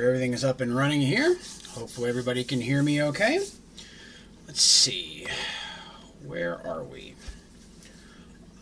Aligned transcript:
Sure 0.00 0.08
everything 0.08 0.32
is 0.32 0.46
up 0.46 0.62
and 0.62 0.74
running 0.74 1.02
here. 1.02 1.36
Hopefully 1.72 2.08
everybody 2.08 2.42
can 2.42 2.62
hear 2.62 2.82
me 2.82 3.02
okay. 3.02 3.40
Let's 4.46 4.62
see. 4.62 5.26
Where 6.24 6.66
are 6.66 6.82
we? 6.82 7.16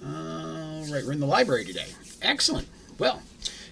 Uh, 0.04 0.82
right, 0.90 1.04
we're 1.06 1.12
in 1.12 1.20
the 1.20 1.26
library 1.26 1.64
today. 1.64 1.86
Excellent. 2.20 2.66
Well, 2.98 3.22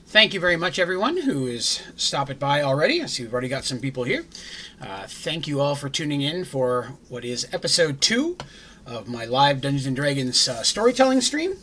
thank 0.06 0.32
you 0.32 0.38
very 0.38 0.56
much, 0.56 0.78
everyone 0.78 1.16
who 1.16 1.48
is 1.48 1.82
stopping 1.96 2.38
by 2.38 2.62
already. 2.62 3.02
I 3.02 3.06
see 3.06 3.24
we've 3.24 3.32
already 3.32 3.48
got 3.48 3.64
some 3.64 3.80
people 3.80 4.04
here. 4.04 4.24
Uh, 4.80 5.08
thank 5.08 5.48
you 5.48 5.60
all 5.60 5.74
for 5.74 5.88
tuning 5.88 6.20
in 6.20 6.44
for 6.44 6.92
what 7.08 7.24
is 7.24 7.48
episode 7.52 8.00
two 8.00 8.38
of 8.86 9.08
my 9.08 9.24
live 9.24 9.60
Dungeons 9.60 9.86
and 9.86 9.96
Dragons 9.96 10.46
uh, 10.46 10.62
storytelling 10.62 11.20
stream. 11.20 11.56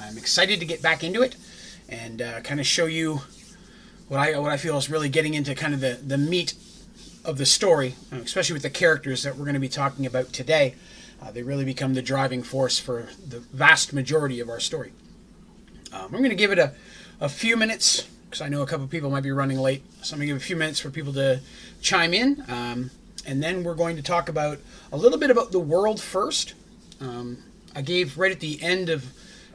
I'm 0.00 0.16
excited 0.16 0.60
to 0.60 0.66
get 0.66 0.80
back 0.80 1.04
into 1.04 1.20
it 1.20 1.36
and 1.90 2.22
uh, 2.22 2.40
kind 2.40 2.58
of 2.58 2.64
show 2.64 2.86
you 2.86 3.20
what 4.08 4.20
I 4.20 4.38
what 4.38 4.52
I 4.52 4.56
feel 4.56 4.76
is 4.78 4.90
really 4.90 5.08
getting 5.08 5.34
into 5.34 5.54
kind 5.54 5.74
of 5.74 5.80
the 5.80 5.98
the 6.02 6.18
meat 6.18 6.54
of 7.24 7.38
the 7.38 7.46
story, 7.46 7.96
especially 8.12 8.54
with 8.54 8.62
the 8.62 8.70
characters 8.70 9.22
that 9.24 9.36
we're 9.36 9.44
going 9.44 9.54
to 9.54 9.60
be 9.60 9.68
talking 9.68 10.06
about 10.06 10.32
today. 10.32 10.74
Uh, 11.20 11.32
they 11.32 11.42
really 11.42 11.64
become 11.64 11.94
the 11.94 12.02
driving 12.02 12.42
force 12.42 12.78
for 12.78 13.08
the 13.26 13.40
vast 13.40 13.92
majority 13.92 14.38
of 14.38 14.48
our 14.48 14.60
story. 14.60 14.92
Um, 15.92 16.04
I'm 16.04 16.18
going 16.18 16.30
to 16.30 16.36
give 16.36 16.52
it 16.52 16.58
a, 16.58 16.72
a 17.20 17.28
few 17.28 17.56
minutes 17.56 18.06
because 18.26 18.40
I 18.40 18.48
know 18.48 18.62
a 18.62 18.66
couple 18.66 18.86
people 18.86 19.10
might 19.10 19.22
be 19.22 19.32
running 19.32 19.58
late. 19.58 19.82
So 20.02 20.14
I'm 20.14 20.18
going 20.18 20.28
to 20.28 20.34
give 20.34 20.42
a 20.42 20.44
few 20.44 20.56
minutes 20.56 20.78
for 20.78 20.90
people 20.90 21.12
to 21.14 21.40
chime 21.80 22.12
in. 22.12 22.44
Um, 22.48 22.90
and 23.26 23.42
then 23.42 23.64
we're 23.64 23.74
going 23.74 23.96
to 23.96 24.02
talk 24.02 24.28
about 24.28 24.58
a 24.92 24.96
little 24.96 25.18
bit 25.18 25.30
about 25.30 25.52
the 25.52 25.58
world 25.58 26.00
first. 26.00 26.54
Um, 27.00 27.38
I 27.74 27.82
gave 27.82 28.18
right 28.18 28.30
at 28.30 28.40
the 28.40 28.62
end 28.62 28.88
of 28.88 29.06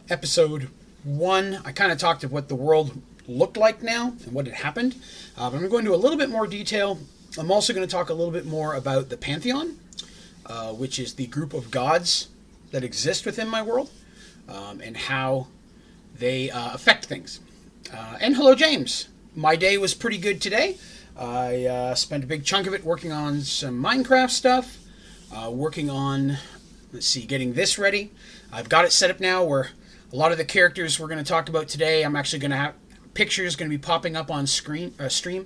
episode 0.10 0.70
one, 1.04 1.60
I 1.66 1.72
kind 1.72 1.92
of 1.92 1.98
talked 1.98 2.24
of 2.24 2.32
what 2.32 2.48
the 2.48 2.56
world 2.56 3.02
looked 3.38 3.58
like 3.58 3.82
now 3.82 4.14
and 4.24 4.34
what 4.34 4.46
had 4.46 4.56
happened. 4.56 4.96
Uh, 5.38 5.46
I'm 5.46 5.52
going 5.52 5.64
to 5.64 5.70
go 5.70 5.78
into 5.78 5.94
a 5.94 5.98
little 5.98 6.18
bit 6.18 6.30
more 6.30 6.48
detail. 6.48 7.00
I'm 7.38 7.52
also 7.52 7.74
going 7.74 7.88
to 7.88 7.92
talk 7.92 8.10
a 8.10 8.14
little 8.14 8.32
bit 8.32 8.46
more 8.46 8.76
about 8.76 9.10
the 9.10 9.18
Pantheon, 9.18 9.78
uh, 10.46 10.74
which 10.74 11.00
is 11.00 11.14
the 11.14 11.28
group 11.28 11.54
of 11.54 11.72
gods 11.72 12.28
that 12.72 12.84
exist 12.84 13.26
within 13.26 13.48
my 13.48 13.62
world, 13.62 13.90
um, 14.48 14.82
and 14.82 14.96
how 14.96 15.48
they 16.18 16.50
uh, 16.50 16.74
affect 16.74 17.06
things. 17.06 17.40
Uh, 17.94 18.18
and 18.22 18.36
hello, 18.36 18.56
James. 18.56 19.08
My 19.36 19.56
day 19.56 19.78
was 19.78 19.94
pretty 19.94 20.18
good 20.18 20.42
today. 20.42 20.78
I 21.18 21.66
uh, 21.66 21.96
spent 21.96 22.24
a 22.24 22.28
big 22.28 22.44
chunk 22.44 22.68
of 22.68 22.74
it 22.74 22.84
working 22.84 23.12
on 23.12 23.42
some 23.42 23.82
Minecraft 23.82 24.30
stuff, 24.30 24.78
uh, 25.34 25.50
working 25.52 25.90
on, 25.90 26.38
let's 26.92 27.08
see, 27.08 27.26
getting 27.26 27.54
this 27.54 27.78
ready. 27.78 28.12
I've 28.52 28.70
got 28.70 28.86
it 28.86 28.92
set 28.92 29.10
up 29.10 29.20
now 29.20 29.44
where 29.44 29.70
a 30.12 30.16
lot 30.16 30.32
of 30.32 30.38
the 30.38 30.46
characters 30.46 31.00
we're 31.00 31.08
going 31.08 31.24
to 31.24 31.30
talk 31.30 31.48
about 31.48 31.68
today, 31.68 32.04
I'm 32.04 32.16
actually 32.16 32.40
going 32.40 32.52
to 32.52 32.58
have 32.58 32.74
pictures 33.14 33.56
going 33.56 33.70
to 33.70 33.78
be 33.78 33.82
popping 33.82 34.16
up 34.16 34.32
on 34.32 34.48
screen 34.48 34.94
uh, 35.00 35.10
stream. 35.10 35.46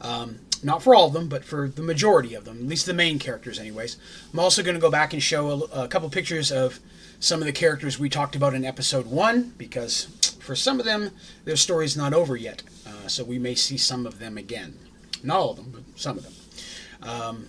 Um, 0.00 0.40
not 0.62 0.82
for 0.82 0.94
all 0.94 1.06
of 1.06 1.12
them, 1.12 1.28
but 1.28 1.44
for 1.44 1.68
the 1.68 1.82
majority 1.82 2.34
of 2.34 2.44
them, 2.44 2.58
at 2.58 2.66
least 2.66 2.86
the 2.86 2.94
main 2.94 3.18
characters, 3.18 3.58
anyways. 3.58 3.96
I'm 4.32 4.38
also 4.38 4.62
going 4.62 4.74
to 4.74 4.80
go 4.80 4.90
back 4.90 5.12
and 5.12 5.22
show 5.22 5.50
a, 5.50 5.84
a 5.84 5.88
couple 5.88 6.08
pictures 6.10 6.50
of 6.50 6.80
some 7.20 7.40
of 7.40 7.46
the 7.46 7.52
characters 7.52 7.98
we 7.98 8.08
talked 8.08 8.36
about 8.36 8.54
in 8.54 8.64
episode 8.64 9.06
one, 9.06 9.54
because 9.58 10.04
for 10.40 10.54
some 10.54 10.78
of 10.78 10.86
them, 10.86 11.10
their 11.44 11.56
story's 11.56 11.96
not 11.96 12.12
over 12.12 12.36
yet. 12.36 12.62
Uh, 12.86 13.08
so 13.08 13.24
we 13.24 13.38
may 13.38 13.54
see 13.54 13.76
some 13.76 14.06
of 14.06 14.18
them 14.18 14.38
again. 14.38 14.78
Not 15.22 15.38
all 15.38 15.50
of 15.50 15.56
them, 15.56 15.70
but 15.72 15.82
some 15.98 16.18
of 16.18 16.24
them. 16.24 16.32
Um, 17.02 17.46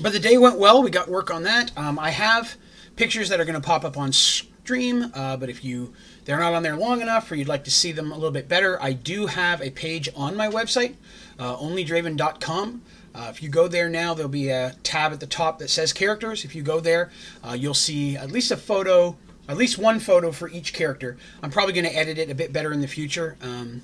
but 0.00 0.12
the 0.12 0.18
day 0.18 0.38
went 0.38 0.58
well. 0.58 0.82
We 0.82 0.90
got 0.90 1.08
work 1.08 1.30
on 1.30 1.42
that. 1.44 1.76
Um, 1.76 1.98
I 1.98 2.10
have 2.10 2.56
pictures 2.96 3.28
that 3.28 3.40
are 3.40 3.44
going 3.44 3.60
to 3.60 3.66
pop 3.66 3.84
up 3.84 3.98
on 3.98 4.12
stream, 4.12 5.10
uh, 5.14 5.36
but 5.36 5.48
if 5.48 5.64
you 5.64 5.92
they're 6.30 6.38
not 6.38 6.54
on 6.54 6.62
there 6.62 6.76
long 6.76 7.00
enough 7.00 7.28
or 7.28 7.34
you'd 7.34 7.48
like 7.48 7.64
to 7.64 7.72
see 7.72 7.90
them 7.90 8.12
a 8.12 8.14
little 8.14 8.30
bit 8.30 8.46
better, 8.46 8.80
I 8.80 8.92
do 8.92 9.26
have 9.26 9.60
a 9.60 9.70
page 9.70 10.08
on 10.14 10.36
my 10.36 10.46
website, 10.46 10.94
uh, 11.40 11.56
onlydraven.com. 11.56 12.82
Uh, 13.12 13.26
if 13.28 13.42
you 13.42 13.48
go 13.48 13.66
there 13.66 13.88
now, 13.88 14.14
there'll 14.14 14.28
be 14.28 14.48
a 14.48 14.76
tab 14.84 15.12
at 15.12 15.18
the 15.18 15.26
top 15.26 15.58
that 15.58 15.70
says 15.70 15.92
characters. 15.92 16.44
If 16.44 16.54
you 16.54 16.62
go 16.62 16.78
there, 16.78 17.10
uh, 17.42 17.54
you'll 17.54 17.74
see 17.74 18.16
at 18.16 18.30
least 18.30 18.52
a 18.52 18.56
photo, 18.56 19.16
at 19.48 19.56
least 19.56 19.76
one 19.76 19.98
photo 19.98 20.30
for 20.30 20.48
each 20.50 20.72
character. 20.72 21.16
I'm 21.42 21.50
probably 21.50 21.72
going 21.72 21.86
to 21.86 21.96
edit 21.96 22.16
it 22.16 22.30
a 22.30 22.34
bit 22.36 22.52
better 22.52 22.72
in 22.72 22.80
the 22.80 22.86
future 22.86 23.36
um, 23.42 23.82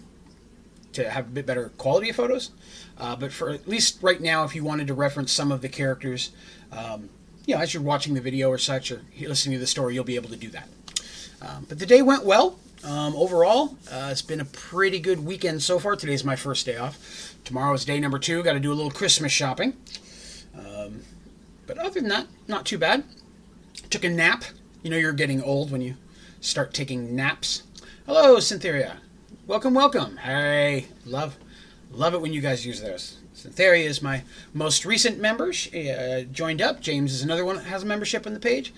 to 0.93 1.11
have 1.11 1.27
a 1.27 1.31
bit 1.31 1.47
better 1.47 1.71
quality 1.71 2.11
of 2.11 2.15
photos. 2.15 2.53
Uh, 2.97 3.17
but 3.17 3.33
for 3.33 3.51
at 3.51 3.67
least 3.67 3.99
right 4.03 4.21
now, 4.21 4.45
if 4.45 4.55
you 4.55 4.63
wanted 4.63 4.87
to 4.87 4.95
reference 4.95 5.33
some 5.33 5.51
of 5.51 5.63
the 5.63 5.69
characters, 5.69 6.31
um, 6.71 7.09
you 7.45 7.57
know, 7.57 7.61
as 7.61 7.75
you're 7.75 7.83
watching 7.83 8.15
the 8.15 8.21
video 8.21 8.51
or 8.51 8.59
such, 8.59 8.93
or 8.93 9.03
listening 9.21 9.55
to 9.55 9.59
the 9.59 9.67
story, 9.67 9.95
you'll 9.95 10.05
be 10.05 10.15
able 10.15 10.31
to 10.31 10.37
do 10.37 10.51
that. 10.51 10.69
Um, 11.43 11.67
but 11.69 11.79
the 11.79 11.87
day 11.87 12.03
went 12.03 12.25
well. 12.25 12.59
Um, 12.85 13.17
overall, 13.17 13.77
uh, 13.91 14.09
it's 14.13 14.23
been 14.23 14.41
a 14.41 14.45
pretty 14.45 15.01
good 15.01 15.25
weekend 15.25 15.63
so 15.63 15.79
far. 15.79 15.97
Today's 15.97 16.25
my 16.25 16.37
first 16.37 16.67
day 16.67 16.77
off. 16.77 17.35
Tomorrow 17.45 17.75
is 17.75 17.85
day 17.85 17.99
number 17.99 18.19
two. 18.19 18.43
Got 18.43 18.53
to 18.53 18.61
do 18.61 18.73
a 18.73 18.75
little 18.75 18.91
Christmas 18.91 19.33
shopping. 19.33 19.75
Um, 20.57 21.03
but 21.67 21.79
other 21.79 22.01
than 22.01 22.09
that, 22.09 22.27
not 22.47 22.65
too 22.65 22.79
bad. 22.79 23.05
Took 23.91 24.05
a 24.05 24.09
nap. 24.09 24.45
You 24.83 24.91
know 24.91 24.97
you're 24.97 25.13
getting 25.13 25.43
old 25.43 25.71
when 25.71 25.81
you 25.81 25.97
start 26.41 26.73
taking 26.73 27.17
naps. 27.17 27.65
Hello, 28.07 28.39
Cynthia. 28.39 28.99
Welcome, 29.47 29.75
welcome. 29.75 30.17
Hey, 30.19 30.87
love, 31.05 31.37
love 31.91 32.15
it 32.15 32.21
when 32.21 32.33
you 32.33 32.41
guys 32.41 32.65
use 32.65 32.81
those. 32.81 33.19
Cynthia 33.33 33.75
is 33.75 34.01
my 34.01 34.23
most 34.55 34.85
recent 34.85 35.21
member. 35.21 35.53
She 35.53 35.91
uh, 35.91 36.23
joined 36.23 36.63
up. 36.63 36.81
James 36.81 37.13
is 37.13 37.23
another 37.23 37.45
one 37.45 37.57
that 37.57 37.67
has 37.67 37.83
a 37.83 37.87
membership 37.87 38.27
on 38.27 38.35
the 38.35 38.41
page. 38.41 38.73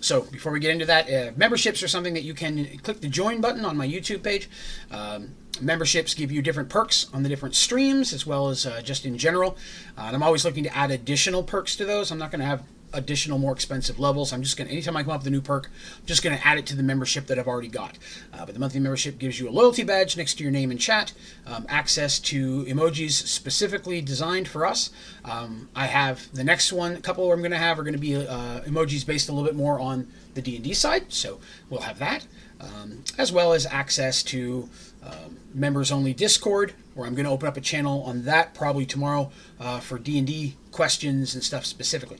So 0.00 0.22
before 0.22 0.52
we 0.52 0.60
get 0.60 0.70
into 0.70 0.86
that, 0.86 1.10
uh, 1.10 1.32
memberships 1.36 1.82
are 1.82 1.88
something 1.88 2.14
that 2.14 2.22
you 2.22 2.34
can 2.34 2.78
click 2.78 3.00
the 3.00 3.08
join 3.08 3.40
button 3.40 3.64
on 3.64 3.76
my 3.76 3.86
YouTube 3.86 4.22
page. 4.22 4.48
Um, 4.90 5.34
memberships 5.60 6.14
give 6.14 6.30
you 6.30 6.40
different 6.40 6.68
perks 6.68 7.06
on 7.12 7.22
the 7.22 7.28
different 7.28 7.54
streams 7.54 8.12
as 8.12 8.26
well 8.26 8.48
as 8.48 8.64
uh, 8.64 8.80
just 8.82 9.04
in 9.04 9.18
general. 9.18 9.56
Uh, 9.96 10.02
and 10.02 10.16
I'm 10.16 10.22
always 10.22 10.44
looking 10.44 10.64
to 10.64 10.76
add 10.76 10.90
additional 10.90 11.42
perks 11.42 11.74
to 11.76 11.84
those. 11.84 12.10
I'm 12.10 12.18
not 12.18 12.30
going 12.30 12.40
to 12.40 12.46
have 12.46 12.62
additional 12.92 13.38
more 13.38 13.52
expensive 13.52 13.98
levels. 13.98 14.32
I'm 14.32 14.42
just 14.42 14.56
going 14.56 14.68
to, 14.68 14.72
anytime 14.72 14.96
I 14.96 15.02
come 15.02 15.12
up 15.12 15.20
with 15.20 15.26
a 15.26 15.30
new 15.30 15.40
perk, 15.40 15.70
I'm 15.98 16.06
just 16.06 16.22
going 16.22 16.36
to 16.36 16.46
add 16.46 16.58
it 16.58 16.66
to 16.66 16.76
the 16.76 16.82
membership 16.82 17.26
that 17.26 17.38
I've 17.38 17.48
already 17.48 17.68
got. 17.68 17.98
Uh, 18.32 18.46
but 18.46 18.54
the 18.54 18.60
monthly 18.60 18.80
membership 18.80 19.18
gives 19.18 19.38
you 19.38 19.48
a 19.48 19.52
loyalty 19.52 19.82
badge 19.82 20.16
next 20.16 20.34
to 20.38 20.42
your 20.42 20.52
name 20.52 20.70
and 20.70 20.80
chat, 20.80 21.12
um, 21.46 21.66
access 21.68 22.18
to 22.20 22.64
emojis 22.64 23.12
specifically 23.12 24.00
designed 24.00 24.48
for 24.48 24.66
us. 24.66 24.90
Um, 25.24 25.68
I 25.74 25.86
have 25.86 26.32
the 26.32 26.44
next 26.44 26.72
one, 26.72 26.94
a 26.94 27.00
couple 27.00 27.30
I'm 27.32 27.40
going 27.40 27.50
to 27.50 27.58
have 27.58 27.78
are 27.78 27.82
going 27.82 27.94
to 27.94 28.00
be 28.00 28.16
uh, 28.16 28.60
emojis 28.60 29.04
based 29.06 29.28
a 29.28 29.32
little 29.32 29.46
bit 29.46 29.56
more 29.56 29.78
on 29.78 30.08
the 30.34 30.42
D&D 30.42 30.74
side, 30.74 31.12
so 31.12 31.40
we'll 31.68 31.80
have 31.82 31.98
that, 31.98 32.26
um, 32.60 33.04
as 33.18 33.32
well 33.32 33.52
as 33.52 33.66
access 33.66 34.22
to 34.24 34.68
um, 35.02 35.36
members 35.54 35.90
only 35.90 36.12
Discord, 36.12 36.74
where 36.94 37.06
I'm 37.06 37.14
going 37.14 37.24
to 37.24 37.30
open 37.30 37.48
up 37.48 37.56
a 37.56 37.60
channel 37.60 38.02
on 38.02 38.24
that 38.24 38.54
probably 38.54 38.86
tomorrow 38.86 39.30
uh, 39.60 39.80
for 39.80 39.98
D&D 39.98 40.56
questions 40.70 41.34
and 41.34 41.42
stuff 41.42 41.64
specifically. 41.64 42.18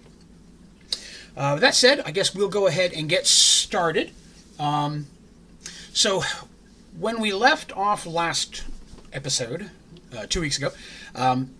Uh, 1.38 1.52
with 1.54 1.60
that 1.60 1.76
said, 1.76 2.02
I 2.04 2.10
guess 2.10 2.34
we'll 2.34 2.48
go 2.48 2.66
ahead 2.66 2.92
and 2.92 3.08
get 3.08 3.24
started. 3.24 4.10
Um, 4.58 5.06
so, 5.92 6.24
when 6.98 7.20
we 7.20 7.32
left 7.32 7.70
off 7.76 8.06
last 8.06 8.64
episode, 9.12 9.70
uh, 10.16 10.26
two 10.28 10.40
weeks 10.40 10.58
ago, 10.58 10.70
um, 11.14 11.54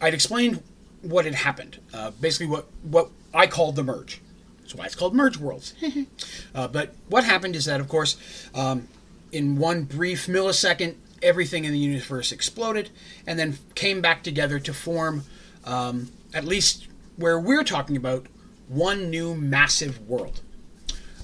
I'd 0.00 0.14
explained 0.14 0.62
what 1.02 1.24
had 1.24 1.34
happened. 1.34 1.80
Uh, 1.92 2.12
basically, 2.12 2.46
what 2.46 2.66
what 2.82 3.10
I 3.34 3.48
called 3.48 3.74
the 3.74 3.82
merge. 3.82 4.20
That's 4.60 4.76
why 4.76 4.84
it's 4.84 4.94
called 4.94 5.14
Merge 5.16 5.38
Worlds. 5.38 5.74
uh, 6.54 6.68
but 6.68 6.94
what 7.08 7.24
happened 7.24 7.56
is 7.56 7.64
that, 7.64 7.80
of 7.80 7.88
course, 7.88 8.16
um, 8.54 8.86
in 9.32 9.56
one 9.56 9.82
brief 9.82 10.26
millisecond, 10.26 10.94
everything 11.22 11.64
in 11.64 11.72
the 11.72 11.78
universe 11.78 12.30
exploded 12.30 12.90
and 13.26 13.38
then 13.38 13.58
came 13.74 14.00
back 14.00 14.22
together 14.22 14.60
to 14.60 14.72
form, 14.72 15.24
um, 15.64 16.10
at 16.34 16.44
least 16.44 16.86
where 17.16 17.40
we're 17.40 17.64
talking 17.64 17.96
about, 17.96 18.26
one 18.68 19.10
new 19.10 19.34
massive 19.34 20.08
world. 20.08 20.40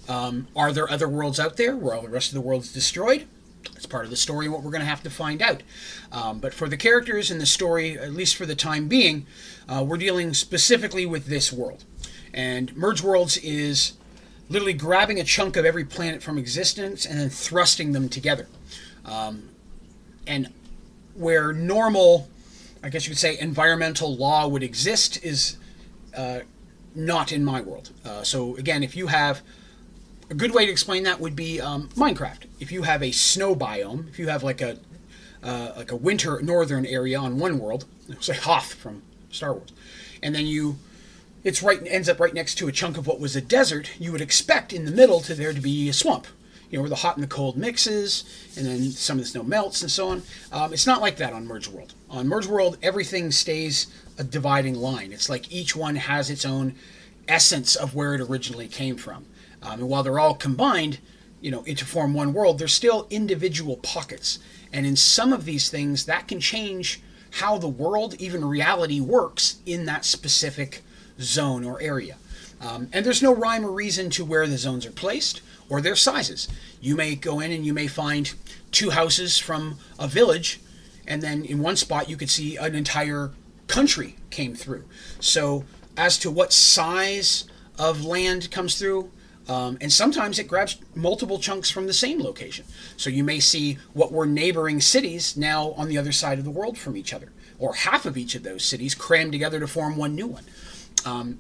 Um, 0.09 0.49
are 0.55 0.73
there 0.73 0.91
other 0.91 1.09
worlds 1.09 1.41
out 1.41 1.57
there 1.57 1.77
where 1.77 1.95
all 1.95 2.03
the 2.03 2.09
rest 2.09 2.29
of 2.29 2.35
the 2.35 2.41
world's 2.41 2.73
destroyed? 2.73 3.27
That's 3.73 3.87
part 3.87 4.05
of 4.05 4.11
the 4.11 4.17
story 4.17 4.49
what 4.49 4.63
we're 4.63 4.71
going 4.71 4.81
to 4.81 4.87
have 4.87 5.03
to 5.05 5.11
find 5.11 5.41
out. 5.41 5.63
Um, 6.13 6.39
but 6.39 6.53
for 6.53 6.69
the 6.69 6.77
characters 6.77 7.31
in 7.31 7.39
the 7.39 7.47
story, 7.47 7.99
at 7.99 8.13
least 8.13 8.37
for 8.37 8.47
the 8.47 8.55
time 8.55 8.89
being, 8.89 9.27
uh, 9.69 9.85
we're 9.87 9.97
dealing 9.97 10.35
specifically 10.35 11.07
with 11.07 11.27
this 11.27 11.53
world. 11.53 11.85
And 12.33 12.77
Merge 12.77 13.03
Worlds 13.03 13.39
is 13.39 13.95
literally 14.49 14.75
grabbing 14.75 15.19
a 15.19 15.25
chunk 15.25 15.57
of 15.57 15.65
every 15.65 15.85
planet 15.85 16.23
from 16.23 16.37
existence 16.37 17.07
and 17.07 17.19
then 17.19 17.31
thrusting 17.31 17.93
them 17.93 18.09
together. 18.09 18.47
Um, 19.05 19.51
and 20.27 20.53
where 21.15 21.53
normal, 21.53 22.29
I 22.83 22.89
guess 22.91 23.07
you 23.07 23.11
could 23.11 23.19
say, 23.19 23.39
environmental 23.39 24.15
law 24.15 24.47
would 24.49 24.63
exist 24.63 25.25
is 25.25 25.57
uh, 26.17 26.41
not 26.95 27.33
in 27.33 27.45
my 27.45 27.61
world. 27.61 27.91
Uh, 28.05 28.23
so 28.23 28.57
again, 28.57 28.83
if 28.83 28.97
you 28.97 29.09
have 29.09 29.43
a 30.31 30.35
good 30.35 30.55
way 30.55 30.67
to 30.67 30.73
explain 30.73 31.03
that 31.05 31.21
would 31.21 31.37
be 31.37 31.61
um, 31.61 31.89
Minecraft. 31.91 32.47
If 32.61 32.73
you 32.73 32.83
have 32.83 33.03
a 33.03 33.13
snow 33.13 33.55
biome, 33.55 34.09
if 34.09 34.19
you 34.19 34.29
have 34.29 34.43
like 34.43 34.61
a 34.61 34.79
uh, 35.43 35.73
like 35.77 35.93
a 35.93 35.97
winter 35.97 36.41
northern 36.41 36.87
area 36.87 37.19
on 37.19 37.39
one 37.39 37.59
world, 37.59 37.85
say 38.21 38.35
Hoth 38.35 38.75
from 38.75 39.03
Star 39.31 39.53
Wars, 39.53 39.73
and 40.23 40.35
then 40.35 40.47
you 40.47 40.77
it's 41.43 41.63
right 41.63 41.81
ends 41.87 42.09
up 42.09 42.19
right 42.21 42.33
next 42.33 42.55
to 42.57 42.69
a 42.69 42.73
chunk 42.73 42.97
of 42.97 43.07
what 43.07 43.21
was 43.21 43.37
a 43.37 43.41
desert, 43.41 43.91
you 44.01 44.13
would 44.13 44.23
expect 44.23 44.73
in 44.73 44.87
the 44.87 44.91
middle 44.91 45.21
to 45.21 45.35
there 45.35 45.53
to 45.53 45.61
be 45.61 45.89
a 45.89 45.93
swamp. 45.93 46.27
you 46.71 46.79
know, 46.79 46.83
where 46.83 46.91
the 46.91 46.97
hot 46.97 47.17
and 47.17 47.23
the 47.23 47.29
cold 47.29 47.57
mixes, 47.57 48.25
and 48.57 48.67
then 48.67 48.91
some 48.91 49.19
of 49.19 49.25
the 49.25 49.31
snow 49.31 49.43
melts 49.43 49.83
and 49.83 49.91
so 49.91 50.09
on. 50.09 50.23
Um, 50.51 50.73
it's 50.73 50.87
not 50.87 51.03
like 51.03 51.17
that 51.19 51.35
on 51.35 51.47
Merge 51.47 51.69
World. 51.69 51.95
On 52.09 52.27
Merge 52.27 52.47
World, 52.47 52.79
everything 52.83 53.31
stays 53.31 53.87
a 54.19 54.25
dividing 54.25 54.75
line. 54.75 55.13
It's 55.13 55.29
like 55.29 55.53
each 55.53 55.75
one 55.75 55.97
has 55.97 56.31
its 56.31 56.45
own 56.45 56.75
essence 57.29 57.75
of 57.77 57.95
where 57.95 58.15
it 58.15 58.21
originally 58.21 58.69
came 58.69 58.97
from. 58.97 59.27
Um, 59.63 59.81
and 59.81 59.89
while 59.89 60.03
they're 60.03 60.19
all 60.19 60.35
combined, 60.35 60.99
you 61.41 61.51
know, 61.51 61.63
into 61.63 61.85
form 61.85 62.15
one 62.15 62.33
world, 62.33 62.59
they're 62.59 62.69
still 62.69 63.07
individual 63.11 63.77
pockets. 63.79 64.39
And 64.73 64.87
in 64.87 64.97
some 64.97 65.33
of 65.33 65.45
these 65.45 65.69
things, 65.69 66.07
that 66.07 66.29
can 66.29 66.41
change 66.41 67.01
how 67.33 67.59
the 67.59 67.69
world, 67.69 68.15
even 68.21 68.45
reality, 68.45 69.01
works 69.01 69.57
in 69.67 69.87
that 69.87 70.05
specific 70.05 70.83
zone 71.21 71.65
or 71.65 71.81
area. 71.81 72.17
Um, 72.61 72.89
and 72.93 73.05
there's 73.05 73.23
no 73.23 73.35
rhyme 73.35 73.65
or 73.65 73.73
reason 73.73 74.11
to 74.11 74.25
where 74.25 74.47
the 74.47 74.57
zones 74.57 74.87
are 74.87 74.91
placed 74.93 75.43
or 75.69 75.81
their 75.81 75.97
sizes. 75.97 76.49
You 76.81 76.97
may 76.97 77.15
go 77.15 77.41
in 77.41 77.53
and 77.53 77.65
you 77.65 77.75
may 77.75 77.87
find 77.87 78.33
two 78.71 78.91
houses 78.91 79.39
from 79.39 79.79
a 79.99 80.07
village, 80.07 80.61
and 81.07 81.23
then 81.23 81.45
in 81.45 81.61
one 81.61 81.77
spot 81.77 82.09
you 82.09 82.17
could 82.17 82.31
see 82.31 82.57
an 82.57 82.75
entire 82.75 83.31
country 83.67 84.17
came 84.31 84.55
through. 84.55 84.85
So, 85.21 85.65
as 85.97 86.19
to 86.19 86.31
what 86.31 86.53
size 86.53 87.45
of 87.79 88.05
land 88.05 88.51
comes 88.51 88.79
through, 88.79 89.11
um, 89.49 89.77
and 89.81 89.93
sometimes 89.93 90.39
it 90.39 90.49
grabs 90.49 90.79
multiple 90.95 91.39
chunks 91.39 91.71
from 91.71 91.87
the 91.87 91.93
same 91.93 92.21
location. 92.21 92.65
So 92.97 93.11
you 93.11 93.25
may 93.25 93.41
see 93.41 93.79
what 93.93 94.11
were 94.11 94.27
neighboring 94.27 94.81
cities 94.81 95.37
now 95.37 95.73
on 95.73 95.89
the 95.89 95.99
other 95.99 96.13
side 96.13 96.39
of 96.39 96.45
the 96.45 96.51
world 96.51 96.79
from 96.79 96.97
each 96.97 97.13
other, 97.13 97.31
or 97.59 97.75
half 97.75 98.07
of 98.07 98.17
each 98.17 98.35
of 98.35 98.43
those 98.43 98.65
cities 98.65 98.95
crammed 98.95 99.33
together 99.33 99.61
to 99.61 99.67
form 99.67 99.97
one 99.97 100.15
new 100.15 100.27
one. 100.27 100.45
Um, 101.05 101.39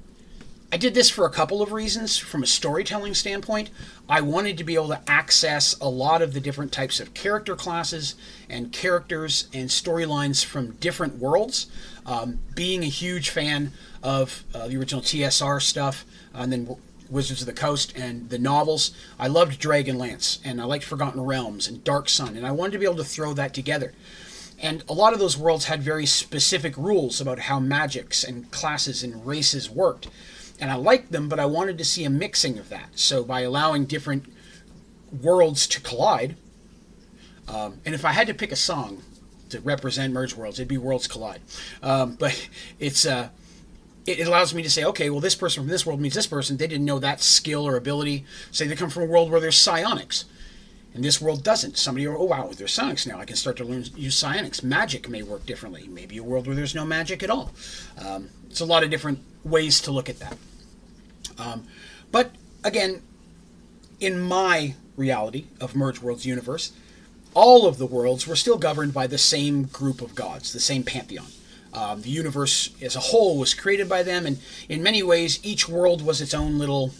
I 0.74 0.76
did 0.76 0.92
this 0.92 1.08
for 1.08 1.24
a 1.24 1.30
couple 1.30 1.62
of 1.62 1.70
reasons. 1.70 2.18
From 2.18 2.42
a 2.42 2.48
storytelling 2.48 3.14
standpoint, 3.14 3.70
I 4.08 4.20
wanted 4.22 4.58
to 4.58 4.64
be 4.64 4.74
able 4.74 4.88
to 4.88 5.00
access 5.06 5.78
a 5.80 5.88
lot 5.88 6.20
of 6.20 6.34
the 6.34 6.40
different 6.40 6.72
types 6.72 6.98
of 6.98 7.14
character 7.14 7.54
classes 7.54 8.16
and 8.50 8.72
characters 8.72 9.46
and 9.52 9.68
storylines 9.68 10.44
from 10.44 10.72
different 10.72 11.18
worlds. 11.18 11.68
Um, 12.04 12.40
being 12.56 12.82
a 12.82 12.88
huge 12.88 13.30
fan 13.30 13.70
of 14.02 14.42
uh, 14.52 14.66
the 14.66 14.76
original 14.76 15.00
TSR 15.00 15.62
stuff, 15.62 16.04
and 16.34 16.50
then 16.50 16.76
Wizards 17.08 17.40
of 17.42 17.46
the 17.46 17.52
Coast 17.52 17.96
and 17.96 18.28
the 18.28 18.38
novels. 18.40 18.90
I 19.16 19.28
loved 19.28 19.62
Dragonlance 19.62 20.40
and 20.44 20.60
I 20.60 20.64
liked 20.64 20.82
Forgotten 20.82 21.20
Realms 21.20 21.68
and 21.68 21.84
Dark 21.84 22.08
Sun, 22.08 22.36
and 22.36 22.44
I 22.44 22.50
wanted 22.50 22.72
to 22.72 22.78
be 22.80 22.84
able 22.84 22.96
to 22.96 23.04
throw 23.04 23.32
that 23.34 23.54
together. 23.54 23.92
And 24.60 24.82
a 24.88 24.92
lot 24.92 25.12
of 25.12 25.20
those 25.20 25.38
worlds 25.38 25.66
had 25.66 25.84
very 25.84 26.06
specific 26.06 26.76
rules 26.76 27.20
about 27.20 27.38
how 27.38 27.60
magics 27.60 28.24
and 28.24 28.50
classes 28.50 29.04
and 29.04 29.24
races 29.24 29.70
worked. 29.70 30.08
And 30.60 30.70
I 30.70 30.76
liked 30.76 31.10
them, 31.12 31.28
but 31.28 31.40
I 31.40 31.46
wanted 31.46 31.78
to 31.78 31.84
see 31.84 32.04
a 32.04 32.10
mixing 32.10 32.58
of 32.58 32.68
that. 32.68 32.90
So 32.94 33.24
by 33.24 33.40
allowing 33.40 33.86
different 33.86 34.32
worlds 35.22 35.66
to 35.68 35.80
collide, 35.80 36.36
um, 37.48 37.80
and 37.84 37.94
if 37.94 38.04
I 38.04 38.12
had 38.12 38.26
to 38.28 38.34
pick 38.34 38.52
a 38.52 38.56
song 38.56 39.02
to 39.50 39.60
represent 39.60 40.12
Merge 40.12 40.34
Worlds, 40.34 40.58
it'd 40.58 40.68
be 40.68 40.78
Worlds 40.78 41.06
Collide. 41.06 41.40
Um, 41.82 42.14
but 42.14 42.48
it's 42.78 43.04
uh, 43.04 43.28
it 44.06 44.26
allows 44.26 44.54
me 44.54 44.62
to 44.62 44.70
say, 44.70 44.84
okay, 44.84 45.08
well, 45.10 45.20
this 45.20 45.34
person 45.34 45.62
from 45.62 45.70
this 45.70 45.86
world 45.86 46.00
means 46.00 46.14
this 46.14 46.26
person. 46.26 46.56
They 46.56 46.66
didn't 46.66 46.84
know 46.84 46.98
that 46.98 47.20
skill 47.20 47.66
or 47.66 47.76
ability. 47.76 48.24
Say 48.50 48.66
they 48.66 48.76
come 48.76 48.90
from 48.90 49.04
a 49.04 49.06
world 49.06 49.30
where 49.30 49.40
there's 49.40 49.56
psionics. 49.56 50.26
And 50.92 51.02
this 51.02 51.20
world 51.20 51.42
doesn't. 51.42 51.76
Somebody, 51.76 52.06
oh 52.06 52.22
wow, 52.22 52.50
there's 52.54 52.72
psionics 52.72 53.06
now. 53.06 53.18
I 53.18 53.24
can 53.24 53.36
start 53.36 53.56
to 53.56 53.64
learn 53.64 53.84
use 53.96 54.16
psionics. 54.16 54.62
Magic 54.62 55.08
may 55.08 55.22
work 55.22 55.44
differently. 55.46 55.88
Maybe 55.88 56.18
a 56.18 56.22
world 56.22 56.46
where 56.46 56.54
there's 56.54 56.74
no 56.74 56.84
magic 56.84 57.22
at 57.22 57.30
all. 57.30 57.52
Um, 57.98 58.28
it's 58.48 58.60
a 58.60 58.64
lot 58.64 58.84
of 58.84 58.90
different 58.90 59.20
ways 59.44 59.81
to 59.82 59.91
look 59.91 60.08
at 60.08 60.19
that. 60.20 60.37
Um, 61.38 61.67
but 62.11 62.32
again, 62.62 63.02
in 64.00 64.20
my 64.20 64.75
reality 64.96 65.46
of 65.61 65.75
Merge 65.75 66.00
Worlds 66.00 66.26
universe, 66.26 66.73
all 67.35 67.67
of 67.67 67.79
the 67.79 67.87
worlds 67.87 68.26
were 68.26 68.37
still 68.37 68.58
governed 68.58 68.94
by 68.94 69.06
the 69.06 69.19
same 69.19 69.64
group 69.64 70.00
of 70.00 70.14
gods, 70.14 70.52
the 70.52 70.61
same 70.61 70.85
pantheon. 70.85 71.26
Um, 71.73 72.02
the 72.02 72.11
universe 72.11 72.70
as 72.81 72.94
a 72.94 73.00
whole 73.00 73.37
was 73.37 73.52
created 73.52 73.88
by 73.88 74.05
them, 74.05 74.26
and 74.26 74.38
in 74.69 74.82
many 74.82 75.02
ways, 75.02 75.41
each 75.43 75.69
world 75.69 76.06
was 76.06 76.20
its 76.20 76.32
own 76.32 76.56
little, 76.56 76.93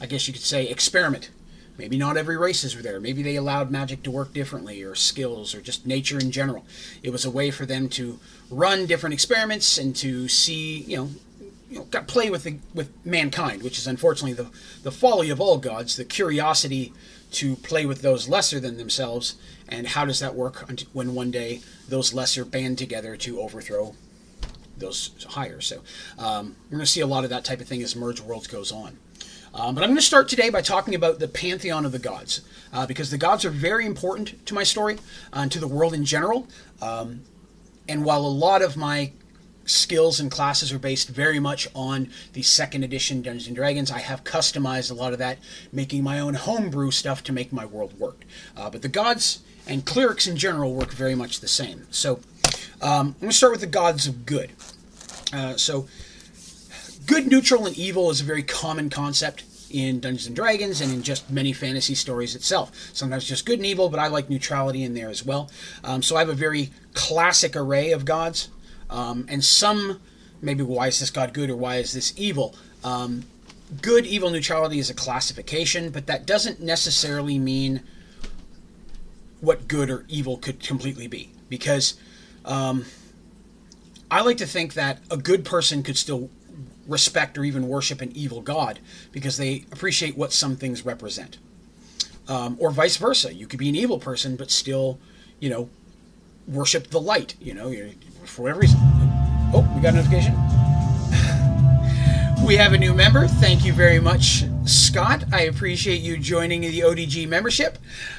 I 0.00 0.06
guess 0.06 0.28
you 0.28 0.32
could 0.32 0.42
say, 0.42 0.68
experiment. 0.68 1.30
Maybe 1.76 1.98
not 1.98 2.16
every 2.16 2.36
races 2.36 2.76
were 2.76 2.82
there. 2.82 3.00
Maybe 3.00 3.22
they 3.22 3.34
allowed 3.34 3.70
magic 3.70 4.04
to 4.04 4.10
work 4.10 4.32
differently, 4.32 4.82
or 4.84 4.94
skills, 4.94 5.54
or 5.54 5.60
just 5.60 5.86
nature 5.86 6.20
in 6.20 6.30
general. 6.30 6.64
It 7.02 7.10
was 7.10 7.24
a 7.24 7.30
way 7.30 7.50
for 7.50 7.66
them 7.66 7.88
to 7.90 8.20
run 8.48 8.86
different 8.86 9.14
experiments 9.14 9.76
and 9.76 9.96
to 9.96 10.28
see, 10.28 10.82
you 10.82 10.96
know, 10.96 11.10
you 11.70 11.78
know, 11.78 11.84
got 11.84 12.08
play 12.08 12.28
with 12.28 12.42
the, 12.44 12.58
with 12.74 12.92
mankind, 13.06 13.62
which 13.62 13.78
is 13.78 13.86
unfortunately 13.86 14.32
the 14.32 14.50
the 14.82 14.90
folly 14.90 15.30
of 15.30 15.40
all 15.40 15.56
gods, 15.56 15.96
the 15.96 16.04
curiosity 16.04 16.92
to 17.30 17.54
play 17.56 17.86
with 17.86 18.02
those 18.02 18.28
lesser 18.28 18.58
than 18.58 18.76
themselves, 18.76 19.36
and 19.68 19.86
how 19.86 20.04
does 20.04 20.18
that 20.18 20.34
work 20.34 20.68
when 20.92 21.14
one 21.14 21.30
day 21.30 21.60
those 21.88 22.12
lesser 22.12 22.44
band 22.44 22.76
together 22.76 23.16
to 23.16 23.40
overthrow 23.40 23.94
those 24.76 25.24
higher? 25.30 25.60
So 25.60 25.82
um, 26.18 26.56
we're 26.64 26.78
going 26.78 26.80
to 26.80 26.90
see 26.90 27.00
a 27.00 27.06
lot 27.06 27.22
of 27.22 27.30
that 27.30 27.44
type 27.44 27.60
of 27.60 27.68
thing 27.68 27.82
as 27.82 27.94
Merge 27.94 28.20
Worlds 28.20 28.48
goes 28.48 28.72
on. 28.72 28.98
Um, 29.54 29.74
but 29.74 29.82
I'm 29.82 29.90
going 29.90 29.96
to 29.96 30.02
start 30.02 30.28
today 30.28 30.50
by 30.50 30.62
talking 30.62 30.94
about 30.94 31.18
the 31.18 31.28
pantheon 31.28 31.84
of 31.84 31.92
the 31.92 31.98
gods, 31.98 32.40
uh, 32.72 32.86
because 32.86 33.10
the 33.10 33.18
gods 33.18 33.44
are 33.44 33.50
very 33.50 33.86
important 33.86 34.44
to 34.46 34.54
my 34.54 34.64
story 34.64 34.96
uh, 35.32 35.40
and 35.40 35.52
to 35.52 35.60
the 35.60 35.68
world 35.68 35.94
in 35.94 36.04
general. 36.04 36.48
Um, 36.82 37.22
and 37.88 38.04
while 38.04 38.20
a 38.20 38.28
lot 38.28 38.62
of 38.62 38.76
my 38.76 39.12
skills 39.70 40.20
and 40.20 40.30
classes 40.30 40.72
are 40.72 40.78
based 40.78 41.08
very 41.08 41.40
much 41.40 41.68
on 41.74 42.10
the 42.32 42.42
second 42.42 42.84
edition 42.84 43.22
Dungeons 43.22 43.46
and 43.46 43.56
Dragons. 43.56 43.90
I 43.90 44.00
have 44.00 44.24
customized 44.24 44.90
a 44.90 44.94
lot 44.94 45.12
of 45.12 45.18
that, 45.18 45.38
making 45.72 46.02
my 46.02 46.18
own 46.20 46.34
homebrew 46.34 46.90
stuff 46.90 47.22
to 47.24 47.32
make 47.32 47.52
my 47.52 47.64
world 47.64 47.98
work. 47.98 48.24
Uh, 48.56 48.70
but 48.70 48.82
the 48.82 48.88
gods 48.88 49.40
and 49.66 49.84
clerics 49.84 50.26
in 50.26 50.36
general 50.36 50.74
work 50.74 50.92
very 50.92 51.14
much 51.14 51.40
the 51.40 51.48
same. 51.48 51.86
So 51.90 52.20
um, 52.82 53.08
I'm 53.08 53.12
going 53.12 53.30
to 53.30 53.36
start 53.36 53.52
with 53.52 53.60
the 53.60 53.66
gods 53.66 54.06
of 54.06 54.26
good. 54.26 54.50
Uh, 55.32 55.56
so 55.56 55.86
good, 57.06 57.26
neutral, 57.26 57.66
and 57.66 57.76
evil 57.78 58.10
is 58.10 58.20
a 58.20 58.24
very 58.24 58.42
common 58.42 58.90
concept 58.90 59.44
in 59.70 60.00
Dungeons 60.00 60.26
and 60.26 60.36
Dragons 60.36 60.80
and 60.80 60.92
in 60.92 61.02
just 61.02 61.30
many 61.30 61.52
fantasy 61.52 61.94
stories 61.94 62.34
itself. 62.34 62.72
Sometimes 62.92 63.24
just 63.24 63.46
good 63.46 63.58
and 63.58 63.66
evil, 63.66 63.88
but 63.88 64.00
I 64.00 64.08
like 64.08 64.28
neutrality 64.28 64.82
in 64.82 64.94
there 64.94 65.08
as 65.08 65.24
well. 65.24 65.50
Um, 65.84 66.02
so 66.02 66.16
I 66.16 66.20
have 66.20 66.28
a 66.28 66.34
very 66.34 66.70
classic 66.94 67.54
array 67.54 67.92
of 67.92 68.04
gods. 68.04 68.48
Um, 68.90 69.24
and 69.28 69.44
some, 69.44 70.00
maybe 70.42 70.62
why 70.62 70.88
is 70.88 71.00
this 71.00 71.10
God 71.10 71.32
good 71.32 71.48
or 71.48 71.56
why 71.56 71.76
is 71.76 71.92
this 71.92 72.12
evil? 72.16 72.54
Um, 72.84 73.24
good, 73.80 74.04
evil, 74.04 74.30
neutrality 74.30 74.78
is 74.78 74.90
a 74.90 74.94
classification, 74.94 75.90
but 75.90 76.06
that 76.06 76.26
doesn't 76.26 76.60
necessarily 76.60 77.38
mean 77.38 77.82
what 79.40 79.68
good 79.68 79.90
or 79.90 80.04
evil 80.08 80.36
could 80.36 80.60
completely 80.60 81.06
be. 81.06 81.30
Because 81.48 81.94
um, 82.44 82.84
I 84.10 84.22
like 84.22 84.36
to 84.38 84.46
think 84.46 84.74
that 84.74 84.98
a 85.10 85.16
good 85.16 85.44
person 85.44 85.82
could 85.82 85.96
still 85.96 86.30
respect 86.86 87.38
or 87.38 87.44
even 87.44 87.68
worship 87.68 88.00
an 88.00 88.10
evil 88.14 88.40
God 88.40 88.80
because 89.12 89.36
they 89.36 89.64
appreciate 89.70 90.16
what 90.16 90.32
some 90.32 90.56
things 90.56 90.84
represent. 90.84 91.38
Um, 92.28 92.56
or 92.60 92.70
vice 92.70 92.96
versa. 92.96 93.32
You 93.32 93.46
could 93.46 93.58
be 93.58 93.68
an 93.68 93.76
evil 93.76 93.98
person, 93.98 94.36
but 94.36 94.50
still, 94.50 94.98
you 95.38 95.48
know, 95.48 95.68
worship 96.46 96.88
the 96.88 97.00
light. 97.00 97.34
You 97.40 97.54
know, 97.54 97.72
for 98.40 98.44
whatever 98.44 98.60
reason. 98.60 98.80
Oh, 99.52 99.70
we 99.74 99.82
got 99.82 99.92
a 99.92 99.96
notification. 99.96 100.34
we 102.46 102.56
have 102.56 102.72
a 102.72 102.78
new 102.78 102.94
member. 102.94 103.28
Thank 103.28 103.66
you 103.66 103.74
very 103.74 104.00
much, 104.00 104.44
Scott. 104.64 105.24
I 105.30 105.42
appreciate 105.42 106.00
you 106.00 106.16
joining 106.16 106.62
the 106.62 106.80
ODG 106.80 107.28
membership. 107.28 107.76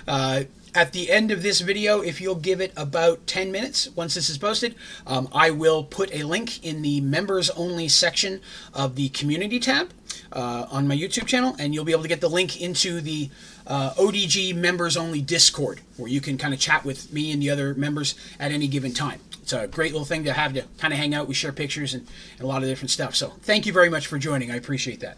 Uh, 0.07 0.43
at 0.75 0.93
the 0.93 1.09
end 1.09 1.31
of 1.31 1.41
this 1.41 1.61
video, 1.61 2.01
if 2.01 2.21
you'll 2.21 2.35
give 2.35 2.61
it 2.61 2.71
about 2.77 3.25
10 3.25 3.51
minutes 3.51 3.89
once 3.95 4.13
this 4.13 4.29
is 4.29 4.37
posted, 4.37 4.75
um, 5.07 5.27
I 5.33 5.49
will 5.49 5.83
put 5.83 6.13
a 6.13 6.23
link 6.23 6.63
in 6.63 6.83
the 6.83 7.01
members 7.01 7.49
only 7.49 7.87
section 7.87 8.41
of 8.75 8.95
the 8.95 9.09
community 9.09 9.59
tab 9.59 9.89
uh, 10.31 10.67
on 10.69 10.87
my 10.87 10.95
YouTube 10.95 11.25
channel, 11.25 11.55
and 11.57 11.73
you'll 11.73 11.83
be 11.83 11.93
able 11.93 12.03
to 12.03 12.07
get 12.07 12.21
the 12.21 12.29
link 12.29 12.61
into 12.61 13.01
the 13.01 13.31
uh, 13.65 13.93
ODG 13.95 14.55
members 14.55 14.95
only 14.95 15.19
Discord, 15.19 15.81
where 15.97 16.09
you 16.09 16.21
can 16.21 16.37
kind 16.37 16.53
of 16.53 16.59
chat 16.59 16.85
with 16.85 17.11
me 17.11 17.31
and 17.31 17.41
the 17.41 17.49
other 17.49 17.73
members 17.73 18.13
at 18.39 18.51
any 18.51 18.67
given 18.67 18.93
time. 18.93 19.19
It's 19.41 19.53
a 19.53 19.67
great 19.67 19.91
little 19.91 20.05
thing 20.05 20.23
to 20.25 20.33
have 20.33 20.53
to 20.53 20.63
kind 20.77 20.93
of 20.93 20.99
hang 20.99 21.13
out. 21.13 21.27
We 21.27 21.33
share 21.33 21.51
pictures 21.51 21.93
and, 21.93 22.07
and 22.37 22.41
a 22.41 22.47
lot 22.47 22.61
of 22.63 22.69
different 22.69 22.91
stuff. 22.91 23.15
So 23.15 23.29
thank 23.41 23.65
you 23.65 23.73
very 23.73 23.89
much 23.89 24.07
for 24.07 24.17
joining. 24.17 24.51
I 24.51 24.55
appreciate 24.55 24.99
that. 24.99 25.17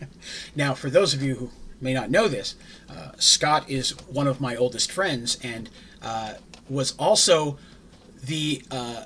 now, 0.56 0.74
for 0.74 0.90
those 0.90 1.14
of 1.14 1.22
you 1.22 1.34
who 1.34 1.50
may 1.80 1.92
not 1.92 2.10
know 2.10 2.28
this, 2.28 2.54
uh, 2.88 3.12
Scott 3.18 3.68
is 3.68 3.90
one 4.08 4.26
of 4.26 4.40
my 4.40 4.56
oldest 4.56 4.90
friends 4.90 5.38
and 5.42 5.68
uh, 6.02 6.34
was 6.68 6.94
also 6.98 7.58
the 8.22 8.62
uh, 8.70 9.04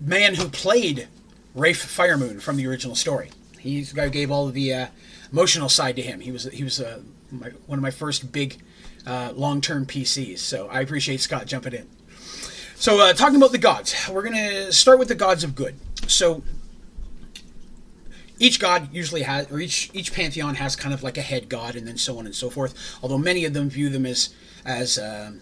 man 0.00 0.34
who 0.34 0.48
played 0.48 1.08
Rafe 1.54 1.84
Firemoon 1.84 2.40
from 2.40 2.56
the 2.56 2.66
original 2.66 2.94
story. 2.94 3.30
He 3.58 3.82
gave 3.82 4.30
all 4.30 4.46
of 4.46 4.54
the 4.54 4.72
uh, 4.72 4.86
emotional 5.32 5.68
side 5.68 5.96
to 5.96 6.02
him. 6.02 6.20
He 6.20 6.30
was 6.30 6.44
he 6.44 6.62
was 6.62 6.80
uh, 6.80 7.00
my, 7.30 7.50
one 7.66 7.78
of 7.78 7.82
my 7.82 7.90
first 7.90 8.30
big 8.30 8.58
uh, 9.06 9.32
long-term 9.34 9.86
PCs. 9.86 10.38
So 10.38 10.68
I 10.68 10.80
appreciate 10.80 11.20
Scott 11.20 11.46
jumping 11.46 11.72
in. 11.72 11.88
So 12.78 13.12
talking 13.14 13.36
about 13.36 13.52
the 13.52 13.58
gods, 13.58 13.94
we're 14.10 14.22
going 14.22 14.34
to 14.34 14.72
start 14.72 14.98
with 14.98 15.08
the 15.08 15.14
gods 15.14 15.42
of 15.42 15.54
good. 15.54 15.76
So 16.06 16.42
each 18.38 18.60
god 18.60 18.92
usually 18.92 19.22
has, 19.22 19.50
or 19.50 19.58
each 19.60 19.90
each 19.94 20.12
pantheon 20.12 20.56
has 20.56 20.76
kind 20.76 20.92
of 20.92 21.02
like 21.02 21.16
a 21.16 21.22
head 21.22 21.48
god, 21.48 21.74
and 21.74 21.86
then 21.86 21.96
so 21.96 22.18
on 22.18 22.26
and 22.26 22.34
so 22.34 22.50
forth. 22.50 22.98
Although 23.02 23.18
many 23.18 23.44
of 23.46 23.54
them 23.54 23.70
view 23.70 23.88
them 23.88 24.04
as 24.04 24.34
as 24.64 24.98
uh, 24.98 25.32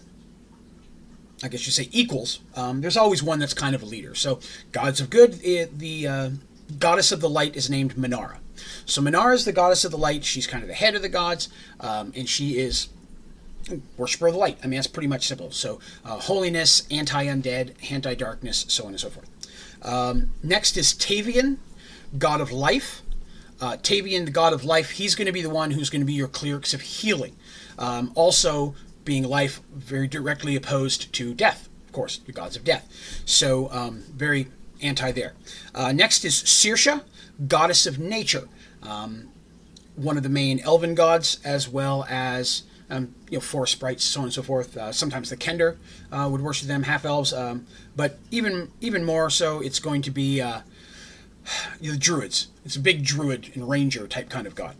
I 1.43 1.47
guess 1.49 1.65
you 1.65 1.73
say 1.73 1.89
equals. 1.91 2.39
Um, 2.55 2.79
there's 2.79 2.97
always 2.97 3.21
one 3.21 3.39
that's 3.39 3.53
kind 3.53 3.75
of 3.75 3.83
a 3.83 3.85
leader. 3.85 4.15
So 4.15 4.39
gods 4.71 5.01
of 5.01 5.09
good, 5.09 5.39
it, 5.43 5.77
the 5.77 6.07
uh, 6.07 6.29
goddess 6.79 7.11
of 7.11 7.19
the 7.19 7.29
light 7.29 7.57
is 7.57 7.69
named 7.69 7.95
Minara. 7.95 8.37
So 8.85 9.01
Minara 9.01 9.33
is 9.33 9.43
the 9.43 9.51
goddess 9.51 9.83
of 9.83 9.91
the 9.91 9.97
light. 9.97 10.23
She's 10.23 10.47
kind 10.47 10.63
of 10.63 10.69
the 10.69 10.73
head 10.75 10.95
of 10.95 11.01
the 11.01 11.09
gods, 11.09 11.49
um, 11.81 12.13
and 12.15 12.29
she 12.29 12.57
is 12.57 12.87
worshiper 13.97 14.27
of 14.27 14.33
the 14.33 14.39
light. 14.39 14.57
I 14.63 14.67
mean, 14.67 14.77
that's 14.77 14.87
pretty 14.87 15.07
much 15.07 15.27
simple. 15.27 15.51
So 15.51 15.79
uh, 16.03 16.19
holiness, 16.19 16.87
anti-undead, 16.91 17.91
anti-darkness, 17.91 18.65
so 18.67 18.85
on 18.85 18.91
and 18.91 18.99
so 18.99 19.09
forth. 19.09 19.29
Um, 19.81 20.31
next 20.43 20.77
is 20.77 20.93
Tavian, 20.93 21.57
god 22.17 22.41
of 22.41 22.51
life. 22.51 23.01
Uh, 23.61 23.77
Tavian, 23.77 24.25
the 24.25 24.31
god 24.31 24.53
of 24.53 24.63
life, 24.63 24.91
he's 24.91 25.15
going 25.15 25.27
to 25.27 25.31
be 25.31 25.41
the 25.41 25.49
one 25.49 25.71
who's 25.71 25.89
going 25.89 26.01
to 26.01 26.05
be 26.05 26.13
your 26.13 26.27
clerics 26.27 26.73
of 26.73 26.81
healing. 26.81 27.35
Um, 27.77 28.11
also, 28.15 28.75
being 29.05 29.23
life 29.23 29.61
very 29.73 30.07
directly 30.07 30.55
opposed 30.55 31.13
to 31.13 31.33
death, 31.33 31.69
of 31.85 31.93
course, 31.93 32.17
the 32.17 32.31
gods 32.31 32.55
of 32.55 32.63
death. 32.63 32.87
So, 33.25 33.69
um, 33.71 34.03
very 34.13 34.47
anti 34.81 35.11
there. 35.11 35.33
Uh, 35.73 35.91
next 35.91 36.25
is 36.25 36.33
Saoirse, 36.33 37.01
goddess 37.47 37.85
of 37.85 37.99
nature, 37.99 38.47
um, 38.83 39.29
one 39.95 40.17
of 40.17 40.23
the 40.23 40.29
main 40.29 40.59
elven 40.59 40.95
gods, 40.95 41.39
as 41.45 41.69
well 41.69 42.05
as 42.09 42.63
um, 42.89 43.13
you 43.29 43.37
know, 43.37 43.41
forest 43.41 43.73
sprites, 43.73 44.03
so 44.03 44.21
on 44.21 44.25
and 44.25 44.33
so 44.33 44.43
forth. 44.43 44.77
Uh, 44.77 44.91
sometimes 44.91 45.29
the 45.29 45.37
Kender 45.37 45.77
uh, 46.11 46.27
would 46.31 46.41
worship 46.41 46.67
them, 46.67 46.83
half 46.83 47.05
elves, 47.05 47.33
um, 47.33 47.65
but 47.95 48.19
even 48.31 48.71
even 48.81 49.03
more 49.03 49.29
so, 49.29 49.59
it's 49.61 49.79
going 49.79 50.01
to 50.03 50.11
be 50.11 50.41
uh, 50.41 50.61
the 51.81 51.97
druids. 51.97 52.47
It's 52.63 52.75
a 52.75 52.79
big 52.79 53.03
druid 53.03 53.51
and 53.53 53.67
ranger 53.69 54.07
type 54.07 54.29
kind 54.29 54.47
of 54.47 54.55
god. 54.55 54.75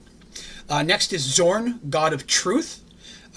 Uh, 0.70 0.84
next 0.84 1.14
is 1.14 1.22
Zorn, 1.22 1.80
god 1.90 2.14
of 2.14 2.26
truth. 2.28 2.82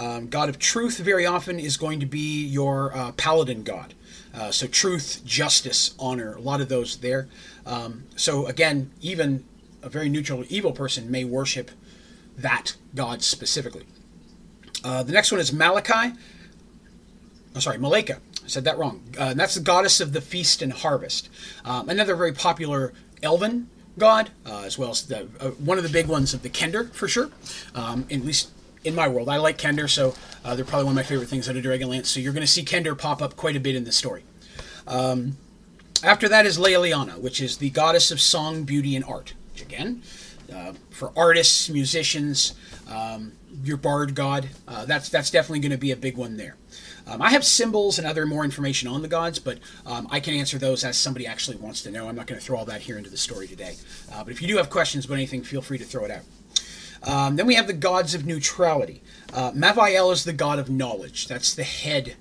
Um, 0.01 0.29
god 0.29 0.49
of 0.49 0.59
truth 0.59 0.99
very 0.99 1.27
often 1.27 1.59
is 1.59 1.77
going 1.77 2.01
to 2.01 2.07
be 2.07 2.45
your 2.45 2.97
uh, 2.97 3.13
paladin 3.13 3.63
god. 3.65 3.95
Uh, 4.35 4.51
so 4.51 4.67
truth, 4.67 5.23
justice, 5.25 5.95
honor, 5.99 6.35
a 6.35 6.41
lot 6.41 6.61
of 6.61 6.69
those 6.69 6.99
there. 6.99 7.29
Um, 7.67 8.05
so 8.15 8.47
again, 8.47 8.91
even 9.01 9.45
a 9.83 9.89
very 9.89 10.09
neutral 10.09 10.45
evil 10.49 10.73
person 10.73 11.11
may 11.11 11.25
worship 11.25 11.71
that 12.37 12.77
god 12.95 13.23
specifically. 13.23 13.85
Uh, 14.85 15.03
the 15.03 15.13
next 15.13 15.33
one 15.33 15.41
is 15.41 15.53
Malachi. 15.53 16.17
Oh, 17.57 17.61
sorry, 17.61 17.79
Malika. 17.79 18.19
I 18.45 18.49
said 18.49 18.65
that 18.65 18.79
wrong. 18.79 19.03
Uh, 19.19 19.35
that's 19.35 19.55
the 19.55 19.61
goddess 19.61 20.01
of 20.01 20.13
the 20.13 20.21
feast 20.21 20.63
and 20.63 20.73
harvest. 20.73 21.29
Um, 21.65 21.89
another 21.89 22.15
very 22.15 22.33
popular 22.33 22.93
elven 23.23 23.69
god, 23.99 24.31
uh, 24.47 24.63
as 24.65 24.79
well 24.79 24.91
as 24.91 25.07
the, 25.07 25.29
uh, 25.41 25.51
one 25.51 25.77
of 25.77 25.85
the 25.85 25.91
big 25.91 26.07
ones 26.07 26.33
of 26.33 26.43
the 26.43 26.49
Kender, 26.49 26.93
for 26.93 27.09
sure. 27.09 27.31
Um, 27.75 28.07
at 28.11 28.25
least 28.25 28.51
in 28.85 28.95
my 28.95 29.09
world. 29.09 29.29
I 29.29 29.37
like 29.37 29.59
Kender, 29.59 29.89
so 29.91 30.15
uh, 30.45 30.55
they're 30.55 30.65
probably 30.65 30.85
one 30.85 30.93
of 30.93 30.97
my 30.97 31.03
favorite 31.03 31.29
things 31.29 31.49
out 31.49 31.57
of 31.57 31.65
Dragonlance. 31.65 32.07
So 32.07 32.21
you're 32.21 32.33
going 32.33 32.47
to 32.47 32.51
see 32.51 32.65
Kender 32.65 32.97
pop 32.97 33.21
up 33.21 33.37
quite 33.37 33.57
a 33.57 33.61
bit 33.61 33.75
in 33.75 33.85
the 33.85 33.93
story. 33.93 34.23
Um, 34.87 35.37
after 36.03 36.29
that 36.29 36.47
is 36.47 36.59
Leliana, 36.59 37.19
which 37.19 37.41
is 37.41 37.59
the 37.59 37.71
goddess 37.71 38.11
of 38.11 38.21
song, 38.21 38.63
beauty, 38.63 38.95
and 38.95 39.05
art. 39.05 39.35
Which 39.53 39.63
again, 39.63 40.03
uh, 40.53 40.73
for 40.91 41.13
artists, 41.17 41.69
musicians, 41.69 42.55
um, 42.89 43.33
your 43.65 43.77
bard 43.77 44.15
god. 44.15 44.49
Uh, 44.67 44.85
that's 44.85 45.09
that's 45.09 45.31
definitely 45.31 45.61
going 45.61 45.73
to 45.73 45.79
be 45.79 45.91
a 45.91 45.97
big 45.97 46.17
one 46.17 46.37
there. 46.37 46.57
Um, 47.07 47.23
I 47.23 47.31
have 47.31 47.45
symbols 47.45 47.99
and 47.99 48.07
other 48.07 48.27
more 48.27 48.45
information 48.45 48.89
on 48.89 49.01
the 49.01 49.09
gods, 49.09 49.39
but 49.39 49.59
um, 49.87 50.07
I 50.11 50.21
can 50.21 50.35
answer 50.35 50.59
those 50.59 50.85
as 50.85 50.99
somebody 50.99 51.27
actually 51.27 51.57
wants 51.57 51.83
to 51.83 51.91
know. 51.91 52.09
I'm 52.09 52.17
not 52.17 52.27
going 52.27 52.39
to 52.39 52.45
throw 52.45 52.59
all 52.59 52.67
that 52.67 52.83
here 52.83 52.99
into 52.99 53.09
the 53.09 53.17
story 53.17 53.47
today. 53.47 53.77
Uh, 54.13 54.25
but 54.25 54.33
if 54.33 54.43
you 54.43 54.49
do 54.49 54.59
have 54.59 54.69
questions 54.69 55.07
about 55.07 55.15
anything, 55.15 55.43
feel 55.43 55.63
free 55.63 55.79
to 55.79 55.85
throw 55.85 56.05
it 56.05 56.11
out. 56.11 56.23
Um, 57.03 57.37
then 57.37 57.47
we 57.47 57.55
have 57.55 57.67
the 57.67 57.73
gods 57.73 58.15
of 58.15 58.27
neutrality. 58.27 59.03
Uh, 59.33 59.53
is 59.55 60.25
the 60.25 60.33
god 60.33 60.59
of 60.59 60.69
knowledge. 60.69 61.29
That's 61.29 61.55
the 61.55 61.65
head, 61.65 62.17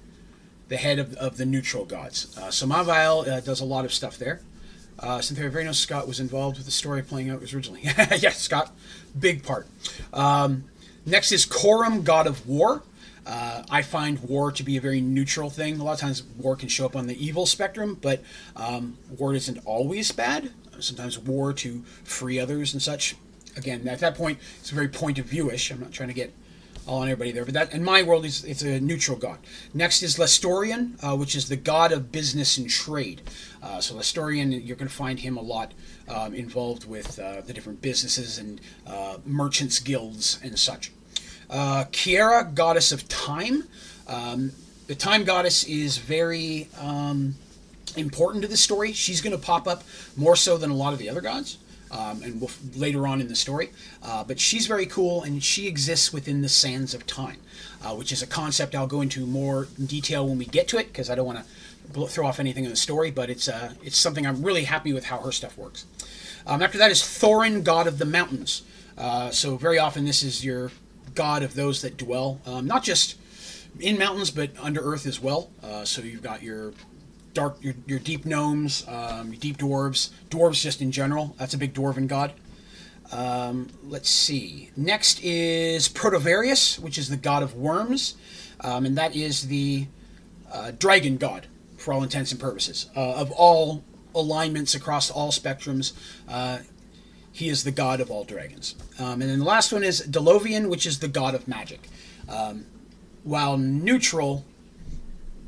the 0.68 0.78
head 0.78 1.00
of, 1.00 1.14
of 1.16 1.38
the 1.38 1.46
neutral 1.46 1.84
gods. 1.84 2.38
Uh, 2.38 2.52
so 2.52 2.66
Mavael 2.66 3.28
uh, 3.28 3.40
does 3.42 3.60
a 3.60 3.66
lot 3.66 3.86
of 3.86 3.94
stuff 3.94 4.18
there. 4.18 4.42
Uh, 5.00 5.22
Cynthia 5.22 5.50
Verino 5.50 5.76
Scott 5.76 6.08
was 6.08 6.20
involved 6.20 6.58
with 6.58 6.66
the 6.66 6.72
story 6.72 7.04
playing 7.04 7.30
out 7.30 7.42
originally. 7.54 7.82
yeah, 7.84 8.32
Scott, 8.32 8.76
big 9.18 9.44
part. 9.44 9.68
Um, 10.12 10.66
next 11.08 11.32
is 11.32 11.46
Corum, 11.46 12.04
god 12.04 12.28
of 12.28 12.48
war. 12.48 12.84
Uh, 13.26 13.64
I 13.70 13.82
find 13.82 14.20
war 14.20 14.52
to 14.52 14.64
be 14.64 14.78
a 14.78 14.82
very 14.82 15.02
neutral 15.02 15.50
thing. 15.50 15.80
A 15.80 15.84
lot 15.84 15.94
of 15.94 16.00
times, 16.00 16.24
war 16.38 16.56
can 16.56 16.70
show 16.70 16.86
up 16.86 16.96
on 16.96 17.08
the 17.08 17.26
evil 17.26 17.46
spectrum, 17.46 17.98
but 18.02 18.22
um, 18.56 18.98
war 19.18 19.34
isn't 19.34 19.60
always 19.66 20.12
bad. 20.12 20.52
Sometimes 20.80 21.18
war 21.18 21.52
to 21.54 21.84
free 22.04 22.40
others 22.40 22.74
and 22.74 22.82
such 22.82 23.16
again, 23.58 23.88
at 23.88 24.00
that 24.00 24.16
point, 24.16 24.40
it's 24.60 24.70
very 24.70 24.88
point 24.88 25.20
of 25.20 25.26
viewish. 25.26 25.72
I'm 25.72 25.82
not 25.82 25.92
trying 25.92 26.10
to 26.10 26.16
get 26.16 26.34
all 26.86 27.00
on 27.02 27.10
everybody 27.10 27.32
there, 27.34 27.44
but 27.44 27.54
that 27.54 27.74
in 27.74 27.84
my 27.84 28.02
world, 28.02 28.24
it's, 28.24 28.46
it's 28.46 28.62
a 28.62 28.80
neutral 28.80 29.18
god. 29.18 29.40
Next 29.74 30.02
is 30.04 30.18
Lestorian, 30.18 30.96
uh, 31.04 31.18
which 31.18 31.36
is 31.36 31.50
the 31.50 31.58
god 31.58 31.92
of 31.92 32.14
business 32.14 32.58
and 32.58 32.70
trade. 32.70 33.24
Uh, 33.62 33.82
so 33.82 33.96
Lestorian, 33.96 34.54
you're 34.66 34.78
going 34.78 34.88
to 34.88 34.94
find 34.94 35.20
him 35.20 35.36
a 35.36 35.42
lot 35.42 35.74
um, 36.08 36.34
involved 36.34 36.88
with 36.88 37.20
uh, 37.20 37.42
the 37.42 37.52
different 37.52 37.82
businesses 37.82 38.38
and 38.38 38.62
uh, 38.86 39.18
merchants 39.26 39.80
guilds 39.80 40.40
and 40.42 40.58
such. 40.58 40.92
Uh, 41.50 41.86
Kiera, 41.92 42.54
goddess 42.54 42.92
of 42.92 43.08
time. 43.08 43.64
Um, 44.08 44.52
the 44.88 44.96
time 44.96 45.24
goddess 45.24 45.64
is 45.64 45.98
very 45.98 46.68
um, 46.80 47.36
important 47.96 48.42
to 48.44 48.48
the 48.48 48.58
story. 48.58 48.94
She's 48.94 49.22
going 49.22 49.36
to 49.36 49.42
pop 49.42 49.68
up 49.68 49.84
more 50.16 50.36
so 50.36 50.58
than 50.58 50.70
a 50.70 50.76
lot 50.76 50.94
of 50.94 51.00
the 51.00 51.10
other 51.10 51.22
gods 51.22 51.58
um, 51.92 52.22
and 52.24 52.42
we'll, 52.42 52.52
later 52.76 53.08
on 53.08 53.22
in 53.22 53.28
the 53.28 53.36
story. 53.36 53.70
Uh, 54.04 54.24
but 54.24 54.40
she's 54.40 54.68
very 54.68 54.86
cool, 54.86 55.24
and 55.24 55.44
she 55.44 55.68
exists 55.68 56.12
within 56.12 56.42
the 56.42 56.50
sands 56.50 56.94
of 56.94 57.06
time, 57.06 57.38
uh, 57.84 57.96
which 57.96 58.12
is 58.12 58.22
a 58.22 58.28
concept 58.28 58.76
I'll 58.76 58.88
go 58.88 59.02
into 59.02 59.26
more 59.26 59.68
in 59.78 59.86
detail 59.86 60.28
when 60.28 60.38
we 60.38 60.46
get 60.46 60.68
to 60.70 60.78
it, 60.78 60.88
because 60.88 61.10
I 61.10 61.16
don't 61.16 61.26
want 61.26 61.40
to 61.94 62.08
throw 62.08 62.28
off 62.28 62.40
anything 62.40 62.66
in 62.66 62.70
the 62.70 62.76
story. 62.76 63.12
But 63.12 63.30
it's 63.30 63.48
uh, 63.48 63.74
it's 63.84 63.98
something 63.98 64.26
I'm 64.26 64.42
really 64.42 64.66
happy 64.66 64.94
with 64.94 65.06
how 65.06 65.20
her 65.20 65.32
stuff 65.32 65.58
works. 65.58 65.86
Um, 66.46 66.62
after 66.62 66.78
that 66.78 66.92
is 66.92 67.02
Thorin, 67.02 67.64
god 67.64 67.88
of 67.88 67.98
the 67.98 68.06
mountains. 68.06 68.64
Uh, 68.98 69.30
so 69.30 69.58
very 69.58 69.78
often 69.78 70.06
this 70.06 70.24
is 70.24 70.44
your 70.44 70.72
god 71.18 71.44
of 71.44 71.56
those 71.56 71.82
that 71.82 71.98
dwell, 71.98 72.40
um, 72.46 72.68
not 72.68 72.84
just 72.84 73.18
in 73.80 73.98
mountains, 73.98 74.32
but 74.32 74.52
under 74.62 74.80
earth 74.80 75.06
as 75.06 75.20
well. 75.20 75.50
Uh, 75.62 75.84
so 75.84 76.02
you've 76.02 76.22
got 76.22 76.42
your 76.42 76.74
dark 77.34 77.58
your, 77.62 77.74
your 77.86 78.00
deep 78.00 78.26
gnomes, 78.26 78.88
um, 78.88 79.28
your 79.34 79.40
deep 79.40 79.58
dwarves, 79.58 80.12
dwarves 80.30 80.62
just 80.62 80.82
in 80.82 80.92
general. 80.92 81.36
That's 81.38 81.54
a 81.54 81.58
big 81.58 81.74
dwarven 81.74 82.08
god. 82.08 82.34
Um, 83.12 83.68
let's 83.84 84.10
see. 84.10 84.70
Next 84.76 85.24
is 85.24 85.90
Protovarius, 85.90 86.78
which 86.80 86.98
is 86.98 87.10
the 87.10 87.18
god 87.18 87.42
of 87.42 87.54
wyrms, 87.56 88.16
um, 88.62 88.86
and 88.86 88.98
that 88.98 89.16
is 89.16 89.48
the 89.48 89.88
uh, 90.52 90.72
dragon 90.78 91.18
god 91.18 91.48
for 91.78 91.94
all 91.94 92.04
intents 92.04 92.32
and 92.32 92.40
purposes 92.40 92.90
uh, 92.96 93.14
of 93.14 93.32
all 93.32 93.84
alignments 94.14 94.76
across 94.76 95.10
all 95.10 95.32
spectrums. 95.32 95.94
Uh, 96.28 96.60
he 97.32 97.50
is 97.50 97.64
the 97.64 97.72
god 97.72 98.02
of 98.02 98.10
all 98.10 98.24
dragons. 98.24 98.76
Um, 99.00 99.22
and 99.22 99.30
then 99.30 99.40
the 99.40 99.46
last 99.46 99.72
one 99.72 99.84
is 99.84 100.02
Delovian, 100.02 100.70
which 100.70 100.86
is 100.86 101.00
the 101.00 101.08
god 101.08 101.36
of 101.36 101.48
magic. 101.48 101.88
Um, 102.28 102.66
while 103.24 103.58
neutral, 103.58 104.44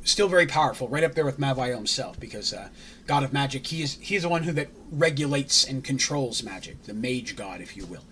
still 0.04 0.28
very 0.28 0.46
powerful, 0.46 0.88
right 0.88 1.04
up 1.04 1.16
there 1.16 1.26
with 1.26 1.40
Mavael 1.40 1.76
himself, 1.76 2.20
because 2.20 2.54
uh, 2.54 2.70
God 3.08 3.24
of 3.24 3.34
Magic, 3.34 3.66
he 3.68 3.82
is 3.82 3.98
he 4.02 4.16
is 4.16 4.24
the 4.24 4.30
one 4.30 4.44
who 4.44 4.52
that 4.54 4.68
regulates 4.92 5.64
and 5.64 5.84
controls 5.84 6.44
magic, 6.44 6.84
the 6.84 6.94
mage 6.94 7.36
god, 7.36 7.62
if 7.62 7.76
you 7.76 7.86
will. 7.86 8.04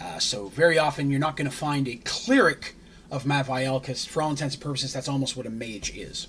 Uh, 0.00 0.18
so 0.18 0.48
very 0.48 0.78
often 0.78 1.10
you're 1.10 1.20
not 1.20 1.36
going 1.36 1.50
to 1.50 1.56
find 1.56 1.88
a 1.88 1.96
cleric 2.04 2.76
of 3.10 3.24
Mavael, 3.24 3.80
because 3.80 4.04
for 4.04 4.22
all 4.22 4.30
intents 4.30 4.54
and 4.54 4.62
purposes, 4.62 4.92
that's 4.92 5.08
almost 5.08 5.36
what 5.36 5.46
a 5.46 5.50
mage 5.50 5.94
is. 5.96 6.28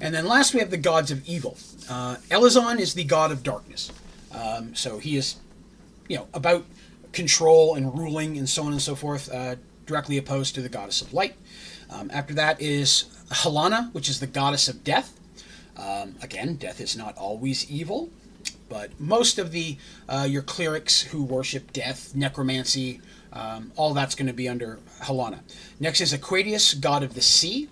And 0.00 0.14
then 0.14 0.26
last 0.26 0.52
we 0.52 0.60
have 0.60 0.70
the 0.70 0.76
gods 0.76 1.10
of 1.10 1.26
evil. 1.26 1.56
Uh, 1.88 2.16
Elizon 2.30 2.78
is 2.78 2.94
the 2.94 3.04
god 3.04 3.32
of 3.32 3.42
darkness. 3.42 3.90
Um, 4.32 4.74
so 4.74 4.98
he 4.98 5.16
is, 5.16 5.36
you 6.08 6.16
know, 6.18 6.28
about 6.34 6.64
control 7.16 7.74
and 7.74 7.98
ruling 7.98 8.36
and 8.36 8.48
so 8.48 8.62
on 8.62 8.72
and 8.72 8.82
so 8.82 8.94
forth, 8.94 9.32
uh, 9.32 9.56
directly 9.86 10.18
opposed 10.18 10.54
to 10.54 10.60
the 10.60 10.68
goddess 10.68 11.00
of 11.00 11.12
light. 11.12 11.34
Um, 11.90 12.10
after 12.12 12.34
that 12.34 12.60
is 12.60 13.06
Halana, 13.30 13.92
which 13.94 14.08
is 14.08 14.20
the 14.20 14.26
goddess 14.26 14.68
of 14.68 14.84
death. 14.84 15.18
Um, 15.76 16.16
again, 16.22 16.56
death 16.56 16.80
is 16.80 16.96
not 16.96 17.16
always 17.16 17.70
evil, 17.70 18.10
but 18.68 18.98
most 19.00 19.38
of 19.38 19.50
the 19.50 19.78
uh, 20.08 20.26
your 20.28 20.42
clerics 20.42 21.02
who 21.02 21.22
worship 21.24 21.72
death, 21.72 22.14
necromancy, 22.14 23.00
um, 23.32 23.72
all 23.76 23.94
that's 23.94 24.14
going 24.14 24.26
to 24.26 24.34
be 24.34 24.48
under 24.48 24.78
Halana. 25.02 25.40
Next 25.80 26.00
is 26.00 26.12
Aquadius, 26.12 26.78
god 26.78 27.02
of 27.02 27.14
the 27.14 27.22
sea, 27.22 27.68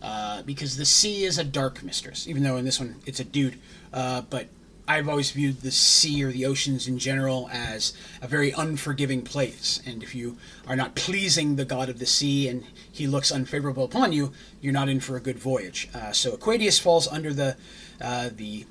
uh, 0.00 0.42
because 0.42 0.76
the 0.76 0.84
sea 0.84 1.24
is 1.24 1.38
a 1.38 1.44
dark 1.44 1.82
mistress. 1.82 2.26
Even 2.26 2.42
though 2.42 2.56
in 2.56 2.64
this 2.64 2.80
one 2.80 2.96
it's 3.06 3.20
a 3.20 3.24
dude, 3.24 3.58
uh, 3.92 4.22
but 4.22 4.48
I've 4.88 5.08
always 5.08 5.30
viewed 5.30 5.60
the 5.60 5.70
sea 5.70 6.24
or 6.24 6.32
the 6.32 6.46
oceans 6.46 6.88
in 6.88 6.98
general 6.98 7.50
as 7.52 7.92
a 8.22 8.26
very 8.26 8.52
unforgiving 8.52 9.20
place. 9.20 9.82
And 9.86 10.02
if 10.02 10.14
you 10.14 10.38
are 10.66 10.76
not 10.76 10.94
pleasing 10.94 11.56
the 11.56 11.66
god 11.66 11.90
of 11.90 11.98
the 11.98 12.06
sea 12.06 12.48
and 12.48 12.64
he 12.90 13.06
looks 13.06 13.30
unfavorable 13.30 13.84
upon 13.84 14.14
you, 14.14 14.32
you're 14.62 14.72
not 14.72 14.88
in 14.88 15.00
for 15.00 15.16
a 15.16 15.20
good 15.20 15.38
voyage. 15.38 15.90
Uh, 15.94 16.12
so 16.12 16.32
Aquadius 16.32 16.80
falls 16.80 17.06
under 17.06 17.34
the 17.34 17.56
uh, 18.00 18.30
the 18.34 18.64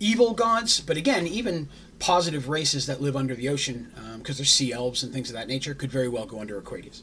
evil 0.00 0.32
gods, 0.32 0.80
but 0.80 0.96
again, 0.96 1.26
even 1.26 1.68
positive 1.98 2.48
races 2.48 2.86
that 2.86 3.00
live 3.00 3.16
under 3.16 3.34
the 3.34 3.48
ocean, 3.48 3.90
because 4.18 4.36
um, 4.36 4.38
there's 4.38 4.50
sea 4.50 4.72
elves 4.72 5.02
and 5.02 5.12
things 5.12 5.30
of 5.30 5.36
that 5.36 5.48
nature, 5.48 5.74
could 5.74 5.90
very 5.90 6.08
well 6.08 6.26
go 6.26 6.40
under 6.40 6.60
Aquadius. 6.60 7.02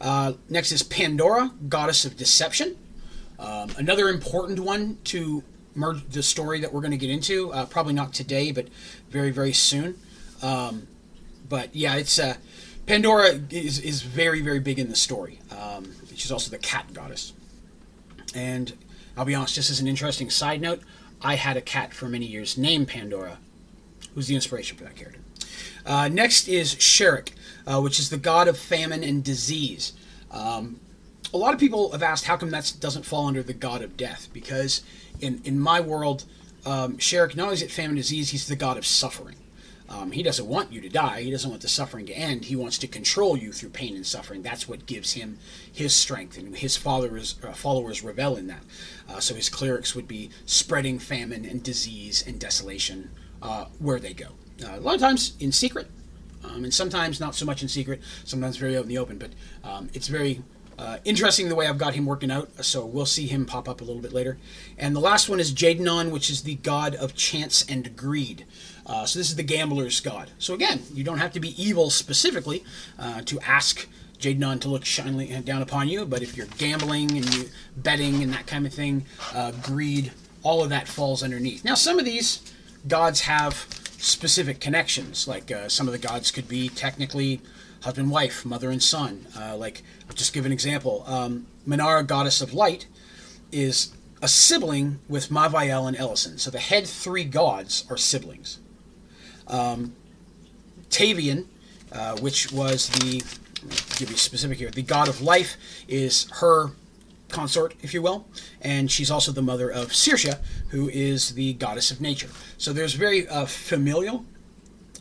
Uh, 0.00 0.34
next 0.48 0.72
is 0.72 0.82
Pandora, 0.82 1.52
goddess 1.68 2.04
of 2.04 2.16
deception. 2.16 2.76
Um, 3.38 3.70
another 3.76 4.08
important 4.08 4.60
one 4.60 4.98
to 5.04 5.42
merge 5.74 6.04
the 6.08 6.22
story 6.22 6.60
that 6.60 6.72
we're 6.72 6.80
going 6.80 6.92
to 6.92 6.96
get 6.96 7.10
into. 7.10 7.52
Uh, 7.52 7.66
probably 7.66 7.92
not 7.92 8.12
today, 8.12 8.52
but 8.52 8.68
very, 9.10 9.30
very 9.30 9.52
soon. 9.52 9.98
Um, 10.42 10.88
but 11.48 11.74
yeah, 11.74 11.96
it's 11.96 12.18
uh, 12.18 12.36
Pandora 12.86 13.40
is, 13.50 13.78
is 13.78 14.02
very, 14.02 14.40
very 14.40 14.58
big 14.58 14.78
in 14.78 14.88
the 14.88 14.96
story. 14.96 15.40
Um, 15.50 15.92
she's 16.14 16.32
also 16.32 16.50
the 16.50 16.58
cat 16.58 16.92
goddess. 16.92 17.32
And 18.34 18.72
I'll 19.16 19.24
be 19.24 19.34
honest, 19.34 19.54
just 19.54 19.70
as 19.70 19.80
an 19.80 19.86
interesting 19.86 20.30
side 20.30 20.60
note, 20.60 20.80
I 21.20 21.36
had 21.36 21.56
a 21.56 21.60
cat 21.60 21.94
for 21.94 22.08
many 22.08 22.26
years 22.26 22.58
named 22.58 22.88
Pandora, 22.88 23.38
who's 24.14 24.26
the 24.26 24.34
inspiration 24.34 24.76
for 24.76 24.84
that 24.84 24.96
character. 24.96 25.20
Uh, 25.84 26.08
next 26.08 26.48
is 26.48 26.74
Sherek, 26.74 27.30
uh, 27.66 27.80
which 27.80 27.98
is 27.98 28.10
the 28.10 28.16
god 28.16 28.48
of 28.48 28.58
famine 28.58 29.04
and 29.04 29.22
disease. 29.22 29.92
Um, 30.30 30.80
a 31.34 31.38
lot 31.38 31.54
of 31.54 31.60
people 31.60 31.92
have 31.92 32.02
asked 32.02 32.26
how 32.26 32.36
come 32.36 32.50
that 32.50 32.74
doesn't 32.80 33.04
fall 33.04 33.26
under 33.26 33.42
the 33.42 33.54
god 33.54 33.82
of 33.82 33.96
death, 33.96 34.28
because 34.32 34.82
in, 35.20 35.40
in 35.44 35.58
my 35.58 35.80
world, 35.80 36.24
um, 36.66 36.96
Sherek, 36.98 37.36
not 37.36 37.44
only 37.44 37.54
is 37.54 37.62
it 37.62 37.70
famine 37.70 37.96
disease, 37.96 38.30
he's 38.30 38.48
the 38.48 38.56
god 38.56 38.76
of 38.76 38.86
suffering. 38.86 39.36
Um, 39.88 40.12
he 40.12 40.22
doesn't 40.22 40.46
want 40.46 40.72
you 40.72 40.80
to 40.80 40.88
die. 40.88 41.20
He 41.20 41.30
doesn't 41.30 41.50
want 41.50 41.60
the 41.60 41.68
suffering 41.68 42.06
to 42.06 42.14
end. 42.14 42.46
He 42.46 42.56
wants 42.56 42.78
to 42.78 42.86
control 42.86 43.36
you 43.36 43.52
through 43.52 43.70
pain 43.70 43.94
and 43.94 44.06
suffering. 44.06 44.40
That's 44.40 44.66
what 44.66 44.86
gives 44.86 45.12
him 45.12 45.38
his 45.70 45.94
strength, 45.94 46.38
and 46.38 46.56
his 46.56 46.78
followers 46.78 47.38
uh, 47.42 47.52
followers 47.52 48.02
revel 48.02 48.36
in 48.36 48.46
that. 48.46 48.62
Uh, 49.06 49.20
so 49.20 49.34
his 49.34 49.50
clerics 49.50 49.94
would 49.94 50.08
be 50.08 50.30
spreading 50.46 50.98
famine 50.98 51.44
and 51.44 51.62
disease 51.62 52.24
and 52.26 52.40
desolation 52.40 53.10
uh, 53.42 53.66
where 53.80 53.98
they 53.98 54.14
go. 54.14 54.28
Uh, 54.64 54.78
a 54.78 54.80
lot 54.80 54.94
of 54.94 55.00
times 55.00 55.34
in 55.40 55.52
secret, 55.52 55.88
um, 56.42 56.64
and 56.64 56.72
sometimes 56.72 57.20
not 57.20 57.34
so 57.34 57.44
much 57.44 57.60
in 57.60 57.68
secret. 57.68 58.00
Sometimes 58.24 58.56
very 58.56 58.76
out 58.78 58.84
in 58.84 58.88
the 58.88 58.98
open. 58.98 59.18
But 59.18 59.32
um, 59.62 59.90
it's 59.92 60.08
very 60.08 60.40
uh, 60.78 60.98
interesting 61.04 61.48
the 61.48 61.54
way 61.54 61.66
I've 61.66 61.78
got 61.78 61.94
him 61.94 62.06
working 62.06 62.30
out, 62.30 62.64
so 62.64 62.84
we'll 62.84 63.06
see 63.06 63.26
him 63.26 63.46
pop 63.46 63.68
up 63.68 63.80
a 63.80 63.84
little 63.84 64.02
bit 64.02 64.12
later. 64.12 64.38
And 64.78 64.96
the 64.96 65.00
last 65.00 65.28
one 65.28 65.40
is 65.40 65.52
Jadenon, 65.52 66.10
which 66.10 66.30
is 66.30 66.42
the 66.42 66.56
god 66.56 66.94
of 66.94 67.14
chance 67.14 67.64
and 67.68 67.94
greed. 67.96 68.46
Uh, 68.86 69.06
so 69.06 69.18
this 69.18 69.30
is 69.30 69.36
the 69.36 69.42
gambler's 69.42 70.00
god. 70.00 70.30
So 70.38 70.54
again, 70.54 70.82
you 70.92 71.04
don't 71.04 71.18
have 71.18 71.32
to 71.32 71.40
be 71.40 71.62
evil 71.62 71.90
specifically 71.90 72.64
uh, 72.98 73.22
to 73.22 73.38
ask 73.40 73.86
Jadenon 74.18 74.60
to 74.60 74.68
look 74.68 74.84
shiningly 74.84 75.28
down 75.40 75.62
upon 75.62 75.88
you, 75.88 76.06
but 76.06 76.22
if 76.22 76.36
you're 76.36 76.46
gambling 76.58 77.16
and 77.16 77.34
you 77.34 77.48
betting 77.76 78.22
and 78.22 78.32
that 78.32 78.46
kind 78.46 78.66
of 78.66 78.72
thing, 78.72 79.04
uh, 79.34 79.52
greed, 79.62 80.12
all 80.42 80.62
of 80.62 80.70
that 80.70 80.88
falls 80.88 81.22
underneath. 81.22 81.64
Now 81.64 81.74
some 81.74 81.98
of 81.98 82.04
these 82.04 82.40
gods 82.88 83.22
have 83.22 83.66
specific 83.98 84.60
connections, 84.60 85.28
like 85.28 85.50
uh, 85.50 85.68
some 85.68 85.86
of 85.86 85.92
the 85.92 85.98
gods 85.98 86.30
could 86.30 86.48
be 86.48 86.68
technically 86.68 87.40
husband, 87.82 88.10
wife, 88.10 88.44
mother, 88.44 88.70
and 88.70 88.82
son. 88.82 89.26
Uh, 89.36 89.56
like, 89.56 89.82
I'll 90.08 90.14
just 90.14 90.32
give 90.32 90.46
an 90.46 90.52
example. 90.52 91.04
Um, 91.06 91.46
Minara, 91.66 92.06
goddess 92.06 92.40
of 92.40 92.54
light, 92.54 92.86
is 93.50 93.92
a 94.20 94.28
sibling 94.28 95.00
with 95.08 95.28
Mavael 95.28 95.86
and 95.86 95.96
Ellison. 95.96 96.38
So 96.38 96.50
the 96.50 96.60
head 96.60 96.86
three 96.86 97.24
gods 97.24 97.84
are 97.90 97.96
siblings. 97.96 98.60
Um, 99.48 99.94
Tavian, 100.90 101.46
uh, 101.90 102.16
which 102.18 102.52
was 102.52 102.88
the, 102.88 103.22
give 103.98 104.10
you 104.10 104.16
specific 104.16 104.58
here, 104.58 104.70
the 104.70 104.82
god 104.82 105.08
of 105.08 105.20
life, 105.20 105.56
is 105.88 106.30
her 106.34 106.70
consort, 107.28 107.74
if 107.82 107.92
you 107.94 108.02
will, 108.02 108.26
and 108.60 108.90
she's 108.90 109.10
also 109.10 109.32
the 109.32 109.42
mother 109.42 109.70
of 109.70 109.94
Circe, 109.94 110.34
who 110.68 110.88
is 110.90 111.34
the 111.34 111.54
goddess 111.54 111.90
of 111.90 112.00
nature. 112.00 112.28
So 112.58 112.72
there's 112.72 112.94
very 112.94 113.26
uh, 113.26 113.46
familial 113.46 114.24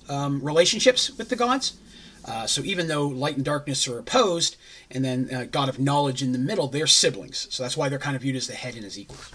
um, 0.09 0.41
relationships 0.41 1.15
with 1.17 1.29
the 1.29 1.35
gods. 1.35 1.77
Uh, 2.25 2.45
so 2.45 2.61
even 2.63 2.87
though 2.87 3.07
light 3.07 3.35
and 3.35 3.45
darkness 3.45 3.87
are 3.87 3.97
opposed, 3.97 4.55
and 4.89 5.03
then 5.03 5.29
uh, 5.33 5.45
God 5.45 5.69
of 5.69 5.79
knowledge 5.79 6.21
in 6.21 6.31
the 6.31 6.37
middle, 6.37 6.67
they're 6.67 6.87
siblings. 6.87 7.47
So 7.49 7.63
that's 7.63 7.75
why 7.75 7.89
they're 7.89 7.99
kind 7.99 8.15
of 8.15 8.21
viewed 8.21 8.35
as 8.35 8.47
the 8.47 8.53
head 8.53 8.75
and 8.75 8.85
as 8.85 8.97
equals. 8.97 9.31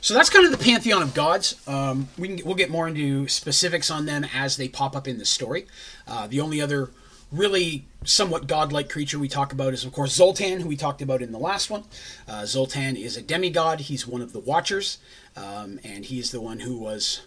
So 0.00 0.12
that's 0.12 0.28
kind 0.28 0.44
of 0.44 0.52
the 0.52 0.62
pantheon 0.62 1.00
of 1.00 1.14
gods. 1.14 1.56
Um, 1.66 2.08
we 2.18 2.28
can, 2.28 2.46
we'll 2.46 2.56
get 2.56 2.70
more 2.70 2.86
into 2.86 3.26
specifics 3.26 3.90
on 3.90 4.04
them 4.04 4.26
as 4.34 4.58
they 4.58 4.68
pop 4.68 4.94
up 4.94 5.08
in 5.08 5.16
the 5.16 5.24
story. 5.24 5.66
Uh, 6.06 6.26
the 6.26 6.42
only 6.42 6.60
other 6.60 6.90
really 7.32 7.86
somewhat 8.04 8.46
godlike 8.46 8.90
creature 8.90 9.18
we 9.18 9.28
talk 9.28 9.52
about 9.52 9.72
is, 9.72 9.84
of 9.84 9.92
course, 9.92 10.12
Zoltan, 10.12 10.60
who 10.60 10.68
we 10.68 10.76
talked 10.76 11.00
about 11.00 11.22
in 11.22 11.32
the 11.32 11.38
last 11.38 11.70
one. 11.70 11.84
Uh, 12.28 12.44
Zoltan 12.44 12.96
is 12.96 13.16
a 13.16 13.22
demigod. 13.22 13.80
He's 13.80 14.06
one 14.06 14.20
of 14.20 14.32
the 14.34 14.40
Watchers, 14.40 14.98
um, 15.36 15.80
and 15.82 16.04
he's 16.04 16.30
the 16.30 16.40
one 16.40 16.60
who 16.60 16.76
was 16.76 17.22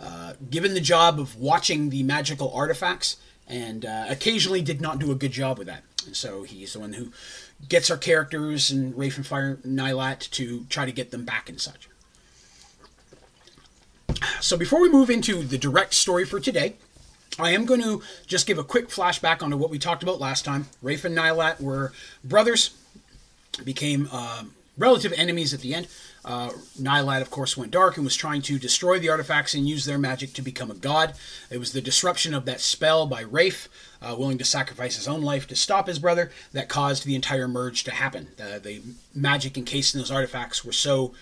uh, 0.00 0.32
given 0.50 0.74
the 0.74 0.80
job 0.80 1.20
of 1.20 1.36
watching 1.36 1.90
the 1.90 2.02
magical 2.02 2.52
artifacts 2.52 3.16
and 3.48 3.84
uh, 3.84 4.06
occasionally 4.08 4.62
did 4.62 4.80
not 4.80 4.98
do 4.98 5.10
a 5.10 5.14
good 5.14 5.32
job 5.32 5.58
with 5.58 5.66
that. 5.66 5.82
so 6.12 6.42
he's 6.42 6.72
the 6.72 6.80
one 6.80 6.92
who 6.92 7.12
gets 7.68 7.90
our 7.90 7.96
characters 7.96 8.70
and 8.70 8.94
Ravenfire 8.94 9.56
Nylat 9.66 10.30
to 10.30 10.64
try 10.68 10.84
to 10.84 10.92
get 10.92 11.10
them 11.10 11.24
back 11.24 11.48
and 11.48 11.60
such. 11.60 11.88
So 14.40 14.56
before 14.56 14.80
we 14.80 14.90
move 14.90 15.10
into 15.10 15.42
the 15.42 15.58
direct 15.58 15.94
story 15.94 16.24
for 16.24 16.40
today, 16.40 16.76
I 17.38 17.50
am 17.50 17.66
going 17.66 17.82
to 17.82 18.02
just 18.26 18.46
give 18.46 18.58
a 18.58 18.64
quick 18.64 18.88
flashback 18.88 19.42
onto 19.42 19.56
what 19.56 19.70
we 19.70 19.78
talked 19.78 20.02
about 20.02 20.20
last 20.20 20.44
time. 20.44 20.68
Rafe 20.80 21.04
and 21.04 21.16
Nylat 21.16 21.60
were 21.60 21.92
brothers, 22.24 22.70
became 23.64 24.08
uh, 24.10 24.44
relative 24.78 25.12
enemies 25.16 25.52
at 25.52 25.60
the 25.60 25.74
end. 25.74 25.88
Uh, 26.26 26.50
of 26.84 27.30
course, 27.30 27.56
went 27.56 27.70
dark 27.70 27.96
and 27.96 28.04
was 28.04 28.16
trying 28.16 28.42
to 28.42 28.58
destroy 28.58 28.98
the 28.98 29.08
artifacts 29.08 29.54
and 29.54 29.68
use 29.68 29.84
their 29.84 29.98
magic 29.98 30.32
to 30.32 30.42
become 30.42 30.72
a 30.72 30.74
god. 30.74 31.14
It 31.50 31.58
was 31.58 31.72
the 31.72 31.80
disruption 31.80 32.34
of 32.34 32.44
that 32.46 32.60
spell 32.60 33.06
by 33.06 33.20
Rafe, 33.20 33.68
uh, 34.02 34.16
willing 34.18 34.38
to 34.38 34.44
sacrifice 34.44 34.96
his 34.96 35.06
own 35.06 35.22
life 35.22 35.46
to 35.46 35.56
stop 35.56 35.86
his 35.86 36.00
brother, 36.00 36.32
that 36.52 36.68
caused 36.68 37.06
the 37.06 37.14
entire 37.14 37.46
merge 37.46 37.84
to 37.84 37.92
happen. 37.92 38.28
The, 38.36 38.60
the 38.62 38.82
magic 39.14 39.56
encased 39.56 39.94
in 39.94 40.00
those 40.00 40.10
artifacts 40.10 40.64
were 40.64 40.72
so 40.72 41.14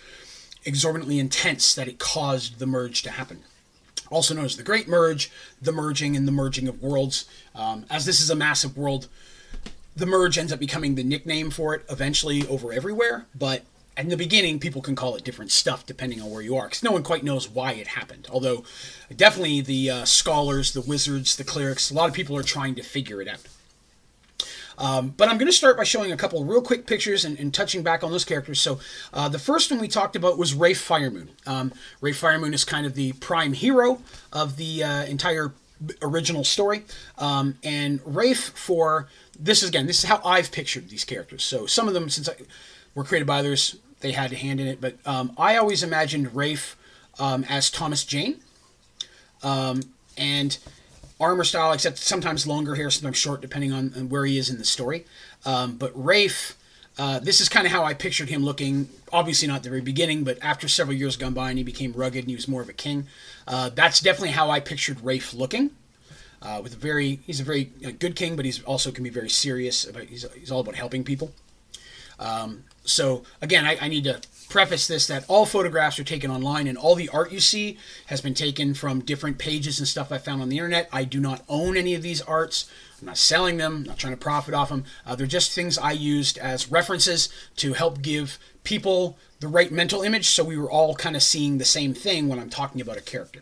exorbitantly 0.65 1.19
intense 1.19 1.75
that 1.75 1.87
it 1.87 1.99
caused 1.99 2.59
the 2.59 2.67
merge 2.67 3.03
to 3.03 3.11
happen 3.11 3.45
also 4.11 4.35
known 4.35 4.45
as 4.45 4.57
the 4.57 4.63
Great 4.63 4.87
Merge, 4.87 5.31
the 5.61 5.73
merging 5.73 6.17
and 6.17 6.29
the 6.29 6.33
merging 6.33 6.69
of 6.69 6.83
worlds. 6.83 7.25
Um, 7.55 7.85
as 7.91 8.05
this 8.05 8.21
is 8.21 8.31
a 8.31 8.35
massive 8.35 8.77
world, 8.77 9.09
the 9.97 10.07
merge 10.07 10.39
ends 10.39 10.53
up 10.53 10.61
becoming 10.61 10.95
the 10.95 11.03
nickname 11.03 11.51
for 11.51 11.75
it 11.75 11.85
eventually 11.89 12.47
over 12.47 12.73
everywhere, 12.73 13.27
but 13.35 13.65
in 13.97 14.09
the 14.09 14.17
beginning, 14.17 14.59
people 14.59 14.83
can 14.83 14.97
call 14.97 15.15
it 15.17 15.25
different 15.25 15.51
stuff 15.51 15.87
depending 15.87 16.21
on 16.21 16.31
where 16.31 16.43
you 16.43 16.57
are, 16.57 16.67
because 16.67 16.83
no 16.83 16.93
one 16.93 17.03
quite 17.03 17.23
knows 17.23 17.49
why 17.49 17.73
it 17.73 17.89
happened. 17.89 18.29
Although, 18.31 18.65
definitely 19.15 19.61
the 19.61 19.91
uh, 19.91 20.05
scholars, 20.05 20.73
the 20.73 20.81
wizards, 20.81 21.37
the 21.37 21.45
clerics, 21.45 21.91
a 21.91 21.95
lot 21.95 22.09
of 22.09 22.15
people 22.15 22.37
are 22.37 22.43
trying 22.43 22.75
to 22.75 22.83
figure 22.83 23.23
it 23.23 23.29
out. 23.29 23.47
Um, 24.77 25.15
but 25.17 25.29
I'm 25.29 25.39
going 25.39 25.49
to 25.49 25.53
start 25.53 25.77
by 25.77 25.85
showing 25.85 26.11
a 26.11 26.17
couple 26.17 26.45
real 26.45 26.61
quick 26.61 26.87
pictures 26.87 27.25
and, 27.25 27.39
and 27.39 27.55
touching 27.55 27.83
back 27.83 28.03
on 28.03 28.11
those 28.11 28.25
characters. 28.25 28.61
So 28.61 28.81
uh, 29.13 29.29
the 29.29 29.39
first 29.39 29.71
one 29.71 29.81
we 29.81 29.89
talked 29.89 30.17
about 30.17 30.37
was 30.37 30.55
Rafe 30.55 30.87
Firemoon. 30.87 31.29
Um, 31.47 31.73
Rafe 32.01 32.21
Firemoon 32.21 32.53
is 32.53 32.65
kind 32.65 32.85
of 32.85 32.95
the 32.95 33.13
prime 33.15 33.53
hero 33.53 34.03
of 34.33 34.57
the 34.57 34.83
uh, 34.83 35.05
entire 35.05 35.53
original 36.03 36.45
story. 36.45 36.85
Um, 37.19 37.59
and 37.63 38.01
Rafe 38.05 38.51
for 38.55 39.09
this 39.39 39.63
is 39.63 39.69
again 39.69 39.87
this 39.87 40.03
is 40.03 40.09
how 40.09 40.21
I've 40.25 40.51
pictured 40.53 40.89
these 40.89 41.05
characters. 41.05 41.45
So 41.45 41.67
some 41.67 41.89
of 41.89 41.95
them 41.95 42.09
since 42.09 42.29
I, 42.29 42.35
were 42.95 43.05
created 43.05 43.27
by 43.27 43.41
others, 43.41 43.77
they 44.05 44.13
had 44.13 44.33
a 44.33 44.37
hand 44.37 44.61
in 44.61 44.67
it. 44.67 44.83
But 44.83 44.99
um, 45.07 45.33
I 45.39 45.57
always 45.57 45.83
imagined 45.83 46.37
Rafe 46.37 46.77
um, 47.19 47.45
as 47.49 47.71
Thomas 47.71 48.05
Jane. 48.05 48.39
Um, 49.43 49.81
and 50.19 50.59
armor 51.19 51.45
style, 51.45 51.73
except 51.73 51.97
sometimes 51.97 52.47
longer 52.47 52.75
hair, 52.75 52.91
sometimes 52.91 53.17
short, 53.17 53.41
depending 53.41 53.73
on, 53.73 53.89
where 54.11 54.27
he 54.27 54.37
is 54.37 54.51
in 54.51 54.59
the 54.59 54.65
story. 54.65 55.07
Um, 55.47 55.77
but 55.77 55.91
Rafe, 55.95 56.55
uh, 56.99 57.19
this 57.19 57.41
is 57.41 57.49
kind 57.49 57.65
of 57.67 57.73
how 57.73 57.83
I 57.85 57.95
pictured 57.95 58.29
him 58.29 58.45
looking. 58.45 58.91
Obviously, 59.11 59.49
not 59.49 59.63
the 59.63 59.71
very 59.71 59.81
beginning, 59.81 60.23
but 60.23 60.39
after 60.43 60.69
several 60.69 60.97
years 60.97 61.17
gone 61.17 61.33
by 61.33 61.49
and 61.49 61.57
he 61.57 61.65
became 61.65 61.93
rugged 61.95 62.25
and 62.25 62.29
he 62.29 62.37
was 62.37 62.47
more 62.47 62.61
of 62.61 62.69
a 62.69 62.75
king. 62.75 63.07
Uh, 63.49 63.71
that's 63.71 64.01
definitely 64.01 64.33
how 64.33 64.51
I 64.51 64.61
pictured 64.61 65.01
Rafe 65.01 65.33
looking. 65.33 65.71
Uh, 66.43 66.61
with 66.63 66.75
a 66.75 66.77
very, 66.77 67.21
he's 67.27 67.41
a 67.41 67.45
very 67.45 67.65
good 67.65 68.17
king, 68.17 68.37
but 68.37 68.45
he's 68.45 68.63
also 68.65 68.91
can 68.91 69.03
be 69.03 69.09
very 69.09 69.31
serious. 69.31 69.89
About, 69.89 70.03
he's, 70.03 70.27
he's 70.39 70.51
all 70.51 70.61
about 70.61 70.75
helping 70.75 71.03
people. 71.05 71.33
Um, 72.19 72.65
so 72.85 73.25
again, 73.41 73.65
I, 73.65 73.77
I 73.81 73.89
need 73.89 74.05
to 74.05 74.21
preface 74.49 74.87
this 74.87 75.07
that 75.09 75.25
all 75.27 75.47
photographs 75.47 75.99
are 75.99 76.05
taken 76.05 76.31
online 76.31 76.69
and 76.69 76.79
all 76.79 76.95
the 76.95 77.09
art 77.09 77.33
you 77.33 77.41
see 77.41 77.79
has 78.07 78.21
been 78.21 78.35
taken 78.35 78.73
from 78.75 79.01
different 79.01 79.39
pages 79.39 79.79
and 79.79 79.89
stuff 79.89 80.13
I 80.13 80.19
found 80.19 80.43
on 80.43 80.49
the 80.49 80.59
internet. 80.59 80.89
I 80.93 81.05
do 81.05 81.19
not 81.19 81.43
own 81.49 81.77
any 81.77 81.95
of 81.95 82.03
these 82.03 82.23
arts. 82.23 82.71
I'm 83.01 83.07
not 83.07 83.19
selling 83.19 83.57
them, 83.57 83.79
I'm 83.79 83.83
not 83.83 83.99
trying 83.99 84.13
to 84.13 84.19
profit 84.19 84.55
off 84.55 84.69
them. 84.69 84.85
Uh, 85.05 85.17
they're 85.17 85.27
just 85.27 85.53
things 85.53 85.77
I 85.77 85.93
used 85.93 86.39
as 86.39 86.71
references 86.71 87.29
to 87.57 87.73
help 87.73 88.01
give 88.01 88.39
people 88.63 89.19
the 89.41 89.49
right 89.49 89.73
mental 89.73 90.03
image 90.03 90.29
so 90.29 90.45
we 90.45 90.57
were 90.57 90.71
all 90.71 90.95
kind 90.95 91.17
of 91.17 91.23
seeing 91.23 91.59
the 91.59 91.65
same 91.65 91.93
thing 91.93 92.29
when 92.29 92.39
I'm 92.39 92.51
talking 92.51 92.81
about 92.81 92.97
a 92.97 93.03
character. 93.03 93.41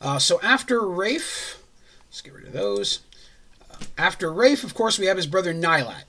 Uh, 0.00 0.18
so 0.18 0.40
after 0.42 0.86
Rafe, 0.86 1.60
let's 2.08 2.20
get 2.20 2.34
rid 2.34 2.46
of 2.46 2.52
those. 2.52 3.00
Uh, 3.70 3.84
after 3.98 4.32
Rafe, 4.32 4.64
of 4.64 4.74
course, 4.74 4.98
we 4.98 5.06
have 5.06 5.16
his 5.16 5.26
brother 5.26 5.52
Nylat. 5.52 6.04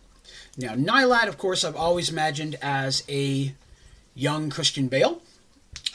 Now, 0.58 0.76
Nylat, 0.76 1.28
of 1.28 1.38
course, 1.38 1.64
I've 1.64 1.76
always 1.76 2.10
imagined 2.10 2.58
as 2.62 3.04
a 3.10 3.54
young 4.14 4.52
Christian 4.52 4.88
Bale. 4.88 5.22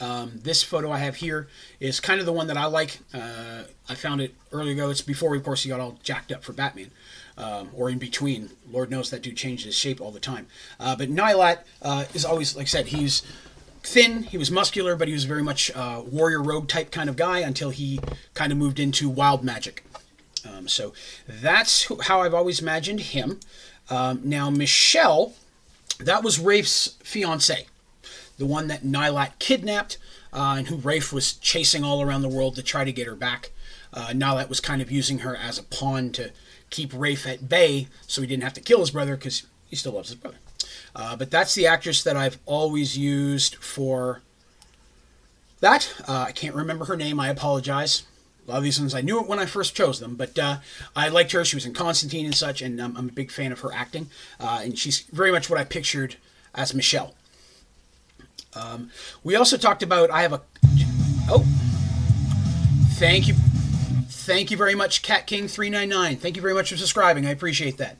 Um, 0.01 0.39
this 0.43 0.63
photo 0.63 0.91
I 0.91 0.99
have 0.99 1.15
here 1.15 1.47
is 1.79 1.99
kind 1.99 2.19
of 2.19 2.25
the 2.25 2.33
one 2.33 2.47
that 2.47 2.57
I 2.57 2.65
like. 2.65 2.99
Uh, 3.13 3.63
I 3.87 3.95
found 3.95 4.19
it 4.21 4.33
earlier 4.51 4.73
ago. 4.73 4.89
It's 4.89 5.01
before, 5.01 5.33
of 5.35 5.43
course, 5.43 5.63
he 5.63 5.69
got 5.69 5.79
all 5.79 5.97
jacked 6.03 6.31
up 6.31 6.43
for 6.43 6.51
Batman, 6.51 6.91
um, 7.37 7.69
or 7.73 7.89
in 7.89 7.99
between. 7.99 8.49
Lord 8.69 8.91
knows 8.91 9.09
that 9.11 9.21
dude 9.21 9.37
changes 9.37 9.65
his 9.65 9.75
shape 9.75 10.01
all 10.01 10.11
the 10.11 10.19
time. 10.19 10.47
Uh, 10.79 10.95
but 10.95 11.09
Nylat 11.09 11.59
uh, 11.81 12.05
is 12.13 12.25
always, 12.25 12.55
like 12.55 12.63
I 12.63 12.67
said, 12.67 12.87
he's 12.87 13.23
thin. 13.83 14.23
He 14.23 14.37
was 14.37 14.51
muscular, 14.51 14.97
but 14.97 15.07
he 15.07 15.13
was 15.13 15.23
very 15.23 15.43
much 15.43 15.71
uh, 15.73 16.01
warrior 16.05 16.41
rogue 16.41 16.67
type 16.67 16.91
kind 16.91 17.09
of 17.09 17.15
guy 17.15 17.39
until 17.39 17.69
he 17.69 17.99
kind 18.33 18.51
of 18.51 18.57
moved 18.57 18.79
into 18.79 19.07
wild 19.09 19.43
magic. 19.43 19.85
Um, 20.47 20.67
so 20.67 20.93
that's 21.27 21.91
how 22.03 22.21
I've 22.21 22.33
always 22.33 22.61
imagined 22.61 22.99
him. 23.01 23.39
Um, 23.89 24.21
now 24.23 24.49
Michelle, 24.49 25.33
that 25.99 26.23
was 26.23 26.39
Rafe's 26.39 26.95
fiance, 27.03 27.65
the 28.37 28.45
one 28.45 28.67
that 28.67 28.83
Nylat 28.83 29.39
kidnapped, 29.39 29.97
uh, 30.31 30.55
and 30.57 30.67
who 30.67 30.75
Rafe 30.75 31.11
was 31.11 31.33
chasing 31.33 31.83
all 31.83 32.01
around 32.01 32.21
the 32.21 32.29
world 32.29 32.55
to 32.55 32.63
try 32.63 32.83
to 32.83 32.91
get 32.91 33.07
her 33.07 33.15
back. 33.15 33.51
Uh, 33.91 34.07
Nylat 34.09 34.49
was 34.49 34.59
kind 34.59 34.81
of 34.81 34.91
using 34.91 35.19
her 35.19 35.35
as 35.35 35.57
a 35.57 35.63
pawn 35.63 36.11
to 36.11 36.31
keep 36.69 36.91
Rafe 36.93 37.25
at 37.25 37.49
bay, 37.49 37.87
so 38.05 38.21
he 38.21 38.27
didn't 38.27 38.43
have 38.43 38.53
to 38.53 38.61
kill 38.61 38.79
his 38.79 38.91
brother 38.91 39.15
because 39.15 39.43
he 39.67 39.75
still 39.75 39.93
loves 39.93 40.09
his 40.09 40.17
brother. 40.17 40.37
Uh, 40.95 41.15
but 41.15 41.31
that's 41.31 41.55
the 41.55 41.65
actress 41.67 42.03
that 42.03 42.15
I've 42.15 42.37
always 42.45 42.97
used 42.97 43.55
for 43.55 44.21
that. 45.61 45.93
Uh, 46.07 46.25
I 46.27 46.31
can't 46.31 46.55
remember 46.55 46.85
her 46.85 46.95
name. 46.95 47.19
I 47.19 47.29
apologize. 47.29 48.03
A 48.49 48.53
lot 48.53 48.57
of 48.57 48.63
these 48.63 48.79
ones 48.79 48.95
I 48.95 49.01
knew 49.01 49.19
it 49.19 49.27
when 49.27 49.37
I 49.37 49.45
first 49.45 49.75
chose 49.75 49.99
them, 49.99 50.15
but 50.15 50.37
uh, 50.39 50.57
I 50.95 51.09
liked 51.09 51.33
her. 51.33 51.45
She 51.45 51.55
was 51.55 51.67
in 51.67 51.73
Constantine 51.73 52.25
and 52.25 52.33
such, 52.33 52.63
and 52.63 52.81
um, 52.81 52.95
I'm 52.97 53.07
a 53.07 53.11
big 53.11 53.29
fan 53.29 53.51
of 53.51 53.59
her 53.59 53.71
acting. 53.71 54.09
Uh, 54.39 54.61
and 54.63 54.77
she's 54.77 55.01
very 55.01 55.31
much 55.31 55.51
what 55.51 55.59
I 55.59 55.63
pictured 55.63 56.15
as 56.55 56.73
Michelle. 56.73 57.13
Um, 58.55 58.89
we 59.23 59.35
also 59.35 59.55
talked 59.55 59.83
about 59.83 60.09
I 60.09 60.23
have 60.23 60.33
a 60.33 60.41
oh, 61.29 61.45
thank 62.93 63.27
you, 63.27 63.35
thank 64.09 64.49
you 64.49 64.57
very 64.57 64.73
much, 64.73 65.03
Cat 65.03 65.27
King 65.27 65.47
three 65.47 65.69
nine 65.69 65.89
nine. 65.89 66.17
Thank 66.17 66.35
you 66.35 66.41
very 66.41 66.55
much 66.55 66.71
for 66.71 66.77
subscribing. 66.77 67.27
I 67.27 67.29
appreciate 67.29 67.77
that. 67.77 67.97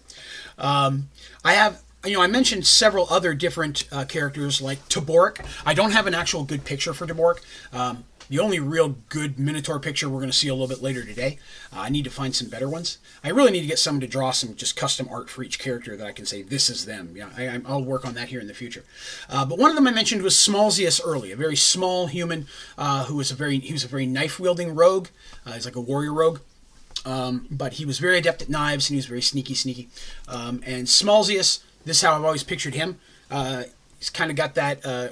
Um, 0.57 1.09
I 1.45 1.53
have 1.53 1.83
you 2.03 2.13
know, 2.13 2.23
I 2.23 2.27
mentioned 2.27 2.65
several 2.65 3.05
other 3.11 3.35
different 3.35 3.87
uh, 3.91 4.05
characters 4.05 4.61
like 4.61 4.79
Tabork. 4.89 5.45
I 5.63 5.75
don't 5.75 5.91
have 5.91 6.07
an 6.07 6.15
actual 6.15 6.43
good 6.43 6.63
picture 6.63 6.93
for 6.93 7.05
Tabork. 7.05 7.41
Um, 7.71 8.05
the 8.29 8.39
only 8.39 8.59
real 8.59 8.95
good 9.09 9.39
Minotaur 9.39 9.79
picture 9.79 10.07
we're 10.07 10.19
going 10.19 10.31
to 10.31 10.37
see 10.37 10.47
a 10.47 10.53
little 10.53 10.67
bit 10.67 10.81
later 10.81 11.03
today. 11.03 11.39
Uh, 11.75 11.81
I 11.81 11.89
need 11.89 12.03
to 12.05 12.11
find 12.11 12.35
some 12.35 12.47
better 12.47 12.69
ones. 12.69 12.99
I 13.23 13.29
really 13.29 13.51
need 13.51 13.61
to 13.61 13.67
get 13.67 13.79
someone 13.79 14.01
to 14.01 14.07
draw 14.07 14.31
some 14.31 14.55
just 14.55 14.75
custom 14.75 15.07
art 15.09 15.29
for 15.29 15.43
each 15.43 15.59
character 15.59 15.97
that 15.97 16.05
I 16.05 16.11
can 16.11 16.25
say 16.25 16.43
this 16.43 16.69
is 16.69 16.85
them. 16.85 17.13
Yeah, 17.15 17.29
I, 17.35 17.57
will 17.57 17.83
work 17.83 18.05
on 18.05 18.13
that 18.13 18.29
here 18.29 18.39
in 18.39 18.47
the 18.47 18.53
future. 18.53 18.85
Uh, 19.29 19.45
but 19.45 19.57
one 19.57 19.69
of 19.69 19.75
them 19.75 19.87
I 19.87 19.91
mentioned 19.91 20.21
was 20.21 20.35
Smalzius 20.35 21.01
early, 21.03 21.31
a 21.31 21.35
very 21.35 21.55
small 21.55 22.07
human 22.07 22.45
uh, 22.77 23.05
who 23.05 23.15
was 23.15 23.31
a 23.31 23.35
very 23.35 23.59
he 23.59 23.73
was 23.73 23.83
a 23.83 23.87
very 23.87 24.05
knife 24.05 24.39
wielding 24.39 24.75
rogue. 24.75 25.07
Uh, 25.45 25.53
he's 25.53 25.65
like 25.65 25.75
a 25.75 25.81
warrior 25.81 26.13
rogue. 26.13 26.39
Um, 27.05 27.47
but 27.49 27.73
he 27.73 27.85
was 27.85 27.97
very 27.97 28.17
adept 28.17 28.41
at 28.41 28.49
knives 28.49 28.89
and 28.89 28.95
he 28.95 28.97
was 28.97 29.05
very 29.05 29.21
sneaky, 29.21 29.53
sneaky. 29.53 29.87
Um, 30.27 30.61
and 30.65 30.85
Smalzius, 30.85 31.61
this 31.85 31.97
is 31.97 32.01
how 32.01 32.15
I've 32.15 32.25
always 32.25 32.43
pictured 32.43 32.75
him. 32.75 32.99
Uh, 33.31 33.63
he's 33.97 34.09
kind 34.09 34.29
of 34.29 34.37
got 34.37 34.55
that 34.55 34.85
uh, 34.85 35.09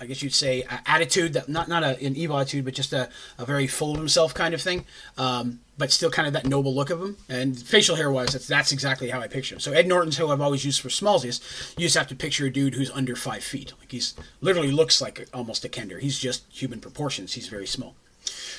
I 0.00 0.06
guess 0.06 0.22
you'd 0.22 0.34
say, 0.34 0.64
attitude 0.86 1.34
that 1.34 1.48
not 1.48 1.68
not 1.68 1.82
a, 1.82 2.02
an 2.04 2.16
evil 2.16 2.38
attitude, 2.38 2.64
but 2.64 2.74
just 2.74 2.92
a, 2.92 3.08
a 3.38 3.44
very 3.44 3.66
full 3.66 3.92
of 3.92 3.98
himself 3.98 4.32
kind 4.32 4.54
of 4.54 4.62
thing. 4.62 4.86
Um, 5.18 5.60
but 5.80 5.90
still 5.90 6.10
kind 6.10 6.26
of 6.28 6.34
that 6.34 6.46
noble 6.46 6.74
look 6.74 6.90
of 6.90 7.00
him. 7.00 7.16
And 7.28 7.58
facial 7.58 7.96
hair 7.96 8.10
wise, 8.10 8.32
that's, 8.32 8.46
that's 8.46 8.70
exactly 8.70 9.08
how 9.08 9.20
I 9.20 9.28
picture 9.28 9.54
him. 9.54 9.60
So 9.60 9.72
Ed 9.72 9.86
Norton's 9.86 10.18
who 10.18 10.28
I've 10.28 10.40
always 10.40 10.64
used 10.64 10.80
for 10.80 10.90
Smalzius. 10.90 11.40
You 11.78 11.86
just 11.86 11.96
have 11.96 12.08
to 12.08 12.14
picture 12.14 12.46
a 12.46 12.50
dude 12.50 12.74
who's 12.74 12.90
under 12.90 13.16
five 13.16 13.42
feet. 13.42 13.72
Like 13.80 13.90
he's 13.90 14.14
literally 14.42 14.70
looks 14.70 15.00
like 15.00 15.26
almost 15.32 15.64
a 15.64 15.68
Kender. 15.68 15.98
He's 15.98 16.18
just 16.18 16.44
human 16.50 16.80
proportions. 16.80 17.32
He's 17.32 17.48
very 17.48 17.66
small. 17.66 17.94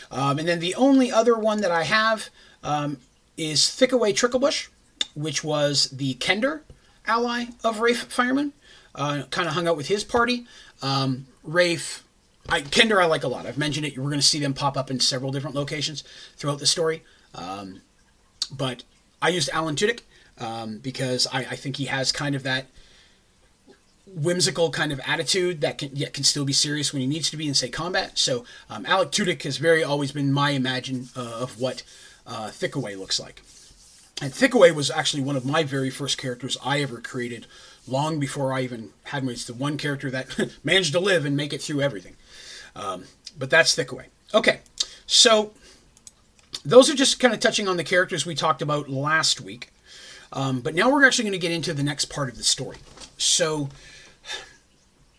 Um, 0.09 0.39
and 0.39 0.47
then 0.47 0.59
the 0.59 0.75
only 0.75 1.11
other 1.11 1.37
one 1.37 1.61
that 1.61 1.71
I 1.71 1.83
have 1.83 2.29
um, 2.63 2.97
is 3.37 3.61
Thickaway 3.61 4.13
Tricklebush, 4.13 4.67
which 5.15 5.43
was 5.43 5.89
the 5.89 6.15
Kender 6.15 6.61
ally 7.05 7.45
of 7.63 7.79
Rafe 7.79 8.09
Firemoon. 8.09 8.51
Uh, 8.93 9.23
kind 9.29 9.47
of 9.47 9.53
hung 9.53 9.69
out 9.69 9.77
with 9.77 9.87
his 9.87 10.03
party. 10.03 10.45
Um, 10.81 11.27
Rafe, 11.43 12.03
I, 12.49 12.61
Kender, 12.61 13.01
I 13.01 13.05
like 13.05 13.23
a 13.23 13.27
lot. 13.27 13.45
I've 13.45 13.57
mentioned 13.57 13.85
it. 13.85 13.97
We're 13.97 14.05
going 14.05 14.19
to 14.19 14.25
see 14.25 14.39
them 14.39 14.53
pop 14.53 14.77
up 14.77 14.91
in 14.91 14.99
several 14.99 15.31
different 15.31 15.55
locations 15.55 16.03
throughout 16.35 16.59
the 16.59 16.65
story. 16.65 17.03
Um, 17.33 17.81
but 18.51 18.83
I 19.21 19.29
used 19.29 19.49
Alan 19.53 19.75
Tudyk 19.75 20.01
um, 20.37 20.79
because 20.79 21.27
I, 21.31 21.39
I, 21.39 21.55
think 21.55 21.77
he 21.77 21.85
has 21.85 22.11
kind 22.11 22.35
of 22.35 22.43
that 22.43 22.67
whimsical 24.05 24.69
kind 24.71 24.91
of 24.91 24.99
attitude 25.05 25.61
that 25.61 25.77
can 25.77 25.95
yet 25.95 26.13
can 26.13 26.23
still 26.23 26.43
be 26.43 26.51
serious 26.51 26.91
when 26.91 27.01
he 27.01 27.07
needs 27.07 27.29
to 27.29 27.37
be 27.37 27.47
in 27.47 27.53
say 27.53 27.69
combat. 27.69 28.17
So 28.17 28.43
um, 28.69 28.85
Alan 28.85 29.09
Tudyk 29.09 29.43
has 29.43 29.57
very 29.57 29.83
always 29.83 30.11
been 30.11 30.33
my 30.33 30.51
imagine 30.51 31.09
uh, 31.15 31.37
of 31.39 31.59
what 31.59 31.83
uh, 32.27 32.49
Thickaway 32.49 32.97
looks 32.97 33.19
like. 33.19 33.41
And 34.21 34.31
Thickaway 34.33 34.73
was 34.73 34.91
actually 34.91 35.23
one 35.23 35.35
of 35.35 35.45
my 35.45 35.63
very 35.63 35.89
first 35.89 36.17
characters 36.17 36.57
I 36.63 36.81
ever 36.81 36.99
created 36.99 37.47
long 37.87 38.19
before 38.19 38.53
I 38.53 38.61
even 38.61 38.91
had. 39.05 39.23
It's 39.25 39.45
the 39.45 39.53
one 39.53 39.77
character 39.77 40.09
that 40.11 40.51
managed 40.63 40.93
to 40.93 40.99
live 40.99 41.25
and 41.25 41.35
make 41.35 41.53
it 41.53 41.61
through 41.61 41.81
everything. 41.81 42.15
Um, 42.75 43.05
but 43.37 43.49
that's 43.49 43.75
Thickaway. 43.75 44.05
Okay, 44.33 44.59
so 45.05 45.51
those 46.63 46.89
are 46.89 46.95
just 46.95 47.19
kind 47.19 47.33
of 47.33 47.39
touching 47.39 47.67
on 47.67 47.77
the 47.77 47.83
characters 47.83 48.25
we 48.25 48.35
talked 48.35 48.61
about 48.61 48.89
last 48.89 49.41
week. 49.41 49.71
Um, 50.33 50.61
but 50.61 50.75
now 50.75 50.89
we're 50.89 51.05
actually 51.05 51.25
going 51.25 51.33
to 51.33 51.39
get 51.39 51.51
into 51.51 51.73
the 51.73 51.83
next 51.83 52.05
part 52.05 52.29
of 52.29 52.37
the 52.37 52.43
story. 52.43 52.77
So, 53.17 53.69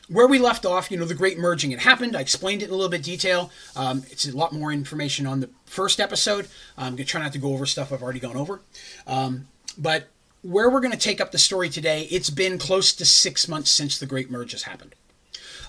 where 0.09 0.27
we 0.27 0.39
left 0.39 0.65
off, 0.65 0.91
you 0.91 0.97
know, 0.97 1.05
the 1.05 1.15
great 1.15 1.39
merging 1.39 1.71
had 1.71 1.81
happened. 1.81 2.17
I 2.17 2.21
explained 2.21 2.63
it 2.63 2.67
in 2.67 2.71
a 2.71 2.75
little 2.75 2.91
bit 2.91 3.03
detail. 3.03 3.51
Um, 3.77 4.05
it's 4.11 4.27
a 4.27 4.37
lot 4.37 4.53
more 4.53 4.73
information 4.73 5.27
on 5.27 5.41
the 5.41 5.51
first 5.67 6.01
episode. 6.01 6.49
I'm 6.77 6.97
going 6.97 6.99
to 6.99 7.05
try 7.05 7.21
not 7.21 7.33
to 7.33 7.39
go 7.39 7.53
over 7.53 7.67
stuff 7.67 7.93
I've 7.93 8.03
already 8.03 8.21
gone 8.21 8.37
over. 8.37 8.61
Um, 9.07 9.49
but 9.77 10.09
where 10.43 10.69
we're 10.69 10.81
going 10.81 10.93
to 10.93 10.99
take 10.99 11.21
up 11.21 11.33
the 11.33 11.39
story 11.39 11.69
today, 11.69 12.09
it's 12.11 12.31
been 12.31 12.59
close 12.59 12.93
to 12.93 13.05
six 13.05 13.49
months 13.49 13.71
since 13.71 13.99
the 13.99 14.07
Great 14.07 14.31
Merge 14.31 14.53
has 14.53 14.65
happened. 14.65 14.95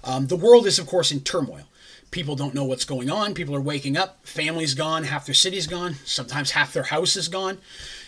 Um, 0.03 0.27
the 0.27 0.35
world 0.35 0.65
is, 0.65 0.79
of 0.79 0.87
course, 0.87 1.11
in 1.11 1.21
turmoil. 1.21 1.67
People 2.11 2.35
don't 2.35 2.53
know 2.53 2.65
what's 2.65 2.85
going 2.85 3.09
on. 3.09 3.33
People 3.33 3.55
are 3.55 3.61
waking 3.61 3.97
up. 3.97 4.19
Family's 4.23 4.73
gone. 4.73 5.05
Half 5.05 5.25
their 5.25 5.35
city's 5.35 5.67
gone. 5.67 5.95
Sometimes 6.05 6.51
half 6.51 6.73
their 6.73 6.83
house 6.83 7.15
is 7.15 7.27
gone. 7.27 7.59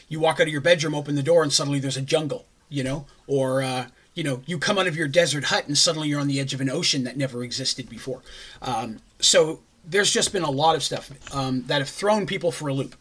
You 0.10 0.20
walk 0.20 0.40
out 0.40 0.48
of 0.48 0.54
your 0.54 0.62
bedroom, 0.62 0.94
open 0.94 1.16
the 1.16 1.24
door, 1.24 1.42
and 1.42 1.52
suddenly 1.52 1.80
there's 1.80 1.98
a 1.98 2.02
jungle, 2.02 2.46
you 2.70 2.84
know? 2.84 3.06
Or, 3.26 3.64
uh, 3.64 3.88
you 4.14 4.24
know, 4.24 4.42
you 4.46 4.60
come 4.60 4.78
out 4.78 4.88
of 4.88 4.96
your 4.96 5.08
desert 5.08 5.46
hut 5.46 5.68
and 5.68 5.78
suddenly 5.78 6.10
you're 6.10 6.20
on 6.20 6.28
the 6.28 6.40
edge 6.40 6.54
of 6.54 6.62
an 6.62 6.70
ocean 6.70 7.04
that 7.04 7.18
never 7.18 7.44
existed 7.44 7.90
before. 7.90 8.22
Um, 8.62 9.00
so 9.20 9.62
there's 9.84 10.12
just 10.12 10.34
been 10.34 10.44
a 10.44 10.52
lot 10.52 10.76
of 10.76 10.84
stuff 10.84 11.12
um, 11.34 11.64
that 11.64 11.80
have 11.80 11.90
thrown 11.90 12.26
people 12.26 12.52
for 12.52 12.68
a 12.68 12.74
loop. 12.74 12.96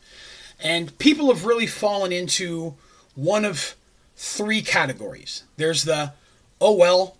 And 0.61 0.97
people 0.99 1.29
have 1.29 1.45
really 1.45 1.67
fallen 1.67 2.13
into 2.13 2.75
one 3.15 3.45
of 3.45 3.75
three 4.17 4.63
categories. 4.63 5.45
There's 5.57 5.85
the, 5.85 6.13
oh, 6.61 6.75
well, 6.75 7.17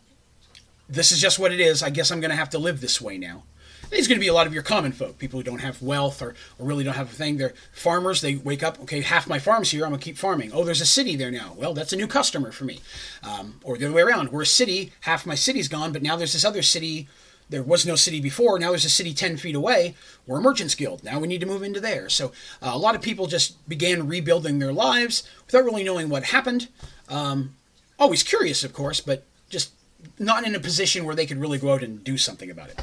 this 0.89 1.13
is 1.13 1.21
just 1.21 1.39
what 1.39 1.53
it 1.53 1.61
is. 1.61 1.83
I 1.83 1.91
guess 1.91 2.11
I'm 2.11 2.21
going 2.21 2.31
to 2.31 2.37
have 2.37 2.51
to 2.51 2.59
live 2.59 2.81
this 2.81 3.01
way 3.01 3.19
now. 3.19 3.45
There's 3.91 4.09
going 4.09 4.19
to 4.19 4.25
be 4.25 4.29
a 4.29 4.35
lot 4.35 4.47
of 4.47 4.55
your 4.55 4.63
common 4.63 4.93
folk, 4.93 5.19
people 5.19 5.39
who 5.39 5.45
don't 5.45 5.61
have 5.61 5.81
wealth 5.81 6.21
or, 6.21 6.35
or 6.59 6.67
really 6.67 6.85
don't 6.85 6.95
have 6.95 7.13
a 7.13 7.15
thing. 7.15 7.37
They're 7.37 7.55
farmers. 7.73 8.23
They 8.23 8.35
wake 8.35 8.63
up, 8.63 8.81
okay, 8.81 9.03
half 9.03 9.29
my 9.29 9.39
farm's 9.39 9.71
here. 9.71 9.85
I'm 9.85 9.91
going 9.91 10.01
to 10.01 10.05
keep 10.05 10.17
farming. 10.17 10.51
Oh, 10.53 10.65
there's 10.65 10.81
a 10.81 10.87
city 10.87 11.17
there 11.17 11.31
now. 11.31 11.55
Well, 11.57 11.75
that's 11.75 11.93
a 11.93 11.97
new 11.97 12.07
customer 12.07 12.51
for 12.51 12.65
me. 12.65 12.81
Um, 13.23 13.61
or 13.63 13.77
the 13.77 13.87
other 13.87 13.95
way 13.95 14.03
around. 14.03 14.33
We're 14.33 14.43
a 14.43 14.47
city. 14.47 14.93
Half 15.03 15.27
my 15.27 15.35
city's 15.35 15.69
gone, 15.69 15.93
but 15.93 16.03
now 16.03 16.17
there's 16.17 16.33
this 16.33 16.45
other 16.45 16.63
city 16.63 17.09
there 17.55 17.63
was 17.63 17.87
no 17.87 17.95
city 17.95 18.21
before. 18.21 18.59
Now 18.59 18.71
there's 18.71 18.85
a 18.85 18.91
city 18.91 19.15
10 19.15 19.37
feet 19.37 19.55
away. 19.55 19.95
We're 20.27 20.39
a 20.39 20.43
merchant's 20.43 20.75
guild. 20.75 21.05
Now 21.05 21.21
we 21.21 21.29
need 21.29 21.41
to 21.41 21.47
move 21.47 21.63
into 21.63 21.79
there. 21.79 22.09
So 22.09 22.33
uh, 22.61 22.73
a 22.73 22.79
lot 22.79 22.97
of 22.97 23.01
people 23.01 23.29
just 23.29 23.69
began 23.69 24.09
rebuilding 24.09 24.59
their 24.59 24.73
lives 24.73 25.23
without 25.47 25.65
really 25.65 25.85
knowing 25.85 26.09
what 26.09 26.25
happened. 26.25 26.67
Um, 27.09 27.55
always 27.97 28.25
curious, 28.25 28.65
of 28.65 28.73
course, 28.73 29.01
but 29.01 29.25
just 29.49 29.71
not 30.19 30.45
in 30.45 30.57
a 30.57 30.61
position 30.61 31.05
where 31.05 31.15
they 31.15 31.27
could 31.27 31.37
really 31.37 31.59
go 31.59 31.73
out 31.73 31.85
and 31.85 32.03
do 32.03 32.19
something 32.19 32.51
about 32.51 32.71
it. 32.71 32.83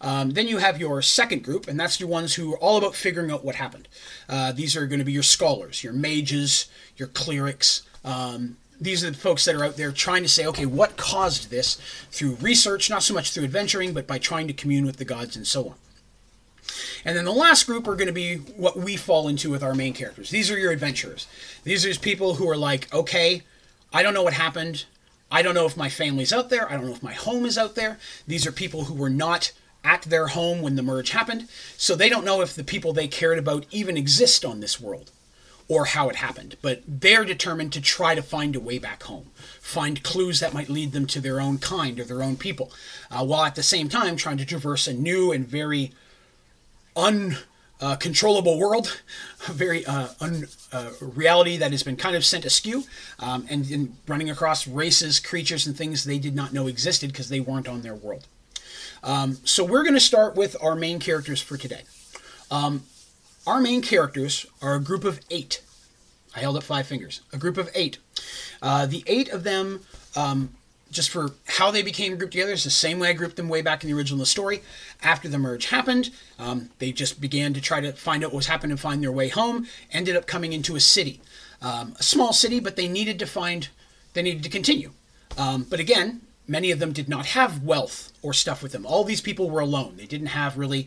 Um, 0.00 0.30
then 0.30 0.48
you 0.48 0.58
have 0.58 0.80
your 0.80 1.00
second 1.00 1.44
group, 1.44 1.68
and 1.68 1.78
that's 1.78 2.00
your 2.00 2.08
ones 2.08 2.34
who 2.34 2.54
are 2.54 2.58
all 2.58 2.76
about 2.76 2.96
figuring 2.96 3.30
out 3.30 3.44
what 3.44 3.54
happened. 3.54 3.86
Uh, 4.28 4.50
these 4.50 4.76
are 4.76 4.88
going 4.88 4.98
to 4.98 5.04
be 5.04 5.12
your 5.12 5.22
scholars, 5.22 5.84
your 5.84 5.92
mages, 5.92 6.68
your 6.96 7.08
clerics, 7.08 7.82
um, 8.04 8.56
these 8.80 9.04
are 9.04 9.10
the 9.10 9.16
folks 9.16 9.44
that 9.44 9.54
are 9.54 9.64
out 9.64 9.76
there 9.76 9.92
trying 9.92 10.22
to 10.22 10.28
say, 10.28 10.46
okay, 10.46 10.66
what 10.66 10.96
caused 10.96 11.50
this 11.50 11.78
through 12.10 12.36
research, 12.36 12.88
not 12.88 13.02
so 13.02 13.14
much 13.14 13.32
through 13.32 13.44
adventuring, 13.44 13.92
but 13.92 14.06
by 14.06 14.18
trying 14.18 14.46
to 14.46 14.52
commune 14.52 14.86
with 14.86 14.96
the 14.96 15.04
gods 15.04 15.36
and 15.36 15.46
so 15.46 15.70
on. 15.70 15.74
And 17.04 17.16
then 17.16 17.24
the 17.24 17.32
last 17.32 17.66
group 17.66 17.88
are 17.88 17.96
going 17.96 18.08
to 18.08 18.12
be 18.12 18.36
what 18.36 18.76
we 18.76 18.96
fall 18.96 19.28
into 19.28 19.50
with 19.50 19.62
our 19.62 19.74
main 19.74 19.94
characters. 19.94 20.30
These 20.30 20.50
are 20.50 20.58
your 20.58 20.72
adventurers. 20.72 21.26
These 21.64 21.86
are 21.86 21.98
people 21.98 22.34
who 22.34 22.48
are 22.48 22.56
like, 22.56 22.92
okay, 22.92 23.42
I 23.92 24.02
don't 24.02 24.14
know 24.14 24.22
what 24.22 24.34
happened. 24.34 24.84
I 25.30 25.42
don't 25.42 25.54
know 25.54 25.66
if 25.66 25.76
my 25.76 25.88
family's 25.88 26.32
out 26.32 26.50
there. 26.50 26.70
I 26.70 26.76
don't 26.76 26.86
know 26.86 26.92
if 26.92 27.02
my 27.02 27.14
home 27.14 27.46
is 27.46 27.58
out 27.58 27.74
there. 27.74 27.98
These 28.26 28.46
are 28.46 28.52
people 28.52 28.84
who 28.84 28.94
were 28.94 29.10
not 29.10 29.52
at 29.84 30.02
their 30.02 30.28
home 30.28 30.60
when 30.60 30.76
the 30.76 30.82
merge 30.82 31.10
happened. 31.10 31.48
So 31.76 31.94
they 31.94 32.08
don't 32.08 32.24
know 32.24 32.42
if 32.42 32.54
the 32.54 32.64
people 32.64 32.92
they 32.92 33.08
cared 33.08 33.38
about 33.38 33.66
even 33.70 33.96
exist 33.96 34.44
on 34.44 34.60
this 34.60 34.80
world 34.80 35.10
or 35.68 35.84
how 35.84 36.08
it 36.08 36.16
happened. 36.16 36.56
But 36.62 36.82
they're 36.86 37.24
determined 37.24 37.72
to 37.74 37.80
try 37.80 38.14
to 38.14 38.22
find 38.22 38.56
a 38.56 38.60
way 38.60 38.78
back 38.78 39.02
home, 39.04 39.26
find 39.60 40.02
clues 40.02 40.40
that 40.40 40.54
might 40.54 40.70
lead 40.70 40.92
them 40.92 41.06
to 41.08 41.20
their 41.20 41.40
own 41.40 41.58
kind 41.58 42.00
or 42.00 42.04
their 42.04 42.22
own 42.22 42.36
people, 42.36 42.72
uh, 43.10 43.24
while 43.24 43.44
at 43.44 43.54
the 43.54 43.62
same 43.62 43.88
time 43.88 44.16
trying 44.16 44.38
to 44.38 44.46
traverse 44.46 44.88
a 44.88 44.94
new 44.94 45.30
and 45.30 45.46
very 45.46 45.92
uncontrollable 46.96 48.54
uh, 48.54 48.58
world, 48.58 49.02
a 49.46 49.52
very 49.52 49.84
uh, 49.84 50.08
un, 50.20 50.48
uh, 50.72 50.90
reality 51.00 51.58
that 51.58 51.70
has 51.70 51.82
been 51.82 51.96
kind 51.96 52.16
of 52.16 52.24
sent 52.24 52.46
askew, 52.46 52.84
um, 53.18 53.46
and, 53.50 53.70
and 53.70 53.96
running 54.06 54.30
across 54.30 54.66
races, 54.66 55.20
creatures, 55.20 55.66
and 55.66 55.76
things 55.76 56.04
they 56.04 56.18
did 56.18 56.34
not 56.34 56.52
know 56.52 56.66
existed 56.66 57.12
because 57.12 57.28
they 57.28 57.40
weren't 57.40 57.68
on 57.68 57.82
their 57.82 57.94
world. 57.94 58.26
Um, 59.02 59.38
so 59.44 59.64
we're 59.64 59.84
going 59.84 59.94
to 59.94 60.00
start 60.00 60.34
with 60.34 60.56
our 60.62 60.74
main 60.74 60.98
characters 60.98 61.40
for 61.40 61.56
today. 61.56 61.82
Um, 62.50 62.84
our 63.48 63.60
main 63.60 63.80
characters 63.80 64.44
are 64.60 64.74
a 64.74 64.80
group 64.80 65.04
of 65.04 65.20
eight. 65.30 65.62
I 66.36 66.40
held 66.40 66.58
up 66.58 66.62
five 66.62 66.86
fingers. 66.86 67.22
A 67.32 67.38
group 67.38 67.56
of 67.56 67.70
eight. 67.74 67.96
Uh, 68.60 68.84
the 68.84 69.02
eight 69.06 69.30
of 69.30 69.42
them, 69.42 69.80
um, 70.14 70.50
just 70.90 71.08
for 71.08 71.30
how 71.46 71.70
they 71.70 71.80
became 71.82 72.18
grouped 72.18 72.34
together, 72.34 72.52
is 72.52 72.64
the 72.64 72.70
same 72.70 72.98
way 72.98 73.08
I 73.08 73.14
grouped 73.14 73.36
them 73.36 73.48
way 73.48 73.62
back 73.62 73.82
in 73.82 73.90
the 73.90 73.96
original 73.96 74.26
story. 74.26 74.60
After 75.02 75.30
the 75.30 75.38
merge 75.38 75.66
happened, 75.66 76.10
um, 76.38 76.68
they 76.78 76.92
just 76.92 77.22
began 77.22 77.54
to 77.54 77.60
try 77.62 77.80
to 77.80 77.92
find 77.92 78.22
out 78.22 78.32
what 78.32 78.36
was 78.36 78.48
happening 78.48 78.72
and 78.72 78.80
find 78.80 79.02
their 79.02 79.10
way 79.10 79.28
home. 79.28 79.66
Ended 79.92 80.14
up 80.14 80.26
coming 80.26 80.52
into 80.52 80.76
a 80.76 80.80
city, 80.80 81.22
um, 81.62 81.94
a 81.98 82.02
small 82.02 82.34
city, 82.34 82.60
but 82.60 82.76
they 82.76 82.86
needed 82.86 83.18
to 83.18 83.26
find, 83.26 83.68
they 84.12 84.20
needed 84.20 84.42
to 84.42 84.50
continue. 84.50 84.90
Um, 85.38 85.66
but 85.70 85.80
again, 85.80 86.20
many 86.46 86.70
of 86.70 86.80
them 86.80 86.92
did 86.92 87.08
not 87.08 87.24
have 87.26 87.62
wealth 87.62 88.12
or 88.20 88.34
stuff 88.34 88.62
with 88.62 88.72
them. 88.72 88.84
All 88.84 89.04
these 89.04 89.22
people 89.22 89.48
were 89.48 89.60
alone. 89.60 89.94
They 89.96 90.06
didn't 90.06 90.28
have 90.28 90.58
really 90.58 90.86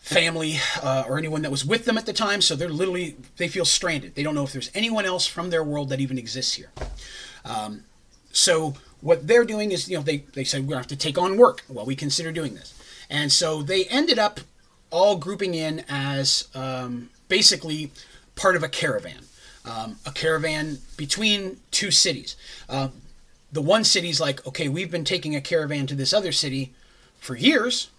family 0.00 0.56
uh, 0.82 1.04
or 1.06 1.18
anyone 1.18 1.42
that 1.42 1.50
was 1.50 1.64
with 1.64 1.84
them 1.84 1.96
at 1.96 2.06
the 2.06 2.12
time, 2.12 2.40
so 2.40 2.56
they're 2.56 2.68
literally 2.68 3.16
they 3.36 3.48
feel 3.48 3.64
stranded. 3.64 4.14
They 4.14 4.22
don't 4.22 4.34
know 4.34 4.44
if 4.44 4.52
there's 4.52 4.70
anyone 4.74 5.04
else 5.04 5.26
from 5.26 5.50
their 5.50 5.62
world 5.62 5.88
that 5.90 6.00
even 6.00 6.18
exists 6.18 6.54
here. 6.54 6.70
Um, 7.44 7.84
so 8.32 8.74
what 9.00 9.26
they're 9.26 9.44
doing 9.44 9.72
is, 9.72 9.88
you 9.88 9.96
know, 9.96 10.02
they 10.02 10.18
they 10.34 10.44
said 10.44 10.66
we 10.66 10.74
have 10.74 10.86
to 10.88 10.96
take 10.96 11.18
on 11.18 11.36
work 11.36 11.62
while 11.68 11.86
we 11.86 11.94
consider 11.94 12.32
doing 12.32 12.54
this, 12.54 12.74
and 13.08 13.30
so 13.30 13.62
they 13.62 13.84
ended 13.84 14.18
up 14.18 14.40
all 14.90 15.16
grouping 15.16 15.54
in 15.54 15.84
as 15.88 16.48
um, 16.54 17.10
basically 17.28 17.92
part 18.34 18.56
of 18.56 18.62
a 18.62 18.68
caravan, 18.68 19.22
um, 19.64 19.96
a 20.04 20.10
caravan 20.10 20.78
between 20.96 21.58
two 21.70 21.90
cities. 21.90 22.36
Uh, 22.68 22.88
the 23.52 23.62
one 23.62 23.84
city's 23.84 24.20
like, 24.20 24.46
okay, 24.46 24.68
we've 24.68 24.90
been 24.90 25.04
taking 25.04 25.34
a 25.34 25.40
caravan 25.40 25.86
to 25.86 25.94
this 25.94 26.12
other 26.12 26.32
city 26.32 26.72
for 27.18 27.36
years. 27.36 27.90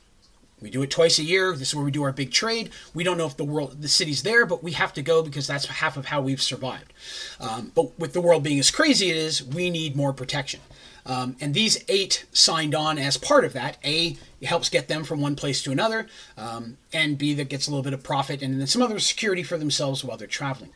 We 0.62 0.69
do 0.69 0.84
it 0.84 0.91
twice 0.91 1.17
a 1.17 1.24
year. 1.24 1.54
This 1.54 1.69
is 1.69 1.76
where 1.76 1.84
we 1.84 1.91
do 1.91 2.04
our 2.04 2.12
big 2.12 2.32
trade. 2.32 2.69
We 2.93 3.04
don't 3.04 3.17
know 3.17 3.26
if 3.26 3.36
the 3.36 3.43
world, 3.43 3.82
the 3.82 3.88
city's 3.88 4.24
there, 4.24 4.45
but 4.45 4.63
we 4.63 4.74
have 4.74 4.93
to 4.93 5.02
go 5.02 5.24
because 5.24 5.47
that's 5.47 5.65
half 5.65 5.97
of 5.97 6.06
how 6.06 6.21
we've 6.21 6.41
survived. 6.41 6.93
Um, 7.39 7.71
but 7.74 7.97
with 8.00 8.13
the 8.13 8.21
world 8.21 8.43
being 8.43 8.60
as 8.60 8.69
crazy 8.69 9.10
it 9.10 9.17
is, 9.17 9.43
we 9.43 9.69
need 9.69 9.95
more 9.95 10.13
protection. 10.13 10.60
Um, 11.06 11.36
and 11.41 11.54
these 11.54 11.84
eight 11.88 12.26
signed 12.32 12.76
on 12.76 13.00
as 13.00 13.17
part 13.17 13.43
of 13.43 13.54
that. 13.54 13.78
A 13.84 14.17
helps 14.43 14.69
get 14.69 14.88
them 14.88 15.04
from 15.04 15.19
one 15.19 15.36
place 15.36 15.63
to 15.63 15.71
another, 15.71 16.08
um, 16.38 16.78
and 16.93 17.17
B 17.17 17.34
that 17.34 17.50
gets 17.50 17.67
a 17.67 17.71
little 17.71 17.84
bit 17.84 17.93
of 17.93 18.04
profit 18.04 18.41
and 18.41 18.60
then 18.60 18.67
some 18.67 18.82
other 18.82 19.00
security 19.00 19.43
for 19.43 19.58
themselves 19.58 20.04
while 20.04 20.17
they're 20.17 20.28
traveling. 20.28 20.71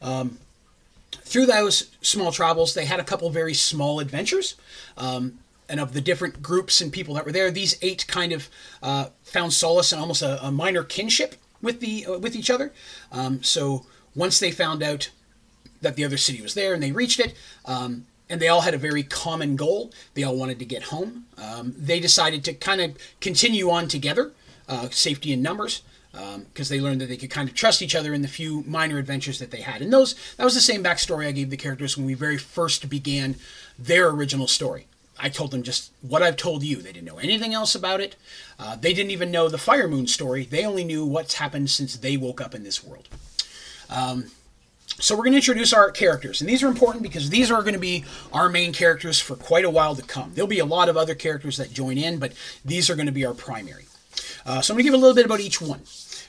Um, 0.00 0.38
through 1.22 1.46
those 1.46 1.90
small 2.00 2.30
travels, 2.30 2.74
they 2.74 2.84
had 2.84 3.00
a 3.00 3.04
couple 3.04 3.28
very 3.30 3.54
small 3.54 3.98
adventures. 4.00 4.54
And 5.68 5.80
of 5.80 5.92
the 5.92 6.00
different 6.00 6.42
groups 6.42 6.80
and 6.80 6.92
people 6.92 7.14
that 7.14 7.24
were 7.24 7.32
there, 7.32 7.50
these 7.50 7.76
eight 7.82 8.06
kind 8.06 8.32
of 8.32 8.48
uh, 8.82 9.06
found 9.22 9.52
solace 9.52 9.92
and 9.92 10.00
almost 10.00 10.22
a, 10.22 10.44
a, 10.44 10.52
minor 10.52 10.84
kinship 10.84 11.34
with 11.60 11.80
the 11.80 12.06
uh, 12.06 12.18
with 12.18 12.36
each 12.36 12.50
other. 12.50 12.72
Um, 13.10 13.42
so 13.42 13.84
once 14.14 14.38
they 14.38 14.52
found 14.52 14.82
out 14.82 15.10
that 15.82 15.96
the 15.96 16.04
other 16.04 16.16
city 16.16 16.40
was 16.40 16.54
there 16.54 16.72
and 16.72 16.82
they 16.82 16.92
reached 16.92 17.18
it, 17.18 17.34
um, 17.64 18.06
and 18.28 18.40
they 18.40 18.48
all 18.48 18.62
had 18.62 18.74
a 18.74 18.78
very 18.78 19.02
common 19.02 19.56
goal. 19.56 19.92
They 20.14 20.22
all 20.22 20.36
wanted 20.36 20.58
to 20.60 20.64
get 20.64 20.84
home. 20.84 21.26
Um, 21.36 21.74
they 21.76 22.00
decided 22.00 22.44
to 22.44 22.54
kind 22.54 22.80
of 22.80 22.96
continue 23.20 23.70
on 23.70 23.88
together, 23.88 24.32
uh, 24.68 24.88
safety 24.90 25.32
in 25.32 25.42
numbers 25.42 25.82
because 26.12 26.70
um, 26.70 26.76
they 26.76 26.80
learned 26.80 27.00
that 27.00 27.08
they 27.08 27.16
could 27.16 27.30
kind 27.30 27.48
of 27.48 27.54
trust 27.54 27.82
each 27.82 27.94
other 27.94 28.14
in 28.14 28.22
the 28.22 28.28
few 28.28 28.64
minor 28.66 28.98
adventures 28.98 29.38
that 29.38 29.50
they 29.50 29.60
had. 29.60 29.82
And 29.82 29.92
those 29.92 30.14
that 30.36 30.44
was 30.44 30.54
the 30.54 30.60
same 30.60 30.82
backstory 30.82 31.26
I 31.26 31.32
gave 31.32 31.50
the 31.50 31.56
characters 31.56 31.96
when 31.96 32.06
we 32.06 32.14
very 32.14 32.38
first 32.38 32.88
began 32.88 33.36
their 33.78 34.08
original 34.08 34.46
story. 34.46 34.86
I 35.18 35.28
told 35.28 35.50
them 35.50 35.62
just 35.62 35.92
what 36.02 36.22
I've 36.22 36.36
told 36.36 36.62
you. 36.62 36.76
They 36.76 36.92
didn't 36.92 37.06
know 37.06 37.18
anything 37.18 37.54
else 37.54 37.74
about 37.74 38.00
it. 38.00 38.16
Uh, 38.58 38.76
they 38.76 38.92
didn't 38.92 39.10
even 39.12 39.30
know 39.30 39.48
the 39.48 39.58
Fire 39.58 39.88
Moon 39.88 40.06
story. 40.06 40.44
They 40.44 40.64
only 40.64 40.84
knew 40.84 41.04
what's 41.04 41.34
happened 41.34 41.70
since 41.70 41.96
they 41.96 42.16
woke 42.16 42.40
up 42.40 42.54
in 42.54 42.64
this 42.64 42.84
world. 42.84 43.08
Um, 43.88 44.30
so 44.98 45.14
we're 45.14 45.24
going 45.24 45.32
to 45.32 45.38
introduce 45.38 45.72
our 45.72 45.90
characters, 45.90 46.40
and 46.40 46.48
these 46.48 46.62
are 46.62 46.68
important 46.68 47.02
because 47.02 47.28
these 47.28 47.50
are 47.50 47.60
going 47.60 47.74
to 47.74 47.80
be 47.80 48.04
our 48.32 48.48
main 48.48 48.72
characters 48.72 49.20
for 49.20 49.36
quite 49.36 49.64
a 49.64 49.70
while 49.70 49.94
to 49.94 50.02
come. 50.02 50.32
There'll 50.34 50.48
be 50.48 50.58
a 50.58 50.64
lot 50.64 50.88
of 50.88 50.96
other 50.96 51.14
characters 51.14 51.58
that 51.58 51.72
join 51.72 51.98
in, 51.98 52.18
but 52.18 52.32
these 52.64 52.88
are 52.88 52.94
going 52.94 53.06
to 53.06 53.12
be 53.12 53.26
our 53.26 53.34
primary. 53.34 53.84
Uh, 54.46 54.60
so 54.62 54.72
I'm 54.72 54.76
going 54.76 54.84
to 54.84 54.90
give 54.90 54.94
a 54.94 54.96
little 54.96 55.14
bit 55.14 55.26
about 55.26 55.40
each 55.40 55.60
one. 55.60 55.82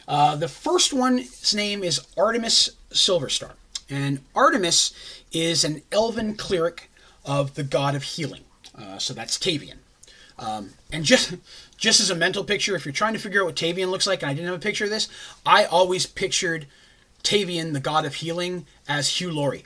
Uh, 0.07 0.35
the 0.35 0.47
first 0.47 0.91
one's 0.91 1.53
name 1.53 1.83
is 1.83 2.05
Artemis 2.17 2.71
Silverstar. 2.91 3.51
And 3.89 4.19
Artemis 4.35 4.93
is 5.31 5.63
an 5.63 5.81
elven 5.91 6.35
cleric 6.35 6.89
of 7.25 7.55
the 7.55 7.63
god 7.63 7.95
of 7.95 8.03
healing. 8.03 8.43
Uh, 8.77 8.97
so 8.97 9.13
that's 9.13 9.37
Tavian. 9.37 9.77
Um, 10.39 10.71
and 10.91 11.03
just 11.03 11.35
just 11.77 11.99
as 11.99 12.09
a 12.09 12.15
mental 12.15 12.43
picture, 12.43 12.75
if 12.75 12.85
you're 12.85 12.93
trying 12.93 13.13
to 13.13 13.19
figure 13.19 13.41
out 13.41 13.45
what 13.45 13.55
Tavian 13.55 13.89
looks 13.89 14.07
like, 14.07 14.21
and 14.21 14.29
I 14.29 14.33
didn't 14.33 14.47
have 14.47 14.55
a 14.55 14.59
picture 14.59 14.85
of 14.85 14.89
this, 14.89 15.07
I 15.45 15.65
always 15.65 16.05
pictured 16.05 16.67
Tavian, 17.23 17.73
the 17.73 17.79
god 17.79 18.05
of 18.05 18.15
healing, 18.15 18.65
as 18.87 19.19
Hugh 19.19 19.31
Laurie. 19.31 19.65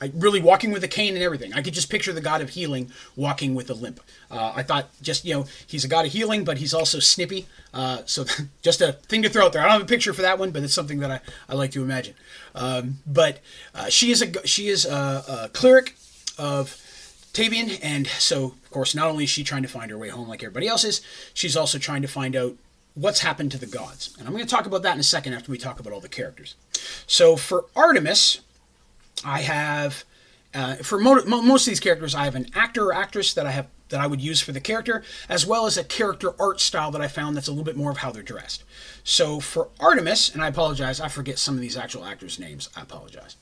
I, 0.00 0.12
really 0.14 0.40
walking 0.40 0.70
with 0.70 0.84
a 0.84 0.88
cane 0.88 1.14
and 1.14 1.24
everything. 1.24 1.52
I 1.54 1.62
could 1.62 1.74
just 1.74 1.90
picture 1.90 2.12
the 2.12 2.20
god 2.20 2.40
of 2.40 2.50
healing 2.50 2.92
walking 3.16 3.54
with 3.54 3.68
a 3.68 3.74
limp. 3.74 4.00
Uh, 4.30 4.52
I 4.54 4.62
thought 4.62 4.88
just 5.02 5.24
you 5.24 5.34
know 5.34 5.46
he's 5.66 5.84
a 5.84 5.88
god 5.88 6.06
of 6.06 6.12
healing, 6.12 6.44
but 6.44 6.58
he's 6.58 6.74
also 6.74 6.98
snippy. 7.00 7.46
Uh, 7.74 8.02
so 8.04 8.24
just 8.62 8.80
a 8.80 8.92
thing 8.92 9.22
to 9.22 9.28
throw 9.28 9.46
out 9.46 9.52
there. 9.52 9.62
I 9.62 9.64
don't 9.64 9.72
have 9.72 9.82
a 9.82 9.86
picture 9.86 10.12
for 10.12 10.22
that 10.22 10.38
one, 10.38 10.50
but 10.50 10.62
it's 10.62 10.74
something 10.74 11.00
that 11.00 11.10
I, 11.10 11.20
I 11.48 11.54
like 11.54 11.72
to 11.72 11.82
imagine. 11.82 12.14
Um, 12.54 12.98
but 13.06 13.40
uh, 13.74 13.88
she 13.88 14.10
is 14.10 14.22
a 14.22 14.46
she 14.46 14.68
is 14.68 14.84
a, 14.84 15.24
a 15.44 15.48
cleric 15.52 15.96
of 16.36 16.80
Tavian, 17.38 17.78
and 17.82 18.06
so 18.06 18.46
of 18.46 18.70
course 18.70 18.96
not 18.96 19.06
only 19.06 19.24
is 19.24 19.30
she 19.30 19.44
trying 19.44 19.62
to 19.62 19.68
find 19.68 19.92
her 19.92 19.98
way 19.98 20.08
home 20.08 20.28
like 20.28 20.42
everybody 20.42 20.66
else 20.66 20.82
is, 20.82 21.00
she's 21.34 21.56
also 21.56 21.78
trying 21.78 22.02
to 22.02 22.08
find 22.08 22.34
out 22.34 22.56
what's 22.94 23.20
happened 23.20 23.52
to 23.52 23.58
the 23.58 23.66
gods. 23.66 24.16
And 24.18 24.26
I'm 24.26 24.34
going 24.34 24.44
to 24.44 24.50
talk 24.50 24.66
about 24.66 24.82
that 24.82 24.94
in 24.94 25.00
a 25.00 25.04
second 25.04 25.34
after 25.34 25.52
we 25.52 25.56
talk 25.56 25.78
about 25.78 25.92
all 25.92 26.00
the 26.00 26.08
characters. 26.08 26.56
So 27.06 27.36
for 27.36 27.66
Artemis, 27.76 28.40
I 29.24 29.42
have 29.42 30.04
uh, 30.52 30.76
for 30.76 30.98
mo- 30.98 31.24
mo- 31.26 31.42
most 31.42 31.66
of 31.66 31.70
these 31.70 31.78
characters, 31.78 32.14
I 32.14 32.24
have 32.24 32.34
an 32.34 32.46
actor 32.54 32.86
or 32.86 32.92
actress 32.92 33.34
that 33.34 33.46
I 33.46 33.52
have 33.52 33.68
that 33.88 34.00
I 34.00 34.06
would 34.06 34.20
use 34.20 34.40
for 34.40 34.52
the 34.52 34.60
character, 34.60 35.02
as 35.28 35.46
well 35.46 35.66
as 35.66 35.76
a 35.76 35.84
character 35.84 36.34
art 36.40 36.60
style 36.60 36.90
that 36.90 37.00
I 37.00 37.08
found 37.08 37.36
that's 37.36 37.48
a 37.48 37.50
little 37.50 37.64
bit 37.64 37.76
more 37.76 37.90
of 37.90 37.98
how 37.98 38.10
they're 38.10 38.22
dressed. 38.22 38.64
So 39.04 39.40
for 39.40 39.68
Artemis, 39.80 40.32
and 40.32 40.42
I 40.42 40.48
apologize, 40.48 41.00
I 41.00 41.08
forget 41.08 41.38
some 41.38 41.54
of 41.54 41.60
these 41.60 41.76
actual 41.76 42.04
actors' 42.04 42.38
names. 42.38 42.68
I 42.76 42.82
apologize. 42.82 43.36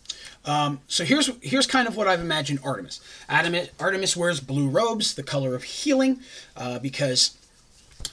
Um, 0.44 0.80
so 0.86 1.04
here's 1.04 1.30
here's 1.40 1.66
kind 1.66 1.88
of 1.88 1.96
what 1.96 2.06
I've 2.06 2.20
imagined 2.20 2.60
Artemis. 2.62 3.00
Artemis, 3.28 3.70
Artemis 3.80 4.16
wears 4.16 4.40
blue 4.40 4.68
robes, 4.68 5.14
the 5.14 5.24
color 5.24 5.54
of 5.54 5.64
healing, 5.64 6.20
uh, 6.56 6.78
because 6.78 7.36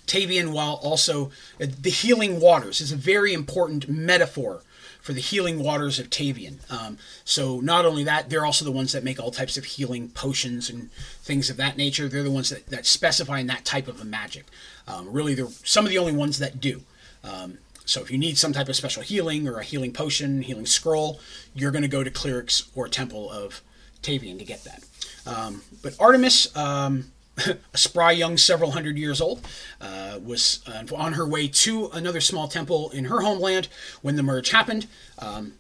Tavian, 0.08 0.52
while 0.52 0.80
also 0.82 1.32
uh, 1.62 1.68
the 1.82 1.92
healing 1.92 2.40
waters, 2.40 2.82
is 2.82 2.92
a 2.92 2.96
very 2.96 3.34
important 3.34 3.88
metaphor 3.88 4.62
for 5.04 5.12
the 5.12 5.20
healing 5.20 5.62
waters 5.62 6.00
of 6.00 6.10
Tavian. 6.10 6.60
Um, 6.72 6.98
so 7.26 7.60
not 7.60 7.86
only 7.86 8.06
that, 8.06 8.30
they're 8.30 8.46
also 8.46 8.64
the 8.64 8.72
ones 8.72 8.94
that 8.94 9.04
make 9.04 9.20
all 9.20 9.32
types 9.32 9.58
of 9.58 9.66
healing 9.66 10.08
potions 10.10 10.70
and 10.70 10.90
things 11.22 11.50
of 11.50 11.58
that 11.58 11.76
nature. 11.76 12.08
They're 12.08 12.24
the 12.24 12.32
ones 12.32 12.50
that, 12.50 12.68
that 12.68 12.86
specify 12.86 13.40
in 13.40 13.48
that 13.48 13.66
type 13.66 13.90
of 13.90 14.00
a 14.00 14.06
magic. 14.06 14.46
Um, 14.88 15.12
really, 15.12 15.36
they're 15.36 15.50
some 15.66 15.86
of 15.86 15.92
the 15.92 15.98
only 15.98 16.14
ones 16.14 16.40
that 16.40 16.62
do. 16.62 16.84
Um, 17.22 17.58
so 17.84 18.02
if 18.02 18.12
you 18.12 18.18
need 18.18 18.38
some 18.38 18.54
type 18.54 18.70
of 18.70 18.78
special 18.78 19.04
healing 19.04 19.46
or 19.46 19.60
a 19.60 19.64
healing 19.64 19.92
potion, 19.92 20.42
healing 20.42 20.66
scroll, 20.66 21.20
you're 21.54 21.72
going 21.72 21.82
to 21.82 21.90
go 21.90 22.02
to 22.02 22.10
Clerics 22.10 22.72
or 22.74 22.88
Temple 22.88 23.30
of 23.30 23.62
Tavian 24.02 24.40
to 24.40 24.46
get 24.46 24.64
that. 24.64 24.84
Um, 25.28 25.64
but 25.82 26.00
Artemis, 26.00 26.56
um, 26.56 27.12
a 27.38 27.58
spry 27.78 28.12
young, 28.12 28.38
several 28.38 28.72
hundred 28.72 28.98
years 28.98 29.22
old, 29.22 29.46
uh, 29.82 30.20
was 30.24 30.60
uh, 30.68 30.84
on 30.96 31.14
her 31.14 31.28
way 31.28 31.48
to 31.48 31.88
another 31.88 32.22
small 32.22 32.48
temple 32.48 32.90
in 32.92 33.06
her 33.06 33.22
homeland 33.22 33.68
when 34.02 34.16
the 34.16 34.24
merge 34.24 34.52
happened. 34.52 34.88
Um, 35.20 35.54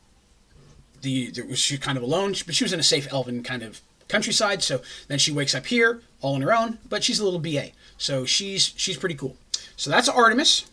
the, 1.02 1.32
the 1.32 1.42
was 1.44 1.60
she 1.60 1.78
kind 1.78 1.98
of 1.98 2.04
alone, 2.04 2.36
but 2.46 2.56
she 2.56 2.64
was 2.64 2.74
in 2.74 2.80
a 2.80 2.84
safe 2.84 3.12
elven 3.12 3.44
kind 3.44 3.62
of 3.62 3.82
countryside. 4.08 4.64
So 4.64 4.82
then 5.08 5.20
she 5.20 5.32
wakes 5.32 5.56
up 5.56 5.66
here 5.66 6.02
all 6.22 6.36
on 6.36 6.42
her 6.42 6.56
own, 6.56 6.80
but 6.88 7.04
she's 7.04 7.20
a 7.20 7.26
little 7.26 7.40
BA, 7.40 7.72
so 7.98 8.26
she's 8.26 8.74
she's 8.78 8.98
pretty 8.98 9.16
cool. 9.16 9.36
So 9.76 9.90
that's 9.90 10.08
Artemis, 10.08 10.66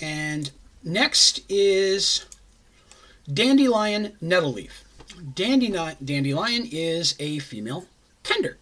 and 0.00 0.50
next 0.82 1.40
is 1.48 2.26
Dandelion 3.32 4.16
Nettleleaf. 4.22 4.82
Dandelion 5.34 6.68
is 6.70 7.14
a 7.18 7.38
female 7.38 7.86
kender 8.24 8.56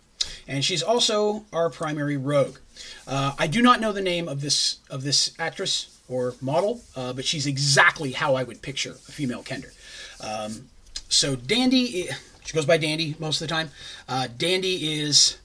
and 0.53 0.63
she's 0.63 0.83
also 0.83 1.47
our 1.51 1.71
primary 1.71 2.19
rogue. 2.19 2.59
Uh, 3.07 3.33
I 3.39 3.47
do 3.47 3.63
not 3.63 3.81
know 3.81 3.91
the 3.91 4.03
name 4.03 4.29
of 4.29 4.43
this 4.43 4.81
of 4.91 5.03
this 5.03 5.35
actress 5.39 5.99
or 6.09 6.35
model, 6.43 6.83
uh, 6.95 7.15
but 7.15 7.25
she's 7.25 7.47
exactly 7.47 8.13
how 8.13 8.35
I 8.35 8.43
would 8.43 8.61
picture 8.61 8.91
a 8.91 9.13
female 9.13 9.43
Kender. 9.43 9.73
Um, 10.21 10.69
so 11.09 11.37
Dandy, 11.37 12.09
she 12.45 12.53
goes 12.53 12.67
by 12.67 12.77
Dandy 12.77 13.17
most 13.19 13.41
of 13.41 13.49
the 13.49 13.55
time. 13.55 13.71
Uh, 14.07 14.29
Dandy 14.37 15.01
is 15.01 15.39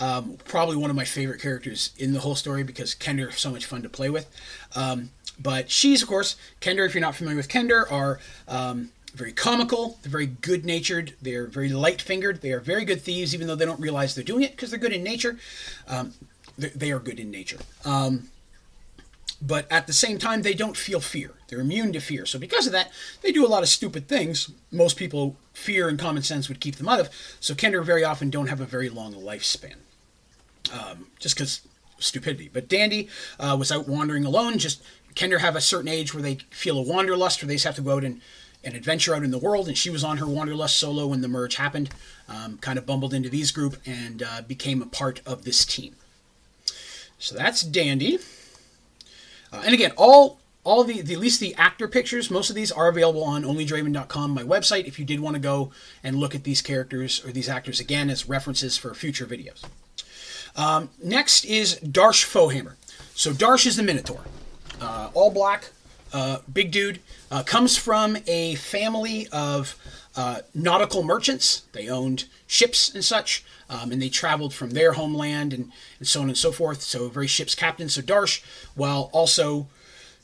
um, 0.00 0.36
probably 0.46 0.76
one 0.76 0.90
of 0.90 0.96
my 0.96 1.04
favorite 1.04 1.40
characters 1.40 1.92
in 1.96 2.12
the 2.12 2.20
whole 2.20 2.34
story 2.34 2.64
because 2.64 2.94
Kender 2.96 3.28
is 3.28 3.38
so 3.38 3.52
much 3.52 3.66
fun 3.66 3.82
to 3.82 3.88
play 3.88 4.10
with. 4.10 4.28
Um, 4.74 5.10
but 5.40 5.70
she's, 5.70 6.02
of 6.02 6.08
course, 6.08 6.34
Kender, 6.60 6.84
if 6.84 6.94
you're 6.94 7.00
not 7.00 7.14
familiar 7.14 7.36
with 7.36 7.48
Kender, 7.48 7.90
are 7.90 8.18
um, 8.48 8.90
very 9.14 9.32
comical, 9.32 9.98
they're 10.02 10.10
very 10.10 10.26
good 10.26 10.64
natured, 10.64 11.14
they're 11.20 11.46
very 11.46 11.68
light 11.68 12.00
fingered, 12.00 12.42
they 12.42 12.52
are 12.52 12.60
very 12.60 12.84
good 12.84 13.02
thieves, 13.02 13.34
even 13.34 13.46
though 13.46 13.54
they 13.54 13.64
don't 13.64 13.80
realize 13.80 14.14
they're 14.14 14.24
doing 14.24 14.42
it 14.42 14.52
because 14.52 14.70
they're 14.70 14.78
good 14.78 14.92
in 14.92 15.02
nature. 15.02 15.38
Um, 15.88 16.14
they, 16.58 16.90
are 16.90 16.98
good 16.98 17.18
in 17.18 17.30
nature. 17.30 17.58
Um, 17.84 18.28
but 19.40 19.70
at 19.70 19.86
the 19.86 19.92
same 19.92 20.18
time, 20.18 20.42
they 20.42 20.52
don't 20.52 20.76
feel 20.76 21.00
fear. 21.00 21.32
They're 21.48 21.60
immune 21.60 21.92
to 21.94 22.00
fear. 22.00 22.26
So, 22.26 22.38
because 22.38 22.66
of 22.66 22.72
that, 22.72 22.90
they 23.22 23.32
do 23.32 23.46
a 23.46 23.48
lot 23.48 23.62
of 23.62 23.68
stupid 23.68 24.08
things 24.08 24.50
most 24.70 24.96
people, 24.96 25.36
fear 25.54 25.88
and 25.88 25.98
common 25.98 26.22
sense 26.22 26.48
would 26.48 26.60
keep 26.60 26.76
them 26.76 26.88
out 26.88 27.00
of. 27.00 27.08
So, 27.40 27.54
Kender 27.54 27.82
very 27.82 28.04
often 28.04 28.28
don't 28.28 28.48
have 28.48 28.60
a 28.60 28.66
very 28.66 28.90
long 28.90 29.14
lifespan. 29.14 29.76
Um, 30.72 31.06
just 31.18 31.34
because 31.34 31.62
stupidity. 31.98 32.50
But 32.52 32.68
Dandy 32.68 33.08
uh, 33.38 33.56
was 33.58 33.72
out 33.72 33.88
wandering 33.88 34.24
alone, 34.24 34.58
just 34.58 34.82
Kender 35.14 35.40
have 35.40 35.56
a 35.56 35.60
certain 35.60 35.88
age 35.88 36.14
where 36.14 36.22
they 36.22 36.36
feel 36.50 36.78
a 36.78 36.82
wanderlust, 36.82 37.42
where 37.42 37.48
they 37.48 37.54
just 37.54 37.64
have 37.64 37.76
to 37.76 37.82
go 37.82 37.96
out 37.96 38.04
and, 38.04 38.20
and 38.64 38.74
adventure 38.74 39.14
out 39.14 39.22
in 39.22 39.30
the 39.30 39.38
world. 39.38 39.68
And 39.68 39.76
she 39.76 39.90
was 39.90 40.04
on 40.04 40.18
her 40.18 40.26
wanderlust 40.26 40.76
solo 40.76 41.06
when 41.06 41.20
the 41.20 41.28
merge 41.28 41.56
happened. 41.56 41.90
Um, 42.28 42.58
kind 42.58 42.78
of 42.78 42.86
bumbled 42.86 43.14
into 43.14 43.28
these 43.28 43.50
group 43.50 43.76
and 43.86 44.22
uh, 44.22 44.42
became 44.42 44.82
a 44.82 44.86
part 44.86 45.20
of 45.26 45.44
this 45.44 45.64
team. 45.64 45.96
So 47.18 47.34
that's 47.34 47.62
Dandy. 47.62 48.18
Uh, 49.52 49.62
and 49.64 49.74
again, 49.74 49.92
all 49.96 50.38
all 50.62 50.84
the, 50.84 51.00
the, 51.00 51.14
at 51.14 51.20
least 51.20 51.40
the 51.40 51.54
actor 51.54 51.88
pictures, 51.88 52.30
most 52.30 52.50
of 52.50 52.54
these 52.54 52.70
are 52.70 52.88
available 52.88 53.24
on 53.24 53.44
onlydraven.com, 53.44 54.30
my 54.30 54.42
website. 54.42 54.86
If 54.86 54.98
you 54.98 55.06
did 55.06 55.18
want 55.18 55.34
to 55.34 55.40
go 55.40 55.72
and 56.04 56.16
look 56.16 56.34
at 56.34 56.44
these 56.44 56.60
characters 56.60 57.24
or 57.24 57.32
these 57.32 57.48
actors 57.48 57.80
again 57.80 58.10
as 58.10 58.28
references 58.28 58.76
for 58.76 58.92
future 58.94 59.24
videos. 59.24 59.64
Um, 60.54 60.90
next 61.02 61.46
is 61.46 61.80
Darsh 61.80 62.26
Fohammer. 62.26 62.74
So 63.14 63.32
Darsh 63.32 63.66
is 63.66 63.76
the 63.76 63.82
Minotaur 63.82 64.20
uh, 64.80 65.10
all 65.14 65.30
black, 65.30 65.70
uh, 66.12 66.38
big 66.52 66.70
dude. 66.70 67.00
Uh, 67.30 67.42
comes 67.42 67.76
from 67.76 68.16
a 68.26 68.56
family 68.56 69.28
of 69.32 69.76
uh, 70.16 70.40
nautical 70.54 71.02
merchants. 71.02 71.62
They 71.72 71.88
owned 71.88 72.24
ships 72.46 72.92
and 72.92 73.04
such, 73.04 73.44
um, 73.68 73.92
and 73.92 74.02
they 74.02 74.08
traveled 74.08 74.52
from 74.52 74.70
their 74.70 74.94
homeland 74.94 75.52
and, 75.52 75.70
and 75.98 76.08
so 76.08 76.22
on 76.22 76.28
and 76.28 76.36
so 76.36 76.50
forth. 76.50 76.82
So, 76.82 77.08
very 77.08 77.28
ship's 77.28 77.54
captain. 77.54 77.88
So, 77.88 78.02
Darsh, 78.02 78.42
while 78.74 79.10
also 79.12 79.68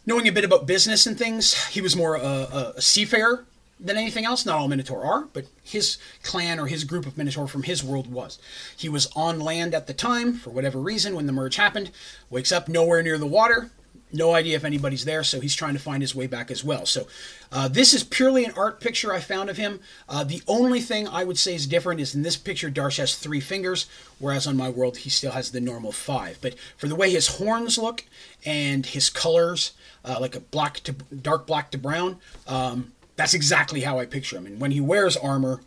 knowing 0.04 0.26
a 0.26 0.32
bit 0.32 0.44
about 0.44 0.66
business 0.66 1.06
and 1.06 1.16
things, 1.16 1.54
he 1.68 1.80
was 1.80 1.94
more 1.94 2.16
a, 2.16 2.20
a, 2.20 2.72
a 2.76 2.82
seafarer 2.82 3.44
than 3.78 3.96
anything 3.96 4.24
else. 4.24 4.44
Not 4.46 4.58
all 4.58 4.68
Minotaur 4.68 5.04
are, 5.04 5.28
but 5.32 5.46
his 5.62 5.98
clan 6.22 6.58
or 6.58 6.66
his 6.66 6.84
group 6.84 7.06
of 7.06 7.16
Minotaur 7.16 7.46
from 7.46 7.64
his 7.64 7.84
world 7.84 8.10
was. 8.10 8.38
He 8.76 8.88
was 8.88 9.08
on 9.14 9.38
land 9.38 9.74
at 9.74 9.86
the 9.86 9.94
time, 9.94 10.34
for 10.34 10.50
whatever 10.50 10.80
reason, 10.80 11.14
when 11.14 11.26
the 11.26 11.32
merge 11.32 11.56
happened. 11.56 11.90
Wakes 12.30 12.52
up 12.52 12.68
nowhere 12.68 13.02
near 13.02 13.18
the 13.18 13.26
water, 13.26 13.70
no 14.12 14.34
idea 14.34 14.56
if 14.56 14.64
anybody's 14.64 15.04
there, 15.04 15.24
so 15.24 15.40
he's 15.40 15.54
trying 15.54 15.74
to 15.74 15.80
find 15.80 16.02
his 16.02 16.14
way 16.14 16.26
back 16.26 16.50
as 16.50 16.64
well. 16.64 16.86
So 16.86 17.06
uh, 17.50 17.68
this 17.68 17.92
is 17.92 18.04
purely 18.04 18.44
an 18.44 18.52
art 18.56 18.80
picture 18.80 19.12
I 19.12 19.20
found 19.20 19.50
of 19.50 19.56
him. 19.56 19.80
Uh, 20.08 20.24
the 20.24 20.42
only 20.46 20.80
thing 20.80 21.08
I 21.08 21.24
would 21.24 21.38
say 21.38 21.54
is 21.54 21.66
different 21.66 22.00
is 22.00 22.14
in 22.14 22.22
this 22.22 22.36
picture, 22.36 22.70
Darsh 22.70 22.98
has 22.98 23.16
three 23.16 23.40
fingers, 23.40 23.86
whereas 24.18 24.46
on 24.46 24.56
my 24.56 24.68
world 24.68 24.98
he 24.98 25.10
still 25.10 25.32
has 25.32 25.50
the 25.50 25.60
normal 25.60 25.92
five. 25.92 26.38
But 26.40 26.54
for 26.76 26.88
the 26.88 26.94
way 26.94 27.10
his 27.10 27.38
horns 27.38 27.78
look 27.78 28.04
and 28.44 28.86
his 28.86 29.10
colors, 29.10 29.72
uh, 30.04 30.18
like 30.20 30.36
a 30.36 30.40
black 30.40 30.80
to 30.80 30.92
dark 30.92 31.46
black 31.46 31.70
to 31.72 31.78
brown, 31.78 32.18
um, 32.46 32.92
that's 33.16 33.34
exactly 33.34 33.80
how 33.80 33.98
I 33.98 34.06
picture 34.06 34.36
him. 34.36 34.46
And 34.46 34.60
when 34.60 34.70
he 34.70 34.80
wears 34.80 35.16
armor, 35.16 35.60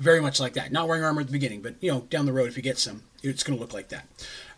very 0.00 0.20
much 0.20 0.40
like 0.40 0.54
that. 0.54 0.72
Not 0.72 0.88
wearing 0.88 1.04
armor 1.04 1.20
at 1.20 1.26
the 1.26 1.32
beginning, 1.32 1.60
but 1.60 1.74
you 1.80 1.92
know, 1.92 2.00
down 2.10 2.26
the 2.26 2.32
road 2.32 2.48
if 2.48 2.56
he 2.56 2.62
gets 2.62 2.82
some, 2.82 3.02
it's 3.22 3.42
going 3.42 3.56
to 3.56 3.60
look 3.60 3.72
like 3.72 3.88
that. 3.88 4.06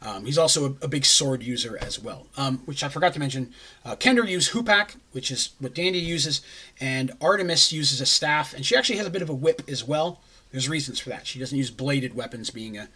Um, 0.00 0.24
he's 0.24 0.38
also 0.38 0.66
a, 0.66 0.84
a, 0.84 0.88
big 0.88 1.04
sword 1.04 1.42
user 1.42 1.78
as 1.80 1.98
well, 1.98 2.26
um, 2.36 2.58
which 2.64 2.82
I 2.82 2.88
forgot 2.88 3.12
to 3.14 3.20
mention. 3.20 3.52
Uh, 3.84 3.94
Kender 3.94 4.28
uses 4.28 4.52
Hoopak, 4.52 4.96
which 5.12 5.30
is 5.30 5.50
what 5.60 5.74
Dandy 5.74 6.00
uses, 6.00 6.40
and 6.80 7.12
Artemis 7.20 7.72
uses 7.72 8.00
a 8.00 8.06
staff, 8.06 8.52
and 8.52 8.66
she 8.66 8.76
actually 8.76 8.96
has 8.98 9.06
a 9.06 9.10
bit 9.10 9.22
of 9.22 9.30
a 9.30 9.34
whip 9.34 9.62
as 9.68 9.84
well. 9.84 10.20
There's 10.50 10.68
reasons 10.68 10.98
for 10.98 11.10
that. 11.10 11.26
She 11.26 11.38
doesn't 11.38 11.56
use 11.56 11.70
bladed 11.70 12.14
weapons, 12.14 12.50
being 12.50 12.76
a, 12.76 12.88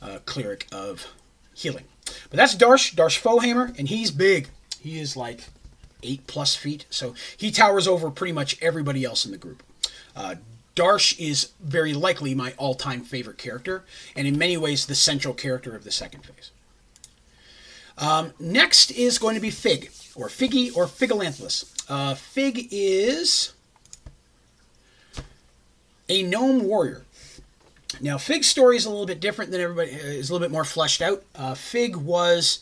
a 0.00 0.20
cleric 0.20 0.66
of 0.72 1.06
healing. 1.54 1.84
But 2.30 2.38
that's 2.38 2.54
Darsh, 2.56 2.94
Darsh 2.94 3.20
Fohammer, 3.20 3.78
and 3.78 3.88
he's 3.88 4.10
big. 4.10 4.48
He 4.80 4.98
is 4.98 5.16
like 5.16 5.44
eight 6.02 6.26
plus 6.26 6.54
feet, 6.54 6.86
so 6.90 7.14
he 7.36 7.50
towers 7.50 7.86
over 7.86 8.10
pretty 8.10 8.32
much 8.32 8.60
everybody 8.62 9.04
else 9.04 9.24
in 9.24 9.32
the 9.32 9.38
group. 9.38 9.62
Uh, 10.16 10.36
Darsh 10.74 11.18
is 11.18 11.52
very 11.60 11.94
likely 11.94 12.34
my 12.34 12.52
all 12.56 12.74
time 12.74 13.02
favorite 13.02 13.38
character, 13.38 13.84
and 14.16 14.26
in 14.26 14.36
many 14.38 14.56
ways 14.56 14.86
the 14.86 14.94
central 14.94 15.34
character 15.34 15.76
of 15.76 15.84
the 15.84 15.90
second 15.90 16.24
phase. 16.24 16.50
Um, 17.96 18.32
next 18.40 18.90
is 18.90 19.18
going 19.18 19.36
to 19.36 19.40
be 19.40 19.50
Fig, 19.50 19.90
or 20.16 20.28
Figgy, 20.28 20.76
or 20.76 20.86
Figalanthus. 20.86 21.84
Uh, 21.88 22.14
Fig 22.14 22.68
is 22.72 23.52
a 26.08 26.22
gnome 26.22 26.64
warrior. 26.64 27.04
Now, 28.00 28.18
Fig's 28.18 28.48
story 28.48 28.76
is 28.76 28.86
a 28.86 28.90
little 28.90 29.06
bit 29.06 29.20
different 29.20 29.52
than 29.52 29.60
everybody, 29.60 29.90
is 29.90 30.28
a 30.28 30.32
little 30.32 30.44
bit 30.44 30.52
more 30.52 30.64
fleshed 30.64 31.00
out. 31.00 31.22
Uh, 31.36 31.54
Fig 31.54 31.94
was 31.94 32.58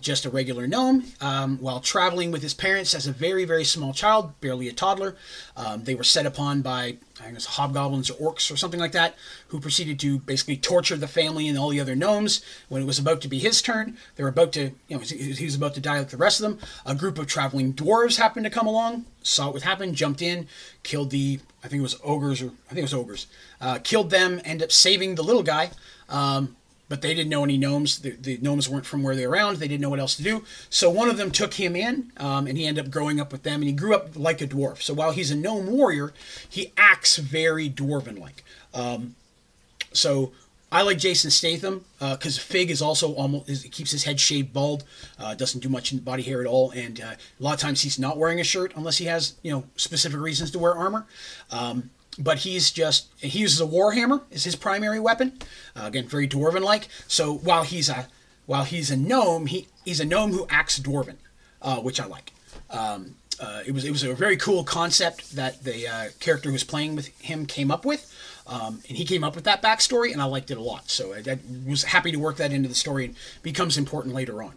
just 0.00 0.24
a 0.24 0.30
regular 0.30 0.66
gnome. 0.66 1.04
Um, 1.20 1.58
while 1.58 1.80
traveling 1.80 2.30
with 2.30 2.42
his 2.42 2.54
parents 2.54 2.94
as 2.94 3.06
a 3.06 3.12
very, 3.12 3.44
very 3.44 3.64
small 3.64 3.92
child, 3.92 4.38
barely 4.40 4.68
a 4.68 4.72
toddler, 4.72 5.16
um, 5.56 5.84
they 5.84 5.94
were 5.94 6.04
set 6.04 6.26
upon 6.26 6.62
by, 6.62 6.98
I 7.22 7.30
guess, 7.30 7.46
hobgoblins 7.46 8.10
or 8.10 8.34
orcs 8.34 8.52
or 8.52 8.56
something 8.56 8.80
like 8.80 8.92
that, 8.92 9.14
who 9.48 9.60
proceeded 9.60 9.98
to 10.00 10.18
basically 10.18 10.56
torture 10.56 10.96
the 10.96 11.08
family 11.08 11.48
and 11.48 11.58
all 11.58 11.70
the 11.70 11.80
other 11.80 11.96
gnomes. 11.96 12.42
When 12.68 12.82
it 12.82 12.86
was 12.86 12.98
about 12.98 13.20
to 13.22 13.28
be 13.28 13.38
his 13.38 13.62
turn, 13.62 13.96
they 14.16 14.22
were 14.22 14.28
about 14.28 14.52
to, 14.52 14.70
you 14.88 14.96
know, 14.96 14.98
he 14.98 15.44
was 15.44 15.54
about 15.54 15.74
to 15.74 15.80
die 15.80 15.98
like 15.98 16.10
the 16.10 16.16
rest 16.16 16.40
of 16.40 16.50
them. 16.50 16.68
A 16.84 16.94
group 16.94 17.18
of 17.18 17.26
traveling 17.26 17.72
dwarves 17.72 18.18
happened 18.18 18.44
to 18.44 18.50
come 18.50 18.66
along, 18.66 19.06
saw 19.22 19.50
what 19.50 19.62
happened, 19.62 19.94
jumped 19.94 20.22
in, 20.22 20.46
killed 20.82 21.10
the, 21.10 21.40
I 21.64 21.68
think 21.68 21.80
it 21.80 21.82
was 21.82 21.98
ogres, 22.04 22.42
or 22.42 22.52
I 22.66 22.74
think 22.74 22.80
it 22.80 22.82
was 22.82 22.94
ogres, 22.94 23.26
uh, 23.60 23.78
killed 23.82 24.10
them, 24.10 24.40
ended 24.44 24.66
up 24.66 24.72
saving 24.72 25.14
the 25.14 25.24
little 25.24 25.42
guy. 25.42 25.70
Um, 26.08 26.56
but 26.88 27.02
they 27.02 27.14
didn't 27.14 27.30
know 27.30 27.44
any 27.44 27.56
gnomes. 27.56 27.98
The, 27.98 28.10
the, 28.10 28.38
gnomes 28.38 28.68
weren't 28.68 28.86
from 28.86 29.02
where 29.02 29.16
they 29.16 29.26
were 29.26 29.32
around. 29.32 29.56
They 29.56 29.68
didn't 29.68 29.82
know 29.82 29.90
what 29.90 30.00
else 30.00 30.16
to 30.16 30.22
do. 30.22 30.44
So 30.70 30.88
one 30.88 31.08
of 31.08 31.16
them 31.16 31.30
took 31.30 31.54
him 31.54 31.74
in, 31.74 32.12
um, 32.16 32.46
and 32.46 32.56
he 32.56 32.66
ended 32.66 32.84
up 32.84 32.90
growing 32.90 33.20
up 33.20 33.32
with 33.32 33.42
them. 33.42 33.56
And 33.56 33.64
he 33.64 33.72
grew 33.72 33.94
up 33.94 34.10
like 34.14 34.40
a 34.40 34.46
dwarf. 34.46 34.82
So 34.82 34.94
while 34.94 35.10
he's 35.10 35.30
a 35.30 35.36
gnome 35.36 35.66
warrior, 35.66 36.12
he 36.48 36.72
acts 36.76 37.16
very 37.16 37.68
dwarven-like. 37.68 38.44
Um, 38.72 39.16
so 39.92 40.32
I 40.70 40.82
like 40.82 40.98
Jason 40.98 41.30
Statham 41.30 41.84
because 41.98 42.38
uh, 42.38 42.42
Fig 42.42 42.70
is 42.70 42.82
also 42.82 43.14
almost 43.14 43.48
is, 43.48 43.62
keeps 43.64 43.92
his 43.92 44.04
head 44.04 44.18
shaved 44.18 44.52
bald, 44.52 44.84
uh, 45.18 45.34
doesn't 45.34 45.60
do 45.60 45.68
much 45.68 45.92
in 45.92 45.98
body 46.00 46.22
hair 46.22 46.40
at 46.40 46.46
all, 46.46 46.70
and 46.72 47.00
uh, 47.00 47.14
a 47.14 47.42
lot 47.42 47.54
of 47.54 47.60
times 47.60 47.82
he's 47.82 47.98
not 47.98 48.18
wearing 48.18 48.40
a 48.40 48.44
shirt 48.44 48.72
unless 48.76 48.98
he 48.98 49.04
has 49.06 49.34
you 49.42 49.52
know 49.52 49.64
specific 49.76 50.20
reasons 50.20 50.50
to 50.50 50.58
wear 50.58 50.74
armor. 50.76 51.06
Um, 51.50 51.90
but 52.18 52.38
he's 52.38 52.70
just 52.70 53.08
he 53.18 53.38
uses 53.38 53.60
a 53.60 53.66
warhammer 53.66 54.22
is 54.30 54.44
his 54.44 54.56
primary 54.56 55.00
weapon. 55.00 55.38
Uh, 55.74 55.84
again, 55.84 56.06
very 56.06 56.28
dwarven 56.28 56.62
like. 56.62 56.88
So 57.06 57.34
while 57.34 57.62
he's 57.64 57.88
a 57.88 58.08
while 58.46 58.64
he's 58.64 58.90
a 58.90 58.96
gnome, 58.96 59.46
he 59.46 59.68
he's 59.84 60.00
a 60.00 60.04
gnome 60.04 60.32
who 60.32 60.46
acts 60.48 60.78
dwarven, 60.78 61.16
uh, 61.62 61.76
which 61.76 62.00
I 62.00 62.06
like. 62.06 62.32
Um, 62.70 63.16
uh, 63.38 63.62
it 63.66 63.72
was 63.72 63.84
it 63.84 63.90
was 63.90 64.02
a 64.02 64.14
very 64.14 64.36
cool 64.36 64.64
concept 64.64 65.36
that 65.36 65.62
the 65.64 65.86
uh, 65.86 66.08
character 66.20 66.48
who 66.48 66.54
was 66.54 66.64
playing 66.64 66.96
with 66.96 67.08
him 67.20 67.44
came 67.44 67.70
up 67.70 67.84
with, 67.84 68.12
um, 68.46 68.80
and 68.88 68.96
he 68.96 69.04
came 69.04 69.22
up 69.22 69.34
with 69.34 69.44
that 69.44 69.62
backstory, 69.62 70.12
and 70.12 70.22
I 70.22 70.24
liked 70.24 70.50
it 70.50 70.56
a 70.56 70.62
lot. 70.62 70.88
So 70.88 71.12
I, 71.12 71.18
I 71.30 71.38
was 71.66 71.84
happy 71.84 72.12
to 72.12 72.18
work 72.18 72.36
that 72.36 72.52
into 72.52 72.68
the 72.68 72.74
story 72.74 73.04
and 73.04 73.14
becomes 73.42 73.76
important 73.76 74.14
later 74.14 74.42
on. 74.42 74.54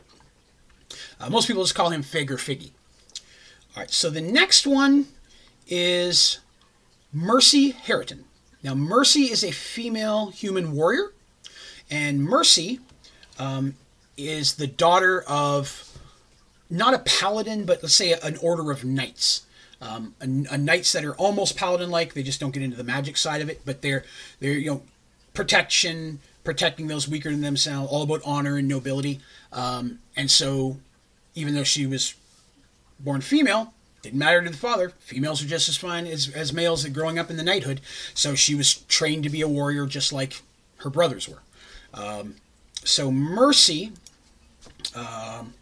Uh, 1.20 1.30
most 1.30 1.48
people 1.48 1.64
just 1.64 1.76
call 1.76 1.90
him 1.90 2.02
Fig 2.04 2.32
or 2.32 2.38
Figgy. 2.38 2.72
All 3.76 3.84
right, 3.84 3.92
so 3.92 4.10
the 4.10 4.22
next 4.22 4.66
one 4.66 5.08
is 5.68 6.40
Mercy 7.12 7.72
Harriton. 7.72 8.26
Now, 8.64 8.76
Mercy 8.76 9.32
is 9.32 9.44
a 9.44 9.52
female 9.52 10.30
human 10.30 10.74
warrior, 10.74 11.14
and 11.90 12.24
Mercy 12.24 12.80
um, 13.38 13.76
is 14.18 14.56
the 14.56 14.68
daughter 14.68 15.24
of 15.28 15.86
not 16.70 16.94
a 16.94 17.00
paladin, 17.00 17.66
but 17.66 17.82
let's 17.82 17.96
say 17.96 18.14
an 18.14 18.38
order 18.38 18.72
of 18.72 18.84
knights. 18.84 19.46
Um, 19.82 20.14
a, 20.20 20.56
a, 20.56 20.58
knights 20.58 20.92
that 20.92 21.06
are 21.06 21.16
almost 21.16 21.56
paladin-like. 21.56 22.14
They 22.14 22.22
just 22.22 22.42
don't 22.42 22.52
get 22.52 22.62
into 22.62 22.76
the 22.76 22.84
magic 22.84 23.16
side 23.16 23.42
of 23.42 23.50
it, 23.50 23.62
but 23.66 23.82
they're 23.82 24.04
they're 24.42 24.52
you 24.52 24.72
know 24.72 24.82
protection, 25.34 26.20
protecting 26.44 26.88
those 26.88 27.08
weaker 27.08 27.32
than 27.32 27.40
themselves, 27.40 27.90
all 27.90 28.04
about 28.04 28.22
honor 28.26 28.58
and 28.58 28.68
nobility. 28.68 29.22
Um, 29.54 30.00
and 30.18 30.30
so, 30.30 30.80
even 31.34 31.56
though 31.56 31.64
she 31.64 31.88
was 31.88 32.14
born 33.00 33.22
female, 33.22 33.74
didn't 34.02 34.20
matter 34.20 34.42
to 34.42 34.50
the 34.50 34.58
father. 34.58 34.94
Females 35.00 35.44
are 35.44 35.48
just 35.48 35.70
as 35.70 35.78
fine 35.78 36.08
as, 36.08 36.30
as 36.34 36.54
males 36.54 36.86
growing 36.86 37.20
up 37.20 37.30
in 37.30 37.38
the 37.38 37.44
knighthood. 37.44 37.82
So 38.14 38.36
she 38.36 38.56
was 38.56 38.76
trained 38.88 39.24
to 39.24 39.30
be 39.30 39.42
a 39.42 39.48
warrior 39.48 39.86
just 39.86 40.14
like 40.14 40.42
her 40.78 40.90
brothers 40.90 41.28
were. 41.28 41.42
Um, 41.94 42.36
so 42.84 43.12
Mercy 43.12 43.92
um, 44.96 45.54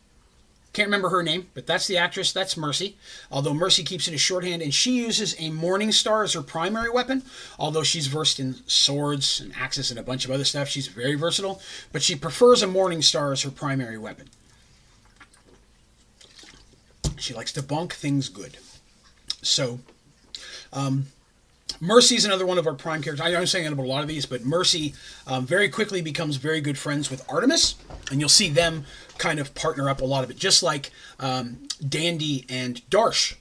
Can't 0.73 0.87
remember 0.87 1.09
her 1.09 1.23
name, 1.23 1.47
but 1.55 1.65
that's 1.65 1.87
the 1.87 1.97
actress. 1.97 2.31
That's 2.31 2.55
Mercy. 2.55 2.97
Although 3.31 3.55
Mercy 3.55 3.83
keeps 3.83 4.07
it 4.07 4.13
as 4.13 4.21
shorthand, 4.21 4.61
and 4.61 4.71
she 4.71 4.91
uses 4.91 5.35
a 5.39 5.49
Morning 5.49 5.91
Star 5.91 6.23
as 6.23 6.33
her 6.33 6.43
primary 6.43 6.91
weapon. 6.91 7.23
Although 7.57 7.81
she's 7.81 8.05
versed 8.05 8.39
in 8.39 8.57
swords 8.67 9.39
and 9.39 9.53
axes 9.55 9.89
and 9.89 9.99
a 9.99 10.03
bunch 10.03 10.23
of 10.25 10.29
other 10.29 10.45
stuff, 10.45 10.67
she's 10.67 10.87
very 10.87 11.15
versatile. 11.15 11.61
But 11.91 12.03
she 12.03 12.15
prefers 12.15 12.61
a 12.61 12.67
Morning 12.67 13.01
Star 13.01 13.31
as 13.31 13.41
her 13.41 13.49
primary 13.49 13.97
weapon. 13.97 14.29
She 17.17 17.33
likes 17.33 17.51
to 17.53 17.61
bonk 17.61 17.93
things 17.93 18.29
good. 18.29 18.57
So, 19.41 19.79
um, 20.73 21.07
Mercy 21.79 22.15
is 22.15 22.25
another 22.25 22.45
one 22.45 22.57
of 22.57 22.65
our 22.65 22.73
prime 22.73 23.01
characters. 23.01 23.25
I 23.25 23.35
I'm 23.35 23.45
saying 23.45 23.67
about 23.67 23.85
a 23.85 23.87
lot 23.87 24.01
of 24.01 24.07
these, 24.07 24.25
but 24.25 24.43
Mercy 24.45 24.93
um, 25.27 25.45
very 25.45 25.69
quickly 25.69 26.01
becomes 26.01 26.37
very 26.37 26.61
good 26.61 26.77
friends 26.77 27.11
with 27.11 27.23
Artemis, 27.29 27.75
and 28.09 28.19
you'll 28.19 28.29
see 28.29 28.49
them 28.49 28.85
kind 29.17 29.39
of 29.39 29.53
partner 29.53 29.89
up 29.89 30.01
a 30.01 30.05
lot 30.05 30.23
of 30.23 30.29
it, 30.29 30.37
just 30.37 30.63
like 30.63 30.91
um, 31.19 31.67
Dandy 31.87 32.45
and 32.49 32.81
Darsh 32.89 33.35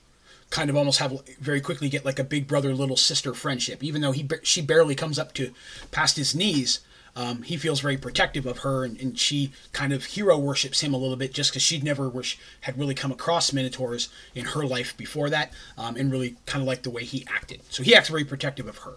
kind 0.49 0.69
of 0.69 0.77
almost 0.77 0.99
have 0.99 1.19
very 1.39 1.59
quickly 1.59 1.89
get 1.89 2.05
like 2.05 2.19
a 2.19 2.23
big 2.23 2.47
brother 2.47 2.73
little 2.73 2.95
sister 2.95 3.33
friendship. 3.33 3.83
Even 3.83 4.01
though 4.01 4.11
he 4.11 4.27
she 4.43 4.61
barely 4.61 4.95
comes 4.95 5.17
up 5.19 5.33
to 5.33 5.51
past 5.91 6.15
his 6.17 6.35
knees, 6.35 6.79
um, 7.17 7.41
he 7.41 7.57
feels 7.57 7.79
very 7.79 7.97
protective 7.97 8.45
of 8.45 8.59
her, 8.59 8.83
and, 8.83 9.01
and, 9.01 9.17
she 9.17 9.51
kind 9.73 9.91
of 9.91 10.05
hero 10.05 10.37
worships 10.37 10.81
him 10.81 10.93
a 10.93 10.97
little 10.97 11.15
bit 11.15 11.33
just 11.33 11.49
because 11.49 11.63
she'd 11.63 11.83
never 11.83 12.07
wish, 12.07 12.37
had 12.61 12.77
really 12.77 12.93
come 12.93 13.11
across 13.11 13.51
Minotaurs 13.51 14.09
in 14.35 14.45
her 14.45 14.63
life 14.63 14.95
before 14.95 15.27
that, 15.31 15.51
um, 15.79 15.95
and 15.95 16.11
really 16.11 16.35
kind 16.45 16.61
of 16.61 16.67
liked 16.67 16.83
the 16.83 16.91
way 16.91 17.03
he 17.03 17.25
acted. 17.27 17.61
So 17.69 17.81
he 17.81 17.95
acts 17.95 18.09
very 18.09 18.23
protective 18.23 18.67
of 18.67 18.77
her. 18.79 18.93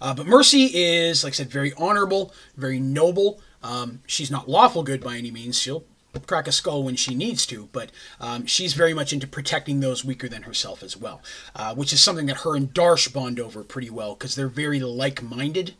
Uh, 0.00 0.14
but 0.14 0.26
Mercy 0.26 0.70
is, 0.72 1.24
like 1.24 1.32
I 1.32 1.36
said, 1.36 1.50
very 1.50 1.72
honorable, 1.76 2.32
very 2.56 2.78
noble. 2.78 3.40
Um, 3.64 4.00
she's 4.06 4.30
not 4.30 4.48
lawful 4.48 4.84
good 4.84 5.02
by 5.02 5.16
any 5.16 5.32
means. 5.32 5.58
She'll 5.58 5.84
crack 6.26 6.46
a 6.46 6.52
skull 6.52 6.84
when 6.84 6.96
she 6.96 7.14
needs 7.14 7.46
to, 7.46 7.68
but 7.72 7.90
um, 8.20 8.46
she's 8.46 8.74
very 8.74 8.94
much 8.94 9.12
into 9.12 9.26
protecting 9.26 9.80
those 9.80 10.04
weaker 10.04 10.28
than 10.28 10.42
herself 10.42 10.82
as 10.84 10.96
well, 10.96 11.20
uh, 11.56 11.74
which 11.74 11.92
is 11.92 12.00
something 12.00 12.26
that 12.26 12.38
her 12.38 12.54
and 12.54 12.72
Darsh 12.72 13.12
bond 13.12 13.40
over 13.40 13.64
pretty 13.64 13.90
well 13.90 14.14
because 14.14 14.34
they're 14.34 14.48
very 14.48 14.80
like 14.80 15.22
minded 15.22 15.74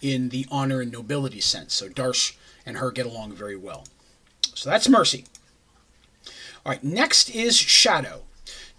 in 0.00 0.30
the 0.30 0.46
honor 0.50 0.80
and 0.80 0.92
nobility 0.92 1.40
sense. 1.40 1.74
So 1.74 1.88
Darsh 1.88 2.36
and 2.66 2.78
her 2.78 2.90
get 2.90 3.06
along 3.06 3.32
very 3.32 3.56
well. 3.56 3.84
So 4.54 4.70
that's 4.70 4.88
Mercy. 4.88 5.24
All 6.64 6.72
right, 6.72 6.84
next 6.84 7.30
is 7.30 7.56
Shadow. 7.56 8.22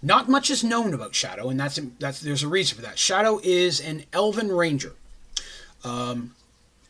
Not 0.02 0.28
much 0.28 0.50
is 0.50 0.64
known 0.64 0.94
about 0.94 1.14
Shadow, 1.14 1.48
and 1.48 1.58
that's 1.58 1.78
that's 1.98 2.20
there's 2.20 2.42
a 2.42 2.48
reason 2.48 2.76
for 2.76 2.82
that. 2.82 2.98
Shadow 2.98 3.40
is 3.42 3.80
an 3.80 4.04
Elven 4.12 4.50
Ranger, 4.50 4.94
um, 5.84 6.34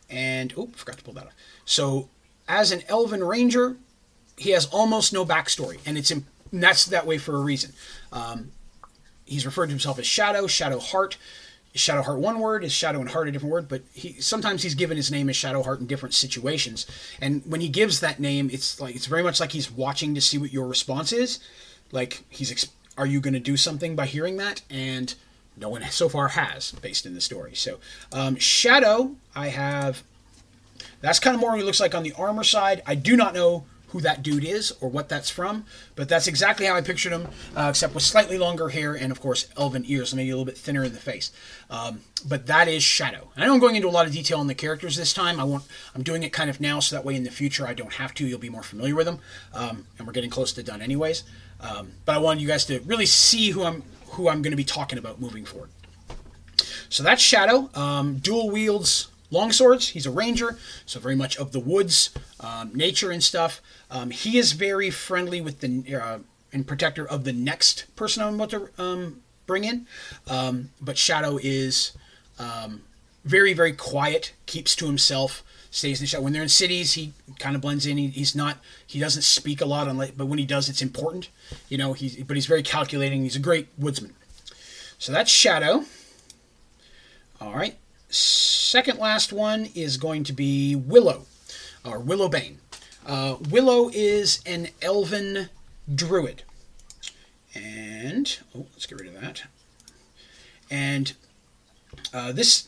and 0.09 0.53
oh, 0.57 0.69
forgot 0.73 0.97
to 0.97 1.03
pull 1.03 1.13
that 1.13 1.27
off. 1.27 1.33
So, 1.63 2.09
as 2.47 2.71
an 2.71 2.81
Elven 2.87 3.23
Ranger, 3.23 3.77
he 4.37 4.49
has 4.51 4.65
almost 4.67 5.13
no 5.13 5.25
backstory, 5.25 5.77
and 5.85 5.97
it's 5.97 6.09
and 6.09 6.25
that's 6.51 6.85
that 6.85 7.05
way 7.05 7.19
for 7.19 7.35
a 7.35 7.39
reason. 7.39 7.73
Um, 8.11 8.51
he's 9.25 9.45
referred 9.45 9.67
to 9.67 9.71
himself 9.71 9.99
as 9.99 10.07
Shadow, 10.07 10.47
Shadow 10.47 10.79
Heart, 10.79 11.17
is 11.73 11.81
Shadowheart 11.81 12.19
one 12.19 12.39
word? 12.39 12.63
Is 12.63 12.71
Shadow 12.71 12.99
and 12.99 13.09
Heart 13.09 13.29
a 13.29 13.31
different 13.31 13.51
word? 13.51 13.67
But 13.67 13.81
he 13.93 14.13
sometimes 14.21 14.63
he's 14.63 14.75
given 14.75 14.97
his 14.97 15.11
name 15.11 15.29
as 15.29 15.35
Shadowheart 15.35 15.79
in 15.79 15.87
different 15.87 16.13
situations. 16.13 16.85
And 17.19 17.41
when 17.45 17.61
he 17.61 17.69
gives 17.69 17.99
that 17.99 18.19
name, 18.19 18.49
it's 18.51 18.79
like 18.79 18.95
it's 18.95 19.07
very 19.07 19.23
much 19.23 19.39
like 19.39 19.51
he's 19.51 19.71
watching 19.71 20.13
to 20.15 20.21
see 20.21 20.37
what 20.37 20.53
your 20.53 20.67
response 20.67 21.11
is. 21.11 21.39
Like 21.91 22.23
he's 22.29 22.69
are 22.97 23.07
you 23.07 23.19
going 23.19 23.33
to 23.33 23.39
do 23.39 23.57
something 23.57 23.95
by 23.95 24.05
hearing 24.05 24.37
that? 24.37 24.61
And 24.69 25.15
no 25.57 25.69
one 25.69 25.83
so 25.89 26.09
far 26.09 26.29
has, 26.29 26.73
based 26.73 27.05
in 27.05 27.15
the 27.15 27.21
story. 27.21 27.55
So 27.55 27.79
um, 28.11 28.35
Shadow, 28.37 29.15
I 29.35 29.47
have. 29.47 30.03
That's 31.01 31.19
kind 31.19 31.33
of 31.33 31.41
more 31.41 31.51
what 31.51 31.59
he 31.59 31.65
looks 31.65 31.79
like 31.79 31.95
on 31.95 32.03
the 32.03 32.13
armor 32.13 32.43
side. 32.43 32.81
I 32.85 32.95
do 32.95 33.17
not 33.17 33.33
know 33.33 33.65
who 33.93 34.01
that 34.01 34.23
dude 34.23 34.43
is 34.43 34.73
or 34.81 34.89
what 34.89 35.07
that's 35.07 35.29
from, 35.29 35.65
but 35.95 36.09
that's 36.09 36.27
exactly 36.27 36.65
how 36.65 36.75
I 36.75 36.81
pictured 36.81 37.13
him, 37.13 37.27
uh, 37.55 37.67
except 37.69 37.93
with 37.93 38.01
slightly 38.01 38.39
longer 38.39 38.69
hair 38.69 38.95
and, 38.95 39.11
of 39.11 39.21
course, 39.21 39.47
elven 39.55 39.83
ears, 39.87 40.15
maybe 40.15 40.31
a 40.31 40.33
little 40.33 40.45
bit 40.45 40.57
thinner 40.57 40.83
in 40.83 40.93
the 40.93 40.99
face. 40.99 41.31
Um, 41.69 42.01
but 42.27 42.47
that 42.47 42.67
is 42.67 42.81
Shadow. 42.81 43.29
I 43.37 43.45
know 43.45 43.53
I'm 43.53 43.59
going 43.59 43.75
into 43.75 43.87
a 43.87 43.91
lot 43.91 44.07
of 44.07 44.11
detail 44.11 44.39
on 44.39 44.47
the 44.47 44.55
characters 44.55 44.95
this 44.95 45.13
time. 45.13 45.39
I 45.39 45.43
want 45.43 45.63
I'm 45.93 46.01
doing 46.01 46.23
it 46.23 46.33
kind 46.33 46.49
of 46.49 46.59
now, 46.59 46.79
so 46.79 46.95
that 46.95 47.05
way 47.05 47.15
in 47.15 47.23
the 47.23 47.31
future 47.31 47.67
I 47.67 47.75
don't 47.75 47.93
have 47.93 48.15
to. 48.15 48.27
You'll 48.27 48.39
be 48.39 48.49
more 48.49 48.63
familiar 48.63 48.95
with 48.95 49.05
them, 49.05 49.19
um, 49.53 49.85
and 49.97 50.07
we're 50.07 50.13
getting 50.13 50.31
close 50.31 50.51
to 50.53 50.63
done 50.63 50.81
anyways. 50.81 51.23
Um, 51.61 51.91
but 52.05 52.15
I 52.15 52.17
wanted 52.17 52.41
you 52.41 52.47
guys 52.47 52.65
to 52.65 52.79
really 52.79 53.05
see 53.05 53.51
who 53.51 53.63
I'm 53.63 53.83
who 54.09 54.27
I'm 54.27 54.41
going 54.41 54.51
to 54.51 54.57
be 54.57 54.63
talking 54.63 54.97
about 54.97 55.21
moving 55.21 55.45
forward. 55.45 55.69
So 56.89 57.03
that's 57.03 57.21
Shadow. 57.21 57.69
Um, 57.75 58.17
dual 58.17 58.49
wields 58.49 59.07
longswords. 59.33 59.91
He's 59.91 60.05
a 60.05 60.11
ranger, 60.11 60.57
so 60.85 60.99
very 60.99 61.15
much 61.15 61.37
of 61.37 61.51
the 61.51 61.59
woods, 61.59 62.11
um, 62.39 62.71
nature 62.73 63.11
and 63.11 63.23
stuff. 63.23 63.61
Um, 63.89 64.11
he 64.11 64.37
is 64.37 64.53
very 64.53 64.89
friendly 64.89 65.41
with 65.41 65.59
the 65.59 65.95
uh, 65.95 66.19
and 66.53 66.67
protector 66.67 67.07
of 67.07 67.23
the 67.23 67.33
next 67.33 67.93
person 67.95 68.23
I'm 68.23 68.35
about 68.35 68.51
to 68.51 68.69
um, 68.77 69.21
bring 69.45 69.63
in. 69.63 69.87
Um, 70.27 70.69
but 70.79 70.97
Shadow 70.97 71.39
is 71.41 71.93
um, 72.39 72.83
very 73.25 73.53
very 73.53 73.73
quiet, 73.73 74.33
keeps 74.45 74.75
to 74.77 74.85
himself, 74.85 75.43
stays 75.71 75.99
in 75.99 76.03
the 76.03 76.07
shadow. 76.07 76.23
When 76.23 76.33
they're 76.33 76.43
in 76.43 76.49
cities, 76.49 76.93
he 76.93 77.13
kind 77.39 77.55
of 77.55 77.61
blends 77.61 77.85
in. 77.85 77.97
He, 77.97 78.07
he's 78.07 78.35
not 78.35 78.57
he 78.85 78.99
doesn't 78.99 79.23
speak 79.23 79.59
a 79.61 79.65
lot, 79.65 79.87
on, 79.87 79.97
but 79.97 80.25
when 80.27 80.39
he 80.39 80.45
does, 80.45 80.69
it's 80.69 80.81
important. 80.81 81.29
You 81.69 81.77
know, 81.77 81.93
he's 81.93 82.23
but 82.23 82.37
he's 82.37 82.45
very 82.45 82.63
calculating. 82.63 83.23
He's 83.23 83.35
a 83.35 83.39
great 83.39 83.67
woodsman. 83.77 84.13
So 84.99 85.11
that's 85.11 85.31
Shadow. 85.31 85.85
All 87.41 87.53
right. 87.53 87.77
Second 88.13 88.99
last 88.99 89.33
one 89.33 89.69
is 89.73 89.97
going 89.97 90.23
to 90.25 90.33
be 90.33 90.75
Willow, 90.75 91.25
or 91.83 91.99
Willowbane. 91.99 92.57
Uh, 93.07 93.37
Willow 93.49 93.89
is 93.91 94.39
an 94.45 94.67
elven 94.83 95.49
druid. 95.93 96.43
And, 97.55 98.37
oh, 98.55 98.67
let's 98.73 98.85
get 98.85 98.99
rid 98.99 99.13
of 99.13 99.19
that. 99.19 99.43
And 100.69 101.13
uh, 102.13 102.31
this, 102.33 102.67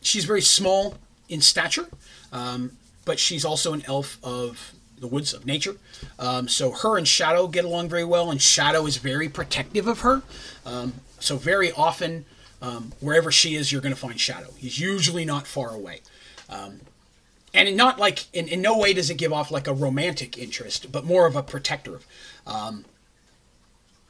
she's 0.00 0.24
very 0.24 0.40
small 0.40 0.96
in 1.28 1.42
stature, 1.42 1.88
um, 2.32 2.72
but 3.04 3.18
she's 3.18 3.44
also 3.44 3.74
an 3.74 3.82
elf 3.86 4.18
of 4.22 4.72
the 4.98 5.06
woods 5.06 5.34
of 5.34 5.44
nature. 5.44 5.76
Um, 6.18 6.48
so 6.48 6.72
her 6.72 6.96
and 6.96 7.06
Shadow 7.06 7.46
get 7.46 7.66
along 7.66 7.90
very 7.90 8.04
well, 8.04 8.30
and 8.30 8.40
Shadow 8.40 8.86
is 8.86 8.96
very 8.96 9.28
protective 9.28 9.86
of 9.86 10.00
her. 10.00 10.22
Um, 10.64 10.94
so 11.20 11.36
very 11.36 11.72
often 11.72 12.24
um, 12.60 12.92
wherever 13.00 13.30
she 13.30 13.54
is, 13.54 13.70
you're 13.70 13.80
going 13.80 13.94
to 13.94 14.00
find 14.00 14.18
Shadow. 14.18 14.52
He's 14.56 14.78
usually 14.78 15.24
not 15.24 15.46
far 15.46 15.70
away. 15.70 16.00
Um, 16.48 16.80
and 17.54 17.76
not 17.76 17.98
like, 17.98 18.26
in, 18.34 18.48
in 18.48 18.60
no 18.60 18.78
way 18.78 18.92
does 18.92 19.10
it 19.10 19.14
give 19.14 19.32
off 19.32 19.50
like 19.50 19.66
a 19.66 19.72
romantic 19.72 20.36
interest, 20.36 20.92
but 20.92 21.04
more 21.04 21.26
of 21.26 21.36
a 21.36 21.42
protector. 21.42 22.00
Um, 22.46 22.84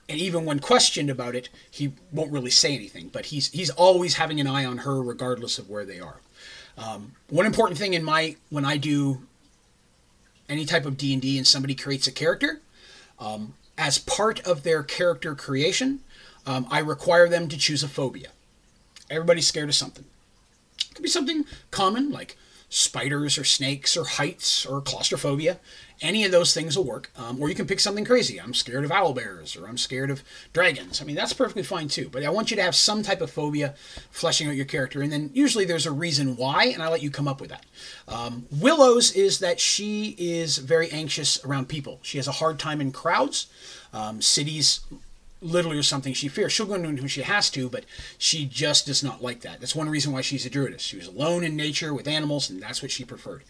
and 0.09 0.19
even 0.19 0.45
when 0.45 0.59
questioned 0.59 1.11
about 1.11 1.35
it, 1.35 1.49
he 1.71 1.93
won't 2.13 2.33
really 2.33 2.51
say 2.51 2.75
anything. 2.75 3.09
But 3.09 3.27
he's 3.27 3.51
he's 3.51 3.71
always 3.71 4.15
having 4.15 4.41
an 4.41 4.47
eye 4.47 4.65
on 4.65 4.79
her, 4.79 5.03
regardless 5.03 5.59
of 5.59 5.69
where 5.69 5.85
they 5.85 6.01
are. 6.01 6.21
Um, 6.79 7.13
one 7.29 7.45
important 7.45 7.79
thing 7.79 7.95
in 7.95 8.03
my 8.03 8.37
when 8.49 8.65
I 8.65 8.79
do 8.79 9.23
any 10.49 10.65
type 10.65 10.87
of 10.87 10.97
D 10.97 11.13
and 11.13 11.21
D, 11.21 11.37
and 11.37 11.47
somebody 11.47 11.75
creates 11.75 12.07
a 12.07 12.13
character, 12.13 12.63
um, 13.19 13.55
as 13.77 13.99
part 13.99 14.41
of 14.47 14.63
their 14.63 14.83
character 14.83 15.35
creation, 15.35 16.01
um, 16.47 16.67
I 16.71 16.79
require 16.79 17.29
them 17.29 17.49
to 17.49 17.59
choose 17.59 17.83
a 17.83 17.89
phobia. 17.89 18.29
Everybody's 19.11 19.47
scared 19.47 19.69
of 19.69 19.75
something. 19.75 20.05
It 20.79 20.95
could 20.95 21.03
be 21.03 21.09
something 21.09 21.45
common 21.71 22.11
like 22.11 22.37
spiders 22.71 23.39
or 23.39 23.45
snakes 23.45 23.97
or 23.97 24.05
heights 24.05 24.67
or 24.67 24.81
claustrophobia. 24.81 25.59
Any 26.01 26.25
of 26.25 26.31
those 26.31 26.55
things 26.55 26.77
will 26.77 26.85
work. 26.85 27.11
Um, 27.17 27.41
or 27.41 27.49
you 27.49 27.55
can 27.55 27.67
pick 27.67 27.81
something 27.81 28.05
crazy. 28.05 28.41
I'm 28.41 28.55
scared 28.55 28.85
of 28.85 28.93
owl 28.93 29.15
bears 29.15 29.57
or 29.57 29.67
I'm 29.67 29.79
scared 29.79 30.11
of 30.11 30.23
dragons. 30.53 31.01
I 31.01 31.05
mean, 31.05 31.17
that's 31.17 31.33
perfectly 31.33 31.63
fine 31.63 31.89
too. 31.89 32.09
But 32.09 32.25
I 32.25 32.31
want 32.31 32.51
you 32.51 32.57
to 32.57 32.63
have 32.63 32.77
some 32.77 33.03
type 33.03 33.21
of 33.21 33.31
phobia 33.31 33.75
fleshing 34.11 34.49
out 34.49 34.55
your 34.55 34.67
character. 34.67 35.03
And 35.03 35.11
then 35.11 35.31
usually 35.33 35.65
there's 35.65 35.87
a 35.87 35.93
reason 35.93 36.37
why, 36.37 36.65
and 36.67 36.83
I 36.83 36.89
let 36.89 37.03
you 37.03 37.11
come 37.11 37.27
up 37.27 37.41
with 37.41 37.51
that. 37.51 37.67
Um, 38.07 38.47
Willow's 38.51 39.13
is 39.13 39.39
that 39.41 39.59
she 39.59 40.15
is 40.19 40.59
very 40.59 40.91
anxious 40.91 41.45
around 41.45 41.69
people. 41.69 41.99
She 42.03 42.19
has 42.19 42.29
a 42.29 42.33
hard 42.33 42.59
time 42.59 42.81
in 42.81 42.93
crowds. 42.93 43.47
Um, 43.93 44.21
cities 44.21 44.81
literally 45.41 45.79
or 45.79 45.83
something 45.83 46.13
she 46.13 46.29
fears. 46.29 46.53
She'll 46.53 46.67
go 46.67 46.75
into 46.75 47.01
who 47.03 47.09
she 47.09 47.23
has 47.23 47.51
to, 47.51 47.69
but 47.69 47.85
she 48.19 48.45
just 48.47 48.87
does 48.87 49.03
not 49.03 49.23
like 49.23 49.41
that. 49.43 49.61
That's 49.61 49.75
one 49.75 49.89
reason 49.89 50.13
why 50.13 50.21
she's 50.21 50.45
a 50.47 50.51
druidess. 50.51 50.81
She 50.81 50.97
was 50.97 51.07
alone 51.07 51.45
in 51.45 51.57
nature 51.57 51.95
with 51.95 52.09
animals, 52.09 52.51
and 52.51 52.61
that's 52.61 52.83
what 52.83 52.91
she 52.91 53.05
preferred. 53.05 53.45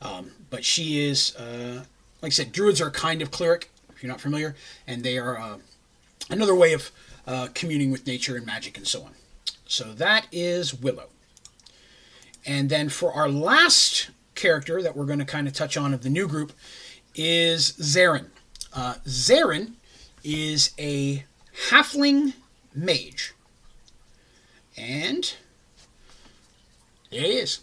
Um, 0.00 0.30
but 0.50 0.64
she 0.64 1.04
is, 1.04 1.36
uh, 1.36 1.84
like 2.22 2.30
I 2.30 2.32
said, 2.32 2.52
druids 2.52 2.80
are 2.80 2.88
a 2.88 2.92
kind 2.92 3.22
of 3.22 3.30
cleric, 3.30 3.70
if 3.90 4.02
you're 4.02 4.10
not 4.10 4.20
familiar, 4.20 4.54
and 4.86 5.02
they 5.02 5.18
are 5.18 5.38
uh, 5.38 5.58
another 6.30 6.54
way 6.54 6.72
of 6.72 6.90
uh, 7.26 7.48
communing 7.54 7.90
with 7.90 8.06
nature 8.06 8.36
and 8.36 8.46
magic 8.46 8.76
and 8.76 8.86
so 8.86 9.02
on. 9.02 9.12
So 9.66 9.92
that 9.94 10.26
is 10.32 10.74
Willow. 10.74 11.08
And 12.46 12.68
then 12.68 12.88
for 12.88 13.12
our 13.12 13.28
last 13.28 14.10
character 14.34 14.82
that 14.82 14.96
we're 14.96 15.06
going 15.06 15.18
to 15.18 15.24
kind 15.24 15.46
of 15.46 15.54
touch 15.54 15.76
on 15.76 15.94
of 15.94 16.02
the 16.02 16.10
new 16.10 16.28
group 16.28 16.52
is 17.14 17.72
Zarin. 17.72 18.26
Uh, 18.72 18.94
Zarin 19.06 19.72
is 20.22 20.72
a 20.78 21.24
Halfling 21.70 22.34
Mage. 22.74 23.34
And 24.76 25.34
there 27.10 27.22
it 27.22 27.30
is. 27.30 27.60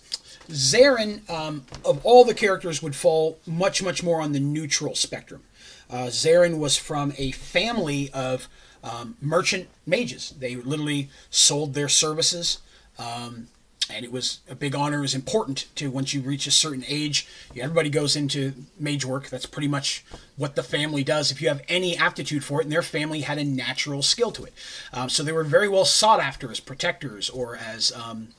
Zarin, 0.50 1.30
um, 1.30 1.66
of 1.86 2.06
all 2.06 2.24
the 2.24 2.34
characters, 2.34 2.82
would 2.82 2.96
fall 2.96 3.40
much, 3.46 3.84
much 3.84 4.04
more 4.04 4.22
on 4.22 4.32
the 4.32 4.40
neutral 4.40 4.96
spectrum. 4.96 5.44
Uh, 5.90 6.08
Zarin 6.08 6.58
was 6.58 6.78
from 6.78 7.14
a 7.18 7.32
family 7.32 8.10
of 8.14 8.48
um, 8.84 9.18
merchant 9.22 9.68
mages. 9.86 10.34
They 10.38 10.56
literally 10.56 11.10
sold 11.30 11.74
their 11.74 11.90
services. 11.90 12.60
Um, 12.98 13.48
and 13.90 14.06
it 14.06 14.12
was 14.12 14.40
a 14.50 14.56
big 14.56 14.76
honor. 14.76 15.00
It 15.00 15.02
was 15.02 15.16
important 15.16 15.68
to 15.76 15.90
once 15.90 16.14
you 16.14 16.22
reach 16.22 16.48
a 16.48 16.52
certain 16.52 16.84
age. 16.88 17.28
Everybody 17.56 17.90
goes 17.90 18.16
into 18.16 18.54
mage 18.80 19.06
work. 19.06 19.30
That's 19.30 19.46
pretty 19.46 19.68
much 19.68 20.06
what 20.38 20.56
the 20.56 20.64
family 20.64 21.04
does. 21.04 21.32
If 21.32 21.42
you 21.42 21.48
have 21.50 21.62
any 21.68 21.98
aptitude 21.98 22.44
for 22.44 22.62
it, 22.62 22.66
and 22.66 22.72
their 22.72 22.82
family 22.82 23.22
had 23.22 23.38
a 23.38 23.44
natural 23.44 24.02
skill 24.02 24.32
to 24.32 24.46
it, 24.46 24.54
um, 24.94 25.10
so 25.10 25.24
they 25.24 25.32
were 25.32 25.44
very 25.44 25.68
well 25.68 25.86
sought 25.86 26.20
after 26.20 26.52
as 26.52 26.60
protectors 26.60 27.30
or 27.30 27.56
as 27.56 27.92
um, 27.92 28.30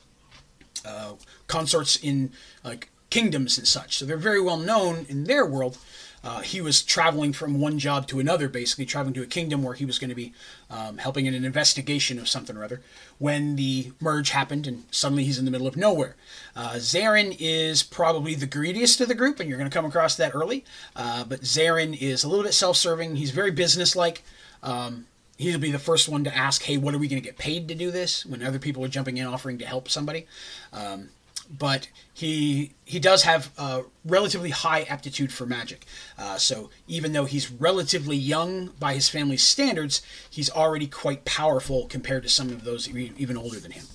uh, 0.85 1.13
consorts 1.47 1.95
in 1.97 2.31
like 2.63 2.89
kingdoms 3.09 3.57
and 3.57 3.67
such. 3.67 3.97
So 3.97 4.05
they're 4.05 4.17
very 4.17 4.41
well 4.41 4.57
known 4.57 5.05
in 5.07 5.25
their 5.25 5.45
world. 5.45 5.77
Uh, 6.23 6.39
he 6.39 6.61
was 6.61 6.81
traveling 6.81 7.33
from 7.33 7.59
one 7.59 7.77
job 7.77 8.07
to 8.07 8.19
another, 8.19 8.47
basically 8.47 8.85
traveling 8.85 9.13
to 9.13 9.21
a 9.21 9.25
kingdom 9.25 9.61
where 9.61 9.73
he 9.73 9.85
was 9.85 9.99
going 9.99 10.09
to 10.09 10.15
be 10.15 10.33
um, 10.69 10.97
helping 10.97 11.25
in 11.25 11.33
an 11.33 11.43
investigation 11.43 12.17
of 12.17 12.29
something 12.29 12.55
or 12.55 12.63
other. 12.63 12.81
When 13.19 13.57
the 13.57 13.91
merge 13.99 14.29
happened, 14.29 14.65
and 14.65 14.85
suddenly 14.89 15.25
he's 15.25 15.37
in 15.37 15.45
the 15.45 15.51
middle 15.51 15.67
of 15.67 15.75
nowhere. 15.75 16.15
Uh, 16.55 16.75
Zarin 16.75 17.35
is 17.39 17.83
probably 17.83 18.35
the 18.35 18.45
greediest 18.45 19.01
of 19.01 19.09
the 19.09 19.15
group, 19.15 19.39
and 19.39 19.49
you're 19.49 19.57
going 19.57 19.69
to 19.69 19.73
come 19.73 19.85
across 19.85 20.15
that 20.15 20.33
early. 20.33 20.63
Uh, 20.95 21.25
but 21.25 21.41
Zarin 21.41 21.99
is 21.99 22.23
a 22.23 22.29
little 22.29 22.43
bit 22.43 22.53
self-serving. 22.53 23.17
He's 23.17 23.31
very 23.31 23.51
businesslike. 23.51 24.23
Um, 24.61 25.07
he'll 25.37 25.59
be 25.59 25.71
the 25.71 25.79
first 25.79 26.07
one 26.07 26.23
to 26.23 26.35
ask, 26.35 26.63
"Hey, 26.63 26.77
what 26.77 26.93
are 26.93 26.99
we 26.99 27.09
going 27.09 27.21
to 27.21 27.27
get 27.27 27.37
paid 27.37 27.67
to 27.67 27.75
do 27.75 27.91
this?" 27.91 28.25
When 28.25 28.41
other 28.41 28.59
people 28.59 28.85
are 28.85 28.89
jumping 28.89 29.17
in 29.17 29.27
offering 29.27 29.57
to 29.57 29.65
help 29.65 29.89
somebody. 29.89 30.25
Um, 30.71 31.09
but 31.57 31.89
he 32.13 32.71
he 32.85 32.99
does 32.99 33.23
have 33.23 33.51
a 33.57 33.83
relatively 34.05 34.49
high 34.49 34.83
aptitude 34.83 35.31
for 35.31 35.45
magic. 35.45 35.85
Uh, 36.17 36.37
so 36.37 36.69
even 36.87 37.13
though 37.13 37.25
he's 37.25 37.51
relatively 37.51 38.17
young 38.17 38.67
by 38.79 38.93
his 38.93 39.09
family's 39.09 39.43
standards, 39.43 40.01
he's 40.29 40.49
already 40.49 40.87
quite 40.87 41.25
powerful 41.25 41.87
compared 41.87 42.23
to 42.23 42.29
some 42.29 42.49
of 42.49 42.63
those 42.63 42.89
even 42.89 43.37
older 43.37 43.59
than 43.59 43.71
him. 43.71 43.85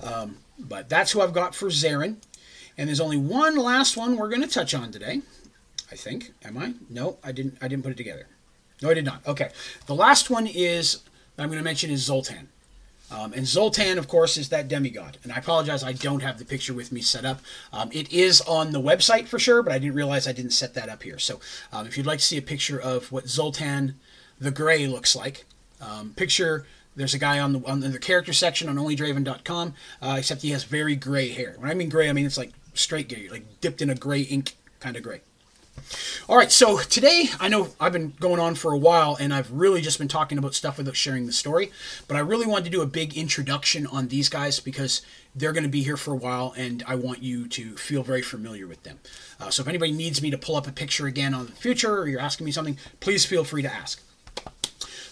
Um, 0.00 0.38
but 0.58 0.88
that's 0.88 1.12
who 1.12 1.20
I've 1.20 1.32
got 1.32 1.54
for 1.54 1.68
Zarin. 1.68 2.16
And 2.78 2.88
there's 2.88 3.00
only 3.00 3.18
one 3.18 3.56
last 3.56 3.96
one 3.96 4.16
we're 4.16 4.28
going 4.28 4.42
to 4.42 4.48
touch 4.48 4.74
on 4.74 4.92
today. 4.92 5.22
I 5.90 5.94
think. 5.94 6.32
Am 6.42 6.56
I? 6.56 6.74
No, 6.88 7.18
I 7.22 7.32
didn't. 7.32 7.58
I 7.60 7.68
didn't 7.68 7.82
put 7.82 7.92
it 7.92 7.98
together. 7.98 8.26
No, 8.80 8.90
I 8.90 8.94
did 8.94 9.04
not. 9.04 9.26
Okay. 9.26 9.50
The 9.86 9.94
last 9.94 10.30
one 10.30 10.46
is 10.46 11.00
I'm 11.38 11.48
going 11.48 11.58
to 11.58 11.64
mention 11.64 11.90
is 11.90 12.00
Zoltan. 12.00 12.48
Um, 13.12 13.32
and 13.34 13.46
Zoltan, 13.46 13.98
of 13.98 14.08
course, 14.08 14.36
is 14.36 14.48
that 14.48 14.68
demigod. 14.68 15.18
And 15.22 15.32
I 15.32 15.36
apologize, 15.36 15.84
I 15.84 15.92
don't 15.92 16.22
have 16.22 16.38
the 16.38 16.44
picture 16.44 16.72
with 16.72 16.92
me 16.92 17.02
set 17.02 17.24
up. 17.24 17.40
Um, 17.72 17.90
it 17.92 18.10
is 18.10 18.40
on 18.42 18.72
the 18.72 18.80
website 18.80 19.28
for 19.28 19.38
sure, 19.38 19.62
but 19.62 19.72
I 19.72 19.78
didn't 19.78 19.94
realize 19.94 20.26
I 20.26 20.32
didn't 20.32 20.52
set 20.52 20.74
that 20.74 20.88
up 20.88 21.02
here. 21.02 21.18
So 21.18 21.40
um, 21.72 21.86
if 21.86 21.96
you'd 21.96 22.06
like 22.06 22.20
to 22.20 22.24
see 22.24 22.38
a 22.38 22.42
picture 22.42 22.80
of 22.80 23.12
what 23.12 23.28
Zoltan 23.28 23.96
the 24.40 24.50
Gray 24.50 24.86
looks 24.86 25.14
like, 25.14 25.44
um, 25.80 26.14
picture 26.16 26.64
there's 26.96 27.14
a 27.14 27.18
guy 27.18 27.38
on 27.38 27.52
the 27.52 27.62
on 27.66 27.80
the 27.80 27.98
character 27.98 28.32
section 28.32 28.68
on 28.68 28.76
onlydraven.com, 28.76 29.74
uh, 30.02 30.16
except 30.18 30.42
he 30.42 30.50
has 30.50 30.64
very 30.64 30.94
gray 30.94 31.30
hair. 31.30 31.56
When 31.58 31.70
I 31.70 31.74
mean 31.74 31.88
gray, 31.88 32.08
I 32.08 32.12
mean 32.12 32.26
it's 32.26 32.38
like 32.38 32.52
straight 32.74 33.08
gray, 33.08 33.28
like 33.28 33.60
dipped 33.60 33.80
in 33.80 33.90
a 33.90 33.94
gray 33.94 34.22
ink 34.22 34.56
kind 34.80 34.96
of 34.96 35.02
gray. 35.02 35.22
All 36.28 36.36
right, 36.36 36.52
so 36.52 36.78
today 36.78 37.26
I 37.40 37.48
know 37.48 37.68
I've 37.80 37.92
been 37.92 38.14
going 38.20 38.40
on 38.40 38.54
for 38.54 38.72
a 38.72 38.78
while 38.78 39.16
and 39.18 39.34
I've 39.34 39.50
really 39.50 39.80
just 39.80 39.98
been 39.98 40.08
talking 40.08 40.38
about 40.38 40.54
stuff 40.54 40.78
without 40.78 40.96
sharing 40.96 41.26
the 41.26 41.32
story, 41.32 41.72
but 42.06 42.16
I 42.16 42.20
really 42.20 42.46
wanted 42.46 42.64
to 42.66 42.70
do 42.70 42.80
a 42.80 42.86
big 42.86 43.16
introduction 43.16 43.86
on 43.88 44.08
these 44.08 44.28
guys 44.28 44.60
because 44.60 45.02
they're 45.34 45.52
going 45.52 45.64
to 45.64 45.68
be 45.68 45.82
here 45.82 45.96
for 45.96 46.12
a 46.12 46.16
while 46.16 46.54
and 46.56 46.84
I 46.86 46.94
want 46.94 47.22
you 47.22 47.48
to 47.48 47.76
feel 47.76 48.02
very 48.02 48.22
familiar 48.22 48.66
with 48.66 48.82
them. 48.84 49.00
Uh, 49.40 49.50
so 49.50 49.62
if 49.62 49.68
anybody 49.68 49.92
needs 49.92 50.22
me 50.22 50.30
to 50.30 50.38
pull 50.38 50.56
up 50.56 50.66
a 50.66 50.72
picture 50.72 51.06
again 51.06 51.34
on 51.34 51.46
the 51.46 51.52
future 51.52 51.98
or 51.98 52.06
you're 52.06 52.20
asking 52.20 52.44
me 52.44 52.52
something, 52.52 52.78
please 53.00 53.26
feel 53.26 53.44
free 53.44 53.62
to 53.62 53.72
ask. 53.72 54.00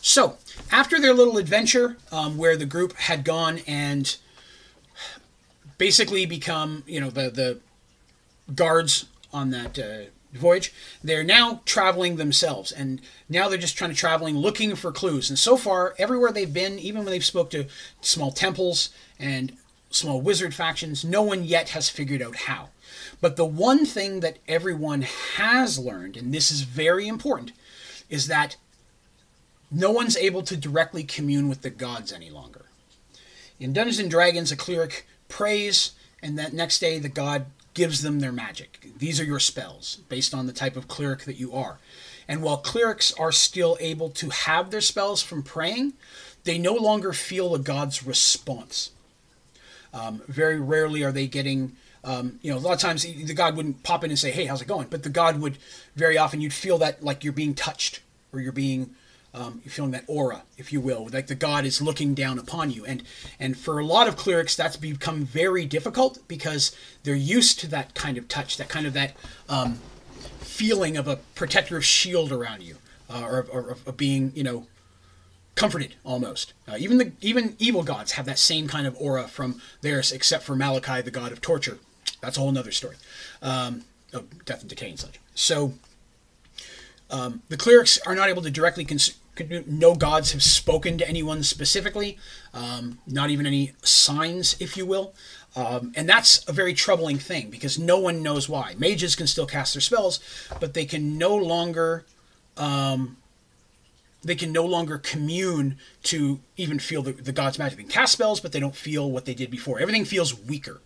So 0.00 0.38
after 0.70 1.00
their 1.00 1.12
little 1.12 1.38
adventure 1.38 1.96
um, 2.12 2.38
where 2.38 2.56
the 2.56 2.66
group 2.66 2.96
had 2.96 3.24
gone 3.24 3.60
and 3.66 4.16
basically 5.76 6.24
become, 6.24 6.84
you 6.86 7.00
know, 7.00 7.10
the, 7.10 7.30
the 7.30 7.58
guards 8.54 9.06
on 9.32 9.50
that. 9.50 9.78
Uh, 9.78 10.10
voyage. 10.32 10.72
They're 11.02 11.24
now 11.24 11.60
traveling 11.64 12.16
themselves, 12.16 12.72
and 12.72 13.00
now 13.28 13.48
they're 13.48 13.58
just 13.58 13.76
trying 13.76 13.90
to 13.90 13.96
traveling, 13.96 14.36
looking 14.36 14.76
for 14.76 14.92
clues. 14.92 15.28
And 15.28 15.38
so 15.38 15.56
far, 15.56 15.94
everywhere 15.98 16.32
they've 16.32 16.52
been, 16.52 16.78
even 16.78 17.02
when 17.04 17.10
they've 17.10 17.24
spoke 17.24 17.50
to 17.50 17.66
small 18.00 18.30
temples 18.30 18.90
and 19.18 19.56
small 19.90 20.20
wizard 20.20 20.54
factions, 20.54 21.04
no 21.04 21.22
one 21.22 21.44
yet 21.44 21.70
has 21.70 21.88
figured 21.88 22.22
out 22.22 22.36
how. 22.36 22.68
But 23.20 23.36
the 23.36 23.44
one 23.44 23.84
thing 23.84 24.20
that 24.20 24.38
everyone 24.48 25.02
has 25.36 25.78
learned, 25.78 26.16
and 26.16 26.32
this 26.32 26.50
is 26.50 26.62
very 26.62 27.06
important, 27.08 27.52
is 28.08 28.26
that 28.28 28.56
no 29.70 29.90
one's 29.90 30.16
able 30.16 30.42
to 30.42 30.56
directly 30.56 31.04
commune 31.04 31.48
with 31.48 31.62
the 31.62 31.70
gods 31.70 32.12
any 32.12 32.30
longer. 32.30 32.66
In 33.58 33.72
Dungeons 33.72 33.98
and 33.98 34.10
Dragons, 34.10 34.50
a 34.50 34.56
cleric 34.56 35.06
prays, 35.28 35.92
and 36.22 36.38
that 36.38 36.52
next 36.52 36.80
day 36.80 36.98
the 36.98 37.08
god 37.08 37.46
gives 37.74 38.02
them 38.02 38.20
their 38.20 38.32
magic. 38.32 38.88
These 38.98 39.20
are 39.20 39.24
your 39.24 39.40
spells 39.40 39.96
based 40.08 40.34
on 40.34 40.46
the 40.46 40.52
type 40.52 40.76
of 40.76 40.88
cleric 40.88 41.24
that 41.24 41.36
you 41.36 41.52
are. 41.54 41.78
And 42.28 42.42
while 42.42 42.58
clerics 42.58 43.12
are 43.14 43.32
still 43.32 43.76
able 43.80 44.10
to 44.10 44.30
have 44.30 44.70
their 44.70 44.80
spells 44.80 45.22
from 45.22 45.42
praying, 45.42 45.94
they 46.44 46.58
no 46.58 46.74
longer 46.74 47.12
feel 47.12 47.54
a 47.54 47.58
god's 47.58 48.06
response. 48.06 48.90
Um, 49.92 50.22
very 50.28 50.60
rarely 50.60 51.02
are 51.02 51.12
they 51.12 51.26
getting, 51.26 51.76
um, 52.04 52.38
you 52.42 52.50
know, 52.50 52.58
a 52.58 52.60
lot 52.60 52.74
of 52.74 52.80
times 52.80 53.02
the 53.02 53.34
god 53.34 53.56
wouldn't 53.56 53.82
pop 53.82 54.04
in 54.04 54.10
and 54.10 54.18
say, 54.18 54.30
"Hey, 54.30 54.44
how's 54.44 54.62
it 54.62 54.68
going?" 54.68 54.86
But 54.88 55.02
the 55.02 55.08
god 55.08 55.40
would 55.40 55.58
very 55.96 56.16
often 56.16 56.40
you'd 56.40 56.54
feel 56.54 56.78
that 56.78 57.02
like 57.02 57.24
you're 57.24 57.32
being 57.32 57.54
touched 57.54 58.00
or 58.32 58.40
you're 58.40 58.52
being 58.52 58.94
um, 59.32 59.60
you're 59.64 59.72
feeling 59.72 59.92
that 59.92 60.04
aura, 60.06 60.42
if 60.58 60.72
you 60.72 60.80
will, 60.80 61.08
like 61.12 61.28
the 61.28 61.34
god 61.34 61.64
is 61.64 61.80
looking 61.80 62.14
down 62.14 62.38
upon 62.38 62.70
you. 62.70 62.84
And 62.84 63.02
and 63.38 63.56
for 63.56 63.78
a 63.78 63.84
lot 63.84 64.08
of 64.08 64.16
clerics, 64.16 64.56
that's 64.56 64.76
become 64.76 65.24
very 65.24 65.64
difficult 65.66 66.18
because 66.26 66.74
they're 67.04 67.14
used 67.14 67.60
to 67.60 67.68
that 67.68 67.94
kind 67.94 68.18
of 68.18 68.28
touch, 68.28 68.56
that 68.56 68.68
kind 68.68 68.86
of 68.86 68.92
that 68.94 69.14
um, 69.48 69.78
feeling 70.40 70.96
of 70.96 71.06
a 71.06 71.16
protective 71.34 71.84
shield 71.84 72.32
around 72.32 72.62
you, 72.62 72.76
uh, 73.08 73.22
or, 73.22 73.46
or, 73.52 73.76
of 73.86 73.96
being, 73.96 74.32
you 74.34 74.42
know, 74.42 74.66
comforted 75.54 75.94
almost. 76.04 76.52
Uh, 76.68 76.76
even 76.78 76.98
the 76.98 77.12
even 77.20 77.54
evil 77.58 77.82
gods 77.84 78.12
have 78.12 78.26
that 78.26 78.38
same 78.38 78.66
kind 78.66 78.86
of 78.86 78.96
aura 78.98 79.28
from 79.28 79.60
theirs, 79.80 80.10
except 80.10 80.42
for 80.42 80.56
Malachi, 80.56 81.02
the 81.02 81.10
god 81.10 81.30
of 81.30 81.40
torture. 81.40 81.78
That's 82.20 82.36
a 82.36 82.40
whole 82.40 82.56
other 82.58 82.72
story, 82.72 82.96
um, 83.42 83.84
of 84.12 84.44
death 84.44 84.60
and 84.60 84.68
decay 84.68 84.90
and 84.90 84.98
such. 84.98 85.20
So. 85.34 85.74
Um, 87.12 87.42
the 87.48 87.56
clerics 87.56 87.98
are 88.06 88.14
not 88.14 88.28
able 88.28 88.42
to 88.42 88.52
directly 88.52 88.84
cons- 88.84 89.18
no 89.66 89.94
gods 89.94 90.32
have 90.32 90.42
spoken 90.42 90.98
to 90.98 91.08
anyone 91.08 91.42
specifically, 91.42 92.18
um, 92.52 92.98
not 93.06 93.30
even 93.30 93.46
any 93.46 93.72
signs, 93.82 94.56
if 94.60 94.76
you 94.76 94.86
will. 94.86 95.14
Um, 95.56 95.92
and 95.96 96.08
that's 96.08 96.46
a 96.48 96.52
very 96.52 96.74
troubling 96.74 97.18
thing 97.18 97.50
because 97.50 97.78
no 97.78 97.98
one 97.98 98.22
knows 98.22 98.48
why. 98.48 98.74
Mages 98.78 99.16
can 99.16 99.26
still 99.26 99.46
cast 99.46 99.74
their 99.74 99.80
spells, 99.80 100.20
but 100.60 100.74
they 100.74 100.84
can 100.84 101.18
no 101.18 101.34
longer. 101.34 102.04
Um, 102.56 103.16
they 104.22 104.34
can 104.34 104.52
no 104.52 104.66
longer 104.66 104.98
commune 104.98 105.78
to 106.04 106.40
even 106.58 106.78
feel 106.78 107.02
the, 107.02 107.12
the 107.12 107.32
god's 107.32 107.58
magic. 107.58 107.78
They 107.78 107.84
can 107.84 107.92
cast 107.92 108.12
spells, 108.12 108.38
but 108.38 108.52
they 108.52 108.60
don't 108.60 108.76
feel 108.76 109.10
what 109.10 109.24
they 109.24 109.32
did 109.32 109.50
before. 109.50 109.80
Everything 109.80 110.04
feels 110.04 110.38
weaker. 110.38 110.82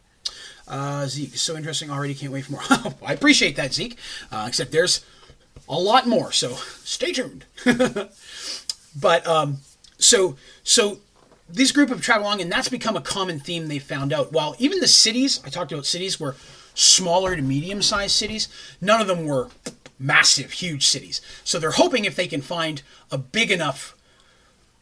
Uh, 0.68 1.06
Zeke, 1.06 1.36
so 1.36 1.56
interesting 1.56 1.90
already. 1.90 2.14
Can't 2.14 2.32
wait 2.32 2.44
for 2.44 2.52
more. 2.52 2.62
I 3.06 3.12
appreciate 3.12 3.56
that, 3.56 3.74
Zeke. 3.74 3.98
Uh, 4.30 4.44
except 4.48 4.70
there's 4.72 5.04
a 5.68 5.78
lot 5.78 6.06
more, 6.06 6.32
so 6.32 6.54
stay 6.84 7.12
tuned. 7.12 7.44
but 8.96 9.26
um, 9.26 9.58
so 9.98 10.36
so 10.62 10.98
this 11.48 11.72
group 11.72 11.88
have 11.88 12.02
traveled 12.02 12.26
along, 12.26 12.40
and 12.40 12.50
that's 12.50 12.68
become 12.68 12.96
a 12.96 13.00
common 13.00 13.40
theme 13.40 13.68
they 13.68 13.78
found 13.78 14.12
out. 14.12 14.32
While 14.32 14.56
even 14.58 14.80
the 14.80 14.88
cities, 14.88 15.40
I 15.44 15.50
talked 15.50 15.72
about 15.72 15.86
cities, 15.86 16.18
were 16.18 16.36
smaller 16.74 17.36
to 17.36 17.42
medium 17.42 17.82
sized 17.82 18.16
cities, 18.16 18.48
none 18.80 19.00
of 19.00 19.06
them 19.06 19.26
were 19.26 19.48
massive, 19.98 20.52
huge 20.52 20.86
cities. 20.86 21.20
So 21.44 21.58
they're 21.58 21.72
hoping 21.72 22.04
if 22.04 22.16
they 22.16 22.26
can 22.26 22.42
find 22.42 22.82
a 23.10 23.18
big 23.18 23.50
enough 23.50 23.96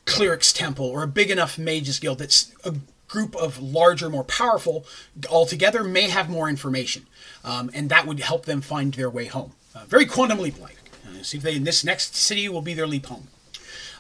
cleric's 0.05 0.53
temple 0.53 0.87
or 0.87 1.03
a 1.03 1.09
big 1.09 1.31
enough 1.31 1.59
mages 1.59 1.99
guild 2.01 2.19
that's 2.19 2.53
a 2.65 2.75
group 3.09 3.37
of 3.37 3.61
larger, 3.61 4.09
more 4.09 4.25
powerful 4.25 4.87
altogether 5.31 5.85
may 5.85 6.09
have 6.09 6.31
more 6.31 6.49
information. 6.49 7.07
Um, 7.45 7.71
and 7.75 7.91
that 7.91 8.07
would 8.07 8.21
help 8.21 8.47
them 8.47 8.63
find 8.63 8.95
their 8.95 9.11
way 9.11 9.27
home. 9.27 9.53
Uh, 9.75 9.85
very 9.87 10.07
quantum 10.07 10.39
leap 10.39 10.61
like. 10.61 10.77
Uh, 11.07 11.23
see 11.23 11.39
if 11.39 11.43
they 11.43 11.57
in 11.57 11.65
this 11.65 11.85
next 11.85 12.15
city 12.15 12.49
will 12.49 12.63
be 12.63 12.75
their 12.75 12.87
leap 12.87 13.07
home. 13.07 13.29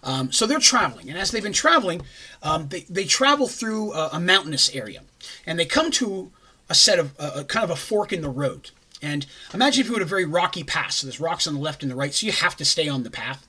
Um, 0.05 0.33
so 0.33 0.47
they're 0.47 0.59
traveling, 0.59 1.09
and 1.09 1.19
as 1.19 1.31
they've 1.31 1.43
been 1.43 1.53
traveling, 1.53 2.03
um, 2.43 2.69
they, 2.69 2.81
they 2.91 3.05
travel 3.05 3.47
through 3.47 3.93
a, 3.93 4.11
a, 4.15 4.21
mountainous 4.21 4.75
area, 4.75 5.03
and 5.47 5.59
they 5.59 5.65
come 5.65 5.93
to 5.93 6.33
a 6.69 6.75
set 6.75 6.99
of 6.99 7.15
a, 7.21 7.45
kind 7.45 7.63
of 7.63 7.71
a 7.71 7.77
fork 7.77 8.13
in 8.13 8.21
the 8.21 8.29
road. 8.29 8.71
And 9.01 9.27
imagine 9.55 9.83
if 9.83 9.87
you 9.87 9.93
had 9.93 10.03
a 10.03 10.07
very 10.07 10.25
rocky 10.25 10.65
path. 10.65 10.93
So 10.93 11.07
there's 11.07 11.21
rocks 11.21 11.47
on 11.47 11.55
the 11.55 11.61
left 11.61 11.83
and 11.83 11.91
the 11.91 11.97
right, 11.97 12.13
so 12.13 12.27
you 12.27 12.33
have 12.33 12.57
to 12.57 12.65
stay 12.65 12.89
on 12.89 13.05
the 13.05 13.11
path. 13.11 13.47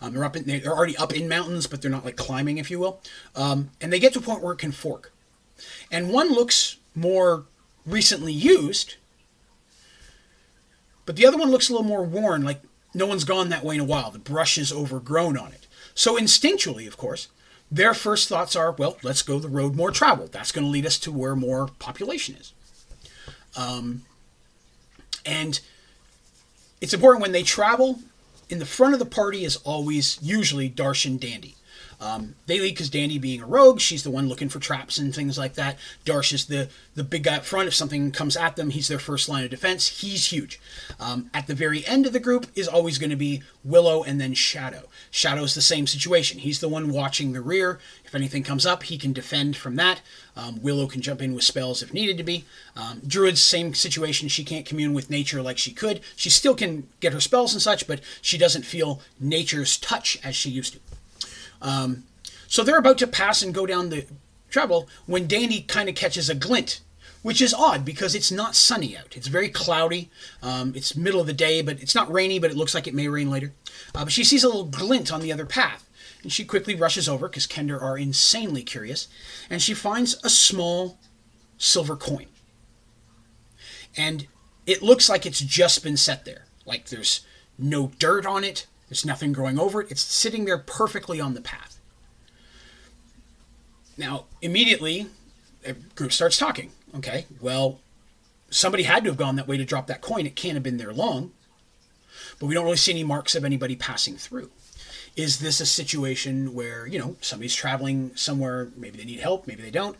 Um, 0.00 0.12
they're 0.12 0.24
up 0.24 0.36
in, 0.36 0.44
they're 0.44 0.72
already 0.72 0.96
up 0.96 1.12
in 1.12 1.28
mountains, 1.28 1.66
but 1.66 1.82
they're 1.82 1.90
not 1.90 2.04
like 2.04 2.16
climbing, 2.16 2.58
if 2.58 2.70
you 2.70 2.78
will. 2.78 3.00
Um, 3.34 3.70
and 3.80 3.92
they 3.92 3.98
get 3.98 4.12
to 4.12 4.20
a 4.20 4.22
point 4.22 4.42
where 4.42 4.52
it 4.52 4.58
can 4.58 4.70
fork, 4.70 5.12
and 5.90 6.12
one 6.12 6.32
looks 6.32 6.76
more 6.94 7.46
recently 7.84 8.32
used, 8.32 8.96
but 11.08 11.16
the 11.16 11.24
other 11.24 11.38
one 11.38 11.50
looks 11.50 11.70
a 11.70 11.72
little 11.72 11.86
more 11.86 12.04
worn, 12.04 12.42
like 12.44 12.60
no 12.92 13.06
one's 13.06 13.24
gone 13.24 13.48
that 13.48 13.64
way 13.64 13.76
in 13.76 13.80
a 13.80 13.84
while. 13.84 14.10
The 14.10 14.18
brush 14.18 14.58
is 14.58 14.70
overgrown 14.70 15.38
on 15.38 15.52
it. 15.52 15.66
So 15.94 16.18
instinctually, 16.18 16.86
of 16.86 16.98
course, 16.98 17.28
their 17.70 17.94
first 17.94 18.28
thoughts 18.28 18.54
are, 18.54 18.72
well, 18.72 18.98
let's 19.02 19.22
go 19.22 19.38
the 19.38 19.48
road 19.48 19.74
more 19.74 19.90
traveled. 19.90 20.32
That's 20.32 20.52
going 20.52 20.66
to 20.66 20.70
lead 20.70 20.84
us 20.84 20.98
to 20.98 21.10
where 21.10 21.34
more 21.34 21.70
population 21.78 22.36
is. 22.36 22.52
Um, 23.56 24.02
and 25.24 25.58
it's 26.82 26.92
important 26.92 27.22
when 27.22 27.32
they 27.32 27.42
travel, 27.42 28.00
in 28.50 28.58
the 28.58 28.66
front 28.66 28.92
of 28.92 28.98
the 28.98 29.06
party 29.06 29.46
is 29.46 29.56
always 29.64 30.18
usually 30.20 30.68
Darsh 30.68 31.06
and 31.06 31.18
Dandy. 31.18 31.54
Um, 32.00 32.36
they 32.46 32.60
lead 32.60 32.74
because 32.74 32.90
Dandy, 32.90 33.18
being 33.18 33.42
a 33.42 33.46
rogue, 33.46 33.80
she's 33.80 34.04
the 34.04 34.10
one 34.10 34.28
looking 34.28 34.48
for 34.48 34.60
traps 34.60 34.98
and 34.98 35.14
things 35.14 35.36
like 35.36 35.54
that. 35.54 35.76
Darsh 36.04 36.32
is 36.32 36.46
the, 36.46 36.68
the 36.94 37.02
big 37.02 37.24
guy 37.24 37.36
up 37.36 37.44
front. 37.44 37.66
If 37.66 37.74
something 37.74 38.12
comes 38.12 38.36
at 38.36 38.56
them, 38.56 38.70
he's 38.70 38.88
their 38.88 39.00
first 39.00 39.28
line 39.28 39.44
of 39.44 39.50
defense. 39.50 40.00
He's 40.00 40.26
huge. 40.26 40.60
Um, 41.00 41.28
at 41.34 41.48
the 41.48 41.54
very 41.54 41.84
end 41.86 42.06
of 42.06 42.12
the 42.12 42.20
group 42.20 42.46
is 42.54 42.68
always 42.68 42.98
going 42.98 43.10
to 43.10 43.16
be 43.16 43.42
Willow 43.64 44.04
and 44.04 44.20
then 44.20 44.34
Shadow. 44.34 44.88
Shadow's 45.10 45.54
the 45.54 45.62
same 45.62 45.86
situation. 45.86 46.38
He's 46.38 46.60
the 46.60 46.68
one 46.68 46.92
watching 46.92 47.32
the 47.32 47.40
rear. 47.40 47.80
If 48.04 48.14
anything 48.14 48.44
comes 48.44 48.64
up, 48.64 48.84
he 48.84 48.96
can 48.96 49.12
defend 49.12 49.56
from 49.56 49.76
that. 49.76 50.00
Um, 50.36 50.62
Willow 50.62 50.86
can 50.86 51.02
jump 51.02 51.20
in 51.20 51.34
with 51.34 51.44
spells 51.44 51.82
if 51.82 51.92
needed 51.92 52.16
to 52.18 52.22
be. 52.22 52.44
Um, 52.76 53.00
Druid's 53.00 53.40
same 53.40 53.74
situation. 53.74 54.28
She 54.28 54.44
can't 54.44 54.64
commune 54.64 54.94
with 54.94 55.10
nature 55.10 55.42
like 55.42 55.58
she 55.58 55.72
could. 55.72 56.00
She 56.14 56.30
still 56.30 56.54
can 56.54 56.88
get 57.00 57.12
her 57.12 57.20
spells 57.20 57.52
and 57.52 57.60
such, 57.60 57.88
but 57.88 58.00
she 58.22 58.38
doesn't 58.38 58.62
feel 58.62 59.00
nature's 59.18 59.76
touch 59.76 60.16
as 60.22 60.36
she 60.36 60.50
used 60.50 60.74
to. 60.74 60.80
Um, 61.60 62.04
so 62.46 62.62
they're 62.62 62.78
about 62.78 62.98
to 62.98 63.06
pass 63.06 63.42
and 63.42 63.54
go 63.54 63.66
down 63.66 63.90
the 63.90 64.06
travel 64.50 64.88
when 65.06 65.26
Dandy 65.26 65.60
kind 65.62 65.88
of 65.88 65.94
catches 65.94 66.30
a 66.30 66.34
glint, 66.34 66.80
which 67.22 67.42
is 67.42 67.52
odd 67.52 67.84
because 67.84 68.14
it's 68.14 68.30
not 68.30 68.54
sunny 68.54 68.96
out. 68.96 69.16
It's 69.16 69.28
very 69.28 69.48
cloudy. 69.48 70.10
Um, 70.42 70.72
it's 70.74 70.96
middle 70.96 71.20
of 71.20 71.26
the 71.26 71.32
day, 71.32 71.62
but 71.62 71.80
it's 71.82 71.94
not 71.94 72.12
rainy, 72.12 72.38
but 72.38 72.50
it 72.50 72.56
looks 72.56 72.74
like 72.74 72.86
it 72.86 72.94
may 72.94 73.08
rain 73.08 73.30
later. 73.30 73.52
Uh, 73.94 74.04
but 74.04 74.12
she 74.12 74.24
sees 74.24 74.44
a 74.44 74.48
little 74.48 74.64
glint 74.64 75.12
on 75.12 75.20
the 75.20 75.32
other 75.32 75.46
path. 75.46 75.84
And 76.22 76.32
she 76.32 76.44
quickly 76.44 76.74
rushes 76.74 77.08
over 77.08 77.28
because 77.28 77.46
Kender 77.46 77.80
are 77.80 77.96
insanely 77.96 78.62
curious. 78.62 79.06
And 79.48 79.62
she 79.62 79.74
finds 79.74 80.18
a 80.24 80.30
small 80.30 80.98
silver 81.58 81.96
coin. 81.96 82.26
And 83.96 84.26
it 84.66 84.82
looks 84.82 85.08
like 85.08 85.26
it's 85.26 85.40
just 85.40 85.82
been 85.82 85.96
set 85.96 86.24
there. 86.24 86.46
Like 86.66 86.86
there's 86.86 87.20
no 87.58 87.92
dirt 87.98 88.26
on 88.26 88.44
it, 88.44 88.66
there's 88.88 89.04
nothing 89.04 89.32
growing 89.32 89.58
over 89.58 89.82
it. 89.82 89.90
It's 89.90 90.00
sitting 90.00 90.44
there 90.44 90.58
perfectly 90.58 91.20
on 91.20 91.34
the 91.34 91.40
path. 91.40 91.78
Now, 93.96 94.24
immediately, 94.40 95.08
a 95.64 95.72
group 95.72 96.12
starts 96.12 96.38
talking. 96.38 96.70
Okay, 96.96 97.26
well, 97.40 97.80
somebody 98.50 98.84
had 98.84 99.04
to 99.04 99.10
have 99.10 99.18
gone 99.18 99.36
that 99.36 99.48
way 99.48 99.56
to 99.56 99.64
drop 99.64 99.88
that 99.88 100.00
coin. 100.00 100.26
It 100.26 100.36
can't 100.36 100.54
have 100.54 100.62
been 100.62 100.78
there 100.78 100.92
long. 100.92 101.32
But 102.38 102.46
we 102.46 102.54
don't 102.54 102.64
really 102.64 102.76
see 102.76 102.92
any 102.92 103.04
marks 103.04 103.34
of 103.34 103.44
anybody 103.44 103.76
passing 103.76 104.16
through. 104.16 104.50
Is 105.16 105.40
this 105.40 105.60
a 105.60 105.66
situation 105.66 106.54
where, 106.54 106.86
you 106.86 106.98
know, 106.98 107.16
somebody's 107.20 107.54
traveling 107.54 108.12
somewhere, 108.14 108.68
maybe 108.76 108.98
they 108.98 109.04
need 109.04 109.20
help, 109.20 109.46
maybe 109.46 109.62
they 109.62 109.70
don't? 109.70 109.96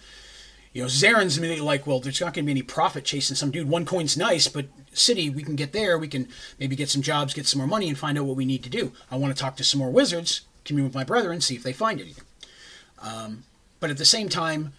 You 0.78 0.84
know, 0.84 0.88
Zarin's 0.88 1.36
immediately 1.36 1.66
like, 1.66 1.88
well, 1.88 1.98
there's 1.98 2.20
not 2.20 2.32
going 2.34 2.44
to 2.44 2.46
be 2.46 2.52
any 2.52 2.62
profit 2.62 3.04
chasing 3.04 3.34
some 3.34 3.50
dude. 3.50 3.68
One 3.68 3.84
coin's 3.84 4.16
nice, 4.16 4.46
but 4.46 4.66
city, 4.92 5.28
we 5.28 5.42
can 5.42 5.56
get 5.56 5.72
there. 5.72 5.98
We 5.98 6.06
can 6.06 6.28
maybe 6.60 6.76
get 6.76 6.88
some 6.88 7.02
jobs, 7.02 7.34
get 7.34 7.48
some 7.48 7.58
more 7.58 7.66
money, 7.66 7.88
and 7.88 7.98
find 7.98 8.16
out 8.16 8.26
what 8.26 8.36
we 8.36 8.44
need 8.44 8.62
to 8.62 8.70
do. 8.70 8.92
I 9.10 9.16
want 9.16 9.36
to 9.36 9.42
talk 9.42 9.56
to 9.56 9.64
some 9.64 9.80
more 9.80 9.90
wizards, 9.90 10.42
commune 10.64 10.86
with 10.86 10.94
my 10.94 11.02
brethren, 11.02 11.40
see 11.40 11.56
if 11.56 11.64
they 11.64 11.72
find 11.72 12.00
anything. 12.00 12.22
Um, 13.02 13.42
but 13.80 13.90
at 13.90 13.98
the 13.98 14.04
same 14.04 14.28
time, 14.28 14.72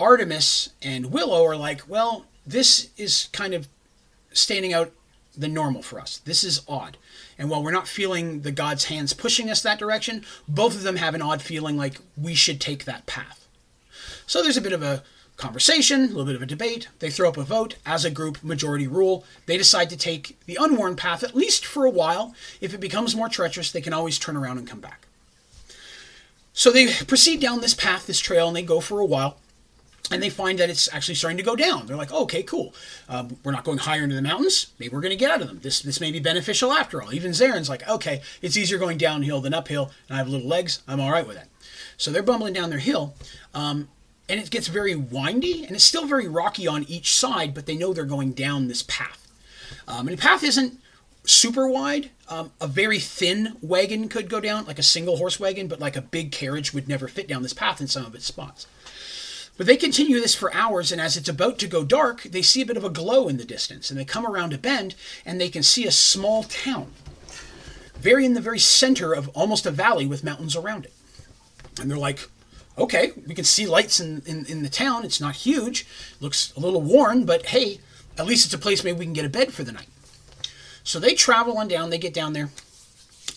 Artemis 0.00 0.70
and 0.80 1.12
Willow 1.12 1.44
are 1.44 1.56
like, 1.56 1.86
well, 1.86 2.24
this 2.46 2.88
is 2.96 3.28
kind 3.30 3.52
of 3.52 3.68
standing 4.32 4.72
out 4.72 4.92
the 5.36 5.46
normal 5.46 5.82
for 5.82 6.00
us. 6.00 6.22
This 6.24 6.42
is 6.42 6.62
odd. 6.66 6.96
And 7.36 7.50
while 7.50 7.62
we're 7.62 7.70
not 7.70 7.86
feeling 7.86 8.40
the 8.40 8.50
God's 8.50 8.86
hands 8.86 9.12
pushing 9.12 9.50
us 9.50 9.60
that 9.60 9.78
direction, 9.78 10.24
both 10.48 10.74
of 10.74 10.84
them 10.84 10.96
have 10.96 11.14
an 11.14 11.20
odd 11.20 11.42
feeling 11.42 11.76
like 11.76 11.98
we 12.16 12.34
should 12.34 12.62
take 12.62 12.86
that 12.86 13.04
path. 13.04 13.46
So 14.26 14.42
there's 14.42 14.56
a 14.56 14.62
bit 14.62 14.72
of 14.72 14.82
a 14.82 15.02
conversation, 15.38 16.02
a 16.02 16.06
little 16.08 16.26
bit 16.26 16.34
of 16.34 16.42
a 16.42 16.46
debate. 16.46 16.88
They 16.98 17.10
throw 17.10 17.28
up 17.28 17.36
a 17.38 17.44
vote. 17.44 17.76
As 17.86 18.04
a 18.04 18.10
group, 18.10 18.42
majority 18.44 18.86
rule. 18.86 19.24
They 19.46 19.56
decide 19.56 19.88
to 19.90 19.96
take 19.96 20.38
the 20.44 20.58
unworn 20.60 20.96
path, 20.96 21.22
at 21.22 21.34
least 21.34 21.64
for 21.64 21.86
a 21.86 21.90
while. 21.90 22.34
If 22.60 22.74
it 22.74 22.80
becomes 22.80 23.16
more 23.16 23.28
treacherous, 23.28 23.72
they 23.72 23.80
can 23.80 23.94
always 23.94 24.18
turn 24.18 24.36
around 24.36 24.58
and 24.58 24.68
come 24.68 24.80
back. 24.80 25.06
So 26.52 26.70
they 26.70 26.92
proceed 26.92 27.40
down 27.40 27.60
this 27.60 27.74
path, 27.74 28.06
this 28.06 28.18
trail, 28.18 28.48
and 28.48 28.56
they 28.56 28.62
go 28.62 28.80
for 28.80 29.00
a 29.00 29.06
while. 29.06 29.38
And 30.10 30.22
they 30.22 30.30
find 30.30 30.58
that 30.58 30.70
it's 30.70 30.92
actually 30.92 31.14
starting 31.14 31.36
to 31.36 31.42
go 31.42 31.54
down. 31.54 31.86
They're 31.86 31.96
like, 31.96 32.12
oh, 32.12 32.22
okay, 32.22 32.42
cool. 32.42 32.74
Um, 33.08 33.36
we're 33.44 33.52
not 33.52 33.62
going 33.62 33.78
higher 33.78 34.02
into 34.02 34.16
the 34.16 34.22
mountains. 34.22 34.72
Maybe 34.78 34.92
we're 34.92 35.02
going 35.02 35.10
to 35.10 35.16
get 35.16 35.30
out 35.30 35.42
of 35.42 35.48
them. 35.48 35.60
This 35.62 35.80
this 35.82 36.00
may 36.00 36.10
be 36.10 36.18
beneficial 36.18 36.72
after 36.72 37.02
all. 37.02 37.12
Even 37.12 37.32
Zarin's 37.32 37.68
like, 37.68 37.86
okay, 37.88 38.22
it's 38.40 38.56
easier 38.56 38.78
going 38.78 38.96
downhill 38.96 39.42
than 39.42 39.52
uphill, 39.52 39.92
and 40.08 40.16
I 40.16 40.18
have 40.18 40.28
little 40.28 40.48
legs. 40.48 40.82
I'm 40.88 40.98
all 40.98 41.12
right 41.12 41.26
with 41.26 41.36
that. 41.36 41.48
So 41.98 42.10
they're 42.10 42.22
bumbling 42.22 42.54
down 42.54 42.70
their 42.70 42.78
hill. 42.78 43.14
Um, 43.52 43.88
and 44.28 44.40
it 44.40 44.50
gets 44.50 44.68
very 44.68 44.94
windy 44.94 45.64
and 45.64 45.74
it's 45.74 45.84
still 45.84 46.06
very 46.06 46.28
rocky 46.28 46.66
on 46.66 46.84
each 46.84 47.14
side, 47.14 47.54
but 47.54 47.66
they 47.66 47.76
know 47.76 47.92
they're 47.92 48.04
going 48.04 48.32
down 48.32 48.68
this 48.68 48.82
path. 48.82 49.26
Um, 49.86 50.08
and 50.08 50.18
the 50.18 50.22
path 50.22 50.44
isn't 50.44 50.78
super 51.24 51.68
wide. 51.68 52.10
Um, 52.28 52.52
a 52.60 52.66
very 52.66 52.98
thin 52.98 53.56
wagon 53.62 54.08
could 54.08 54.28
go 54.28 54.40
down, 54.40 54.66
like 54.66 54.78
a 54.78 54.82
single 54.82 55.16
horse 55.16 55.40
wagon, 55.40 55.66
but 55.66 55.80
like 55.80 55.96
a 55.96 56.02
big 56.02 56.30
carriage 56.30 56.74
would 56.74 56.88
never 56.88 57.08
fit 57.08 57.28
down 57.28 57.42
this 57.42 57.54
path 57.54 57.80
in 57.80 57.86
some 57.86 58.04
of 58.04 58.14
its 58.14 58.26
spots. 58.26 58.66
But 59.56 59.66
they 59.66 59.76
continue 59.76 60.20
this 60.20 60.36
for 60.36 60.54
hours, 60.54 60.92
and 60.92 61.00
as 61.00 61.16
it's 61.16 61.28
about 61.28 61.58
to 61.58 61.66
go 61.66 61.84
dark, 61.84 62.22
they 62.22 62.42
see 62.42 62.62
a 62.62 62.66
bit 62.66 62.76
of 62.76 62.84
a 62.84 62.90
glow 62.90 63.28
in 63.28 63.38
the 63.38 63.44
distance, 63.44 63.90
and 63.90 63.98
they 63.98 64.04
come 64.04 64.24
around 64.24 64.52
a 64.52 64.58
bend, 64.58 64.94
and 65.26 65.40
they 65.40 65.48
can 65.48 65.64
see 65.64 65.84
a 65.84 65.90
small 65.90 66.44
town, 66.44 66.92
very 67.96 68.24
in 68.24 68.34
the 68.34 68.40
very 68.40 68.60
center 68.60 69.12
of 69.12 69.28
almost 69.30 69.66
a 69.66 69.72
valley 69.72 70.06
with 70.06 70.22
mountains 70.22 70.54
around 70.54 70.84
it. 70.84 70.92
And 71.80 71.90
they're 71.90 71.98
like, 71.98 72.28
okay, 72.78 73.12
we 73.26 73.34
can 73.34 73.44
see 73.44 73.66
lights 73.66 74.00
in, 74.00 74.22
in, 74.26 74.46
in 74.46 74.62
the 74.62 74.68
town. 74.68 75.04
It's 75.04 75.20
not 75.20 75.36
huge, 75.36 75.86
looks 76.20 76.52
a 76.56 76.60
little 76.60 76.80
worn, 76.80 77.24
but 77.24 77.46
hey, 77.46 77.80
at 78.16 78.26
least 78.26 78.46
it's 78.46 78.54
a 78.54 78.58
place 78.58 78.84
maybe 78.84 78.98
we 78.98 79.04
can 79.04 79.12
get 79.12 79.24
a 79.24 79.28
bed 79.30 79.52
for 79.52 79.64
the 79.64 79.72
night. 79.72 79.88
So 80.84 80.98
they 80.98 81.14
travel 81.14 81.58
on 81.58 81.68
down, 81.68 81.90
they 81.90 81.98
get 81.98 82.14
down 82.14 82.32
there, 82.32 82.50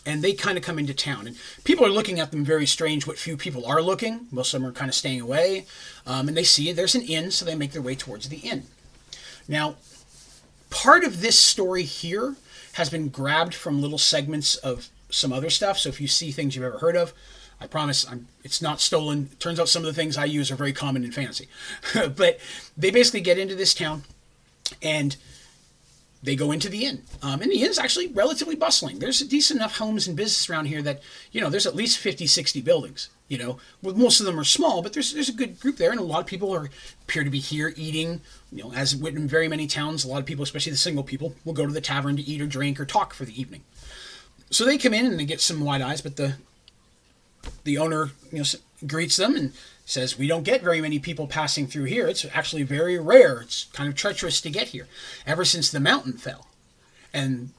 and 0.06 0.22
they 0.22 0.34
kind 0.34 0.58
of 0.58 0.64
come 0.64 0.80
into 0.80 0.94
town. 0.94 1.28
And 1.28 1.38
people 1.64 1.86
are 1.86 1.90
looking 1.90 2.20
at 2.20 2.32
them 2.32 2.46
very 2.46 2.66
strange, 2.66 3.06
what 3.06 3.18
few 3.18 3.38
people 3.38 3.66
are 3.66 3.82
looking. 3.82 4.28
Most 4.32 4.54
of 4.54 4.62
them 4.62 4.70
are 4.70 4.74
kind 4.74 4.90
of 4.90 4.96
staying 4.96 5.22
away. 5.22 5.66
Um, 6.08 6.28
and 6.28 6.38
they 6.38 6.44
see 6.44 6.72
there's 6.72 6.96
an 6.96 7.04
inn, 7.04 7.30
so 7.32 7.46
they 7.46 7.56
make 7.56 7.74
their 7.74 7.82
way 7.82 7.96
towards 7.96 8.30
the 8.30 8.38
inn. 8.38 8.64
Now, 9.48 9.76
part 10.70 11.04
of 11.04 11.22
this 11.22 11.38
story 11.38 11.84
here 11.84 12.36
has 12.74 12.90
been 12.90 13.10
grabbed 13.10 13.54
from 13.54 13.82
little 13.82 13.98
segments 13.98 14.56
of 14.56 14.90
some 15.10 15.34
other 15.34 15.50
stuff. 15.50 15.78
So 15.78 15.90
if 15.90 16.00
you 16.00 16.08
see 16.08 16.32
things 16.32 16.56
you've 16.56 16.66
ever 16.66 16.80
heard 16.80 16.96
of, 16.96 17.14
I 17.62 17.68
promise 17.68 18.10
I'm, 18.10 18.28
it's 18.44 18.62
not 18.62 18.82
stolen. 18.82 19.30
It 19.32 19.40
turns 19.40 19.60
out 19.60 19.70
some 19.70 19.84
of 19.84 19.86
the 19.86 19.94
things 19.94 20.18
I 20.18 20.26
use 20.26 20.52
are 20.52 20.56
very 20.56 20.74
common 20.74 21.04
in 21.04 21.12
fantasy. 21.12 21.48
but 21.94 22.40
they 22.76 22.90
basically 22.90 23.22
get 23.22 23.38
into 23.38 23.56
this 23.56 23.74
town 23.74 24.04
and 24.82 25.16
they 26.24 26.36
go 26.36 26.52
into 26.52 26.70
the 26.70 26.86
inn. 26.86 27.04
Um, 27.22 27.42
and 27.42 27.52
the 27.52 27.64
inn's 27.64 27.80
actually 27.80 28.08
relatively 28.08 28.56
bustling. 28.56 29.00
There's 29.00 29.20
decent 29.20 29.60
enough 29.60 29.78
homes 29.78 30.08
and 30.08 30.18
business 30.18 30.50
around 30.50 30.66
here 30.66 30.82
that, 30.82 31.02
you 31.32 31.40
know, 31.40 31.50
there's 31.50 31.66
at 31.68 31.76
least 31.76 32.00
50, 32.00 32.28
60 32.28 32.62
buildings. 32.62 33.10
You 33.28 33.38
know, 33.38 33.60
well, 33.82 33.96
most 33.96 34.20
of 34.20 34.26
them 34.26 34.40
are 34.40 34.44
small, 34.44 34.82
but 34.82 34.92
there's 34.92 35.14
there's 35.14 35.30
a 35.30 35.34
good 35.34 35.58
group 35.58 35.78
there, 35.78 35.92
and 35.92 36.02
a 36.02 36.04
lot 36.04 36.20
of 36.20 36.26
people 36.26 36.54
are 36.54 36.70
appear 37.04 37.24
to 37.24 37.30
be 37.30 37.40
here 37.40 37.74
eating. 37.78 38.20
You 38.52 38.64
know, 38.66 38.74
as 38.74 38.92
in 38.92 39.26
very 39.26 39.48
many 39.48 39.68
towns, 39.68 40.04
a 40.04 40.10
lot 40.10 40.20
of 40.20 40.26
people, 40.26 40.44
especially 40.44 40.74
the 40.74 40.78
single 40.78 41.04
people, 41.04 41.34
will 41.46 41.54
go 41.54 41.66
to 41.66 41.72
the 41.72 41.80
tavern 41.80 42.18
to 42.18 42.24
eat 42.24 42.42
or 42.42 42.46
drink 42.46 42.78
or 42.78 42.84
talk 42.84 43.14
for 43.14 43.24
the 43.24 43.40
evening. 43.40 43.64
So 44.50 44.66
they 44.66 44.78
come 44.78 44.94
in 44.94 45.06
and 45.06 45.18
they 45.18 45.24
get 45.24 45.40
some 45.40 45.62
wide 45.62 45.82
eyes, 45.82 46.02
but 46.02 46.18
the 46.18 46.36
the 47.64 47.78
owner 47.78 48.12
you 48.32 48.40
know 48.40 48.46
greets 48.86 49.18
them 49.18 49.36
and 49.36 49.54
says 49.86 50.18
we 50.18 50.28
don't 50.28 50.44
get 50.44 50.62
very 50.62 50.82
many 50.82 51.00
people 51.00 51.28
passing 51.28 51.68
through 51.68 51.86
here. 51.86 52.08
It's 52.08 52.26
actually 52.34 52.64
very 52.64 52.98
rare. 52.98 53.42
It's 53.42 53.66
kind 53.74 53.90
of 53.90 53.96
treacherous 53.96 54.42
to 54.42 54.50
get 54.50 54.70
here. 54.70 54.88
Ever 55.26 55.46
since 55.46 55.70
the 55.70 55.80
mountain 55.80 56.14
fell. 56.14 56.48
And 57.14 57.50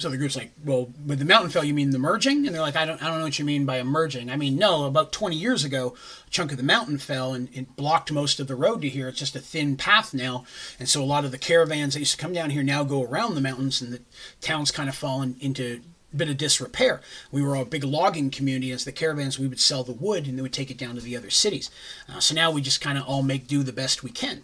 so 0.00 0.08
the 0.08 0.16
group's 0.16 0.36
like 0.36 0.50
well 0.64 0.90
with 1.06 1.18
the 1.18 1.24
mountain 1.26 1.50
fell 1.50 1.62
you 1.62 1.74
mean 1.74 1.90
the 1.90 1.98
merging? 1.98 2.46
And 2.46 2.54
they're 2.54 2.62
like 2.62 2.76
i 2.76 2.84
don't 2.84 3.02
i 3.02 3.08
don't 3.08 3.18
know 3.18 3.24
what 3.24 3.38
you 3.38 3.44
mean 3.44 3.66
by 3.66 3.78
emerging 3.78 4.30
i 4.30 4.36
mean 4.36 4.56
no 4.56 4.86
about 4.86 5.12
20 5.12 5.36
years 5.36 5.62
ago 5.62 5.94
a 6.26 6.30
chunk 6.30 6.50
of 6.50 6.56
the 6.56 6.62
mountain 6.62 6.96
fell 6.96 7.34
and 7.34 7.48
it 7.52 7.76
blocked 7.76 8.10
most 8.10 8.40
of 8.40 8.46
the 8.46 8.56
road 8.56 8.80
to 8.82 8.88
here. 8.88 9.08
It's 9.08 9.18
just 9.18 9.36
a 9.36 9.40
thin 9.40 9.76
path 9.76 10.14
now. 10.14 10.44
And 10.78 10.88
so 10.88 11.02
a 11.02 11.04
lot 11.04 11.24
of 11.24 11.30
the 11.30 11.38
caravans 11.38 11.94
that 11.94 12.00
used 12.00 12.18
to 12.18 12.22
come 12.22 12.32
down 12.32 12.50
here 12.50 12.62
now 12.62 12.82
go 12.82 13.02
around 13.02 13.34
the 13.34 13.40
mountains 13.40 13.82
and 13.82 13.92
the 13.92 14.00
town's 14.40 14.70
kind 14.70 14.88
of 14.88 14.94
fallen 14.94 15.36
into 15.40 15.82
bit 16.16 16.28
of 16.28 16.36
disrepair. 16.36 17.00
We 17.30 17.42
were 17.42 17.54
a 17.54 17.64
big 17.64 17.84
logging 17.84 18.30
community. 18.30 18.72
As 18.72 18.84
the 18.84 18.92
caravans, 18.92 19.38
we 19.38 19.46
would 19.46 19.60
sell 19.60 19.84
the 19.84 19.92
wood 19.92 20.26
and 20.26 20.36
they 20.36 20.42
would 20.42 20.52
take 20.52 20.70
it 20.70 20.78
down 20.78 20.94
to 20.96 21.00
the 21.00 21.16
other 21.16 21.30
cities. 21.30 21.70
Uh, 22.08 22.20
so 22.20 22.34
now 22.34 22.50
we 22.50 22.60
just 22.60 22.80
kind 22.80 22.98
of 22.98 23.04
all 23.04 23.22
make 23.22 23.46
do 23.46 23.62
the 23.62 23.72
best 23.72 24.02
we 24.02 24.10
can. 24.10 24.42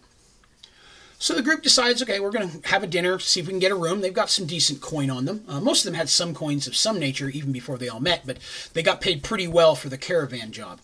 So 1.19 1.35
the 1.35 1.43
group 1.43 1.63
decides, 1.63 2.03
okay, 2.03 2.21
we're 2.21 2.31
going 2.31 2.51
to 2.51 2.69
have 2.69 2.83
a 2.83 2.87
dinner, 2.87 3.19
see 3.19 3.41
if 3.41 3.47
we 3.47 3.53
can 3.53 3.59
get 3.59 3.73
a 3.73 3.77
room. 3.77 4.01
They've 4.03 4.13
got 4.13 4.29
some 4.29 4.47
decent 4.47 4.83
coin 4.83 5.09
on 5.09 5.25
them. 5.25 5.45
Uh, 5.49 5.61
most 5.61 5.81
of 5.81 5.85
them 5.91 5.99
had 5.99 6.11
some 6.11 6.35
coins 6.35 6.67
of 6.67 6.77
some 6.77 6.99
nature 6.99 7.31
even 7.31 7.53
before 7.53 7.79
they 7.79 7.89
all 7.89 8.01
met, 8.01 8.23
but 8.27 8.39
they 8.75 8.83
got 8.83 9.01
paid 9.01 9.23
pretty 9.23 9.49
well 9.49 9.75
for 9.75 9.89
the 9.89 9.97
caravan 9.97 10.53
job. 10.53 10.81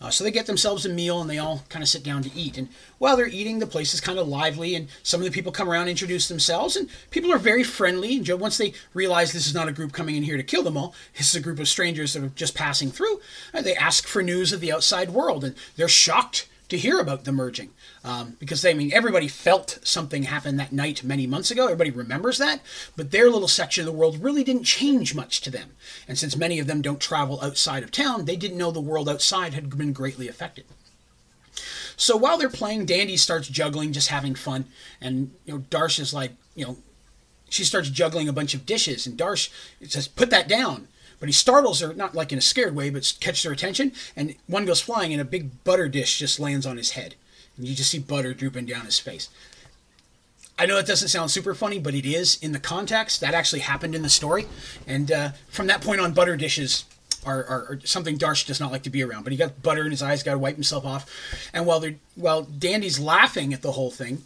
Uh, 0.00 0.10
so 0.10 0.22
they 0.22 0.30
get 0.30 0.46
themselves 0.46 0.86
a 0.86 0.88
meal 0.88 1.20
and 1.20 1.28
they 1.28 1.38
all 1.38 1.64
kind 1.68 1.82
of 1.82 1.88
sit 1.88 2.04
down 2.04 2.22
to 2.22 2.34
eat. 2.34 2.56
And 2.56 2.68
while 2.98 3.16
they're 3.16 3.26
eating, 3.26 3.58
the 3.58 3.66
place 3.66 3.94
is 3.94 4.00
kind 4.00 4.18
of 4.18 4.28
lively, 4.28 4.74
and 4.74 4.88
some 5.02 5.20
of 5.20 5.24
the 5.24 5.32
people 5.32 5.50
come 5.50 5.68
around, 5.68 5.88
introduce 5.88 6.28
themselves, 6.28 6.76
and 6.76 6.88
people 7.10 7.32
are 7.32 7.38
very 7.38 7.64
friendly. 7.64 8.16
And 8.16 8.40
once 8.40 8.58
they 8.58 8.74
realize 8.94 9.32
this 9.32 9.46
is 9.46 9.54
not 9.54 9.68
a 9.68 9.72
group 9.72 9.92
coming 9.92 10.14
in 10.14 10.22
here 10.22 10.36
to 10.36 10.42
kill 10.42 10.62
them 10.62 10.76
all, 10.76 10.94
this 11.16 11.28
is 11.30 11.34
a 11.34 11.40
group 11.40 11.58
of 11.58 11.68
strangers 11.68 12.12
that 12.12 12.22
are 12.22 12.28
just 12.28 12.54
passing 12.54 12.90
through, 12.90 13.20
uh, 13.52 13.62
they 13.62 13.74
ask 13.74 14.06
for 14.06 14.22
news 14.22 14.52
of 14.52 14.60
the 14.60 14.72
outside 14.72 15.10
world, 15.10 15.44
and 15.44 15.56
they're 15.76 15.88
shocked 15.88 16.48
to 16.68 16.78
hear 16.78 17.00
about 17.00 17.24
the 17.24 17.32
merging 17.32 17.70
um, 18.04 18.36
because 18.38 18.62
they 18.62 18.70
I 18.70 18.74
mean 18.74 18.92
everybody 18.92 19.28
felt 19.28 19.78
something 19.82 20.24
happened 20.24 20.58
that 20.60 20.72
night 20.72 21.02
many 21.02 21.26
months 21.26 21.50
ago. 21.50 21.64
Everybody 21.64 21.90
remembers 21.90 22.38
that, 22.38 22.60
but 22.96 23.10
their 23.10 23.30
little 23.30 23.48
section 23.48 23.82
of 23.82 23.86
the 23.86 23.98
world 23.98 24.22
really 24.22 24.44
didn't 24.44 24.64
change 24.64 25.14
much 25.14 25.40
to 25.42 25.50
them. 25.50 25.72
And 26.06 26.18
since 26.18 26.36
many 26.36 26.58
of 26.58 26.66
them 26.66 26.82
don't 26.82 27.00
travel 27.00 27.40
outside 27.42 27.82
of 27.82 27.90
town, 27.90 28.24
they 28.24 28.36
didn't 28.36 28.58
know 28.58 28.70
the 28.70 28.80
world 28.80 29.08
outside 29.08 29.54
had 29.54 29.76
been 29.76 29.92
greatly 29.92 30.28
affected. 30.28 30.64
So 31.96 32.16
while 32.16 32.38
they're 32.38 32.48
playing, 32.48 32.86
Dandy 32.86 33.16
starts 33.16 33.48
juggling, 33.48 33.92
just 33.92 34.08
having 34.08 34.36
fun, 34.36 34.66
and 35.00 35.32
you 35.44 35.54
know 35.54 35.60
Darsh 35.70 35.98
is 35.98 36.14
like, 36.14 36.32
you 36.54 36.64
know, 36.64 36.76
she 37.48 37.64
starts 37.64 37.90
juggling 37.90 38.28
a 38.28 38.32
bunch 38.32 38.54
of 38.54 38.66
dishes, 38.66 39.06
and 39.06 39.18
Darsh 39.18 39.50
says, 39.86 40.06
"Put 40.06 40.30
that 40.30 40.48
down." 40.48 40.88
But 41.18 41.28
he 41.28 41.32
startles 41.32 41.80
her, 41.80 41.92
not 41.92 42.14
like 42.14 42.32
in 42.32 42.38
a 42.38 42.42
scared 42.42 42.76
way, 42.76 42.90
but 42.90 43.12
catches 43.18 43.42
her 43.42 43.50
attention, 43.50 43.92
and 44.14 44.36
one 44.46 44.64
goes 44.64 44.80
flying, 44.80 45.12
and 45.12 45.20
a 45.20 45.24
big 45.24 45.64
butter 45.64 45.88
dish 45.88 46.20
just 46.20 46.38
lands 46.38 46.64
on 46.64 46.76
his 46.76 46.90
head. 46.90 47.16
And 47.58 47.66
you 47.66 47.74
just 47.74 47.90
see 47.90 47.98
butter 47.98 48.32
drooping 48.32 48.66
down 48.66 48.86
his 48.86 48.98
face. 48.98 49.28
I 50.58 50.66
know 50.66 50.78
it 50.78 50.86
doesn't 50.86 51.08
sound 51.08 51.30
super 51.30 51.54
funny, 51.54 51.78
but 51.78 51.94
it 51.94 52.06
is 52.06 52.38
in 52.42 52.52
the 52.52 52.58
context. 52.58 53.20
That 53.20 53.34
actually 53.34 53.60
happened 53.60 53.94
in 53.94 54.02
the 54.02 54.08
story. 54.08 54.46
And 54.86 55.12
uh, 55.12 55.30
from 55.50 55.66
that 55.68 55.82
point 55.82 56.00
on, 56.00 56.14
butter 56.14 56.36
dishes 56.36 56.84
are, 57.24 57.44
are, 57.44 57.60
are, 57.70 57.80
something 57.84 58.18
Darsh 58.18 58.46
does 58.46 58.58
not 58.58 58.72
like 58.72 58.82
to 58.84 58.90
be 58.90 59.02
around. 59.02 59.22
But 59.22 59.32
he 59.32 59.36
got 59.36 59.62
butter 59.62 59.84
in 59.84 59.90
his 59.90 60.02
eyes, 60.02 60.22
got 60.22 60.32
to 60.32 60.38
wipe 60.38 60.54
himself 60.54 60.84
off. 60.84 61.08
And 61.52 61.66
while, 61.66 61.78
they're, 61.78 61.96
while 62.16 62.42
Dandy's 62.42 62.98
laughing 62.98 63.52
at 63.52 63.62
the 63.62 63.72
whole 63.72 63.90
thing, 63.90 64.22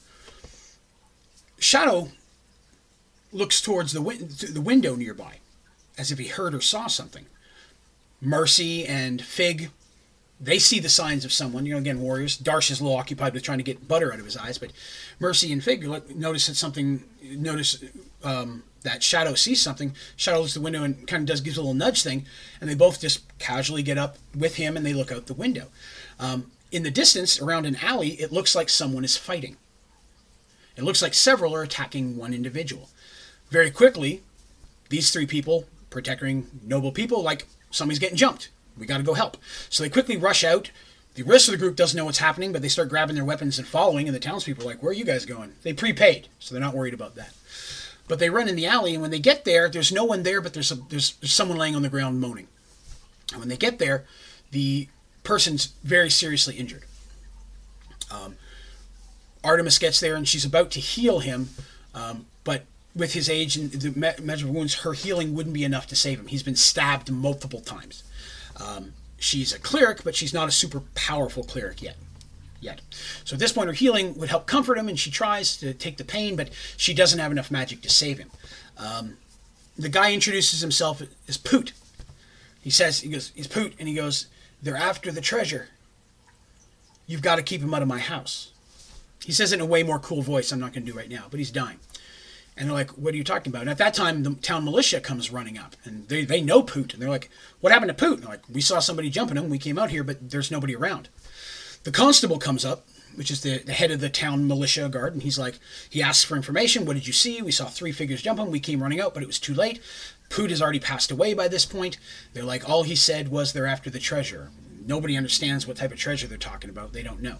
Shadow 1.58 2.08
looks 3.32 3.60
towards 3.60 3.92
the, 3.92 4.02
win- 4.02 4.28
the 4.50 4.60
window 4.60 4.94
nearby 4.94 5.38
as 5.98 6.10
if 6.10 6.18
he 6.18 6.28
heard 6.28 6.54
or 6.54 6.60
saw 6.60 6.86
something. 6.86 7.26
Mercy 8.20 8.86
and 8.86 9.22
Fig, 9.22 9.70
they 10.42 10.58
see 10.58 10.80
the 10.80 10.88
signs 10.88 11.24
of 11.24 11.32
someone. 11.32 11.64
You 11.64 11.74
know, 11.74 11.78
again, 11.78 12.00
warriors. 12.00 12.36
Darsh 12.36 12.70
is 12.70 12.80
a 12.80 12.84
little 12.84 12.98
occupied 12.98 13.32
with 13.32 13.44
trying 13.44 13.58
to 13.58 13.64
get 13.64 13.86
butter 13.86 14.12
out 14.12 14.18
of 14.18 14.24
his 14.24 14.36
eyes, 14.36 14.58
but 14.58 14.72
Mercy 15.20 15.52
and 15.52 15.62
Fig 15.62 15.84
notice 16.16 16.48
that 16.48 16.56
something. 16.56 17.04
Notice 17.22 17.82
um, 18.24 18.64
that 18.82 19.02
Shadow 19.02 19.34
sees 19.34 19.60
something. 19.60 19.94
Shadow 20.16 20.40
looks 20.40 20.54
the 20.54 20.60
window 20.60 20.82
and 20.82 21.06
kind 21.06 21.22
of 21.22 21.26
does 21.26 21.40
gives 21.40 21.56
a 21.56 21.60
little 21.60 21.74
nudge 21.74 22.02
thing, 22.02 22.26
and 22.60 22.68
they 22.68 22.74
both 22.74 23.00
just 23.00 23.22
casually 23.38 23.82
get 23.82 23.96
up 23.96 24.16
with 24.36 24.56
him 24.56 24.76
and 24.76 24.84
they 24.84 24.92
look 24.92 25.12
out 25.12 25.26
the 25.26 25.34
window. 25.34 25.68
Um, 26.18 26.50
in 26.72 26.82
the 26.82 26.90
distance, 26.90 27.40
around 27.40 27.66
an 27.66 27.76
alley, 27.82 28.10
it 28.20 28.32
looks 28.32 28.54
like 28.56 28.68
someone 28.68 29.04
is 29.04 29.16
fighting. 29.16 29.56
It 30.76 30.82
looks 30.82 31.02
like 31.02 31.14
several 31.14 31.54
are 31.54 31.62
attacking 31.62 32.16
one 32.16 32.32
individual. 32.34 32.88
Very 33.50 33.70
quickly, 33.70 34.22
these 34.88 35.10
three 35.10 35.26
people 35.26 35.66
protecting 35.90 36.46
noble 36.64 36.90
people, 36.90 37.22
like 37.22 37.46
somebody's 37.70 37.98
getting 37.98 38.16
jumped. 38.16 38.48
We 38.78 38.86
got 38.86 38.98
to 38.98 39.02
go 39.02 39.14
help. 39.14 39.36
So 39.68 39.82
they 39.82 39.88
quickly 39.88 40.16
rush 40.16 40.44
out. 40.44 40.70
The 41.14 41.22
rest 41.22 41.48
of 41.48 41.52
the 41.52 41.58
group 41.58 41.76
doesn't 41.76 41.96
know 41.96 42.06
what's 42.06 42.18
happening, 42.18 42.52
but 42.52 42.62
they 42.62 42.68
start 42.68 42.88
grabbing 42.88 43.16
their 43.16 43.24
weapons 43.24 43.58
and 43.58 43.68
following, 43.68 44.08
and 44.08 44.14
the 44.14 44.20
townspeople 44.20 44.64
are 44.64 44.68
like, 44.68 44.82
Where 44.82 44.90
are 44.90 44.94
you 44.94 45.04
guys 45.04 45.26
going? 45.26 45.52
They 45.62 45.74
prepaid, 45.74 46.28
so 46.38 46.54
they're 46.54 46.64
not 46.64 46.74
worried 46.74 46.94
about 46.94 47.16
that. 47.16 47.34
But 48.08 48.18
they 48.18 48.30
run 48.30 48.48
in 48.48 48.56
the 48.56 48.66
alley, 48.66 48.94
and 48.94 49.02
when 49.02 49.10
they 49.10 49.18
get 49.18 49.44
there, 49.44 49.68
there's 49.68 49.92
no 49.92 50.04
one 50.04 50.22
there, 50.22 50.40
but 50.40 50.54
there's, 50.54 50.72
a, 50.72 50.76
there's, 50.76 51.12
there's 51.16 51.32
someone 51.32 51.58
laying 51.58 51.76
on 51.76 51.82
the 51.82 51.88
ground 51.88 52.20
moaning. 52.20 52.48
And 53.30 53.40
when 53.40 53.48
they 53.48 53.56
get 53.56 53.78
there, 53.78 54.04
the 54.50 54.88
person's 55.22 55.66
very 55.84 56.10
seriously 56.10 56.56
injured. 56.56 56.84
Um, 58.10 58.36
Artemis 59.44 59.78
gets 59.78 60.00
there, 60.00 60.14
and 60.14 60.26
she's 60.26 60.44
about 60.44 60.70
to 60.72 60.80
heal 60.80 61.20
him, 61.20 61.50
um, 61.94 62.26
but 62.44 62.64
with 62.94 63.14
his 63.14 63.28
age 63.28 63.56
and 63.56 63.72
the 63.72 64.16
measure 64.22 64.46
of 64.46 64.54
wounds, 64.54 64.74
her 64.76 64.92
healing 64.92 65.34
wouldn't 65.34 65.54
be 65.54 65.64
enough 65.64 65.86
to 65.88 65.96
save 65.96 66.18
him. 66.18 66.26
He's 66.26 66.42
been 66.42 66.56
stabbed 66.56 67.10
multiple 67.10 67.60
times. 67.60 68.02
Um, 68.56 68.92
she's 69.18 69.52
a 69.52 69.58
cleric, 69.58 70.04
but 70.04 70.14
she's 70.14 70.34
not 70.34 70.48
a 70.48 70.52
super 70.52 70.80
powerful 70.94 71.44
cleric 71.44 71.82
yet. 71.82 71.96
Yet. 72.60 72.80
So 73.24 73.34
at 73.34 73.40
this 73.40 73.52
point, 73.52 73.66
her 73.66 73.72
healing 73.72 74.16
would 74.18 74.28
help 74.28 74.46
comfort 74.46 74.78
him, 74.78 74.88
and 74.88 74.98
she 74.98 75.10
tries 75.10 75.56
to 75.56 75.74
take 75.74 75.96
the 75.96 76.04
pain, 76.04 76.36
but 76.36 76.50
she 76.76 76.94
doesn't 76.94 77.18
have 77.18 77.32
enough 77.32 77.50
magic 77.50 77.82
to 77.82 77.90
save 77.90 78.18
him. 78.18 78.30
Um, 78.78 79.16
the 79.76 79.88
guy 79.88 80.12
introduces 80.12 80.60
himself 80.60 81.02
as 81.26 81.36
Poot. 81.36 81.72
He 82.60 82.70
says, 82.70 83.00
he 83.00 83.08
goes, 83.10 83.32
he's 83.34 83.48
Poot, 83.48 83.74
and 83.80 83.88
he 83.88 83.94
goes, 83.94 84.26
they're 84.62 84.76
after 84.76 85.10
the 85.10 85.20
treasure. 85.20 85.68
You've 87.06 87.22
got 87.22 87.36
to 87.36 87.42
keep 87.42 87.60
him 87.60 87.74
out 87.74 87.82
of 87.82 87.88
my 87.88 87.98
house. 87.98 88.52
He 89.24 89.32
says 89.32 89.52
it 89.52 89.56
in 89.56 89.60
a 89.60 89.66
way 89.66 89.82
more 89.82 89.98
cool 89.98 90.22
voice 90.22 90.52
I'm 90.52 90.60
not 90.60 90.72
going 90.72 90.84
to 90.86 90.92
do 90.92 90.96
right 90.96 91.10
now, 91.10 91.24
but 91.30 91.38
he's 91.38 91.50
dying. 91.50 91.78
And 92.56 92.68
they're 92.68 92.74
like, 92.74 92.90
what 92.90 93.14
are 93.14 93.16
you 93.16 93.24
talking 93.24 93.50
about? 93.50 93.62
And 93.62 93.70
at 93.70 93.78
that 93.78 93.94
time, 93.94 94.22
the 94.22 94.34
town 94.34 94.64
militia 94.64 95.00
comes 95.00 95.32
running 95.32 95.56
up, 95.56 95.74
and 95.84 96.06
they, 96.08 96.24
they 96.24 96.42
know 96.42 96.62
Poot, 96.62 96.92
and 96.92 97.02
they're 97.02 97.08
like, 97.08 97.30
what 97.60 97.72
happened 97.72 97.88
to 97.88 97.94
Poot? 97.94 98.14
And 98.14 98.22
they're 98.24 98.30
like, 98.30 98.48
we 98.48 98.60
saw 98.60 98.78
somebody 98.78 99.08
jumping 99.08 99.38
him. 99.38 99.48
We 99.48 99.58
came 99.58 99.78
out 99.78 99.90
here, 99.90 100.04
but 100.04 100.30
there's 100.30 100.50
nobody 100.50 100.76
around. 100.76 101.08
The 101.84 101.90
constable 101.90 102.38
comes 102.38 102.64
up, 102.64 102.86
which 103.14 103.30
is 103.30 103.40
the, 103.40 103.58
the 103.58 103.72
head 103.72 103.90
of 103.90 104.00
the 104.00 104.10
town 104.10 104.46
militia 104.46 104.88
guard, 104.90 105.14
and 105.14 105.22
he's 105.22 105.38
like, 105.38 105.58
he 105.88 106.02
asks 106.02 106.24
for 106.24 106.36
information. 106.36 106.84
What 106.84 106.94
did 106.94 107.06
you 107.06 107.12
see? 107.14 107.40
We 107.40 107.52
saw 107.52 107.66
three 107.66 107.92
figures 107.92 108.22
jump 108.22 108.38
him. 108.38 108.50
We 108.50 108.60
came 108.60 108.82
running 108.82 109.00
out, 109.00 109.14
but 109.14 109.22
it 109.22 109.26
was 109.26 109.38
too 109.38 109.54
late. 109.54 109.80
Poot 110.28 110.50
has 110.50 110.60
already 110.60 110.80
passed 110.80 111.10
away 111.10 111.34
by 111.34 111.48
this 111.48 111.64
point. 111.64 111.96
They're 112.34 112.44
like, 112.44 112.68
all 112.68 112.82
he 112.82 112.96
said 112.96 113.28
was 113.28 113.52
they're 113.52 113.66
after 113.66 113.90
the 113.90 113.98
treasure. 113.98 114.50
Nobody 114.86 115.16
understands 115.16 115.66
what 115.66 115.78
type 115.78 115.92
of 115.92 115.98
treasure 115.98 116.26
they're 116.26 116.38
talking 116.38 116.70
about. 116.70 116.92
They 116.92 117.02
don't 117.02 117.22
know. 117.22 117.36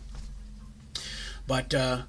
But 1.47 1.75
uh, 1.75 2.03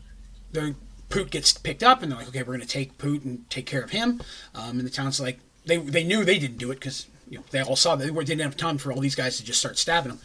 they're 0.51 0.75
Poot 1.09 1.31
gets 1.31 1.53
picked 1.53 1.83
up, 1.83 2.01
and 2.01 2.11
they're 2.11 2.19
like, 2.19 2.29
okay, 2.29 2.39
we're 2.39 2.55
going 2.55 2.61
to 2.61 2.67
take 2.67 2.97
Poot 2.97 3.23
and 3.23 3.49
take 3.49 3.65
care 3.65 3.81
of 3.81 3.91
him. 3.91 4.21
Um, 4.55 4.79
and 4.79 4.81
the 4.81 4.89
town's 4.89 5.19
like, 5.19 5.39
they 5.65 5.77
they 5.77 6.03
knew 6.03 6.23
they 6.23 6.39
didn't 6.39 6.57
do 6.57 6.71
it 6.71 6.75
because 6.75 7.07
you 7.29 7.37
know 7.37 7.43
they 7.51 7.61
all 7.61 7.75
saw 7.75 7.95
that 7.95 8.05
they 8.05 8.23
didn't 8.23 8.41
have 8.41 8.57
time 8.57 8.77
for 8.77 8.91
all 8.91 8.99
these 8.99 9.15
guys 9.15 9.37
to 9.37 9.43
just 9.43 9.59
start 9.59 9.77
stabbing 9.77 10.11
them. 10.11 10.19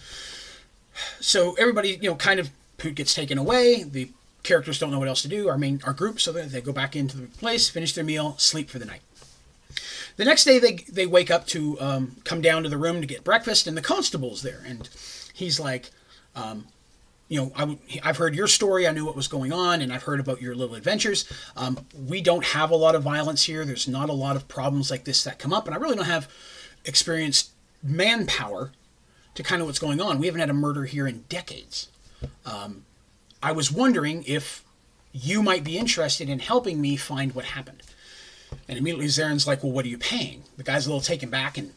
So 1.21 1.55
everybody, 1.55 1.99
you 2.01 2.11
know, 2.11 2.17
kind 2.17 2.41
of 2.41 2.51
Poot 2.77 2.95
gets 2.95 3.15
taken 3.15 3.39
away. 3.39 3.83
The 3.83 4.11
characters 4.43 4.79
don't 4.79 4.91
know 4.91 4.99
what 4.99 5.09
else 5.09 5.23
to 5.23 5.29
do. 5.29 5.49
Our 5.49 5.59
main 5.59 5.81
our 5.85 5.93
group, 5.93 6.21
so 6.21 6.33
they, 6.33 6.61
go 6.61 6.73
back 6.73 6.97
into 6.97 7.17
the 7.17 7.27
place, 7.27 7.69
finish 7.69 7.93
their 7.93 8.05
meal, 8.05 8.35
sleep 8.39 8.71
for 8.71 8.79
the 8.79 8.85
night. 8.85 9.03
The 10.17 10.25
next 10.25 10.45
day, 10.45 10.59
they 10.59 10.77
they 10.91 11.07
wake 11.07 11.31
up 11.31 11.47
to 11.49 11.81
um, 11.81 12.17
come 12.25 12.41
down 12.41 12.63
to 12.63 12.69
the 12.69 12.79
room 12.79 13.01
to 13.01 13.07
get 13.07 13.25
breakfast, 13.25 13.67
and 13.67 13.77
the 13.77 13.83
constable's 13.83 14.43
there, 14.43 14.63
and 14.67 14.89
he's 15.33 15.61
like, 15.61 15.91
um, 16.35 16.67
you 17.29 17.41
know, 17.41 17.53
I, 17.55 18.07
have 18.07 18.17
heard 18.17 18.35
your 18.35 18.47
story. 18.47 18.89
I 18.89 18.93
knew 18.93 19.05
what 19.05 19.15
was 19.15 19.29
going 19.29 19.53
on, 19.53 19.83
and 19.83 19.93
I've 19.93 20.05
heard 20.05 20.19
about 20.19 20.41
your 20.41 20.55
little 20.55 20.75
adventures. 20.75 21.31
Um, 21.57 21.87
we 22.07 22.23
don't 22.23 22.45
have 22.45 22.71
a 22.71 22.77
lot 22.77 22.95
of 22.95 23.03
violence 23.03 23.43
here. 23.43 23.65
There's 23.65 23.87
not 23.87 24.09
a 24.09 24.15
lot 24.15 24.35
of 24.35 24.49
problems 24.49 24.91
like 24.91 25.05
this 25.05 25.23
that 25.25 25.39
come 25.39 25.53
up, 25.53 25.67
and 25.67 25.75
I 25.75 25.79
really 25.79 25.97
don't 25.97 26.07
have 26.07 26.29
experienced 26.87 27.51
manpower 27.83 28.73
to 29.35 29.43
kind 29.43 29.61
of 29.61 29.69
what's 29.69 29.79
going 29.79 30.01
on. 30.01 30.19
We 30.19 30.27
haven't 30.27 30.41
had 30.41 30.51
a 30.51 30.55
murder 30.55 30.85
here 30.85 31.07
in 31.07 31.25
decades. 31.29 31.89
Um, 32.47 32.85
I 33.43 33.53
was 33.53 33.71
wondering 33.71 34.25
if 34.27 34.65
you 35.13 35.43
might 35.43 35.65
be 35.65 35.79
interested 35.79 36.29
in 36.29 36.39
helping 36.39 36.81
me 36.81 36.97
find 36.97 37.35
what 37.35 37.45
happened. 37.45 37.83
And 38.67 38.79
immediately 38.79 39.07
Zarin's 39.07 39.47
like, 39.47 39.63
"Well, 39.63 39.73
what 39.73 39.85
are 39.85 39.89
you 39.89 39.99
paying?" 39.99 40.45
The 40.57 40.63
guy's 40.63 40.87
a 40.87 40.89
little 40.89 41.03
taken 41.03 41.29
back, 41.29 41.59
and 41.59 41.75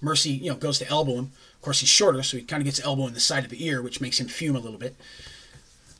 Mercy, 0.00 0.30
you 0.30 0.50
know, 0.50 0.56
goes 0.56 0.78
to 0.78 0.88
elbow 0.88 1.16
him. 1.16 1.32
Of 1.58 1.62
course, 1.62 1.80
he's 1.80 1.88
shorter, 1.88 2.22
so 2.22 2.36
he 2.36 2.44
kind 2.44 2.60
of 2.60 2.66
gets 2.66 2.80
elbow 2.84 3.08
in 3.08 3.14
the 3.14 3.20
side 3.20 3.44
of 3.44 3.50
the 3.50 3.66
ear, 3.66 3.82
which 3.82 4.00
makes 4.00 4.20
him 4.20 4.28
fume 4.28 4.54
a 4.54 4.60
little 4.60 4.78
bit. 4.78 4.94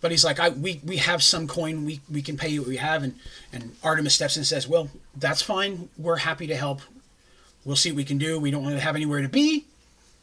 But 0.01 0.13
he's 0.13 0.25
like, 0.25 0.39
I, 0.39 0.51
we, 0.51 0.81
we 0.85 0.99
have 0.99 1.23
some 1.23 1.49
coin. 1.49 1.85
We, 1.85 2.01
we 2.11 2.23
can 2.23 2.37
pay 2.37 2.49
you 2.49 2.61
what 2.61 2.69
we 2.69 2.77
have. 2.77 3.03
And, 3.03 3.17
and 3.53 3.75
Artemis 3.83 4.15
steps 4.15 4.37
in 4.37 4.41
and 4.41 4.47
says, 4.47 4.69
well, 4.69 4.89
that's 5.17 5.43
fine. 5.43 5.89
We're 5.99 6.19
happy 6.19 6.47
to 6.47 6.57
help. 6.57 6.81
We'll 7.65 7.75
see 7.75 7.91
what 7.91 7.97
we 7.97 8.05
can 8.05 8.19
do. 8.19 8.39
We 8.39 8.53
don't 8.53 8.63
want 8.63 8.77
to 8.77 8.81
have 8.81 8.95
anywhere 8.95 9.21
to 9.23 9.29
be. 9.29 9.67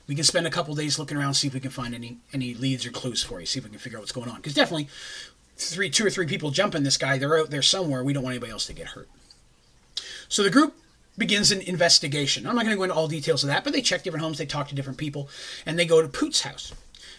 We 0.07 0.15
can 0.15 0.23
spend 0.23 0.47
a 0.47 0.49
couple 0.49 0.73
days 0.75 0.97
looking 0.97 1.17
around, 1.17 1.33
see 1.33 1.47
if 1.47 1.53
we 1.53 1.59
can 1.59 1.71
find 1.71 1.93
any, 1.93 2.17
any 2.31 2.53
leads 2.53 2.86
or 2.86 2.91
clues 2.91 3.23
for 3.23 3.39
you, 3.39 3.45
see 3.45 3.59
if 3.59 3.65
we 3.65 3.71
can 3.71 3.79
figure 3.79 3.97
out 3.97 4.01
what's 4.03 4.13
going 4.13 4.29
on. 4.29 4.38
Because 4.38 4.53
definitely, 4.53 4.88
three, 5.57 5.89
two 5.89 6.05
or 6.05 6.09
three 6.09 6.27
people 6.27 6.51
jumping 6.51 6.83
this 6.83 6.95
guy. 6.95 7.17
They're 7.17 7.38
out 7.38 7.49
there 7.49 7.61
somewhere. 7.61 8.03
We 8.03 8.13
don't 8.13 8.23
want 8.23 8.36
anybody 8.36 8.51
else 8.51 8.67
to 8.67 8.73
get 8.73 8.88
hurt. 8.88 9.09
So 10.29 10.43
the 10.43 10.49
group 10.49 10.75
begins 11.18 11.51
an 11.51 11.61
investigation. 11.61 12.45
I'm 12.45 12.55
not 12.55 12.63
going 12.63 12.76
to 12.76 12.78
go 12.78 12.84
into 12.84 12.95
all 12.95 13.07
details 13.07 13.43
of 13.43 13.49
that, 13.49 13.63
but 13.63 13.74
they 13.74 13.82
check 13.82 14.03
different 14.03 14.24
homes, 14.24 14.38
they 14.38 14.45
talk 14.45 14.68
to 14.70 14.76
different 14.76 14.97
people, 14.97 15.30
and 15.66 15.80
they 15.80 15.86
go 15.86 16.01
to 16.01 16.07
Poot's 16.07 16.41
house. 16.41 16.74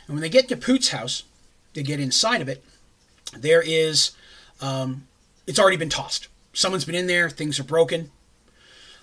And 0.06 0.14
when 0.14 0.22
they 0.22 0.28
get 0.28 0.48
to 0.48 0.56
Poot's 0.56 0.90
house, 0.90 1.22
they 1.74 1.82
get 1.82 2.00
inside 2.00 2.40
of 2.40 2.48
it. 2.48 2.64
There 3.36 3.62
is, 3.64 4.12
um, 4.60 5.06
it's 5.46 5.58
already 5.58 5.76
been 5.76 5.88
tossed. 5.88 6.28
Someone's 6.52 6.84
been 6.84 6.94
in 6.94 7.06
there, 7.06 7.28
things 7.28 7.58
are 7.58 7.64
broken. 7.64 8.10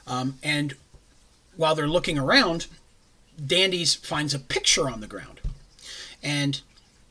Um, 0.08 0.40
and 0.44 0.76
while 1.56 1.76
they're 1.76 1.88
looking 1.88 2.18
around, 2.18 2.68
Dandy's 3.44 3.96
finds 3.96 4.34
a 4.34 4.40
picture 4.40 4.90
on 4.90 5.02
the 5.02 5.08
ground. 5.08 5.40
And 6.22 6.62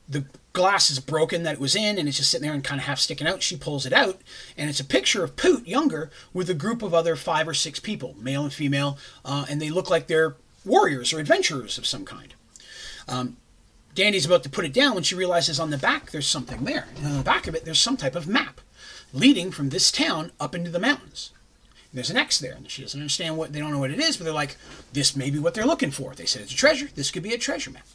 the 0.08 0.24
glass 0.52 0.90
is 0.90 0.98
broken 1.00 1.42
that 1.42 1.54
it 1.54 1.60
was 1.60 1.74
in 1.74 1.98
and 1.98 2.08
it's 2.08 2.18
just 2.18 2.30
sitting 2.30 2.46
there 2.46 2.54
and 2.54 2.64
kind 2.64 2.80
of 2.80 2.86
half 2.86 2.98
sticking 2.98 3.26
out. 3.26 3.42
She 3.42 3.56
pulls 3.56 3.86
it 3.86 3.92
out 3.92 4.20
and 4.56 4.68
it's 4.68 4.80
a 4.80 4.84
picture 4.84 5.24
of 5.24 5.36
Poot, 5.36 5.66
younger, 5.66 6.10
with 6.32 6.50
a 6.50 6.54
group 6.54 6.82
of 6.82 6.94
other 6.94 7.16
five 7.16 7.48
or 7.48 7.54
six 7.54 7.80
people, 7.80 8.14
male 8.18 8.44
and 8.44 8.52
female, 8.52 8.98
uh, 9.24 9.46
and 9.48 9.60
they 9.60 9.70
look 9.70 9.90
like 9.90 10.06
they're 10.06 10.36
warriors 10.64 11.12
or 11.12 11.20
adventurers 11.20 11.78
of 11.78 11.86
some 11.86 12.04
kind. 12.04 12.34
Um, 13.08 13.36
Dandy's 13.94 14.26
about 14.26 14.42
to 14.44 14.50
put 14.50 14.64
it 14.64 14.72
down 14.72 14.94
when 14.94 15.02
she 15.02 15.14
realizes 15.14 15.60
on 15.60 15.70
the 15.70 15.78
back 15.78 16.10
there's 16.10 16.28
something 16.28 16.64
there. 16.64 16.86
And 16.96 17.06
on 17.06 17.18
the 17.18 17.24
back 17.24 17.46
of 17.46 17.54
it, 17.54 17.64
there's 17.64 17.80
some 17.80 17.96
type 17.96 18.14
of 18.14 18.26
map 18.26 18.60
leading 19.12 19.50
from 19.50 19.68
this 19.68 19.90
town 19.92 20.32
up 20.40 20.54
into 20.54 20.70
the 20.70 20.78
mountains. 20.78 21.30
And 21.90 21.98
there's 21.98 22.10
an 22.10 22.16
X 22.16 22.38
there, 22.38 22.54
and 22.54 22.70
she 22.70 22.80
doesn't 22.80 22.98
understand 22.98 23.36
what 23.36 23.52
they 23.52 23.60
don't 23.60 23.70
know 23.70 23.78
what 23.78 23.90
it 23.90 24.00
is, 24.00 24.16
but 24.16 24.24
they're 24.24 24.32
like, 24.32 24.56
this 24.94 25.14
may 25.14 25.30
be 25.30 25.38
what 25.38 25.52
they're 25.52 25.66
looking 25.66 25.90
for. 25.90 26.14
They 26.14 26.24
said 26.24 26.40
it's 26.40 26.52
a 26.52 26.56
treasure. 26.56 26.88
This 26.94 27.10
could 27.10 27.22
be 27.22 27.34
a 27.34 27.38
treasure 27.38 27.70
map. 27.70 27.86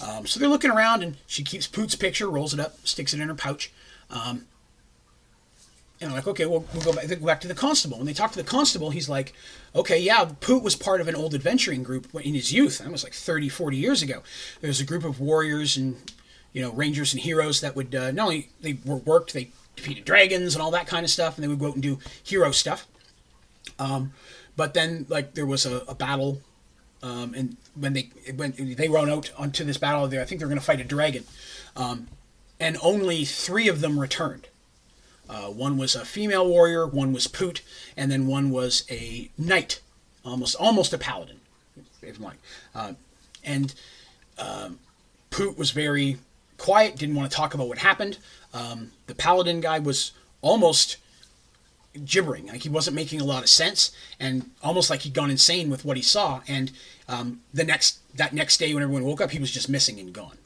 Um, 0.00 0.26
so 0.26 0.38
they're 0.38 0.48
looking 0.48 0.70
around, 0.70 1.02
and 1.02 1.16
she 1.26 1.42
keeps 1.42 1.66
Poot's 1.66 1.94
picture, 1.94 2.28
rolls 2.28 2.52
it 2.52 2.60
up, 2.60 2.86
sticks 2.86 3.14
it 3.14 3.20
in 3.20 3.28
her 3.28 3.34
pouch. 3.34 3.72
Um, 4.10 4.46
and 6.00 6.10
I'm 6.10 6.16
like, 6.16 6.26
okay, 6.26 6.44
well, 6.44 6.64
we'll 6.74 6.82
go 6.82 6.92
back, 6.92 7.08
go 7.08 7.26
back 7.26 7.40
to 7.40 7.48
the 7.48 7.54
constable. 7.54 7.96
When 7.96 8.06
they 8.06 8.12
talk 8.12 8.30
to 8.32 8.38
the 8.38 8.44
constable, 8.44 8.90
he's 8.90 9.08
like, 9.08 9.32
okay, 9.74 9.98
yeah, 9.98 10.30
Poot 10.40 10.62
was 10.62 10.76
part 10.76 11.00
of 11.00 11.08
an 11.08 11.14
old 11.14 11.34
adventuring 11.34 11.82
group 11.82 12.14
in 12.14 12.34
his 12.34 12.52
youth. 12.52 12.78
That 12.78 12.92
was 12.92 13.02
like 13.02 13.14
30, 13.14 13.48
40 13.48 13.76
years 13.78 14.02
ago. 14.02 14.22
There 14.60 14.68
was 14.68 14.80
a 14.80 14.84
group 14.84 15.04
of 15.04 15.20
warriors 15.20 15.76
and, 15.76 15.96
you 16.52 16.60
know, 16.60 16.70
rangers 16.72 17.14
and 17.14 17.22
heroes 17.22 17.62
that 17.62 17.74
would 17.74 17.94
uh, 17.94 18.10
not 18.10 18.24
only 18.24 18.50
they 18.60 18.76
were 18.84 18.96
worked, 18.96 19.32
they 19.32 19.48
defeated 19.74 20.04
dragons 20.04 20.54
and 20.54 20.62
all 20.62 20.70
that 20.72 20.86
kind 20.86 21.04
of 21.04 21.10
stuff, 21.10 21.36
and 21.36 21.44
they 21.44 21.48
would 21.48 21.58
go 21.58 21.68
out 21.68 21.74
and 21.74 21.82
do 21.82 21.98
hero 22.22 22.50
stuff. 22.50 22.86
Um, 23.78 24.12
but 24.54 24.74
then, 24.74 25.06
like, 25.08 25.34
there 25.34 25.46
was 25.46 25.64
a, 25.64 25.78
a 25.88 25.94
battle, 25.94 26.42
um, 27.02 27.34
and 27.34 27.56
when 27.74 27.92
they 27.92 28.10
when 28.34 28.54
they 28.56 28.88
run 28.88 29.10
out 29.10 29.30
onto 29.36 29.64
this 29.64 29.78
battle, 29.78 30.08
there, 30.08 30.20
I 30.20 30.24
think 30.24 30.38
they're 30.38 30.48
going 30.48 30.60
to 30.60 30.64
fight 30.64 30.80
a 30.80 30.84
dragon, 30.84 31.24
um, 31.76 32.08
and 32.58 32.76
only 32.82 33.24
three 33.24 33.68
of 33.68 33.80
them 33.80 33.98
returned. 33.98 34.48
Uh, 35.28 35.46
one 35.46 35.76
was 35.76 35.94
a 35.94 36.04
female 36.04 36.48
warrior, 36.48 36.86
one 36.86 37.12
was 37.12 37.26
Poot, 37.26 37.62
and 37.96 38.10
then 38.10 38.26
one 38.26 38.50
was 38.50 38.84
a 38.90 39.30
knight, 39.36 39.80
almost 40.24 40.54
almost 40.56 40.92
a 40.92 40.98
paladin, 40.98 41.40
if 42.02 42.20
like. 42.20 42.38
Uh, 42.74 42.92
and 43.44 43.74
um, 44.38 44.78
Poot 45.30 45.58
was 45.58 45.70
very 45.72 46.18
quiet, 46.58 46.96
didn't 46.96 47.14
want 47.14 47.30
to 47.30 47.36
talk 47.36 47.54
about 47.54 47.68
what 47.68 47.78
happened. 47.78 48.18
Um, 48.54 48.92
the 49.06 49.14
paladin 49.14 49.60
guy 49.60 49.78
was 49.78 50.12
almost 50.40 50.96
gibbering, 52.04 52.46
like 52.46 52.62
he 52.62 52.68
wasn't 52.68 52.96
making 52.96 53.20
a 53.20 53.24
lot 53.24 53.42
of 53.42 53.48
sense, 53.48 53.92
and 54.20 54.50
almost 54.62 54.90
like 54.90 55.00
he'd 55.00 55.14
gone 55.14 55.30
insane 55.30 55.70
with 55.70 55.84
what 55.84 55.96
he 55.96 56.02
saw. 56.02 56.40
And 56.46 56.72
um, 57.08 57.40
the 57.52 57.64
next 57.64 58.00
that 58.16 58.32
next 58.32 58.58
day, 58.58 58.72
when 58.74 58.82
everyone 58.82 59.04
woke 59.04 59.20
up, 59.20 59.30
he 59.30 59.38
was 59.38 59.50
just 59.50 59.68
missing 59.68 59.98
and 59.98 60.12
gone. 60.12 60.38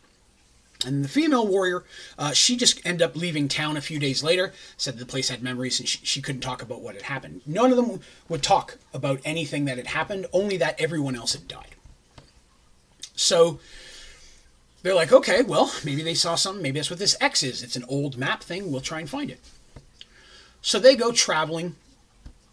And 0.85 1.05
the 1.05 1.09
female 1.09 1.47
warrior, 1.47 1.85
uh, 2.19 2.33
she 2.33 2.57
just 2.57 2.85
ended 2.87 3.03
up 3.03 3.15
leaving 3.15 3.49
town 3.49 3.77
a 3.77 3.83
few 3.83 3.99
days 3.99 4.23
later, 4.23 4.53
said 4.77 4.99
the 4.99 5.05
place 5.05 5.29
had 5.29 5.43
memories 5.43 5.79
and 5.79 5.89
she, 5.89 5.99
she 6.03 6.23
couldn't 6.23 6.41
talk 6.41 6.63
about 6.63 6.81
what 6.81 6.95
had 6.95 7.03
happened. 7.03 7.43
None 7.45 7.71
of 7.71 7.77
them 7.77 8.01
would 8.29 8.43
talk 8.43 8.79
about 8.95 9.21
anything 9.25 9.67
that 9.67 9.77
had 9.77 9.89
happened, 9.89 10.27
only 10.33 10.57
that 10.57 10.81
everyone 10.81 11.17
else 11.17 11.35
had 11.35 11.47
died. 11.47 11.75
So 13.15 13.61
they're 14.83 14.95
like, 14.95 15.13
okay, 15.13 15.43
well, 15.43 15.71
maybe 15.85 16.03
they 16.03 16.15
saw 16.15 16.35
something. 16.35 16.63
Maybe 16.63 16.79
that's 16.79 16.91
what 16.91 16.99
this 16.99 17.17
X 17.21 17.43
is. 17.43 17.63
It's 17.63 17.77
an 17.77 17.85
old 17.87 18.17
map 18.17 18.43
thing. 18.43 18.73
We'll 18.73 18.81
try 18.81 19.01
and 19.01 19.11
find 19.11 19.31
it. 19.31 19.41
So 20.63 20.79
they 20.79 20.97
go 20.97 21.13
traveling 21.13 21.77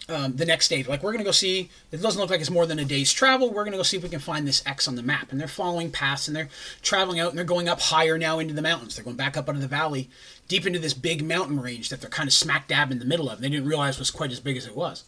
um, 0.09 0.35
the 0.35 0.45
next 0.45 0.69
day. 0.69 0.83
Like, 0.83 1.03
we're 1.03 1.11
going 1.11 1.23
to 1.23 1.25
go 1.25 1.31
see, 1.31 1.69
it 1.91 2.01
doesn't 2.01 2.19
look 2.19 2.29
like 2.29 2.39
it's 2.39 2.49
more 2.49 2.65
than 2.65 2.79
a 2.79 2.85
day's 2.85 3.11
travel. 3.11 3.49
We're 3.49 3.63
going 3.63 3.73
to 3.73 3.77
go 3.77 3.83
see 3.83 3.97
if 3.97 4.03
we 4.03 4.09
can 4.09 4.19
find 4.19 4.47
this 4.47 4.63
X 4.65 4.87
on 4.87 4.95
the 4.95 5.03
map. 5.03 5.31
And 5.31 5.39
they're 5.39 5.47
following 5.47 5.91
paths 5.91 6.27
and 6.27 6.35
they're 6.35 6.49
traveling 6.81 7.19
out 7.19 7.29
and 7.29 7.37
they're 7.37 7.45
going 7.45 7.67
up 7.67 7.81
higher 7.81 8.17
now 8.17 8.39
into 8.39 8.53
the 8.53 8.61
mountains. 8.61 8.95
They're 8.95 9.03
going 9.03 9.17
back 9.17 9.35
up 9.35 9.49
out 9.49 9.55
of 9.55 9.61
the 9.61 9.67
valley, 9.67 10.09
deep 10.47 10.65
into 10.65 10.79
this 10.79 10.93
big 10.93 11.25
mountain 11.25 11.59
range 11.59 11.89
that 11.89 12.01
they're 12.01 12.09
kind 12.09 12.27
of 12.27 12.33
smack 12.33 12.67
dab 12.67 12.91
in 12.91 12.99
the 12.99 13.05
middle 13.05 13.29
of. 13.29 13.41
They 13.41 13.49
didn't 13.49 13.67
realize 13.67 13.99
was 13.99 14.11
quite 14.11 14.31
as 14.31 14.39
big 14.39 14.55
as 14.55 14.65
it 14.65 14.75
was. 14.75 15.03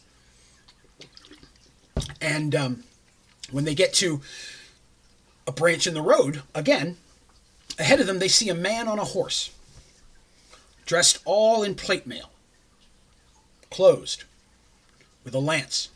And 2.20 2.54
um, 2.54 2.84
when 3.50 3.64
they 3.64 3.74
get 3.74 3.94
to 3.94 4.20
a 5.46 5.52
branch 5.52 5.86
in 5.86 5.94
the 5.94 6.02
road, 6.02 6.42
again, 6.54 6.98
ahead 7.78 8.00
of 8.00 8.06
them, 8.06 8.18
they 8.18 8.28
see 8.28 8.48
a 8.48 8.54
man 8.54 8.88
on 8.88 8.98
a 8.98 9.04
horse, 9.04 9.50
dressed 10.84 11.20
all 11.24 11.62
in 11.62 11.74
plate 11.74 12.06
mail, 12.06 12.30
closed 13.70 14.24
with 15.24 15.34
a 15.34 15.38
lance. 15.38 15.88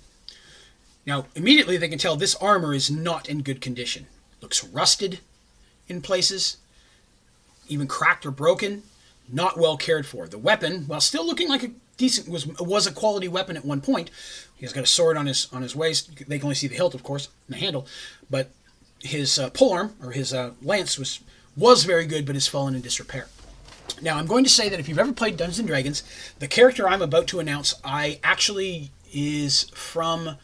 Now, 1.07 1.27
immediately 1.35 1.77
they 1.77 1.89
can 1.89 1.99
tell 1.99 2.17
this 2.17 2.35
armor 2.37 2.75
is 2.75 2.91
not 2.91 3.29
in 3.29 3.43
good 3.43 3.61
condition. 3.61 4.07
looks 4.41 4.65
rusted 4.65 5.21
in 5.89 6.01
places, 6.01 6.59
even 7.69 7.87
cracked 7.87 8.25
or 8.25 8.31
broken, 8.31 8.83
not 9.31 9.59
well 9.59 9.77
cared 9.77 10.07
for. 10.07 10.27
The 10.27 10.39
weapon, 10.39 10.85
while 10.87 11.01
still 11.01 11.27
looking 11.27 11.49
like 11.49 11.63
a 11.63 11.71
decent 11.97 12.29
was 12.29 12.47
was 12.47 12.87
a 12.87 12.93
quality 12.93 13.29
weapon 13.29 13.57
at 13.57 13.65
one 13.65 13.81
point. 13.81 14.11
He's 14.57 14.73
got 14.73 14.85
a 14.85 14.89
sword 14.89 15.17
on 15.17 15.27
his 15.27 15.49
on 15.53 15.63
his 15.63 15.77
waist. 15.77 16.11
They 16.29 16.39
can 16.39 16.47
only 16.47 16.55
see 16.55 16.69
the 16.69 16.75
hilt, 16.75 16.95
of 16.95 17.03
course, 17.03 17.29
and 17.47 17.57
the 17.57 17.61
handle, 17.61 17.87
but 18.31 18.51
his 19.01 19.39
uh, 19.39 19.51
polearm 19.51 19.95
or 20.03 20.13
his 20.13 20.33
uh, 20.33 20.53
lance 20.63 20.99
was 20.99 21.21
was 21.57 21.85
very 21.85 22.07
good, 22.07 22.27
but 22.27 22.35
has 22.35 22.49
fallen 22.49 22.75
in 22.75 22.81
disrepair. 22.81 23.29
Now, 24.03 24.19
I'm 24.19 24.27
going 24.27 24.45
to 24.45 24.51
say 24.51 24.69
that 24.69 24.81
if 24.81 24.89
you've 24.89 24.99
ever 24.99 25.13
played 25.13 25.37
Dungeons 25.37 25.59
and 25.59 25.69
Dragons, 25.69 26.03
the 26.39 26.49
character 26.49 26.89
I'm 26.89 27.03
about 27.03 27.27
to 27.29 27.41
announce, 27.41 27.75
I 27.85 28.19
actually 28.23 28.91
is 29.13 29.65
from 29.71 30.37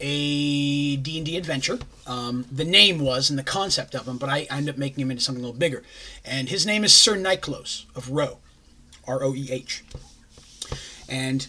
a 0.00 0.96
D&D 0.96 1.36
adventure. 1.36 1.78
Um, 2.06 2.46
the 2.50 2.64
name 2.64 2.98
was 2.98 3.30
and 3.30 3.38
the 3.38 3.44
concept 3.44 3.94
of 3.94 4.08
him, 4.08 4.16
but 4.16 4.28
I, 4.28 4.46
ended 4.50 4.74
up 4.74 4.78
making 4.78 5.02
him 5.02 5.10
into 5.10 5.22
something 5.22 5.42
a 5.42 5.46
little 5.46 5.58
bigger. 5.58 5.82
And 6.24 6.48
his 6.48 6.66
name 6.66 6.84
is 6.84 6.94
Sir 6.94 7.16
Niklos 7.16 7.84
of 7.94 8.06
Roeh, 8.08 8.38
R-O-E-H. 9.06 9.84
And 11.08 11.48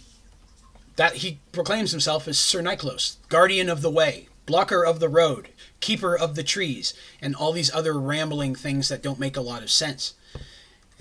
that 0.95 1.17
he 1.17 1.39
proclaims 1.51 1.91
himself 1.91 2.27
as 2.27 2.37
Sir 2.37 2.61
Niklos, 2.61 3.17
guardian 3.29 3.69
of 3.69 3.81
the 3.81 3.89
way, 3.89 4.27
blocker 4.45 4.85
of 4.85 4.99
the 4.99 5.09
road, 5.09 5.49
keeper 5.79 6.17
of 6.17 6.35
the 6.35 6.43
trees, 6.43 6.93
and 7.21 7.35
all 7.35 7.51
these 7.53 7.73
other 7.73 7.99
rambling 7.99 8.55
things 8.55 8.89
that 8.89 9.01
don't 9.01 9.19
make 9.19 9.37
a 9.37 9.41
lot 9.41 9.63
of 9.63 9.71
sense. 9.71 10.13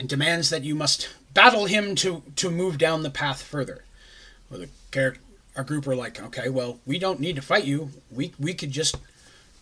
And 0.01 0.09
demands 0.09 0.49
that 0.49 0.65
you 0.65 0.75
must 0.75 1.11
battle 1.35 1.67
him 1.67 1.95
to, 1.97 2.23
to 2.37 2.51
move 2.51 2.79
down 2.79 3.03
the 3.03 3.11
path 3.11 3.43
further. 3.43 3.85
Well, 4.49 4.61
the 4.61 4.71
character 4.91 5.21
our 5.57 5.63
group 5.65 5.87
were 5.87 5.95
like, 5.95 6.23
okay, 6.23 6.49
well, 6.49 6.79
we 6.87 6.99
don't 6.99 7.21
need 7.21 7.37
to 7.37 7.43
fight 7.43 7.65
you. 7.65 7.91
We 8.11 8.33
we 8.39 8.55
could 8.55 8.71
just 8.71 8.97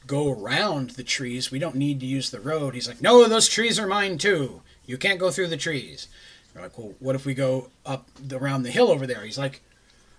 go 0.07 0.30
around 0.30 0.91
the 0.91 1.03
trees. 1.03 1.51
We 1.51 1.59
don't 1.59 1.74
need 1.74 1.99
to 2.01 2.07
use 2.07 2.30
the 2.30 2.39
road. 2.39 2.74
He's 2.74 2.86
like, 2.86 3.03
no, 3.03 3.26
those 3.26 3.49
trees 3.49 3.80
are 3.80 3.86
mine 3.89 4.16
too. 4.16 4.62
You 4.86 4.97
can't 4.97 5.18
go 5.18 5.32
through 5.32 5.49
the 5.49 5.57
trees. 5.57 6.07
We're 6.55 6.62
like, 6.62 6.78
well, 6.78 6.95
what 7.01 7.16
if 7.16 7.26
we 7.26 7.34
go 7.34 7.70
up 7.84 8.07
the, 8.24 8.39
around 8.39 8.62
the 8.62 8.70
hill 8.70 8.93
over 8.93 9.09
there? 9.09 9.24
He's 9.24 9.39
like, 9.39 9.61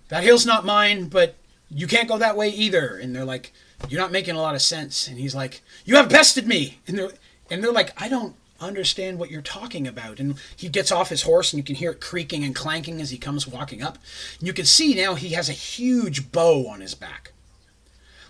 that 0.08 0.22
hill's 0.22 0.44
not 0.44 0.66
mine, 0.66 1.08
but 1.08 1.36
you 1.70 1.86
can't 1.86 2.08
go 2.08 2.18
that 2.18 2.36
way 2.36 2.50
either. 2.50 2.96
And 2.96 3.16
they're 3.16 3.24
like, 3.24 3.52
you're 3.88 4.02
not 4.02 4.12
making 4.12 4.34
a 4.34 4.42
lot 4.42 4.54
of 4.54 4.60
sense. 4.60 5.08
And 5.08 5.18
he's 5.18 5.34
like, 5.34 5.62
you 5.86 5.96
have 5.96 6.10
bested 6.10 6.46
me. 6.46 6.80
And 6.86 6.98
they're 6.98 7.12
and 7.50 7.64
they're 7.64 7.72
like, 7.72 7.94
I 7.96 8.08
don't 8.08 8.34
understand 8.60 9.18
what 9.18 9.30
you're 9.30 9.42
talking 9.42 9.86
about. 9.86 10.20
And 10.20 10.36
he 10.56 10.68
gets 10.68 10.92
off 10.92 11.08
his 11.08 11.22
horse, 11.22 11.52
and 11.52 11.58
you 11.58 11.64
can 11.64 11.76
hear 11.76 11.92
it 11.92 12.00
creaking 12.00 12.44
and 12.44 12.54
clanking 12.54 13.00
as 13.00 13.10
he 13.10 13.18
comes 13.18 13.46
walking 13.46 13.82
up. 13.82 13.98
And 14.38 14.46
you 14.46 14.52
can 14.52 14.66
see 14.66 14.94
now 14.94 15.14
he 15.14 15.30
has 15.30 15.48
a 15.48 15.54
huge 15.54 16.32
bow 16.32 16.68
on 16.68 16.80
his 16.80 16.94
back. 16.94 17.32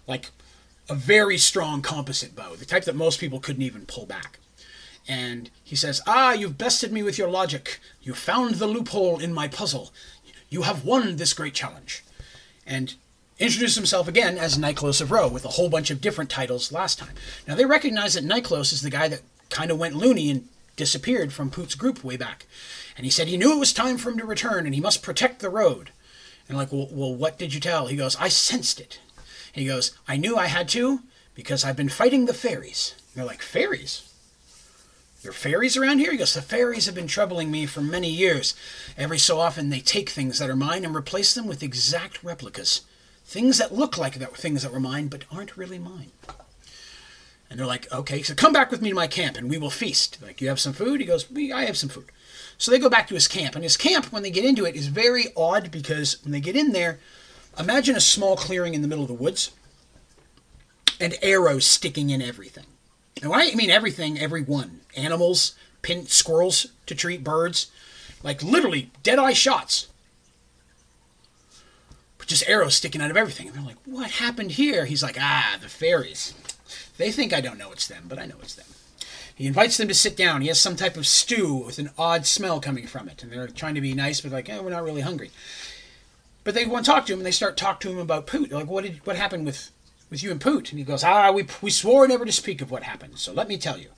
Like 0.07 0.31
a 0.89 0.95
very 0.95 1.39
strong 1.39 1.83
composite 1.83 2.35
bow, 2.35 2.57
the 2.57 2.65
type 2.65 2.85
that 2.85 2.97
most 2.97 3.21
people 3.21 3.39
couldn't 3.39 3.63
even 3.63 3.87
pull 3.87 4.07
back. 4.07 4.39
And 5.09 5.51
he 5.65 5.77
says, 5.77 6.01
Ah, 6.07 6.33
you've 6.33 6.59
bested 6.59 6.93
me 6.93 7.03
with 7.03 7.19
your 7.19 7.29
logic. 7.29 7.81
You 8.03 8.15
found 8.15 8.57
the 8.57 8.67
loophole 8.67 9.19
in 9.19 9.33
my 9.33 9.49
puzzle. 9.49 9.93
You 10.49 10.63
have 10.63 10.85
won 10.85 11.17
this 11.17 11.33
great 11.33 11.55
challenge. 11.55 12.05
And 12.67 12.95
introduced 13.39 13.77
himself 13.77 14.07
again 14.07 14.37
as 14.37 14.59
Niklos 14.59 15.01
of 15.01 15.09
Roeh 15.09 15.33
with 15.33 15.45
a 15.45 15.51
whole 15.51 15.71
bunch 15.71 15.91
of 15.91 16.01
different 16.01 16.29
titles 16.29 16.71
last 16.71 16.99
time. 16.99 17.15
Now 17.49 17.55
they 17.55 17.65
recognize 17.65 18.15
that 18.15 18.25
Niklos 18.25 18.73
is 18.73 18.83
the 18.83 18.91
guy 18.91 19.09
that 19.09 19.23
kind 19.51 19.71
of 19.71 19.79
went 19.79 19.97
loony 19.97 20.31
and 20.31 20.49
disappeared 20.77 21.33
from 21.33 21.51
Poot's 21.51 21.75
group 21.75 22.03
way 22.03 22.17
back. 22.17 22.47
And 22.97 23.05
he 23.05 23.11
said 23.11 23.29
he 23.29 23.37
knew 23.37 23.53
it 23.53 23.59
was 23.61 23.73
time 23.73 23.99
for 23.99 24.11
him 24.11 24.19
to 24.19 24.25
return 24.25 24.65
and 24.67 24.75
he 24.75 24.81
must 24.81 25.03
protect 25.03 25.41
the 25.41 25.51
road. 25.51 25.91
And 26.49 26.57
like, 26.57 26.73
well, 26.73 26.89
well 26.91 27.15
what 27.15 27.39
did 27.39 27.53
you 27.53 27.61
tell? 27.61 27.87
He 27.87 27.97
goes, 27.97 28.17
I 28.17 28.29
sensed 28.29 28.81
it. 28.81 28.99
And 29.55 29.63
he 29.63 29.69
goes, 29.69 29.97
I 30.09 30.17
knew 30.17 30.37
I 30.37 30.47
had 30.47 30.69
to 30.71 31.01
because 31.35 31.65
I've 31.65 31.77
been 31.77 31.89
fighting 31.89 32.27
the 32.27 32.35
fairies. 32.35 32.95
And 32.97 33.21
they're 33.21 33.27
like, 33.27 33.43
fairies? 33.43 34.07
There 35.23 35.31
are 35.31 35.35
fairies 35.35 35.77
around 35.77 35.99
here? 35.99 36.13
He 36.13 36.19
goes, 36.19 36.33
the 36.33 36.41
fairies 36.41 36.87
have 36.87 36.95
been 36.95 37.07
troubling 37.07 37.51
me 37.51 37.67
for 37.67 37.83
many 37.83 38.09
years. 38.09 38.55
Every 38.97 39.19
so 39.19 39.39
often 39.39 39.69
they 39.69 39.81
take 39.81 40.09
things 40.09 40.39
that 40.39 40.49
are 40.49 40.57
mine 40.57 40.85
and 40.85 40.97
replace 40.97 41.35
them 41.35 41.47
with 41.47 41.63
exact 41.63 42.25
replicas. 42.25 42.83
Things 43.27 43.59
that 43.59 43.75
look 43.75 43.99
like 43.99 44.15
that 44.15 44.35
things 44.37 44.63
that 44.63 44.73
were 44.73 44.81
mine, 44.81 45.09
but 45.09 45.25
aren't 45.31 45.57
really 45.57 45.79
mine. 45.79 46.11
And 47.51 47.59
they're 47.59 47.67
like, 47.67 47.93
okay, 47.93 48.23
so 48.23 48.35
come 48.35 48.53
back 48.53 48.71
with 48.71 48.81
me 48.81 48.91
to 48.91 48.95
my 48.95 49.09
camp 49.09 49.37
and 49.37 49.51
we 49.51 49.59
will 49.59 49.71
feast. 49.71 50.19
Like, 50.23 50.41
you 50.41 50.49
have 50.49 50.61
some 50.61 50.73
food? 50.73 51.01
He 51.01 51.07
goes, 51.07 51.27
I 51.53 51.65
have 51.65 51.77
some 51.77 51.89
food. 51.89 52.07
So 52.57 52.71
they 52.71 52.79
go 52.79 52.89
back 52.89 53.09
to 53.09 53.15
his 53.15 53.27
camp. 53.27 53.57
And 53.57 53.65
his 53.65 53.77
camp, 53.77 54.13
when 54.13 54.23
they 54.23 54.31
get 54.31 54.45
into 54.45 54.65
it, 54.65 54.77
is 54.77 54.87
very 54.87 55.27
odd 55.37 55.71
because 55.73 56.23
when 56.23 56.31
they 56.31 56.41
get 56.41 56.55
in 56.55 56.71
there, 56.73 57.01
imagine 57.59 57.97
a 57.97 58.01
small 58.01 58.37
clearing 58.37 58.75
in 58.75 58.83
the 58.83 58.89
middle 58.89 59.03
of 59.03 59.09
the 59.09 59.15
woods 59.15 59.51
and 61.01 61.17
arrows 61.23 61.67
sticking 61.67 62.11
in 62.11 62.23
everything. 62.23 62.67
When 63.23 63.33
I 63.33 63.55
mean 63.55 63.71
everything, 63.71 64.19
every 64.19 64.43
one. 64.43 64.81
Animals, 64.97 65.55
pin 65.83 66.07
squirrels 66.07 66.69
to 66.87 66.95
treat 66.95 67.25
birds, 67.25 67.71
like 68.23 68.43
literally 68.43 68.91
dead 69.03 69.19
eye 69.19 69.33
shots. 69.33 69.89
But 72.19 72.29
just 72.29 72.49
arrows 72.49 72.75
sticking 72.75 73.01
out 73.01 73.11
of 73.11 73.17
everything. 73.17 73.49
And 73.49 73.57
they're 73.57 73.65
like, 73.65 73.79
what 73.85 74.11
happened 74.11 74.53
here? 74.53 74.85
He's 74.85 75.03
like, 75.03 75.17
ah, 75.19 75.59
the 75.61 75.69
fairies. 75.69 76.35
They 77.01 77.11
think 77.11 77.33
I 77.33 77.41
don't 77.41 77.57
know 77.57 77.73
it's 77.73 77.87
them, 77.87 78.05
but 78.09 78.19
I 78.19 78.27
know 78.27 78.37
it's 78.43 78.55
them. 78.55 78.67
He 79.35 79.47
invites 79.47 79.79
them 79.79 79.89
to 79.89 79.95
sit 79.95 80.19
down. 80.19 80.43
He 80.43 80.49
has 80.49 80.61
some 80.61 80.77
type 80.77 80.99
of 80.99 81.07
stew 81.07 81.55
with 81.55 81.79
an 81.79 81.89
odd 81.97 82.27
smell 82.27 82.61
coming 82.61 82.87
from 82.87 83.09
it, 83.09 83.23
and 83.23 83.33
they're 83.33 83.49
trying 83.49 83.75
to 83.75 83.81
be 83.81 83.95
nice, 83.95 84.21
but 84.21 84.33
like, 84.33 84.51
eh, 84.51 84.61
we're 84.61 84.69
not 84.69 84.85
really 84.85 85.01
hungry. 85.01 85.31
But 86.45 86.55
they 86.55 86.67
want 86.67 86.85
to 86.85 86.91
talk 86.91 87.07
to 87.07 87.15
him, 87.15 87.21
and 87.21 87.27
they 87.27 87.31
start 87.31 87.57
talking 87.57 87.91
to 87.91 87.97
him 87.97 88.03
about 88.03 88.27
Poot. 88.27 88.51
They're 88.51 88.59
like, 88.59 88.69
what 88.69 88.85
did 88.85 89.01
what 89.07 89.17
happened 89.17 89.47
with 89.47 89.71
with 90.11 90.23
you 90.23 90.31
and 90.31 90.43
Poot? 90.43 90.71
And 90.71 90.79
he 90.79 90.85
goes, 90.85 91.03
ah, 91.03 91.33
we 91.33 91.47
we 91.63 91.71
swore 91.71 92.07
never 92.07 92.27
to 92.27 92.33
speak 92.33 92.61
of 92.61 92.71
what 92.71 92.83
happened. 92.83 93.19
So 93.19 93.33
let 93.33 93.49
me 93.49 93.57
tell 93.57 93.79
you, 93.79 93.89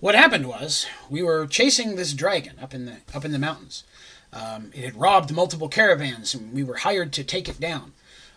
what 0.00 0.14
happened 0.14 0.46
was 0.46 0.86
we 1.08 1.22
were 1.22 1.46
chasing 1.46 1.96
this 1.96 2.12
dragon 2.12 2.56
up 2.60 2.74
in 2.74 2.84
the 2.84 2.96
up 3.14 3.24
in 3.24 3.32
the 3.32 3.38
mountains. 3.38 3.84
Um, 4.34 4.70
it 4.74 4.84
had 4.84 5.00
robbed 5.00 5.32
multiple 5.32 5.70
caravans, 5.70 6.34
and 6.34 6.52
we 6.52 6.62
were 6.62 6.76
hired 6.76 7.10
to 7.14 7.24
take 7.24 7.48
it 7.48 7.58
down. 7.58 7.94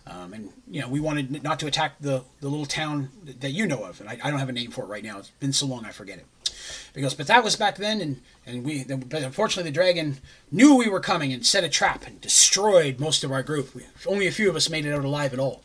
Um, 0.09 0.33
and 0.33 0.53
you 0.69 0.81
know, 0.81 0.87
we 0.87 0.99
wanted 0.99 1.43
not 1.43 1.59
to 1.59 1.67
attack 1.67 1.95
the, 1.99 2.23
the 2.39 2.47
little 2.47 2.65
town 2.65 3.09
that 3.39 3.51
you 3.51 3.67
know 3.67 3.83
of, 3.83 3.99
and 3.99 4.09
I, 4.09 4.17
I, 4.23 4.29
don't 4.29 4.39
have 4.39 4.47
a 4.47 4.53
name 4.53 4.71
for 4.71 4.83
it 4.83 4.87
right 4.87 5.03
now. 5.03 5.19
It's 5.19 5.31
been 5.31 5.51
so 5.51 5.65
long 5.65 5.85
I 5.85 5.91
forget 5.91 6.17
it. 6.17 6.25
Because, 6.93 7.13
but 7.13 7.27
that 7.27 7.43
was 7.43 7.55
back 7.55 7.75
then, 7.75 7.99
and 7.99 8.21
and 8.45 8.63
we, 8.63 8.83
but 8.83 9.21
unfortunately, 9.21 9.69
the 9.69 9.73
dragon 9.73 10.17
knew 10.51 10.75
we 10.75 10.89
were 10.89 10.99
coming 10.99 11.33
and 11.33 11.45
set 11.45 11.63
a 11.63 11.69
trap 11.69 12.07
and 12.07 12.21
destroyed 12.21 12.99
most 12.99 13.23
of 13.23 13.31
our 13.31 13.43
group. 13.43 13.75
We, 13.75 13.85
only 14.05 14.27
a 14.27 14.31
few 14.31 14.49
of 14.49 14.55
us 14.55 14.69
made 14.69 14.85
it 14.85 14.93
out 14.93 15.03
alive 15.03 15.33
at 15.33 15.39
all. 15.39 15.63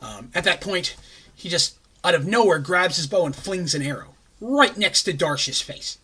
Um, 0.00 0.30
at 0.34 0.44
that 0.44 0.60
point, 0.60 0.96
he 1.34 1.48
just 1.48 1.76
out 2.02 2.14
of 2.14 2.26
nowhere 2.26 2.58
grabs 2.58 2.96
his 2.96 3.06
bow 3.06 3.26
and 3.26 3.36
flings 3.36 3.74
an 3.74 3.82
arrow 3.82 4.14
right 4.40 4.76
next 4.76 5.02
to 5.04 5.12
Darsh's 5.12 5.60
face. 5.60 5.98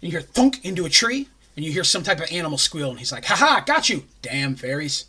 And 0.00 0.10
you 0.10 0.18
hear 0.18 0.26
thunk 0.26 0.64
into 0.64 0.86
a 0.86 0.90
tree, 0.90 1.28
and 1.56 1.64
you 1.64 1.72
hear 1.72 1.84
some 1.84 2.02
type 2.02 2.20
of 2.20 2.30
animal 2.32 2.58
squeal, 2.58 2.90
and 2.90 2.98
he's 2.98 3.12
like, 3.12 3.26
"Ha 3.26 3.36
ha, 3.36 3.62
got 3.66 3.90
you, 3.90 4.04
damn 4.22 4.54
fairies!" 4.54 5.04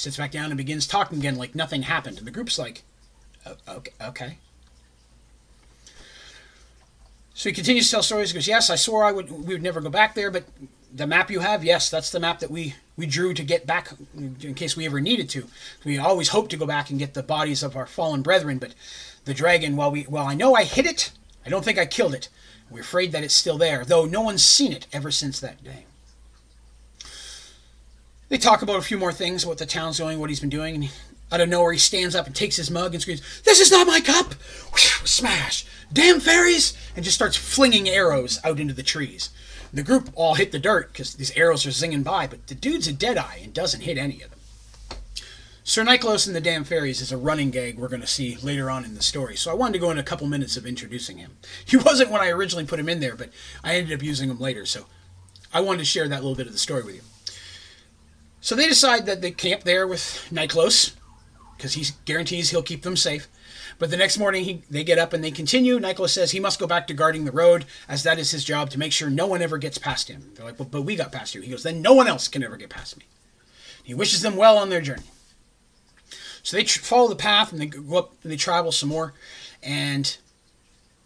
Sits 0.00 0.16
back 0.16 0.30
down 0.30 0.46
and 0.46 0.56
begins 0.56 0.86
talking 0.86 1.18
again 1.18 1.36
like 1.36 1.54
nothing 1.54 1.82
happened, 1.82 2.16
and 2.16 2.26
the 2.26 2.30
group's 2.30 2.58
like, 2.58 2.84
"Okay." 3.68 3.92
okay. 4.00 4.38
So 7.34 7.50
he 7.50 7.54
continues 7.54 7.84
to 7.84 7.90
tell 7.90 8.02
stories. 8.02 8.30
He 8.30 8.34
goes, 8.34 8.48
"Yes, 8.48 8.70
I 8.70 8.76
swore 8.76 9.04
I 9.04 9.12
would. 9.12 9.30
We 9.30 9.52
would 9.52 9.62
never 9.62 9.82
go 9.82 9.90
back 9.90 10.14
there, 10.14 10.30
but 10.30 10.44
the 10.90 11.06
map 11.06 11.30
you 11.30 11.40
have, 11.40 11.62
yes, 11.62 11.90
that's 11.90 12.08
the 12.08 12.18
map 12.18 12.38
that 12.38 12.50
we 12.50 12.76
we 12.96 13.04
drew 13.04 13.34
to 13.34 13.42
get 13.42 13.66
back 13.66 13.90
in 14.16 14.54
case 14.54 14.74
we 14.74 14.86
ever 14.86 15.02
needed 15.02 15.28
to. 15.30 15.48
We 15.84 15.98
always 15.98 16.28
hoped 16.28 16.50
to 16.52 16.56
go 16.56 16.64
back 16.64 16.88
and 16.88 16.98
get 16.98 17.12
the 17.12 17.22
bodies 17.22 17.62
of 17.62 17.76
our 17.76 17.86
fallen 17.86 18.22
brethren, 18.22 18.56
but 18.56 18.74
the 19.26 19.34
dragon, 19.34 19.76
while 19.76 19.90
we, 19.90 20.06
well, 20.08 20.26
I 20.26 20.32
know 20.32 20.54
I 20.54 20.64
hit 20.64 20.86
it, 20.86 21.12
I 21.44 21.50
don't 21.50 21.62
think 21.64 21.78
I 21.78 21.84
killed 21.84 22.14
it. 22.14 22.30
We're 22.70 22.80
afraid 22.80 23.12
that 23.12 23.22
it's 23.22 23.34
still 23.34 23.58
there, 23.58 23.84
though 23.84 24.06
no 24.06 24.22
one's 24.22 24.42
seen 24.42 24.72
it 24.72 24.86
ever 24.94 25.10
since 25.10 25.40
that 25.40 25.62
day." 25.62 25.84
They 28.30 28.38
talk 28.38 28.62
about 28.62 28.78
a 28.78 28.82
few 28.82 28.96
more 28.96 29.12
things, 29.12 29.44
what 29.44 29.58
the 29.58 29.66
town's 29.66 29.96
doing, 29.96 30.20
what 30.20 30.30
he's 30.30 30.38
been 30.38 30.48
doing, 30.48 30.76
and 30.76 30.88
out 31.32 31.40
of 31.40 31.48
nowhere 31.48 31.72
he 31.72 31.80
stands 31.80 32.14
up 32.14 32.26
and 32.26 32.34
takes 32.34 32.54
his 32.54 32.70
mug 32.70 32.94
and 32.94 33.02
screams, 33.02 33.22
"This 33.42 33.58
is 33.58 33.72
not 33.72 33.88
my 33.88 34.00
cup!" 34.00 34.36
Smash! 35.04 35.66
Damn 35.92 36.20
fairies! 36.20 36.72
And 36.94 37.04
just 37.04 37.16
starts 37.16 37.36
flinging 37.36 37.88
arrows 37.88 38.38
out 38.44 38.60
into 38.60 38.72
the 38.72 38.84
trees. 38.84 39.30
The 39.72 39.82
group 39.82 40.10
all 40.14 40.34
hit 40.34 40.52
the 40.52 40.60
dirt 40.60 40.92
because 40.92 41.14
these 41.14 41.32
arrows 41.32 41.66
are 41.66 41.70
zinging 41.70 42.04
by, 42.04 42.28
but 42.28 42.46
the 42.46 42.54
dude's 42.54 42.86
a 42.86 42.92
deadeye 42.92 43.38
and 43.42 43.52
doesn't 43.52 43.82
hit 43.82 43.98
any 43.98 44.22
of 44.22 44.30
them. 44.30 44.38
Sir 45.64 45.84
Nikelos 45.84 46.28
and 46.28 46.34
the 46.34 46.40
Damn 46.40 46.64
Fairies 46.64 47.00
is 47.00 47.10
a 47.10 47.16
running 47.16 47.50
gag 47.50 47.78
we're 47.78 47.88
going 47.88 48.00
to 48.00 48.06
see 48.06 48.36
later 48.36 48.70
on 48.70 48.84
in 48.84 48.94
the 48.94 49.02
story, 49.02 49.36
so 49.36 49.50
I 49.50 49.54
wanted 49.54 49.72
to 49.74 49.78
go 49.80 49.90
in 49.90 49.98
a 49.98 50.04
couple 50.04 50.28
minutes 50.28 50.56
of 50.56 50.66
introducing 50.66 51.18
him. 51.18 51.32
He 51.64 51.76
wasn't 51.88 52.10
when 52.10 52.20
I 52.20 52.30
originally 52.30 52.64
put 52.64 52.78
him 52.78 52.88
in 52.88 53.00
there, 53.00 53.16
but 53.16 53.30
I 53.64 53.74
ended 53.74 53.92
up 53.92 54.04
using 54.04 54.30
him 54.30 54.38
later, 54.38 54.66
so 54.66 54.86
I 55.52 55.60
wanted 55.60 55.80
to 55.80 55.84
share 55.84 56.06
that 56.06 56.22
little 56.22 56.36
bit 56.36 56.46
of 56.46 56.52
the 56.52 56.58
story 56.60 56.84
with 56.84 56.94
you. 56.94 57.02
So 58.40 58.54
they 58.54 58.68
decide 58.68 59.06
that 59.06 59.20
they 59.20 59.30
camp 59.30 59.64
there 59.64 59.86
with 59.86 60.28
Nikelos, 60.32 60.94
because 61.56 61.74
he 61.74 61.84
guarantees 62.04 62.50
he'll 62.50 62.62
keep 62.62 62.82
them 62.82 62.96
safe. 62.96 63.28
But 63.78 63.90
the 63.90 63.96
next 63.96 64.18
morning, 64.18 64.44
he, 64.44 64.62
they 64.70 64.84
get 64.84 64.98
up 64.98 65.12
and 65.12 65.22
they 65.22 65.30
continue. 65.30 65.78
Nikelos 65.78 66.10
says 66.10 66.30
he 66.30 66.40
must 66.40 66.58
go 66.58 66.66
back 66.66 66.86
to 66.86 66.94
guarding 66.94 67.24
the 67.24 67.32
road, 67.32 67.64
as 67.88 68.02
that 68.02 68.18
is 68.18 68.30
his 68.30 68.44
job 68.44 68.70
to 68.70 68.78
make 68.78 68.92
sure 68.92 69.08
no 69.08 69.26
one 69.26 69.42
ever 69.42 69.58
gets 69.58 69.78
past 69.78 70.08
him. 70.08 70.32
They're 70.34 70.44
like, 70.44 70.56
but, 70.56 70.70
but 70.70 70.82
we 70.82 70.96
got 70.96 71.12
past 71.12 71.34
you. 71.34 71.40
He 71.40 71.50
goes, 71.50 71.62
then 71.62 71.82
no 71.82 71.94
one 71.94 72.06
else 72.06 72.28
can 72.28 72.42
ever 72.42 72.56
get 72.56 72.70
past 72.70 72.98
me. 72.98 73.04
He 73.82 73.94
wishes 73.94 74.22
them 74.22 74.36
well 74.36 74.58
on 74.58 74.68
their 74.68 74.80
journey. 74.82 75.04
So 76.42 76.56
they 76.56 76.64
tr- 76.64 76.80
follow 76.80 77.08
the 77.08 77.16
path 77.16 77.52
and 77.52 77.60
they 77.60 77.66
go 77.66 77.98
up 77.98 78.12
and 78.22 78.32
they 78.32 78.36
travel 78.36 78.72
some 78.72 78.88
more, 78.88 79.14
and 79.62 80.16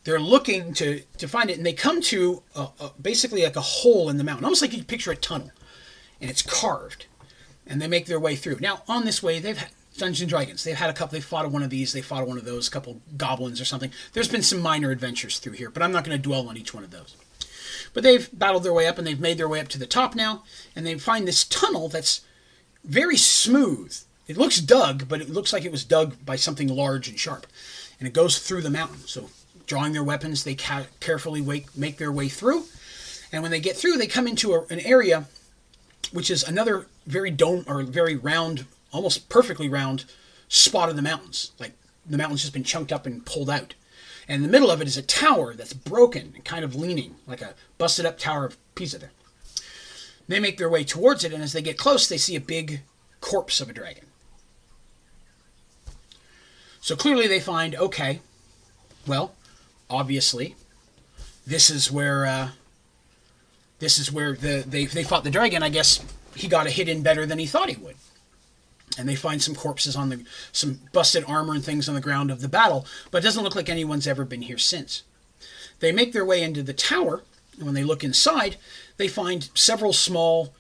they're 0.05 0.21
looking 0.21 0.75
to 0.75 1.01
to 1.19 1.29
find 1.29 1.51
it. 1.51 1.57
And 1.57 1.67
they 1.67 1.73
come 1.73 2.01
to 2.03 2.43
a, 2.55 2.69
a, 2.79 2.91
basically 3.01 3.43
like 3.43 3.57
a 3.57 3.61
hole 3.61 4.09
in 4.09 4.17
the 4.17 4.25
mountain, 4.25 4.45
almost 4.45 4.63
like 4.63 4.73
you 4.73 4.85
picture 4.85 5.11
a 5.11 5.17
tunnel, 5.17 5.51
and 6.21 6.31
it's 6.31 6.43
carved. 6.43 7.07
And 7.67 7.81
they 7.81 7.87
make 7.87 8.07
their 8.07 8.21
way 8.21 8.37
through. 8.37 8.59
Now 8.61 8.83
on 8.89 9.05
this 9.05 9.23
way, 9.23 9.39
they've 9.39 9.57
had, 9.57 9.71
Dungeons 9.97 10.23
and 10.23 10.31
Dragons. 10.31 10.65
They've 10.65 10.75
had 10.75 10.91
a 10.91 10.93
couple. 10.93 11.17
They 11.17 11.21
fought 11.21 11.51
one 11.51 11.63
of 11.63 11.71
these. 11.71 11.93
They 11.93 12.03
fought 12.03 12.27
one 12.27 12.37
of 12.37 12.45
those. 12.45 12.67
A 12.67 12.71
couple 12.71 13.01
goblins 13.17 13.61
or 13.61 13.65
something. 13.65 13.93
There's 14.13 14.29
been 14.29 14.43
some 14.43 14.61
minor 14.61 14.91
adventures 14.91 15.39
through 15.39 15.53
here, 15.53 15.71
but 15.71 15.83
I'm 15.83 15.93
not 15.93 16.05
going 16.05 16.17
to 16.17 16.23
dwell 16.23 16.49
on 16.49 16.57
each 16.57 16.75
one 16.75 16.83
of 16.83 16.91
those. 16.91 17.17
But 17.93 18.03
they've 18.03 18.29
battled 18.33 18.65
their 18.65 18.73
way 18.73 18.89
up 18.89 18.99
and 18.99 19.07
they've 19.07 19.21
made 19.21 19.39
their 19.39 19.49
way 19.49 19.61
up 19.61 19.69
to 19.69 19.79
the 19.79 19.87
top 19.87 20.17
now, 20.17 20.43
and 20.75 20.85
they 20.85 20.99
find 20.99 21.29
this 21.29 21.45
tunnel 21.45 21.89
that's 21.89 22.23
very 22.83 23.17
smooth. 23.17 23.97
It 24.27 24.37
looks 24.37 24.61
dug, 24.61 25.09
but 25.09 25.21
it 25.21 25.31
looks 25.31 25.53
like 25.53 25.65
it 25.65 25.73
was 25.73 25.85
dug 25.85 26.17
by 26.25 26.37
something 26.37 26.69
large 26.69 27.09
and 27.09 27.19
sharp, 27.19 27.47
and 28.01 28.09
it 28.09 28.15
goes 28.15 28.39
through 28.39 28.63
the 28.63 28.71
mountain. 28.71 29.07
So, 29.07 29.31
drawing 29.67 29.93
their 29.93 30.03
weapons, 30.03 30.43
they 30.43 30.55
ca- 30.55 30.87
carefully 30.99 31.41
wake, 31.41 31.77
make 31.77 31.99
their 31.99 32.11
way 32.11 32.29
through, 32.29 32.65
and 33.31 33.43
when 33.43 33.51
they 33.51 33.61
get 33.61 33.77
through, 33.77 33.99
they 33.99 34.07
come 34.07 34.27
into 34.27 34.55
a, 34.55 34.65
an 34.71 34.81
area 34.81 35.27
which 36.13 36.31
is 36.31 36.43
another 36.43 36.87
very 37.07 37.31
dome 37.31 37.65
or 37.67 37.83
very 37.83 38.17
round 38.17 38.67
almost 38.93 39.29
perfectly 39.29 39.69
round 39.69 40.05
spot 40.49 40.89
of 40.89 40.97
the 40.97 41.03
mountains. 41.03 41.53
Like 41.59 41.73
the 42.07 42.17
mountain's 42.17 42.43
just 42.43 42.53
been 42.53 42.65
chunked 42.65 42.93
up 42.93 43.07
and 43.07 43.25
pulled 43.25 43.51
out. 43.51 43.75
And 44.27 44.37
in 44.37 44.43
the 44.43 44.49
middle 44.53 44.71
of 44.71 44.81
it 44.81 44.89
is 44.89 44.97
a 44.97 45.03
tower 45.03 45.55
that's 45.55 45.75
broken 45.75 46.33
and 46.35 46.45
kind 46.45 46.65
of 46.65 46.75
leaning, 46.75 47.17
like 47.27 47.43
a 47.43 47.55
busted 47.77 48.07
up 48.07 48.19
tower 48.19 48.47
of 48.47 48.57
Pisa 48.75 48.99
there. 48.99 49.13
They 50.29 50.41
make 50.41 50.57
their 50.57 50.71
way 50.71 50.85
towards 50.85 51.25
it, 51.25 51.35
and 51.35 51.43
as 51.43 51.53
they 51.53 51.61
get 51.61 51.77
close, 51.77 52.09
they 52.09 52.17
see 52.17 52.35
a 52.35 52.41
big 52.41 52.81
corpse 53.21 53.61
of 53.61 53.69
a 53.69 53.75
dragon. 53.75 54.05
So 56.81 56.97
clearly 56.97 57.27
they 57.27 57.41
find, 57.41 57.75
okay, 57.75 58.21
well, 59.07 59.35
obviously, 59.91 60.57
this 61.47 61.69
is 61.69 61.93
where 61.93 62.25
uh, 62.25 62.49
this 63.79 63.99
is 63.99 64.11
where 64.11 64.35
the 64.35 64.65
they, 64.67 64.87
they 64.87 65.05
fought 65.05 65.25
the 65.25 65.31
dragon. 65.31 65.63
I 65.63 65.69
guess 65.69 66.03
he 66.37 66.49
got 66.49 66.67
a 66.67 66.71
hit 66.71 66.89
in 66.89 67.03
better 67.03 67.27
than 67.27 67.39
he 67.39 67.47
thought 67.47 67.69
he 67.69 67.77
would 67.77 67.97
and 68.99 69.09
they 69.09 69.17
find 69.17 69.43
some 69.43 69.55
corpses 69.55 69.97
on 69.97 70.09
the 70.09 70.25
some 70.53 70.81
busted 70.93 71.25
armor 71.27 71.55
and 71.55 71.65
things 71.65 71.89
on 71.89 71.95
the 71.95 72.01
ground 72.01 72.31
of 72.31 72.41
the 72.41 72.49
battle, 72.49 72.87
but 73.11 73.19
it 73.19 73.25
doesn't 73.25 73.43
look 73.43 73.57
like 73.57 73.69
anyone's 73.69 74.07
ever 74.07 74.25
been 74.25 74.43
here 74.43 74.59
since. 74.59 75.03
They 75.81 75.93
make 75.93 76.13
their 76.13 76.25
way 76.25 76.43
into 76.43 76.63
the 76.63 76.73
tower, 76.73 77.23
and 77.57 77.65
when 77.65 77.75
they 77.75 77.85
look 77.85 78.05
inside, 78.05 78.57
they 78.97 79.09
find 79.09 79.51
several 79.55 79.93
small 79.93 80.55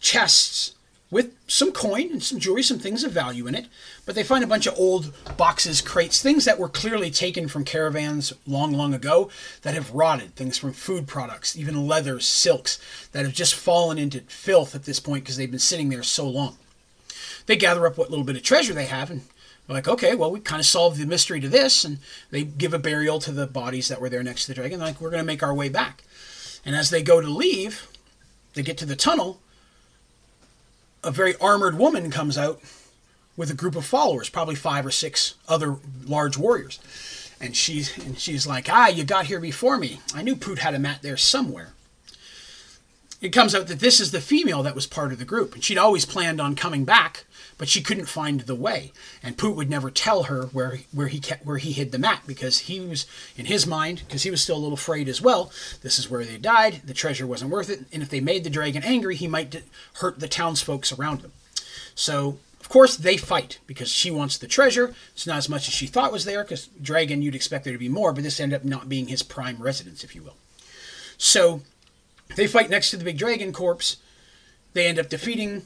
chests 0.00 0.74
with 1.10 1.34
some 1.48 1.72
coin 1.72 2.10
and 2.12 2.22
some 2.22 2.38
jewelry, 2.38 2.62
some 2.62 2.78
things 2.78 3.02
of 3.02 3.12
value 3.12 3.46
in 3.46 3.54
it. 3.54 3.66
But 4.10 4.16
they 4.16 4.24
find 4.24 4.42
a 4.42 4.48
bunch 4.48 4.66
of 4.66 4.76
old 4.76 5.12
boxes, 5.36 5.80
crates, 5.80 6.20
things 6.20 6.44
that 6.44 6.58
were 6.58 6.68
clearly 6.68 7.12
taken 7.12 7.46
from 7.46 7.64
caravans 7.64 8.32
long, 8.44 8.72
long 8.72 8.92
ago 8.92 9.30
that 9.62 9.74
have 9.74 9.92
rotted, 9.92 10.34
things 10.34 10.58
from 10.58 10.72
food 10.72 11.06
products, 11.06 11.56
even 11.56 11.86
leathers, 11.86 12.26
silks 12.26 12.80
that 13.12 13.24
have 13.24 13.32
just 13.32 13.54
fallen 13.54 13.98
into 13.98 14.22
filth 14.22 14.74
at 14.74 14.82
this 14.82 14.98
point 14.98 15.22
because 15.22 15.36
they've 15.36 15.48
been 15.48 15.60
sitting 15.60 15.90
there 15.90 16.02
so 16.02 16.28
long 16.28 16.56
they 17.46 17.54
gather 17.54 17.86
up 17.86 17.96
what 17.96 18.10
little 18.10 18.24
bit 18.24 18.34
of 18.34 18.42
treasure 18.42 18.74
they 18.74 18.86
have 18.86 19.12
and 19.12 19.22
like, 19.68 19.86
okay, 19.86 20.16
well, 20.16 20.32
we 20.32 20.40
kind 20.40 20.58
of 20.58 20.66
solved 20.66 20.98
the 20.98 21.06
mystery 21.06 21.38
to 21.38 21.48
this. 21.48 21.84
And 21.84 21.98
they 22.32 22.42
give 22.42 22.74
a 22.74 22.78
burial 22.80 23.20
to 23.20 23.30
the 23.30 23.46
bodies 23.46 23.86
that 23.86 24.00
were 24.00 24.08
there 24.08 24.24
next 24.24 24.46
to 24.46 24.48
the 24.48 24.54
dragon. 24.54 24.80
Like, 24.80 25.00
we're 25.00 25.10
going 25.10 25.22
to 25.22 25.26
make 25.26 25.44
our 25.44 25.54
way 25.54 25.68
back. 25.68 26.02
And 26.66 26.74
as 26.74 26.90
they 26.90 27.04
go 27.04 27.20
to 27.20 27.28
leave, 27.28 27.86
they 28.54 28.64
get 28.64 28.76
to 28.78 28.86
the 28.86 28.96
tunnel. 28.96 29.38
A 31.04 31.12
very 31.12 31.36
armored 31.36 31.78
woman 31.78 32.10
comes 32.10 32.36
out 32.36 32.60
with 33.36 33.50
a 33.50 33.54
group 33.54 33.76
of 33.76 33.84
followers, 33.84 34.28
probably 34.28 34.54
five 34.54 34.84
or 34.84 34.90
six 34.90 35.34
other 35.48 35.76
large 36.04 36.36
warriors. 36.36 36.78
And 37.40 37.56
she's, 37.56 37.96
and 38.04 38.18
she's 38.18 38.46
like, 38.46 38.68
ah, 38.68 38.88
you 38.88 39.04
got 39.04 39.26
here 39.26 39.40
before 39.40 39.78
me. 39.78 40.00
I 40.14 40.22
knew 40.22 40.36
Poot 40.36 40.58
had 40.58 40.74
a 40.74 40.78
mat 40.78 41.00
there 41.02 41.16
somewhere 41.16 41.72
it 43.20 43.30
comes 43.30 43.54
out 43.54 43.66
that 43.66 43.80
this 43.80 44.00
is 44.00 44.10
the 44.10 44.20
female 44.20 44.62
that 44.62 44.74
was 44.74 44.86
part 44.86 45.12
of 45.12 45.18
the 45.18 45.24
group. 45.24 45.54
And 45.54 45.62
she'd 45.62 45.78
always 45.78 46.06
planned 46.06 46.40
on 46.40 46.54
coming 46.54 46.84
back, 46.84 47.24
but 47.58 47.68
she 47.68 47.82
couldn't 47.82 48.06
find 48.06 48.40
the 48.40 48.54
way. 48.54 48.92
And 49.22 49.36
Poot 49.36 49.56
would 49.56 49.68
never 49.68 49.90
tell 49.90 50.24
her 50.24 50.44
where 50.46 50.78
where 50.92 51.08
he 51.08 51.20
kept, 51.20 51.44
where 51.44 51.58
he 51.58 51.72
hid 51.72 51.92
the 51.92 51.98
mat 51.98 52.22
because 52.26 52.60
he 52.60 52.80
was 52.80 53.06
in 53.36 53.46
his 53.46 53.66
mind 53.66 54.02
because 54.06 54.22
he 54.22 54.30
was 54.30 54.40
still 54.40 54.56
a 54.56 54.58
little 54.58 54.74
afraid 54.74 55.08
as 55.08 55.20
well. 55.20 55.52
This 55.82 55.98
is 55.98 56.10
where 56.10 56.24
they 56.24 56.38
died. 56.38 56.82
The 56.84 56.94
treasure 56.94 57.26
wasn't 57.26 57.50
worth 57.50 57.68
it, 57.68 57.80
and 57.92 58.02
if 58.02 58.08
they 58.08 58.20
made 58.20 58.44
the 58.44 58.50
dragon 58.50 58.82
angry, 58.82 59.16
he 59.16 59.28
might 59.28 59.62
hurt 59.94 60.18
the 60.18 60.28
townsfolk 60.28 60.86
around 60.98 61.20
them. 61.20 61.32
So 61.94 62.38
course 62.70 62.96
they 62.96 63.18
fight 63.18 63.58
because 63.66 63.90
she 63.90 64.10
wants 64.10 64.38
the 64.38 64.46
treasure. 64.46 64.94
It's 65.12 65.26
not 65.26 65.36
as 65.36 65.48
much 65.48 65.68
as 65.68 65.74
she 65.74 65.86
thought 65.86 66.12
was 66.12 66.24
there 66.24 66.42
because 66.42 66.68
dragon 66.80 67.20
you'd 67.20 67.34
expect 67.34 67.64
there 67.64 67.74
to 67.74 67.78
be 67.78 67.88
more, 67.88 68.12
but 68.14 68.24
this 68.24 68.40
ended 68.40 68.60
up 68.60 68.64
not 68.64 68.88
being 68.88 69.08
his 69.08 69.22
prime 69.22 69.58
residence, 69.58 70.02
if 70.02 70.14
you 70.14 70.22
will. 70.22 70.36
So 71.18 71.60
they 72.36 72.46
fight 72.46 72.70
next 72.70 72.90
to 72.90 72.96
the 72.96 73.04
big 73.04 73.18
dragon 73.18 73.52
corpse. 73.52 73.98
They 74.72 74.86
end 74.86 74.98
up 74.98 75.08
defeating 75.08 75.62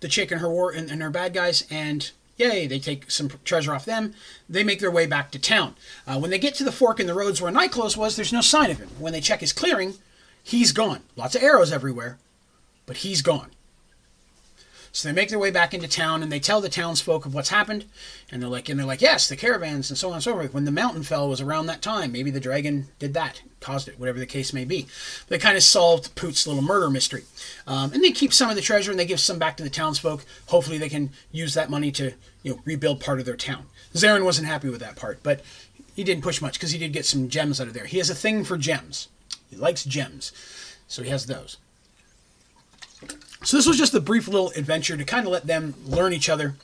the 0.00 0.08
chick 0.08 0.30
and 0.30 0.40
her 0.40 0.48
war 0.48 0.70
and, 0.70 0.90
and 0.90 1.02
her 1.02 1.10
bad 1.10 1.34
guys, 1.34 1.66
and 1.70 2.10
Yay, 2.36 2.66
they 2.66 2.78
take 2.78 3.10
some 3.10 3.30
treasure 3.44 3.74
off 3.74 3.86
them. 3.86 4.14
They 4.48 4.62
make 4.62 4.78
their 4.78 4.90
way 4.90 5.06
back 5.06 5.30
to 5.30 5.38
town. 5.38 5.74
Uh, 6.06 6.18
when 6.18 6.30
they 6.30 6.38
get 6.38 6.54
to 6.56 6.64
the 6.64 6.72
fork 6.72 7.00
in 7.00 7.06
the 7.06 7.14
roads 7.14 7.40
where 7.40 7.50
Nightclothes 7.50 7.96
was, 7.96 8.14
there's 8.14 8.32
no 8.32 8.42
sign 8.42 8.70
of 8.70 8.78
him. 8.78 8.90
When 8.98 9.12
they 9.12 9.22
check 9.22 9.40
his 9.40 9.54
clearing, 9.54 9.94
he's 10.44 10.72
gone. 10.72 11.00
Lots 11.16 11.34
of 11.34 11.42
arrows 11.42 11.72
everywhere, 11.72 12.18
but 12.84 12.98
he's 12.98 13.22
gone. 13.22 13.50
So 14.96 15.08
they 15.08 15.14
make 15.14 15.28
their 15.28 15.38
way 15.38 15.50
back 15.50 15.74
into 15.74 15.86
town 15.86 16.22
and 16.22 16.32
they 16.32 16.40
tell 16.40 16.62
the 16.62 16.70
townsfolk 16.70 17.26
of 17.26 17.34
what's 17.34 17.50
happened. 17.50 17.84
And 18.32 18.40
they're 18.40 18.48
like, 18.48 18.70
and 18.70 18.80
they're 18.80 18.86
like, 18.86 19.02
yes, 19.02 19.28
the 19.28 19.36
caravans 19.36 19.90
and 19.90 19.98
so 19.98 20.08
on 20.08 20.14
and 20.14 20.22
so 20.22 20.32
forth. 20.32 20.54
When 20.54 20.64
the 20.64 20.70
mountain 20.70 21.02
fell 21.02 21.28
was 21.28 21.42
around 21.42 21.66
that 21.66 21.82
time. 21.82 22.12
Maybe 22.12 22.30
the 22.30 22.40
dragon 22.40 22.88
did 22.98 23.12
that, 23.12 23.42
caused 23.60 23.88
it, 23.88 24.00
whatever 24.00 24.18
the 24.18 24.24
case 24.24 24.54
may 24.54 24.64
be. 24.64 24.86
They 25.28 25.38
kind 25.38 25.54
of 25.54 25.62
solved 25.62 26.14
Poot's 26.14 26.46
little 26.46 26.62
murder 26.62 26.88
mystery. 26.88 27.24
Um, 27.66 27.92
and 27.92 28.02
they 28.02 28.10
keep 28.10 28.32
some 28.32 28.48
of 28.48 28.56
the 28.56 28.62
treasure 28.62 28.90
and 28.90 28.98
they 28.98 29.04
give 29.04 29.20
some 29.20 29.38
back 29.38 29.58
to 29.58 29.62
the 29.62 29.68
townsfolk. 29.68 30.24
Hopefully 30.46 30.78
they 30.78 30.88
can 30.88 31.10
use 31.30 31.52
that 31.52 31.68
money 31.68 31.92
to, 31.92 32.14
you 32.42 32.54
know, 32.54 32.60
rebuild 32.64 32.98
part 32.98 33.20
of 33.20 33.26
their 33.26 33.36
town. 33.36 33.66
Zarin 33.92 34.24
wasn't 34.24 34.48
happy 34.48 34.70
with 34.70 34.80
that 34.80 34.96
part, 34.96 35.22
but 35.22 35.42
he 35.94 36.04
didn't 36.04 36.24
push 36.24 36.40
much 36.40 36.54
because 36.54 36.70
he 36.70 36.78
did 36.78 36.94
get 36.94 37.04
some 37.04 37.28
gems 37.28 37.60
out 37.60 37.66
of 37.66 37.74
there. 37.74 37.84
He 37.84 37.98
has 37.98 38.08
a 38.08 38.14
thing 38.14 38.44
for 38.44 38.56
gems. 38.56 39.08
He 39.50 39.56
likes 39.56 39.84
gems. 39.84 40.32
So 40.88 41.02
he 41.02 41.10
has 41.10 41.26
those. 41.26 41.58
So 43.44 43.56
this 43.56 43.66
was 43.66 43.78
just 43.78 43.94
a 43.94 44.00
brief 44.00 44.28
little 44.28 44.50
adventure 44.50 44.96
to 44.96 45.04
kind 45.04 45.26
of 45.26 45.32
let 45.32 45.46
them 45.46 45.74
learn 45.84 46.12
each 46.12 46.28
other, 46.28 46.54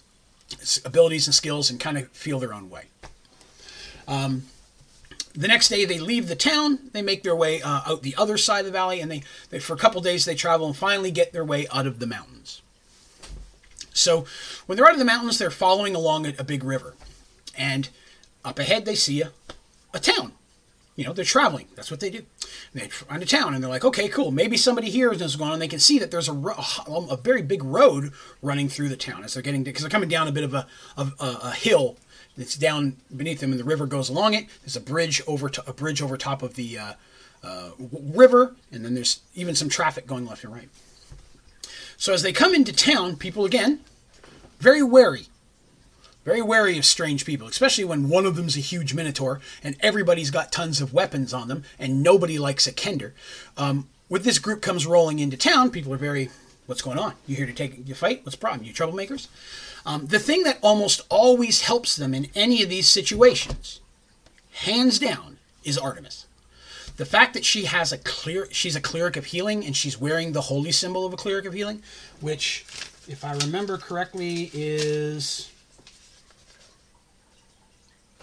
abilities 0.85 1.27
and 1.27 1.35
skills, 1.35 1.71
and 1.71 1.79
kind 1.79 1.99
of 1.99 2.09
feel 2.09 2.39
their 2.39 2.53
own 2.53 2.71
way. 2.71 2.85
Um, 4.09 4.45
the 5.35 5.49
next 5.49 5.69
day 5.69 5.85
they 5.85 5.99
leave 5.99 6.29
the 6.29 6.37
town. 6.37 6.91
They 6.93 7.03
make 7.03 7.23
their 7.23 7.37
way 7.37 7.63
uh, 7.63 7.83
out 7.87 8.03
the 8.03 8.15
other 8.19 8.37
side 8.37 8.61
of 8.61 8.67
the 8.67 8.73
valley, 8.73 9.01
and 9.01 9.11
they, 9.11 9.23
they 9.51 9.59
for 9.59 9.75
a 9.75 9.79
couple 9.79 10.01
days 10.01 10.25
they 10.25 10.35
travel 10.35 10.67
and 10.67 10.77
finally 10.77 11.11
get 11.11 11.33
their 11.33 11.45
way 11.45 11.67
out 11.73 11.87
of 11.87 11.99
the 11.99 12.07
mountains. 12.07 12.63
So 13.95 14.27
when 14.67 14.77
they're 14.77 14.87
out 14.87 14.93
of 14.93 14.99
the 14.99 15.05
mountains, 15.05 15.39
they're 15.39 15.51
following 15.51 15.95
along 15.95 16.27
a, 16.27 16.35
a 16.39 16.45
big 16.45 16.65
river, 16.65 16.95
and 17.57 17.89
up 18.45 18.59
ahead 18.59 18.85
they 18.85 18.95
see 18.95 19.23
a, 19.23 19.33
a 19.95 20.01
town. 20.01 20.33
You 20.95 21.05
know, 21.05 21.13
they're 21.13 21.25
traveling. 21.25 21.69
That's 21.75 21.91
what 21.91 22.01
they 22.01 22.11
do. 22.11 22.19
And 22.73 22.83
they 22.83 22.89
find 22.89 23.23
a 23.23 23.27
town, 23.27 23.55
and 23.55 23.63
they're 23.63 23.71
like, 23.71 23.85
okay, 23.85 24.09
cool. 24.09 24.31
Maybe 24.31 24.59
somebody 24.59 24.91
here 24.91 25.11
knows 25.13 25.37
going 25.37 25.49
on. 25.49 25.55
And 25.55 25.63
They 25.63 25.69
can 25.69 25.79
see 25.79 25.99
that 25.99 26.11
there's 26.11 26.29
a, 26.29 26.35
ro- 26.35 26.55
a 26.87 27.17
very 27.17 27.41
big 27.41 27.65
road 27.65 28.13
running 28.43 28.69
through 28.69 28.91
the 28.91 28.97
town 28.97 29.25
as 29.25 29.35
they're 29.35 29.43
getting 29.43 29.63
because 29.63 29.83
they're 29.83 29.91
coming 29.91 30.11
down 30.11 30.29
a 30.29 30.33
bit 30.33 30.45
of 30.45 30.53
a, 30.53 30.67
of 30.97 31.15
a, 31.19 31.39
a 31.45 31.51
hill 31.53 31.97
it's 32.37 32.57
down 32.57 32.97
beneath 33.15 33.41
them, 33.41 33.51
and 33.51 33.61
the 33.61 33.65
river 33.65 33.87
goes 33.87 34.09
along 34.09 34.35
it. 34.35 34.47
There's 34.63 34.77
a 34.77 34.81
bridge 34.81 35.21
over 35.27 35.49
to, 35.51 35.69
a 35.69 35.73
bridge 35.73 36.01
over 36.01 36.17
top 36.17 36.43
of 36.43 36.55
the 36.55 36.79
uh, 36.79 36.93
uh, 37.45 37.71
river, 37.79 38.57
and 38.71 38.85
then 38.85 38.95
there's 38.95 39.21
even 39.35 39.55
some 39.55 39.69
traffic 39.69 40.07
going 40.07 40.27
left 40.27 40.45
and 40.45 40.53
right. 40.53 40.69
So 41.97 42.13
as 42.13 42.23
they 42.23 42.33
come 42.33 42.55
into 42.55 42.73
town, 42.73 43.17
people 43.17 43.45
again 43.45 43.81
very 44.59 44.83
wary 44.83 45.27
very 46.25 46.43
wary 46.43 46.79
of 46.79 46.85
strange 46.85 47.25
people, 47.25 47.49
especially 47.49 47.85
when 47.85 48.09
one 48.09 48.27
of 48.27 48.37
them's 48.37 48.57
a 48.57 48.61
huge 48.61 48.95
minotaur 48.95 49.41
and 49.63 49.77
everybody's 49.81 50.31
got 50.31 50.53
tons 50.53 50.81
of 50.81 50.93
weapons 50.93 51.33
on 51.33 51.49
them 51.49 51.65
and 51.79 52.03
nobody 52.03 52.39
likes 52.39 52.67
a 52.67 52.73
kender. 52.73 53.13
Um, 53.57 53.89
with 54.09 54.25
this 54.25 54.39
group 54.39 54.63
comes 54.63 54.87
rolling 54.87 55.19
into 55.19 55.37
town, 55.37 55.71
people 55.71 55.93
are 55.93 55.99
very, 55.99 56.31
what's 56.67 56.83
going 56.83 56.99
on? 56.99 57.15
You 57.27 57.37
here 57.37 57.47
to 57.47 57.53
take 57.53 57.89
you 57.89 57.95
fight? 57.95 58.25
What's 58.25 58.37
the 58.37 58.41
problem? 58.41 58.65
You 58.65 58.73
troublemakers? 58.73 59.29
Um, 59.85 60.07
the 60.07 60.19
thing 60.19 60.45
that 60.45 60.59
almost 60.63 61.01
always 61.09 61.63
helps 61.63 61.97
them 61.97 62.15
in 62.15 62.29
any 62.35 62.63
of 62.63 62.69
these 62.69 62.89
situations, 62.89 63.81
hands 64.53 64.99
down, 64.99 65.39
is 65.65 65.79
Artemis. 65.79 66.27
The 66.99 67.07
fact 67.07 67.35
that 67.35 67.45
she 67.45 67.65
has 67.65 67.91
a 67.91 67.99
clear, 67.99 68.47
she's 68.53 68.77
a 68.77 68.81
cleric 68.81 69.17
of 69.17 69.27
healing 69.27 69.65
and 69.65 69.75
she's 69.75 69.99
wearing 69.99 70.33
the 70.33 70.43
holy 70.43 70.73
symbol 70.73 71.07
of 71.07 71.13
a 71.13 71.17
cleric 71.17 71.47
of 71.47 71.55
healing, 71.55 71.83
which, 72.21 72.65
if 73.09 73.25
I 73.25 73.33
remember 73.33 73.79
correctly, 73.79 74.51
is 74.53 75.51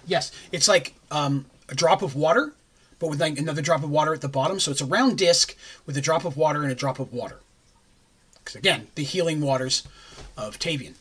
Yes, 0.10 0.32
it's 0.52 0.68
like 0.68 0.94
um, 1.12 1.46
a 1.70 1.76
drop 1.76 2.02
of 2.02 2.16
water, 2.16 2.54
but 2.98 3.10
with 3.10 3.22
like 3.22 3.38
another 3.38 3.62
drop 3.62 3.84
of 3.84 3.90
water 3.90 4.14
at 4.14 4.22
the 4.22 4.28
bottom. 4.28 4.60
So 4.60 4.72
it's 4.72 4.82
a 4.82 4.86
round 4.86 5.18
disc 5.18 5.56
with 5.86 5.96
a 5.96 6.02
drop 6.02 6.26
of 6.26 6.36
water 6.36 6.64
and 6.64 6.72
a 6.72 6.76
drop 6.76 7.00
of 7.00 7.14
water. 7.14 7.38
Because 8.34 8.56
again, 8.56 8.88
the 8.96 9.04
healing 9.04 9.40
waters 9.42 9.88
of 10.36 10.58
Tavian. 10.60 10.96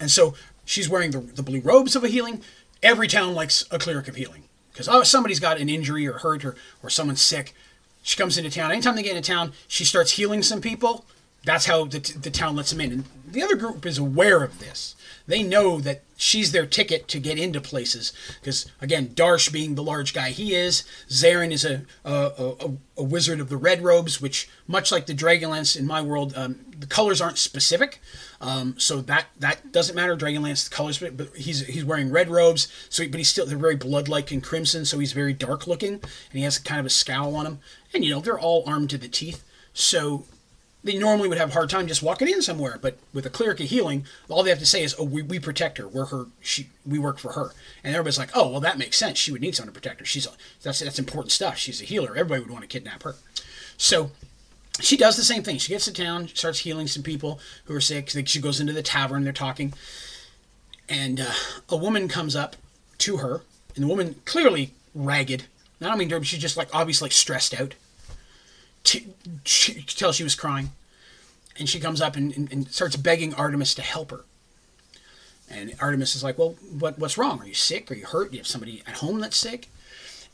And 0.00 0.10
so 0.10 0.34
she's 0.64 0.88
wearing 0.88 1.10
the, 1.10 1.20
the 1.20 1.42
blue 1.42 1.60
robes 1.60 1.96
of 1.96 2.04
a 2.04 2.08
healing. 2.08 2.42
Every 2.82 3.08
town 3.08 3.34
likes 3.34 3.64
a 3.70 3.78
cleric 3.78 4.06
of 4.06 4.16
healing. 4.16 4.44
Because 4.70 4.88
oh, 4.88 5.02
somebody's 5.02 5.40
got 5.40 5.58
an 5.58 5.68
injury 5.68 6.06
or 6.06 6.18
hurt 6.18 6.44
or, 6.44 6.54
or 6.82 6.90
someone's 6.90 7.22
sick. 7.22 7.54
She 8.02 8.16
comes 8.16 8.38
into 8.38 8.50
town. 8.50 8.70
Anytime 8.70 8.94
they 8.94 9.02
get 9.02 9.16
into 9.16 9.28
town, 9.28 9.52
she 9.66 9.84
starts 9.84 10.12
healing 10.12 10.42
some 10.42 10.60
people. 10.60 11.04
That's 11.44 11.66
how 11.66 11.86
the, 11.86 11.98
the 11.98 12.30
town 12.30 12.54
lets 12.54 12.70
them 12.70 12.80
in. 12.80 12.92
And 12.92 13.04
the 13.26 13.42
other 13.42 13.56
group 13.56 13.86
is 13.86 13.98
aware 13.98 14.44
of 14.44 14.60
this. 14.60 14.94
They 15.28 15.42
know 15.42 15.78
that 15.80 16.02
she's 16.16 16.52
their 16.52 16.64
ticket 16.64 17.06
to 17.08 17.20
get 17.20 17.38
into 17.38 17.60
places. 17.60 18.14
Because, 18.40 18.66
again, 18.80 19.08
Darsh 19.08 19.52
being 19.52 19.74
the 19.74 19.82
large 19.82 20.14
guy 20.14 20.30
he 20.30 20.54
is, 20.54 20.84
Zarin 21.10 21.52
is 21.52 21.66
a, 21.66 21.84
a, 22.02 22.32
a, 22.38 22.72
a, 22.96 23.02
wizard 23.04 23.38
of 23.38 23.50
the 23.50 23.58
red 23.58 23.84
robes, 23.84 24.22
which, 24.22 24.48
much 24.66 24.90
like 24.90 25.04
the 25.04 25.14
Dragonlance 25.14 25.78
in 25.78 25.86
my 25.86 26.00
world, 26.00 26.32
um, 26.34 26.64
the 26.78 26.86
colors 26.86 27.20
aren't 27.20 27.36
specific. 27.36 28.00
Um, 28.40 28.74
so 28.78 29.02
that 29.02 29.26
that 29.38 29.70
doesn't 29.70 29.94
matter. 29.94 30.16
Dragonlance, 30.16 30.68
the 30.68 30.74
colors, 30.74 30.98
but 30.98 31.36
he's 31.36 31.66
he's 31.66 31.84
wearing 31.84 32.10
red 32.10 32.30
robes. 32.30 32.72
So, 32.88 33.06
but 33.06 33.18
he's 33.18 33.28
still 33.28 33.44
they're 33.44 33.58
very 33.58 33.76
blood-like 33.76 34.30
and 34.30 34.42
crimson. 34.42 34.86
So 34.86 34.98
he's 34.98 35.12
very 35.12 35.34
dark 35.34 35.66
looking, 35.66 35.94
and 35.94 36.02
he 36.32 36.42
has 36.42 36.58
kind 36.58 36.80
of 36.80 36.86
a 36.86 36.90
scowl 36.90 37.36
on 37.36 37.46
him. 37.46 37.58
And 37.92 38.04
you 38.04 38.12
know 38.12 38.20
they're 38.20 38.38
all 38.38 38.62
armed 38.66 38.90
to 38.90 38.98
the 38.98 39.08
teeth. 39.08 39.44
So 39.74 40.24
they 40.84 40.96
normally 40.96 41.28
would 41.28 41.38
have 41.38 41.50
a 41.50 41.54
hard 41.54 41.70
time 41.70 41.86
just 41.86 42.02
walking 42.02 42.28
in 42.28 42.40
somewhere. 42.40 42.78
But 42.80 42.98
with 43.12 43.26
a 43.26 43.30
cleric 43.30 43.60
of 43.60 43.66
healing, 43.66 44.06
all 44.28 44.42
they 44.42 44.50
have 44.50 44.58
to 44.60 44.66
say 44.66 44.82
is, 44.82 44.94
"Oh, 44.98 45.04
we, 45.04 45.22
we 45.22 45.38
protect 45.38 45.78
her. 45.78 45.88
We're 45.88 46.06
her. 46.06 46.26
She 46.40 46.68
we 46.86 46.98
work 46.98 47.18
for 47.18 47.32
her." 47.32 47.52
And 47.82 47.94
everybody's 47.94 48.18
like, 48.18 48.30
"Oh, 48.34 48.48
well, 48.48 48.60
that 48.60 48.78
makes 48.78 48.96
sense. 48.96 49.18
She 49.18 49.32
would 49.32 49.40
need 49.40 49.56
someone 49.56 49.74
to 49.74 49.80
protect 49.80 50.00
her. 50.00 50.06
She's 50.06 50.26
a, 50.26 50.30
that's 50.62 50.80
that's 50.80 50.98
important 50.98 51.32
stuff. 51.32 51.56
She's 51.56 51.82
a 51.82 51.84
healer. 51.84 52.10
Everybody 52.10 52.42
would 52.42 52.50
want 52.50 52.62
to 52.62 52.68
kidnap 52.68 53.02
her." 53.02 53.16
So 53.76 54.12
she 54.80 54.96
does 54.96 55.16
the 55.16 55.24
same 55.24 55.42
thing. 55.42 55.58
She 55.58 55.72
gets 55.72 55.86
to 55.86 55.92
town, 55.92 56.28
starts 56.28 56.60
healing 56.60 56.86
some 56.86 57.02
people 57.02 57.40
who 57.64 57.74
are 57.74 57.80
sick. 57.80 58.10
She 58.26 58.40
goes 58.40 58.60
into 58.60 58.72
the 58.72 58.82
tavern. 58.82 59.24
They're 59.24 59.32
talking, 59.32 59.74
and 60.88 61.20
uh, 61.20 61.32
a 61.68 61.76
woman 61.76 62.06
comes 62.06 62.36
up 62.36 62.56
to 62.98 63.18
her, 63.18 63.42
and 63.74 63.84
the 63.84 63.88
woman 63.88 64.16
clearly 64.24 64.74
ragged. 64.94 65.46
I 65.80 65.86
don't 65.86 65.98
mean 65.98 66.08
dirty. 66.08 66.24
she's 66.24 66.40
just 66.40 66.56
like 66.56 66.68
obviously 66.72 67.06
like 67.06 67.12
stressed 67.12 67.58
out 67.60 67.74
she 69.44 69.74
could 69.74 69.88
tell 69.88 70.12
she 70.12 70.24
was 70.24 70.34
crying. 70.34 70.70
And 71.58 71.68
she 71.68 71.80
comes 71.80 72.00
up 72.00 72.16
and, 72.16 72.34
and, 72.36 72.52
and, 72.52 72.70
starts 72.70 72.96
begging 72.96 73.34
Artemis 73.34 73.74
to 73.74 73.82
help 73.82 74.10
her. 74.12 74.24
And 75.50 75.74
Artemis 75.80 76.14
is 76.14 76.22
like, 76.22 76.38
Well, 76.38 76.56
what, 76.78 76.98
what's 76.98 77.18
wrong? 77.18 77.40
Are 77.40 77.46
you 77.46 77.54
sick? 77.54 77.90
Are 77.90 77.94
you 77.94 78.06
hurt? 78.06 78.30
Do 78.30 78.36
you 78.36 78.40
have 78.40 78.46
somebody 78.46 78.82
at 78.86 78.96
home 78.98 79.20
that's 79.20 79.36
sick? 79.36 79.68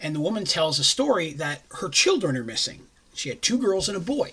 And 0.01 0.14
the 0.14 0.20
woman 0.20 0.44
tells 0.44 0.78
a 0.78 0.84
story 0.84 1.32
that 1.34 1.62
her 1.80 1.88
children 1.88 2.36
are 2.36 2.44
missing. 2.44 2.82
She 3.14 3.28
had 3.28 3.40
two 3.40 3.59
girls 3.59 3.88
and 3.88 3.96
a 3.96 4.01
boy. 4.01 4.32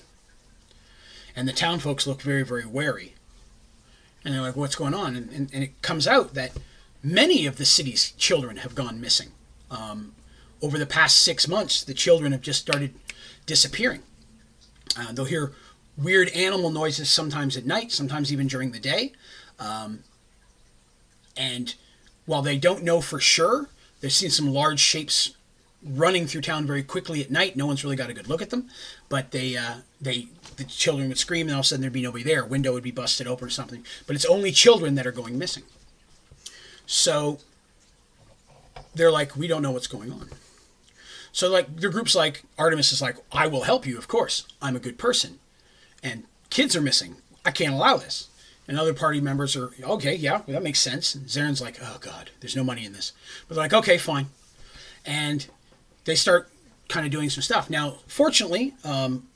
And 1.35 1.47
the 1.47 1.53
town 1.53 1.79
folks 1.79 2.07
look 2.07 2.21
very, 2.21 2.43
very 2.43 2.65
wary. 2.65 3.13
And 4.25 4.33
they're 4.33 4.41
like, 4.41 4.55
What's 4.55 4.75
going 4.75 4.93
on? 4.93 5.15
And, 5.15 5.31
and, 5.31 5.49
and 5.53 5.63
it 5.63 5.81
comes 5.81 6.07
out 6.07 6.33
that 6.33 6.51
many 7.03 7.45
of 7.45 7.57
the 7.57 7.65
city's 7.65 8.11
children 8.13 8.57
have 8.57 8.75
gone 8.75 8.99
missing. 8.99 9.29
Um, 9.69 10.13
over 10.61 10.77
the 10.77 10.85
past 10.85 11.19
six 11.19 11.47
months, 11.47 11.83
the 11.83 11.93
children 11.93 12.31
have 12.31 12.41
just 12.41 12.61
started 12.61 12.93
disappearing. 13.45 14.03
Uh, 14.97 15.11
they'll 15.11 15.25
hear 15.25 15.53
weird 15.97 16.29
animal 16.29 16.71
noises 16.71 17.09
sometimes 17.09 17.57
at 17.57 17.65
night, 17.65 17.91
sometimes 17.91 18.31
even 18.31 18.47
during 18.47 18.71
the 18.71 18.79
day. 18.79 19.13
Um, 19.59 20.03
and 21.37 21.75
while 22.25 22.41
they 22.41 22.57
don't 22.57 22.83
know 22.83 23.01
for 23.01 23.19
sure, 23.19 23.69
they've 23.99 24.11
seen 24.11 24.29
some 24.29 24.47
large 24.47 24.79
shapes 24.79 25.35
running 25.83 26.27
through 26.27 26.41
town 26.41 26.67
very 26.67 26.83
quickly 26.83 27.21
at 27.21 27.31
night. 27.31 27.55
No 27.55 27.65
one's 27.65 27.83
really 27.83 27.95
got 27.95 28.09
a 28.09 28.13
good 28.13 28.27
look 28.27 28.41
at 28.41 28.49
them, 28.49 28.69
but 29.09 29.31
they 29.31 29.57
uh, 29.57 29.77
they 29.99 30.27
the 30.57 30.63
children 30.63 31.07
would 31.09 31.17
scream, 31.17 31.47
and 31.47 31.55
all 31.55 31.61
of 31.61 31.65
a 31.65 31.67
sudden 31.67 31.81
there'd 31.81 31.93
be 31.93 32.01
nobody 32.01 32.23
there. 32.23 32.45
Window 32.45 32.73
would 32.73 32.83
be 32.83 32.91
busted 32.91 33.27
open 33.27 33.47
or 33.47 33.51
something. 33.51 33.85
But 34.05 34.15
it's 34.15 34.25
only 34.25 34.51
children 34.51 34.95
that 34.95 35.07
are 35.07 35.11
going 35.11 35.37
missing. 35.37 35.63
So 36.85 37.39
they're 38.93 39.11
like, 39.11 39.35
we 39.35 39.47
don't 39.47 39.61
know 39.61 39.71
what's 39.71 39.87
going 39.87 40.11
on. 40.11 40.29
So 41.31 41.49
like 41.49 41.77
the 41.77 41.89
groups 41.89 42.13
like 42.13 42.43
Artemis 42.57 42.91
is 42.91 43.01
like, 43.01 43.17
I 43.31 43.47
will 43.47 43.63
help 43.63 43.87
you, 43.87 43.97
of 43.97 44.07
course. 44.07 44.45
I'm 44.61 44.75
a 44.75 44.79
good 44.79 44.97
person. 44.97 45.39
And 46.03 46.23
kids 46.49 46.75
are 46.75 46.81
missing. 46.81 47.15
I 47.45 47.51
can't 47.51 47.73
allow 47.73 47.97
this. 47.97 48.27
And 48.67 48.79
other 48.79 48.93
party 48.93 49.19
members 49.19 49.55
are, 49.55 49.71
okay, 49.83 50.15
yeah, 50.15 50.41
well, 50.45 50.53
that 50.53 50.63
makes 50.63 50.79
sense. 50.79 51.15
And 51.15 51.27
Zarin's 51.27 51.61
like, 51.61 51.77
oh 51.81 51.97
God, 51.99 52.29
there's 52.39 52.55
no 52.55 52.63
money 52.63 52.85
in 52.85 52.93
this. 52.93 53.11
But 53.47 53.55
they're 53.55 53.63
like, 53.63 53.73
okay, 53.73 53.97
fine. 53.97 54.27
And 55.05 55.47
they 56.05 56.15
start 56.15 56.49
kind 56.87 57.05
of 57.05 57.11
doing 57.11 57.29
some 57.29 57.41
stuff. 57.41 57.69
Now, 57.69 57.97
fortunately, 58.07 58.73
um, 58.83 59.27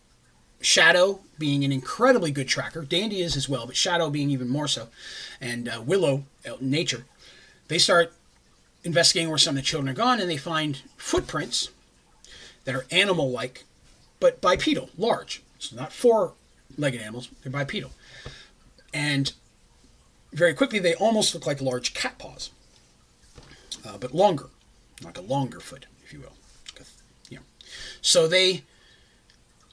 Shadow 0.62 1.20
being 1.38 1.64
an 1.64 1.72
incredibly 1.72 2.32
good 2.32 2.48
tracker, 2.48 2.84
Dandy 2.84 3.22
is 3.22 3.36
as 3.36 3.50
well, 3.50 3.66
but 3.66 3.76
Shadow 3.76 4.10
being 4.10 4.30
even 4.30 4.50
more 4.50 4.68
so, 4.68 4.88
and 5.42 5.68
uh, 5.68 5.82
Willow, 5.86 6.24
uh, 6.48 6.56
Nature, 6.60 7.06
they 7.68 7.78
start 7.78 8.14
investigating 8.84 9.30
where 9.30 9.38
some 9.38 9.58
of 9.58 9.64
the 9.64 9.68
children 9.68 9.90
are 9.90 9.96
gone, 9.96 10.20
and 10.20 10.30
they 10.30 10.38
find 10.38 10.82
footprints 10.98 11.70
that 12.64 12.76
are 12.76 12.86
animal 12.92 13.32
like, 13.32 13.66
but 14.20 14.42
bipedal, 14.42 14.90
large. 14.98 15.44
So 15.60 15.76
not 15.76 15.92
four 15.92 16.34
legged 16.77 17.02
animals, 17.02 17.30
they're 17.43 17.52
bipedal. 17.52 17.91
And 18.93 19.34
very 20.34 20.53
quickly 20.53 20.80
they 20.80 20.95
almost 20.95 21.34
look 21.34 21.45
like 21.45 21.61
large 21.61 21.93
cat 21.93 22.18
paws, 22.18 22.52
uh, 23.85 23.97
but 23.97 24.14
longer, 24.14 24.49
like 25.03 25.18
a 25.18 25.22
longer 25.22 25.60
foot, 25.60 25.85
if 26.03 26.14
you 26.14 26.19
will. 26.19 26.34
So 28.06 28.27
they 28.27 28.64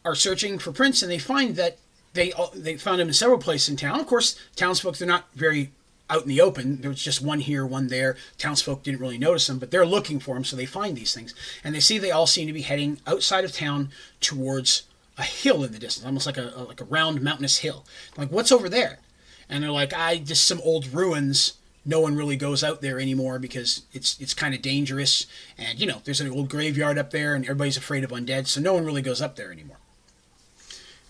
are 0.07 0.15
searching 0.15 0.59
for 0.59 0.73
prints, 0.73 1.03
and 1.03 1.13
they 1.13 1.19
find 1.19 1.55
that 1.57 1.77
they 2.15 2.33
uh, 2.33 2.47
they 2.55 2.79
found 2.79 2.99
them 2.99 3.09
in 3.09 3.15
several 3.15 3.39
places 3.39 3.69
in 3.69 3.77
town. 3.77 4.01
Of 4.01 4.07
course, 4.07 4.39
townsfolk 4.57 4.97
they're 4.97 5.07
not 5.07 5.29
very 5.35 5.73
out 6.09 6.23
in 6.23 6.29
the 6.29 6.41
open. 6.41 6.81
There 6.81 6.89
was 6.89 7.03
just 7.03 7.21
one 7.21 7.41
here, 7.41 7.67
one 7.67 7.89
there. 7.89 8.17
Townsfolk 8.39 8.83
didn't 8.83 9.01
really 9.01 9.19
notice 9.19 9.47
them, 9.47 9.59
but 9.59 9.71
they're 9.71 9.85
looking 9.85 10.19
for 10.19 10.35
them, 10.35 10.45
so 10.45 10.57
they 10.57 10.65
find 10.65 10.97
these 10.97 11.13
things, 11.13 11.35
and 11.63 11.75
they 11.75 11.81
see 11.81 11.99
they 11.99 12.11
all 12.11 12.27
seem 12.27 12.47
to 12.47 12.55
be 12.55 12.63
heading 12.63 13.01
outside 13.07 13.45
of 13.45 13.53
town 13.53 13.91
towards 14.23 14.85
a 15.23 15.25
hill 15.25 15.63
in 15.63 15.73
the 15.73 15.79
distance, 15.79 16.05
almost 16.05 16.27
like 16.27 16.37
a, 16.37 16.53
a 16.57 16.65
like 16.65 16.81
a 16.81 16.85
round 16.85 17.23
mountainous 17.23 17.59
hill. 17.59 17.87
Like, 18.17 18.31
what's 18.31 18.53
over 18.53 18.69
there? 18.69 18.99
And 19.49 19.63
they're 19.63 19.71
like, 19.71 19.95
I 19.95 20.19
just 20.19 20.47
some 20.47 20.61
old 20.63 20.93
ruins. 20.93 21.55
No 21.85 22.01
one 22.01 22.17
really 22.17 22.37
goes 22.37 22.63
out 22.63 22.81
there 22.81 23.01
anymore 23.01 23.39
because 23.39 23.83
it's 23.93 24.21
it's 24.21 24.35
kind 24.35 24.55
of 24.55 24.63
dangerous, 24.63 25.27
and 25.57 25.81
you 25.81 25.87
know 25.87 26.03
there's 26.05 26.21
an 26.21 26.31
old 26.31 26.49
graveyard 26.49 26.99
up 26.99 27.11
there, 27.11 27.35
and 27.35 27.45
everybody's 27.45 27.77
afraid 27.77 28.05
of 28.05 28.11
undead, 28.11 28.47
so 28.47 28.61
no 28.61 28.75
one 28.75 28.85
really 28.85 29.03
goes 29.03 29.23
up 29.23 29.37
there 29.37 29.51
anymore. 29.51 29.79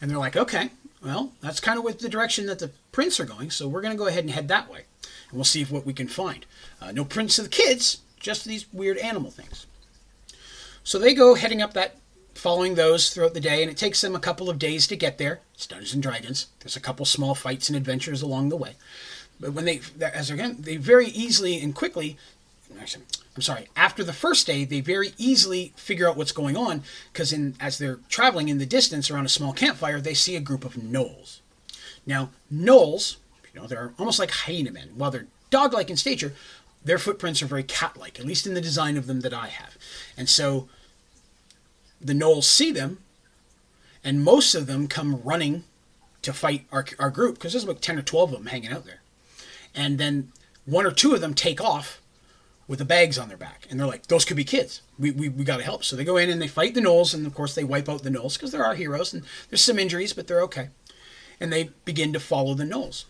And 0.01 0.11
they're 0.11 0.19
like, 0.19 0.37
okay, 0.37 0.71
well, 1.05 1.33
that's 1.41 1.61
kind 1.61 1.79
of 1.79 1.85
with 1.85 1.99
the 1.99 2.09
direction 2.09 2.47
that 2.47 2.59
the 2.59 2.71
prints 2.91 3.21
are 3.21 3.25
going, 3.25 3.51
so 3.51 3.69
we're 3.69 3.83
going 3.83 3.95
to 3.95 3.99
go 3.99 4.07
ahead 4.07 4.25
and 4.25 4.33
head 4.33 4.49
that 4.49 4.71
way, 4.71 4.85
and 5.29 5.35
we'll 5.35 5.45
see 5.45 5.65
what 5.65 5.87
we 5.87 5.93
can 5.93 6.09
find. 6.09 6.47
Uh, 6.81 6.91
no 6.93 7.05
prints 7.05 7.39
of 7.39 7.45
the 7.45 7.51
kids, 7.51 8.01
just 8.19 8.45
these 8.45 8.67
weird 8.73 8.97
animal 8.99 9.31
things. 9.31 9.67
So 10.85 10.99
they 10.99 11.15
go 11.15 11.35
heading 11.35 11.63
up 11.63 11.75
that 11.75 11.97
following 12.35 12.75
those 12.75 13.11
throughout 13.11 13.35
the 13.35 13.41
day, 13.41 13.63
and 13.63 13.71
it 13.71 13.77
takes 13.77 14.01
them 14.01 14.15
a 14.15 14.21
couple 14.21 14.51
of 14.51 14.59
days 14.59 14.87
to 14.87 14.97
get 14.97 15.19
there. 15.19 15.41
It's 15.55 15.67
Dungeons 15.67 15.95
and 15.95 16.03
Dragons. 16.03 16.47
There's 16.61 16.77
a 16.77 16.81
couple 16.81 17.05
small 17.07 17.35
fights 17.35 17.69
and 17.69 17.77
adventures 17.77 18.23
along 18.23 18.49
the 18.49 18.57
way. 18.57 18.75
But 19.39 19.53
when 19.53 19.65
they, 19.65 19.81
as 20.01 20.31
again, 20.31 20.57
they 20.61 20.77
very 20.77 21.09
easily 21.09 21.61
and 21.61 21.75
quickly, 21.75 22.17
I'm 22.79 23.43
sorry, 23.43 23.69
after 23.77 24.05
the 24.05 24.13
first 24.13 24.47
day, 24.47 24.65
they 24.65 24.81
very 24.81 25.13
easily 25.19 25.73
figure 25.77 26.09
out 26.09 26.17
what's 26.17 26.33
going 26.33 26.57
on 26.57 26.83
because 27.13 27.33
in 27.33 27.55
as 27.61 27.79
they're 27.79 28.01
traveling 28.09 28.49
in 28.49 28.59
the 28.59 28.67
distance 28.67 29.11
around 29.11 29.27
a 29.27 29.31
small 29.31 29.53
campfire, 29.53 30.01
they 30.01 30.15
see 30.15 30.37
a 30.37 30.41
group 30.41 30.65
of 30.65 30.75
gnolls. 30.75 31.41
Now, 32.07 32.31
gnolls, 32.53 33.17
you 33.53 33.61
know, 33.61 33.67
they're 33.67 33.93
almost 33.99 34.19
like 34.19 34.31
hyena 34.31 34.71
men. 34.71 34.91
While 34.95 35.11
they're 35.11 35.27
dog-like 35.51 35.91
in 35.91 35.97
stature, 35.97 36.35
their 36.85 36.99
footprints 36.99 37.43
are 37.43 37.47
very 37.47 37.63
cat-like, 37.63 38.19
at 38.19 38.27
least 38.27 38.47
in 38.47 38.55
the 38.55 38.61
design 38.61 38.97
of 38.97 39.07
them 39.07 39.21
that 39.21 39.35
I 39.35 39.49
have. 39.49 39.77
And 40.17 40.29
so 40.29 40.69
the 42.03 42.15
gnolls 42.15 42.45
see 42.45 42.73
them, 42.73 42.99
and 44.05 44.23
most 44.23 44.55
of 44.55 44.67
them 44.67 44.89
come 44.89 45.23
running 45.23 45.65
to 46.23 46.33
fight 46.33 46.67
our, 46.73 46.85
our 46.99 47.11
group 47.11 47.35
because 47.35 47.53
there's 47.53 47.65
about 47.65 47.83
10 47.83 47.99
or 47.99 48.03
12 48.03 48.33
of 48.33 48.39
them 48.39 48.47
hanging 48.47 48.73
out 48.73 48.85
there. 48.85 49.01
And 49.75 49.99
then 49.99 50.33
one 50.65 50.87
or 50.87 50.93
two 50.93 51.15
of 51.15 51.21
them 51.21 51.35
take 51.35 51.61
off 51.61 52.01
with 52.69 52.79
the 52.79 52.85
bags 52.85 53.19
on 53.19 53.29
their 53.29 53.37
back. 53.37 53.67
And 53.69 53.79
they're 53.79 53.87
like, 53.87 54.07
those 54.07 54.25
could 54.25 54.37
be 54.37 54.45
kids. 54.45 54.83
We, 54.99 55.11
we, 55.11 55.29
we 55.29 55.45
got 55.45 55.59
to 55.59 55.65
help. 55.65 55.85
So 55.85 55.97
they 55.97 56.05
go 56.05 56.17
in 56.17 56.31
and 56.31 56.41
they 56.41 56.49
fight 56.49 56.75
the 56.75 56.81
gnolls. 56.81 57.13
And 57.15 57.27
of 57.27 57.35
course, 57.35 57.55
they 57.55 57.65
wipe 57.65 57.89
out 57.89 58.03
the 58.03 58.11
gnolls 58.11 58.35
because 58.35 58.53
there 58.53 58.63
are 58.63 58.69
our 58.69 58.75
heroes 58.75 59.13
and 59.13 59.25
there's 59.51 59.63
some 59.63 59.79
injuries, 59.79 60.13
but 60.13 60.27
they're 60.27 60.43
okay. 60.43 60.69
And 61.41 61.53
they 61.53 61.71
begin 61.85 62.13
to 62.13 62.21
follow 62.21 62.55
the 62.55 62.65
gnolls. 62.65 63.05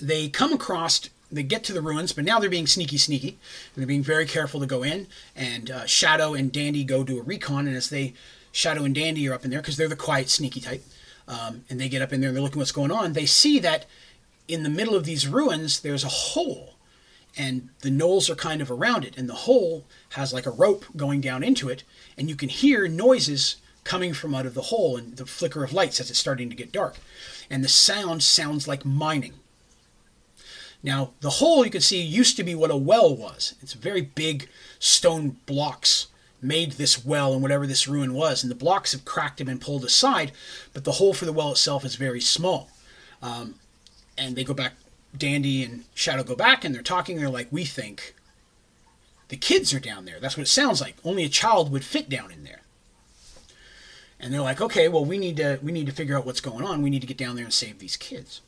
They 0.00 0.28
come 0.28 0.52
across 0.52 1.10
they 1.34 1.42
get 1.42 1.64
to 1.64 1.72
the 1.72 1.80
ruins, 1.80 2.12
but 2.12 2.24
now 2.24 2.38
they're 2.38 2.50
being 2.50 2.66
sneaky, 2.66 2.98
sneaky. 2.98 3.38
They're 3.74 3.86
being 3.86 4.02
very 4.02 4.26
careful 4.26 4.60
to 4.60 4.66
go 4.66 4.82
in. 4.82 5.06
And 5.34 5.70
uh, 5.70 5.86
Shadow 5.86 6.34
and 6.34 6.52
Dandy 6.52 6.84
go 6.84 7.04
do 7.04 7.18
a 7.18 7.22
recon, 7.22 7.66
and 7.66 7.76
as 7.76 7.90
they, 7.90 8.14
Shadow 8.52 8.84
and 8.84 8.94
Dandy 8.94 9.28
are 9.28 9.34
up 9.34 9.44
in 9.44 9.50
there 9.50 9.60
because 9.60 9.76
they're 9.76 9.88
the 9.88 9.96
quiet, 9.96 10.30
sneaky 10.30 10.60
type, 10.60 10.84
um, 11.28 11.64
and 11.68 11.80
they 11.80 11.88
get 11.88 12.02
up 12.02 12.12
in 12.12 12.20
there 12.20 12.28
and 12.28 12.36
they're 12.36 12.42
looking 12.42 12.58
what's 12.58 12.72
going 12.72 12.92
on. 12.92 13.12
They 13.12 13.26
see 13.26 13.58
that 13.60 13.86
in 14.46 14.62
the 14.62 14.70
middle 14.70 14.94
of 14.94 15.04
these 15.04 15.26
ruins 15.26 15.80
there's 15.80 16.04
a 16.04 16.08
hole, 16.08 16.74
and 17.36 17.70
the 17.80 17.90
gnolls 17.90 18.30
are 18.30 18.36
kind 18.36 18.60
of 18.60 18.70
around 18.70 19.04
it, 19.04 19.18
and 19.18 19.28
the 19.28 19.34
hole 19.34 19.84
has 20.10 20.32
like 20.32 20.46
a 20.46 20.50
rope 20.50 20.84
going 20.96 21.20
down 21.20 21.42
into 21.42 21.68
it, 21.68 21.82
and 22.16 22.28
you 22.28 22.36
can 22.36 22.48
hear 22.48 22.86
noises 22.86 23.56
coming 23.82 24.14
from 24.14 24.34
out 24.34 24.46
of 24.46 24.54
the 24.54 24.62
hole 24.62 24.96
and 24.96 25.16
the 25.16 25.26
flicker 25.26 25.62
of 25.62 25.72
lights 25.72 26.00
as 26.00 26.10
it's 26.10 26.18
starting 26.18 26.48
to 26.48 26.56
get 26.56 26.72
dark. 26.72 26.96
And 27.50 27.62
the 27.62 27.68
sound 27.68 28.22
sounds 28.22 28.66
like 28.66 28.84
mining. 28.84 29.34
Now, 30.84 31.12
the 31.20 31.30
hole 31.30 31.64
you 31.64 31.70
can 31.70 31.80
see 31.80 32.02
used 32.02 32.36
to 32.36 32.44
be 32.44 32.54
what 32.54 32.70
a 32.70 32.76
well 32.76 33.16
was. 33.16 33.54
It's 33.62 33.72
very 33.72 34.02
big 34.02 34.50
stone 34.78 35.38
blocks 35.46 36.08
made 36.42 36.72
this 36.72 37.02
well 37.02 37.32
and 37.32 37.40
whatever 37.40 37.66
this 37.66 37.88
ruin 37.88 38.12
was, 38.12 38.44
and 38.44 38.50
the 38.50 38.54
blocks 38.54 38.92
have 38.92 39.06
cracked 39.06 39.40
and 39.40 39.48
been 39.48 39.58
pulled 39.58 39.82
aside, 39.82 40.30
but 40.74 40.84
the 40.84 40.92
hole 40.92 41.14
for 41.14 41.24
the 41.24 41.32
well 41.32 41.52
itself 41.52 41.86
is 41.86 41.96
very 41.96 42.20
small. 42.20 42.68
Um, 43.22 43.54
and 44.18 44.36
they 44.36 44.44
go 44.44 44.52
back, 44.52 44.74
Dandy 45.16 45.64
and 45.64 45.84
Shadow 45.94 46.22
go 46.22 46.36
back, 46.36 46.64
and 46.64 46.74
they're 46.74 46.82
talking. 46.82 47.16
They're 47.16 47.30
like, 47.30 47.48
"We 47.50 47.64
think 47.64 48.14
the 49.28 49.38
kids 49.38 49.72
are 49.72 49.80
down 49.80 50.04
there. 50.04 50.20
That's 50.20 50.36
what 50.36 50.42
it 50.42 50.50
sounds 50.50 50.82
like. 50.82 50.96
Only 51.02 51.24
a 51.24 51.30
child 51.30 51.72
would 51.72 51.84
fit 51.84 52.10
down 52.10 52.30
in 52.30 52.44
there." 52.44 52.60
And 54.20 54.34
they're 54.34 54.42
like, 54.42 54.60
"Okay, 54.60 54.88
well, 54.88 55.04
we 55.04 55.16
need 55.16 55.38
to 55.38 55.58
we 55.62 55.72
need 55.72 55.86
to 55.86 55.92
figure 55.92 56.18
out 56.18 56.26
what's 56.26 56.42
going 56.42 56.62
on. 56.62 56.82
We 56.82 56.90
need 56.90 57.00
to 57.00 57.06
get 57.06 57.16
down 57.16 57.36
there 57.36 57.44
and 57.46 57.54
save 57.54 57.78
these 57.78 57.96
kids." 57.96 58.42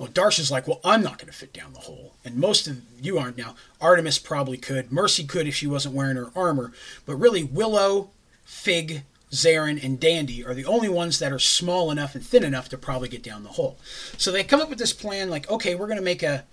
Well, 0.00 0.08
Darsh's 0.08 0.50
like, 0.50 0.66
well, 0.66 0.80
I'm 0.82 1.02
not 1.02 1.18
going 1.18 1.30
to 1.30 1.36
fit 1.36 1.52
down 1.52 1.74
the 1.74 1.80
hole. 1.80 2.14
And 2.24 2.36
most 2.36 2.66
of 2.66 2.80
you 3.02 3.18
aren't 3.18 3.36
now. 3.36 3.54
Artemis 3.82 4.18
probably 4.18 4.56
could. 4.56 4.90
Mercy 4.90 5.24
could 5.24 5.46
if 5.46 5.54
she 5.54 5.66
wasn't 5.66 5.94
wearing 5.94 6.16
her 6.16 6.30
armor. 6.34 6.72
But 7.04 7.16
really, 7.16 7.44
Willow, 7.44 8.08
Fig, 8.42 9.02
Zarin, 9.30 9.84
and 9.84 10.00
Dandy 10.00 10.42
are 10.42 10.54
the 10.54 10.64
only 10.64 10.88
ones 10.88 11.18
that 11.18 11.32
are 11.32 11.38
small 11.38 11.90
enough 11.90 12.14
and 12.14 12.24
thin 12.24 12.44
enough 12.44 12.70
to 12.70 12.78
probably 12.78 13.10
get 13.10 13.22
down 13.22 13.42
the 13.42 13.50
hole. 13.50 13.76
So 14.16 14.32
they 14.32 14.42
come 14.42 14.62
up 14.62 14.70
with 14.70 14.78
this 14.78 14.94
plan 14.94 15.28
like, 15.28 15.50
okay, 15.50 15.74
we're 15.74 15.86
going 15.86 15.98
to 15.98 16.02
make 16.02 16.22
a, 16.22 16.44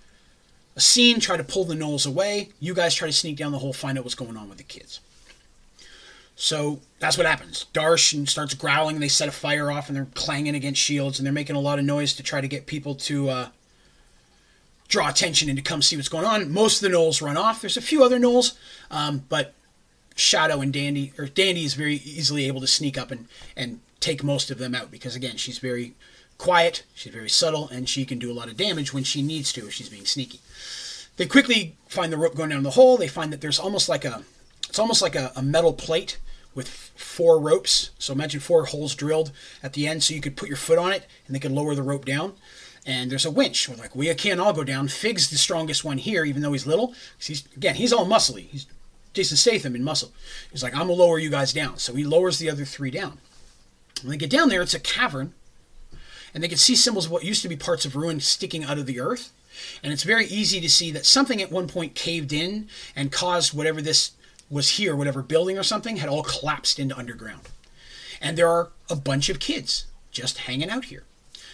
a 0.76 0.82
scene, 0.82 1.22
try 1.22 1.38
to 1.38 1.44
pull 1.46 1.64
the 1.64 1.74
gnolls 1.74 2.06
away. 2.06 2.50
You 2.60 2.74
guys 2.74 2.96
try 2.96 3.08
to 3.08 3.14
sneak 3.14 3.38
down 3.38 3.54
the 3.54 3.60
hole, 3.60 3.72
find 3.72 3.98
out 3.98 4.04
what's 4.04 4.14
going 4.14 4.36
on 4.36 4.50
with 4.50 4.58
the 4.58 4.66
kids. 4.66 5.00
So 6.40 6.80
that's 7.00 7.18
what 7.18 7.26
happens. 7.26 7.66
Darsh 7.74 8.30
starts 8.30 8.54
growling. 8.54 8.96
And 8.96 9.04
they 9.04 9.10
set 9.10 9.28
a 9.28 9.32
fire 9.32 9.72
off, 9.72 9.90
and 9.90 9.98
they're 9.98 10.08
clanging 10.14 10.56
against 10.56 10.80
shields, 10.80 11.20
and 11.20 11.26
they're 11.26 11.34
making 11.34 11.56
a 11.56 11.60
lot 11.60 11.80
of 11.80 11.86
noise 11.86 12.14
to 12.14 12.24
try 12.24 12.40
to 12.40 12.48
get 12.48 12.68
people 12.68 12.94
to 12.96 13.30
uh, 13.30 13.48
draw 14.88 15.10
attention 15.10 15.50
and 15.50 15.58
to 15.58 15.64
come 15.64 15.82
see 15.82 15.98
what's 15.98 16.08
going 16.08 16.26
on. 16.26 16.52
Most 16.52 16.82
of 16.82 16.90
the 16.90 16.96
gnolls 16.96 17.22
run 17.24 17.38
off. 17.38 17.60
There's 17.60 17.76
a 17.76 17.82
few 17.82 18.04
other 18.04 18.20
gnolls, 18.20 18.56
um, 18.92 19.24
but 19.30 19.56
Shadow 20.16 20.62
and 20.62 20.72
Dandy, 20.72 21.12
or 21.18 21.26
Dandy, 21.26 21.66
is 21.66 21.74
very 21.74 21.96
easily 21.96 22.46
able 22.46 22.62
to 22.62 22.68
sneak 22.68 22.98
up 22.98 23.10
and 23.12 23.28
and 23.56 23.80
take 24.00 24.24
most 24.24 24.52
of 24.52 24.60
them 24.60 24.76
out 24.76 24.92
because 24.92 25.16
again, 25.16 25.38
she's 25.38 25.58
very 25.58 25.96
quiet, 26.38 26.84
she's 26.94 27.12
very 27.12 27.30
subtle, 27.30 27.68
and 27.70 27.90
she 27.90 28.06
can 28.06 28.20
do 28.20 28.32
a 28.32 28.34
lot 28.34 28.48
of 28.48 28.56
damage 28.56 28.94
when 28.94 29.04
she 29.04 29.24
needs 29.24 29.52
to 29.54 29.66
if 29.66 29.74
she's 29.74 29.90
being 29.90 30.06
sneaky. 30.06 30.40
They 31.18 31.26
quickly 31.26 31.76
find 31.88 32.14
the 32.14 32.18
rope 32.18 32.36
going 32.36 32.52
down 32.52 32.62
the 32.62 32.70
hole. 32.72 32.96
They 32.96 33.08
find 33.08 33.34
that 33.34 33.42
there's 33.42 33.58
almost 33.58 33.90
like 33.90 34.06
a 34.06 34.24
it's 34.70 34.78
almost 34.78 35.02
like 35.02 35.16
a, 35.16 35.32
a 35.36 35.42
metal 35.42 35.74
plate 35.74 36.20
with 36.58 36.68
four 36.68 37.40
ropes. 37.40 37.92
So 38.00 38.12
imagine 38.12 38.40
four 38.40 38.66
holes 38.66 38.96
drilled 38.96 39.32
at 39.62 39.74
the 39.74 39.88
end 39.88 40.04
so 40.04 40.16
you 40.16 40.22
could 40.22 40.36
put 40.36 40.50
your 40.50 40.58
foot 40.58 40.80
on 40.80 40.92
it 40.92 41.06
and 41.28 41.36
they 41.36 41.40
could 41.40 41.52
lower 41.52 41.76
the 41.76 41.84
rope 41.84 42.04
down. 42.04 42.34
And 42.84 43.12
there's 43.12 43.26
a 43.26 43.32
winch. 43.32 43.70
We're 43.70 43.76
like, 43.76 43.96
we 43.96 44.14
can't 44.16 44.40
all 44.40 44.54
go 44.54 44.64
down. 44.64 44.88
Fig's 44.88 45.30
the 45.30 45.38
strongest 45.38 45.86
one 45.86 46.00
here, 46.00 46.26
even 46.26 46.42
though 46.42 46.54
he's 46.54 46.66
little. 46.66 46.96
He's 47.20 47.48
again, 47.56 47.76
he's 47.76 47.94
all 47.94 48.08
muscly. 48.08 48.48
He's 48.48 48.66
Jason 49.14 49.38
Statham 49.38 49.76
in 49.76 49.84
muscle. 49.84 50.12
He's 50.52 50.64
like, 50.64 50.74
I'm 50.74 50.88
gonna 50.88 50.94
lower 50.94 51.20
you 51.20 51.30
guys 51.30 51.54
down. 51.54 51.78
So 51.78 51.94
he 51.94 52.04
lowers 52.04 52.40
the 52.40 52.50
other 52.50 52.66
three 52.66 52.92
down. 52.92 53.20
When 54.02 54.12
they 54.12 54.18
get 54.18 54.30
down 54.30 54.50
there, 54.50 54.62
it's 54.62 54.74
a 54.74 54.80
cavern, 54.80 55.34
and 56.34 56.44
they 56.44 56.48
can 56.48 56.58
see 56.58 56.76
symbols 56.76 57.06
of 57.06 57.12
what 57.12 57.24
used 57.24 57.42
to 57.42 57.50
be 57.50 57.56
parts 57.56 57.86
of 57.86 57.96
ruin 57.96 58.20
sticking 58.20 58.64
out 58.64 58.78
of 58.78 58.86
the 58.86 59.00
earth. 59.00 59.32
And 59.84 59.92
it's 59.92 60.04
very 60.04 60.28
easy 60.28 60.62
to 60.62 60.70
see 60.70 60.92
that 60.92 61.06
something 61.06 61.42
at 61.42 61.52
one 61.52 61.68
point 61.68 61.96
caved 61.96 62.32
in 62.32 62.70
and 62.96 63.12
caused 63.12 63.54
whatever 63.54 63.82
this 63.82 64.12
was 64.50 64.72
here, 64.72 64.96
whatever 64.96 65.22
building 65.22 65.58
or 65.58 65.64
something, 65.64 65.98
had 65.98 66.10
all 66.10 66.24
collapsed 66.24 66.80
into 66.80 66.98
underground. 66.98 67.42
And 68.22 68.38
there 68.38 68.50
are 68.50 68.70
a 68.90 68.96
bunch 68.96 69.30
of 69.30 69.40
kids 69.40 69.86
just 70.12 70.40
hanging 70.40 70.70
out 70.70 70.86
here. 70.86 71.04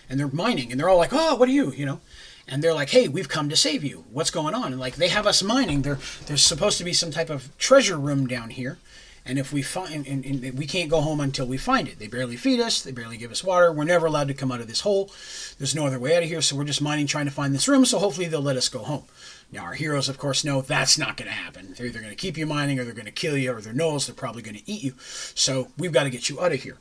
And 0.10 0.20
they're 0.20 0.28
mining, 0.28 0.72
and 0.72 0.80
they're 0.80 0.90
all 0.90 0.98
like, 0.98 1.14
oh, 1.14 1.36
what 1.36 1.50
are 1.50 1.54
you? 1.54 1.72
You 1.72 1.86
know? 1.86 2.02
And 2.48 2.62
they're 2.62 2.74
like, 2.74 2.90
hey, 2.90 3.08
we've 3.08 3.30
come 3.30 3.50
to 3.50 3.56
save 3.56 3.84
you. 3.84 4.04
What's 4.12 4.32
going 4.32 4.54
on? 4.54 4.74
And 4.74 4.80
like, 4.80 4.96
they 4.96 5.08
have 5.08 5.26
us 5.26 5.42
mining. 5.42 5.82
There, 5.82 5.98
there's 6.26 6.44
supposed 6.44 6.78
to 6.78 6.84
be 6.84 6.94
some 6.94 7.12
type 7.12 7.30
of 7.30 7.58
treasure 7.58 7.98
room 7.98 8.28
down 8.28 8.50
here. 8.50 8.78
And 9.26 9.40
if 9.40 9.54
we 9.54 9.62
find, 9.62 10.06
and, 10.06 10.26
and, 10.26 10.58
we 10.58 10.68
can't 10.68 10.90
go 10.90 11.00
home 11.00 11.22
until 11.22 11.46
we 11.46 11.56
find 11.56 11.88
it. 11.88 11.98
They 11.98 12.08
barely 12.08 12.36
feed 12.36 12.60
us. 12.60 12.82
They 12.82 12.92
barely 12.92 13.16
give 13.16 13.32
us 13.32 13.44
water. 13.44 13.72
We're 13.72 13.86
never 13.86 14.06
allowed 14.06 14.28
to 14.28 14.34
come 14.34 14.52
out 14.52 14.60
of 14.60 14.68
this 14.68 14.82
hole. 14.82 15.14
There's 15.58 15.74
no 15.74 15.88
other 15.88 16.00
way 16.00 16.18
out 16.18 16.24
of 16.24 16.30
here. 16.30 16.42
So 16.42 16.58
we're 16.58 16.66
just 16.66 16.82
mining, 16.82 17.08
trying 17.08 17.26
to 17.26 17.32
find 17.32 17.54
this 17.54 17.70
room. 17.70 17.86
So 17.86 18.00
hopefully 18.00 18.28
they'll 18.28 18.42
let 18.42 18.58
us 18.58 18.68
go 18.68 18.80
home. 18.80 19.06
Now, 19.54 19.66
our 19.66 19.74
heroes, 19.74 20.10
of 20.10 20.18
course, 20.18 20.44
know 20.44 20.62
that's 20.62 20.98
not 20.98 21.16
going 21.16 21.30
to 21.30 21.36
happen. 21.36 21.76
They're 21.78 21.86
either 21.86 22.00
going 22.00 22.10
to 22.10 22.16
keep 22.16 22.38
you 22.38 22.48
mining 22.48 22.80
or 22.80 22.84
they're 22.84 22.94
going 22.94 23.06
to 23.06 23.12
kill 23.12 23.38
you, 23.38 23.54
or 23.54 23.62
their 23.62 23.72
nose, 23.72 24.08
they're 24.08 24.16
probably 24.16 24.42
going 24.42 24.58
to 24.58 24.70
eat 24.70 24.84
you. 24.84 24.96
So 25.36 25.68
we've 25.78 25.92
got 25.92 26.04
to 26.04 26.10
get 26.10 26.28
you 26.28 26.42
out 26.42 26.52
of 26.52 26.64
here. 26.64 26.78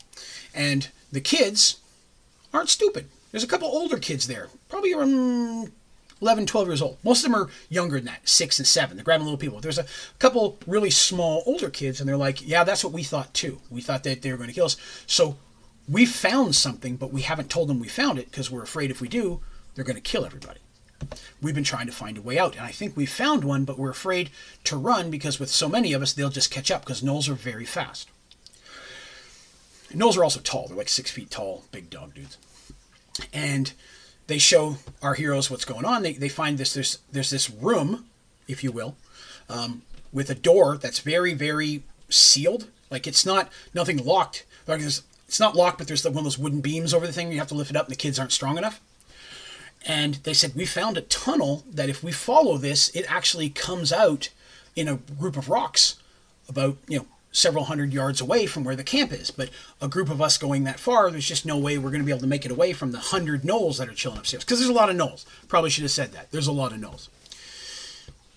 And 0.55 0.89
the 1.13 1.21
kids 1.21 1.81
aren't 2.55 2.71
stupid. 2.71 3.09
There's 3.31 3.45
a 3.45 3.49
couple 3.49 3.69
older 3.69 3.99
kids 3.99 4.27
there, 4.27 4.49
probably 4.71 4.95
around 4.95 5.71
11, 6.23 6.47
12 6.47 6.67
years 6.69 6.81
old. 6.81 6.97
Most 7.05 7.25
of 7.25 7.31
them 7.31 7.43
are 7.43 7.51
younger 7.69 7.97
than 7.97 8.07
that, 8.07 8.27
six 8.27 8.59
and 8.59 8.67
seven. 8.67 8.97
They're 8.97 9.05
grabbing 9.05 9.27
little 9.27 9.39
people. 9.39 9.61
There's 9.61 9.79
a 9.79 9.87
couple 10.19 10.59
really 10.67 10.91
small 10.91 11.43
older 11.45 11.69
kids, 11.69 12.01
and 12.01 12.09
they're 12.09 12.17
like, 12.17 12.47
yeah, 12.47 12.65
that's 12.65 12.83
what 12.83 12.95
we 12.95 13.03
thought 13.03 13.35
too. 13.35 13.61
We 13.69 13.83
thought 13.83 14.03
that 14.05 14.23
they 14.23 14.31
were 14.31 14.39
going 14.39 14.49
to 14.49 14.55
kill 14.55 14.67
us. 14.67 14.79
So 15.07 15.37
we 15.87 16.07
found 16.07 16.55
something, 16.55 16.97
but 16.97 17.13
we 17.13 17.21
haven't 17.21 17.51
told 17.51 17.69
them 17.69 17.81
we 17.81 17.89
found 17.89 18.19
it 18.19 18.31
because 18.31 18.51
we're 18.51 18.63
afraid 18.63 18.91
if 18.91 19.03
we 19.03 19.09
do, 19.09 19.41
they're 19.75 19.85
going 19.85 19.97
to 19.97 20.01
kill 20.01 20.25
everybody. 20.25 20.61
We've 21.41 21.55
been 21.55 21.65
trying 21.65 21.87
to 21.87 21.93
find 21.93 22.17
a 22.17 22.23
way 22.23 22.39
out, 22.39 22.57
and 22.57 22.65
I 22.65 22.71
think 22.71 22.97
we 22.97 23.07
found 23.07 23.45
one, 23.45 23.65
but 23.65 23.79
we're 23.79 23.91
afraid 23.91 24.31
to 24.65 24.77
run 24.77 25.11
because 25.11 25.41
with 25.41 25.51
so 25.51 25.69
many 25.69 25.93
of 25.93 26.03
us, 26.03 26.13
they'll 26.13 26.29
just 26.29 26.51
catch 26.51 26.71
up 26.71 26.85
because 26.85 27.03
gnolls 27.03 27.29
are 27.29 27.35
very 27.35 27.65
fast. 27.65 28.09
Gnolls 29.91 30.17
are 30.17 30.25
also 30.25 30.41
tall. 30.41 30.69
They're 30.69 30.77
like 30.77 30.89
six 30.89 31.11
feet 31.11 31.31
tall, 31.31 31.65
big 31.71 31.91
dog 31.91 32.15
dudes. 32.15 32.39
And 33.33 33.73
they 34.27 34.39
show 34.39 34.77
our 35.03 35.15
heroes 35.15 35.51
what's 35.51 35.65
going 35.65 35.85
on. 35.85 36.03
They, 36.03 36.15
they 36.15 36.29
find 36.29 36.57
this 36.57 36.75
there's 36.75 36.99
there's 37.11 37.31
this 37.31 37.51
room, 37.51 38.07
if 38.49 38.65
you 38.65 38.73
will, 38.73 38.97
um, 39.49 39.83
with 40.13 40.31
a 40.31 40.35
door 40.35 40.79
that's 40.79 41.01
very 41.01 41.35
very 41.35 41.83
sealed. 42.09 42.69
Like 42.91 43.07
it's 43.07 43.27
not 43.27 43.51
nothing 43.75 44.03
locked. 44.05 44.47
Like 44.67 44.81
it's 44.81 45.41
not 45.41 45.57
locked, 45.57 45.79
but 45.79 45.89
there's 45.89 46.05
one 46.05 46.19
of 46.19 46.25
those 46.25 46.39
wooden 46.39 46.61
beams 46.61 46.95
over 46.95 47.07
the 47.07 47.13
thing. 47.13 47.33
You 47.33 47.39
have 47.39 47.49
to 47.49 47.55
lift 47.55 47.71
it 47.71 47.77
up, 47.77 47.87
and 47.87 47.93
the 47.93 47.99
kids 47.99 48.19
aren't 48.19 48.33
strong 48.33 48.57
enough. 48.57 48.81
And 49.87 50.15
they 50.17 50.35
said 50.35 50.55
we 50.55 50.65
found 50.65 50.97
a 50.97 51.03
tunnel 51.03 51.65
that 51.71 51.89
if 51.89 52.03
we 52.03 52.13
follow 52.13 52.57
this, 52.57 52.89
it 52.91 53.05
actually 53.09 53.51
comes 53.51 53.93
out 53.93 54.29
in 54.77 54.89
a 54.89 54.97
group 54.97 55.37
of 55.37 55.49
rocks 55.49 55.97
about 56.49 56.77
you 56.89 56.99
know 56.99 57.07
several 57.33 57.65
hundred 57.65 57.93
yards 57.93 58.21
away 58.21 58.47
from 58.47 58.63
where 58.63 58.77
the 58.77 58.85
camp 58.85 59.13
is. 59.13 59.31
But 59.31 59.51
a 59.81 59.89
group 59.89 60.11
of 60.11 60.21
us 60.21 60.39
going 60.39 60.65
that 60.65 60.79
far, 60.79 61.11
there's 61.11 61.27
just 61.27 61.47
no 61.47 61.59
way 61.59 61.79
we're 61.79 61.91
going 61.91 62.03
to 62.03 62.07
be 62.07 62.13
able 62.13 62.21
to 62.21 62.27
make 62.27 62.45
it 62.45 62.53
away 62.53 62.73
from 62.73 62.93
the 62.93 62.99
hundred 62.99 63.43
gnolls 63.43 63.79
that 63.79 63.89
are 63.89 63.95
chilling 63.95 64.19
upstairs. 64.19 64.45
Because 64.45 64.59
there's 64.59 64.71
a 64.71 64.75
lot 64.75 64.91
of 64.91 64.97
gnolls. 64.97 65.25
Probably 65.49 65.71
should 65.71 65.83
have 65.83 65.91
said 65.91 66.13
that. 66.13 66.31
There's 66.31 66.47
a 66.47 66.53
lot 66.53 66.73
of 66.73 66.79
gnolls. 66.79 67.09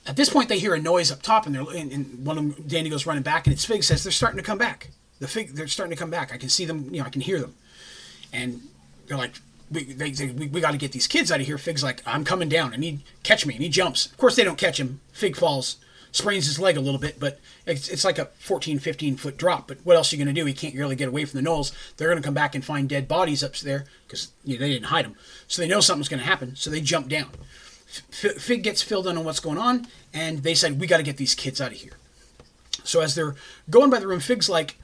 At 0.08 0.16
this 0.16 0.30
point, 0.30 0.50
they 0.50 0.60
hear 0.60 0.76
a 0.76 0.80
noise 0.80 1.12
up 1.12 1.24
top, 1.24 1.48
and, 1.48 1.56
they're, 1.56 1.64
and, 1.76 1.92
and 1.92 2.26
one 2.26 2.38
of 2.38 2.56
them, 2.56 2.68
Danny 2.68 2.90
goes 2.90 3.08
running 3.08 3.24
back, 3.24 3.48
and 3.48 3.54
it's 3.54 3.66
Fig 3.66 3.84
says 3.84 4.04
they're 4.04 4.12
starting 4.12 4.38
to 4.38 4.44
come 4.44 4.60
back. 4.60 4.90
The 5.20 5.28
Fig, 5.28 5.54
they're 5.54 5.68
starting 5.68 5.96
to 5.96 6.00
come 6.00 6.12
back. 6.12 6.32
I 6.32 6.38
can 6.38 6.50
see 6.50 6.66
them. 6.66 6.90
You 6.92 7.00
know, 7.00 7.08
I 7.08 7.10
can 7.10 7.22
hear 7.22 7.40
them, 7.40 7.56
and 8.32 8.62
they're 9.08 9.18
like, 9.18 9.34
we, 9.72 9.84
they, 9.84 10.12
they, 10.12 10.28
we, 10.28 10.48
we 10.48 10.62
got 10.62 10.72
to 10.72 10.78
get 10.78 10.92
these 10.92 11.08
kids 11.08 11.32
out 11.32 11.40
of 11.40 11.46
here. 11.46 11.58
Fig's 11.58 11.84
like, 11.84 12.02
I'm 12.06 12.24
coming 12.24 12.50
down. 12.50 12.74
I 12.74 12.78
need 12.78 13.02
catch 13.24 13.46
me. 13.46 13.56
And 13.56 13.64
he 13.64 13.70
jumps. 13.70 14.08
Of 14.08 14.18
course, 14.18 14.36
they 14.36 14.44
don't 14.44 14.58
catch 14.58 14.80
him. 14.80 15.02
Fig 15.12 15.36
falls 15.36 15.78
sprains 16.16 16.46
his 16.46 16.58
leg 16.60 16.78
a 16.78 16.82
little 16.82 17.00
bit, 17.00 17.20
but 17.20 17.40
it's, 17.66 17.90
it's 17.90 18.06
like 18.06 18.18
a 18.18 18.26
14, 18.40 18.80
15 18.80 19.18
foot 19.18 19.38
drop. 19.38 19.68
But 19.68 19.80
what 19.84 19.98
else 19.98 20.12
are 20.12 20.16
you 20.16 20.24
going 20.24 20.34
to 20.34 20.42
do? 20.42 20.46
He 20.46 20.54
can't 20.54 20.74
really 20.74 20.96
get 20.96 21.10
away 21.10 21.26
from 21.26 21.42
the 21.42 21.48
gnolls. 21.48 21.74
They're 21.98 22.10
going 22.10 22.22
to 22.22 22.26
come 22.26 22.34
back 22.34 22.56
and 22.56 22.64
find 22.64 22.88
dead 22.88 23.08
bodies 23.08 23.44
up 23.44 23.56
there 23.58 23.86
because 24.08 24.32
you 24.46 24.56
know, 24.56 24.62
they 24.62 24.72
didn't 24.72 24.86
hide 24.86 25.06
them. 25.06 25.16
So 25.48 25.62
they 25.62 25.68
know 25.68 25.82
something's 25.82 26.08
going 26.08 26.22
to 26.22 26.26
happen. 26.26 26.56
So 26.56 26.70
they 26.70 26.80
jump 26.80 27.10
down. 27.10 27.30
F- 27.88 28.42
Fig 28.42 28.64
gets 28.64 28.82
filled 28.82 29.08
in 29.08 29.18
on 29.18 29.26
what's 29.26 29.42
going 29.42 29.58
on, 29.58 29.88
and 30.14 30.40
they 30.40 30.56
said, 30.56 30.80
We 30.80 30.88
got 30.88 30.98
to 30.98 31.04
get 31.04 31.18
these 31.18 31.36
kids 31.36 31.60
out 31.60 31.72
of 31.72 31.78
here. 31.78 31.94
So 32.84 33.02
as 33.02 33.16
they're 33.16 33.36
going 33.70 33.90
by 33.90 34.00
the 34.00 34.08
room, 34.08 34.20
Fig's 34.20 34.50
like, 34.50 34.78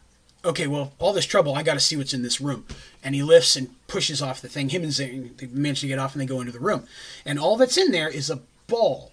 okay, 0.43 0.67
well, 0.67 0.93
all 0.99 1.13
this 1.13 1.25
trouble, 1.25 1.55
I 1.55 1.63
got 1.63 1.75
to 1.75 1.79
see 1.79 1.95
what's 1.95 2.13
in 2.13 2.23
this 2.23 2.41
room. 2.41 2.65
And 3.03 3.15
he 3.15 3.23
lifts 3.23 3.55
and 3.55 3.69
pushes 3.87 4.21
off 4.21 4.41
the 4.41 4.49
thing. 4.49 4.69
Him 4.69 4.83
and 4.83 4.91
Zane, 4.91 5.33
they 5.37 5.47
manage 5.47 5.81
to 5.81 5.87
get 5.87 5.99
off 5.99 6.13
and 6.13 6.21
they 6.21 6.25
go 6.25 6.39
into 6.39 6.51
the 6.51 6.59
room. 6.59 6.85
And 7.25 7.39
all 7.39 7.57
that's 7.57 7.77
in 7.77 7.91
there 7.91 8.09
is 8.09 8.29
a 8.29 8.41
ball. 8.67 9.11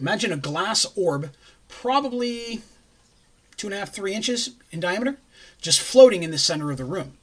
Imagine 0.00 0.32
a 0.32 0.36
glass 0.36 0.86
orb 0.96 1.30
probably 1.68 2.62
two 3.56 3.66
and 3.66 3.74
a 3.74 3.78
half, 3.78 3.92
three 3.92 4.14
inches 4.14 4.50
in 4.70 4.80
diameter, 4.80 5.16
just 5.60 5.80
floating 5.80 6.22
in 6.22 6.30
the 6.30 6.38
center 6.38 6.70
of 6.70 6.76
the 6.76 6.84
room. 6.84 7.14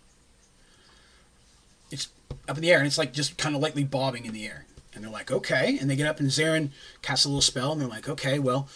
It's 1.92 2.10
up 2.48 2.58
in 2.58 2.62
the 2.62 2.72
air, 2.72 2.80
and 2.80 2.88
it's 2.88 2.98
like 2.98 3.14
just 3.14 3.38
kind 3.38 3.56
of 3.56 3.62
lightly 3.62 3.84
bobbing 3.84 4.26
in 4.26 4.34
the 4.34 4.46
air. 4.46 4.66
And 4.94 5.04
they're 5.04 5.12
like, 5.12 5.32
okay. 5.32 5.78
And 5.80 5.90
they 5.90 5.96
get 5.96 6.08
up, 6.08 6.20
and 6.20 6.30
Zarin 6.30 6.70
casts 7.02 7.26
a 7.26 7.30
little 7.30 7.42
spell, 7.42 7.72
and 7.72 7.82
they're 7.82 7.88
like, 7.88 8.10
okay, 8.10 8.40
well, 8.40 8.68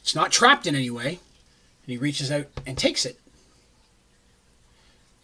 it's 0.00 0.14
not 0.14 0.30
trapped 0.32 0.66
in 0.66 0.74
any 0.74 0.90
way. 0.90 1.08
And 1.08 1.92
he 1.92 1.96
reaches 1.96 2.30
out 2.30 2.46
and 2.66 2.76
takes 2.76 3.04
it. 3.06 3.18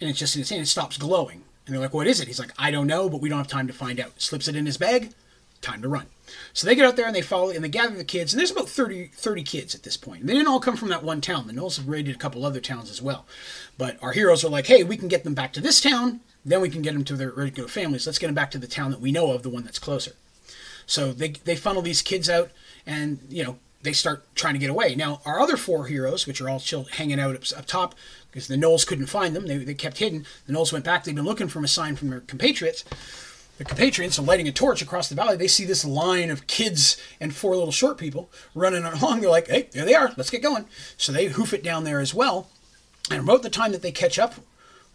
And 0.01 0.11
it's 0.11 0.19
just 0.19 0.35
in 0.35 0.41
his 0.41 0.51
hand, 0.51 0.63
it 0.63 0.67
stops 0.67 0.97
glowing. 0.97 1.45
And 1.67 1.75
they're 1.75 1.83
like, 1.83 1.95
what 1.95 2.07
is 2.07 2.21
it? 2.21 2.27
He's 2.27 2.41
like, 2.41 2.53
I 2.59 2.71
don't 2.71 2.87
know, 2.87 3.09
but 3.09 3.21
we 3.21 3.29
don't 3.29 3.39
have 3.39 3.49
time 3.49 3.67
to 3.69 3.73
find 3.73 4.01
out. 4.01 4.21
Slips 4.21 4.49
it 4.49 4.57
in 4.57 4.67
his 4.67 4.79
bag, 4.79 5.13
time 5.61 5.83
to 5.83 5.89
run. 5.89 6.07
So 6.53 6.67
they 6.67 6.75
get 6.75 6.87
out 6.87 6.97
there 6.97 7.07
and 7.07 7.15
they 7.15 7.23
follow 7.23 7.51
and 7.51 7.63
they 7.63 7.69
gather 7.69 7.95
the 7.95 8.05
kids, 8.05 8.33
and 8.33 8.41
there's 8.41 8.51
about 8.51 8.69
30, 8.69 9.11
30 9.15 9.43
kids 9.43 9.75
at 9.75 9.83
this 9.83 9.97
point. 9.97 10.27
They 10.27 10.33
didn't 10.33 10.49
all 10.49 10.61
come 10.61 10.77
from 10.77 10.89
that 10.89 11.05
one 11.05 11.21
town. 11.21 11.47
The 11.47 11.53
Gnolls 11.53 11.77
have 11.77 11.89
raided 11.89 12.15
a 12.15 12.19
couple 12.19 12.45
other 12.45 12.61
towns 12.61 12.91
as 12.91 13.01
well. 13.01 13.27
But 13.79 14.03
our 14.03 14.13
heroes 14.13 14.45
are 14.45 14.49
like, 14.49 14.67
hey, 14.67 14.83
we 14.83 14.97
can 14.97 15.09
get 15.09 15.25
them 15.25 15.35
back 15.35 15.53
to 15.55 15.61
this 15.61 15.81
town, 15.81 16.21
then 16.45 16.61
we 16.61 16.71
can 16.71 16.83
get 16.83 16.95
them 16.95 17.05
to 17.05 17.17
their 17.17 17.31
regular 17.31 17.69
families. 17.69 18.07
Let's 18.07 18.19
get 18.19 18.27
them 18.27 18.35
back 18.35 18.51
to 18.53 18.59
the 18.59 18.67
town 18.67 18.91
that 18.91 19.01
we 19.01 19.13
know 19.13 19.33
of, 19.33 19.43
the 19.43 19.49
one 19.51 19.65
that's 19.65 19.79
closer. 19.79 20.13
So 20.87 21.13
they, 21.13 21.29
they 21.29 21.57
funnel 21.57 21.83
these 21.83 22.03
kids 22.03 22.29
out 22.29 22.51
and, 22.85 23.21
you 23.29 23.45
know, 23.45 23.59
they 23.83 23.93
start 23.93 24.25
trying 24.35 24.55
to 24.55 24.61
get 24.61 24.71
away. 24.71 24.95
Now, 24.95 25.21
our 25.25 25.41
other 25.41 25.57
four 25.57 25.87
heroes, 25.87 26.27
which 26.27 26.41
are 26.41 26.49
all 26.49 26.59
still 26.59 26.85
hanging 26.85 27.21
out 27.21 27.35
up, 27.35 27.43
up 27.57 27.67
top, 27.67 27.95
because 28.31 28.49
the 28.49 28.57
Gnolls 28.57 28.87
couldn't 28.87 29.07
find 29.07 29.35
them, 29.37 29.47
they, 29.47 29.59
they 29.59 29.75
kept 29.75 29.99
hidden. 29.99 30.25
The 30.47 30.53
Gnolls 30.53 30.73
went 30.73 30.85
back. 30.85 31.05
They've 31.05 31.15
been 31.15 31.25
looking 31.25 31.49
for 31.49 31.63
a 31.63 31.69
sign 31.69 31.97
from 31.97 32.11
their 32.11 32.21
compatriots 32.21 32.85
the 33.63 33.69
compatriots 33.69 34.19
are 34.19 34.23
lighting 34.23 34.49
a 34.49 34.53
torch 34.53 34.83
across 34.83 35.09
the 35.09 35.15
valley. 35.15 35.37
They 35.37 35.47
see 35.47 35.65
this 35.65 35.85
line 35.85 36.31
of 36.31 36.47
kids 36.49 36.97
and 37.21 37.35
four 37.35 37.55
little 37.55 37.73
short 37.73 37.97
people 37.97 38.31
running 38.55 38.83
along. 38.85 39.21
They're 39.21 39.31
like, 39.31 39.49
hey, 39.49 39.69
there 39.73 39.85
they 39.85 39.95
are. 39.95 40.13
Let's 40.17 40.31
get 40.31 40.43
going. 40.43 40.65
So 40.97 41.13
they 41.13 41.27
hoof 41.27 41.53
it 41.53 41.63
down 41.63 41.85
there 41.85 42.01
as 42.01 42.13
well. 42.13 42.49
And 43.11 43.21
about 43.21 43.43
the 43.43 43.51
time 43.51 43.73
that 43.73 43.83
they 43.83 43.93
catch 43.93 44.19
up 44.19 44.35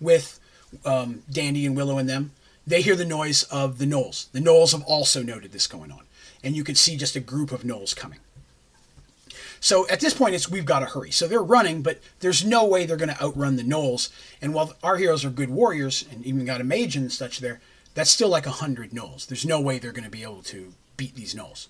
with 0.01 0.39
um, 0.85 1.23
Dandy 1.31 1.65
and 1.65 1.77
Willow 1.77 1.97
and 1.97 2.09
them, 2.09 2.31
they 2.65 2.81
hear 2.81 2.95
the 2.95 3.05
noise 3.05 3.43
of 3.43 3.77
the 3.77 3.85
gnolls. 3.85 4.29
The 4.31 4.41
gnolls 4.41 4.73
have 4.73 4.83
also 4.83 5.23
noted 5.23 5.51
this 5.51 5.67
going 5.67 5.91
on. 5.91 6.01
And 6.43 6.55
you 6.55 6.63
can 6.63 6.75
see 6.75 6.97
just 6.97 7.15
a 7.15 7.21
group 7.21 7.51
of 7.51 7.63
gnolls 7.63 7.95
coming. 7.95 8.19
So 9.59 9.87
at 9.87 9.99
this 9.99 10.13
point, 10.13 10.35
it's 10.35 10.49
we've 10.49 10.65
got 10.65 10.79
to 10.79 10.85
hurry. 10.85 11.11
So 11.11 11.27
they're 11.27 11.41
running, 11.41 11.81
but 11.81 11.99
there's 12.19 12.45
no 12.45 12.65
way 12.65 12.85
they're 12.85 12.97
going 12.97 13.13
to 13.13 13.21
outrun 13.21 13.55
the 13.55 13.63
gnolls. 13.63 14.09
And 14.41 14.53
while 14.53 14.73
our 14.83 14.97
heroes 14.97 15.25
are 15.25 15.29
good 15.29 15.49
warriors 15.49 16.05
and 16.11 16.25
even 16.25 16.45
got 16.45 16.61
a 16.61 16.63
mage 16.63 16.95
and 16.95 17.11
such 17.11 17.39
there, 17.39 17.59
that's 17.93 18.09
still 18.09 18.29
like 18.29 18.45
100 18.45 18.91
gnolls. 18.91 19.27
There's 19.27 19.45
no 19.45 19.59
way 19.59 19.79
they're 19.79 19.91
going 19.91 20.03
to 20.03 20.09
be 20.09 20.23
able 20.23 20.43
to 20.43 20.73
beat 20.97 21.15
these 21.15 21.33
gnolls. 21.33 21.67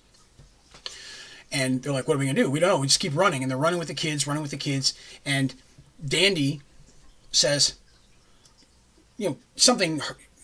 And 1.50 1.82
they're 1.82 1.92
like, 1.92 2.06
what 2.06 2.14
are 2.14 2.18
we 2.18 2.26
going 2.26 2.36
to 2.36 2.42
do? 2.42 2.50
We 2.50 2.60
don't 2.60 2.68
know. 2.68 2.78
We 2.78 2.86
just 2.86 3.00
keep 3.00 3.16
running. 3.16 3.42
And 3.42 3.50
they're 3.50 3.58
running 3.58 3.78
with 3.78 3.88
the 3.88 3.94
kids, 3.94 4.26
running 4.26 4.42
with 4.42 4.50
the 4.50 4.58
kids. 4.58 4.92
And 5.24 5.54
Dandy 6.06 6.60
says, 7.32 7.74
you 9.16 9.30
know, 9.30 9.36
something 9.56 10.02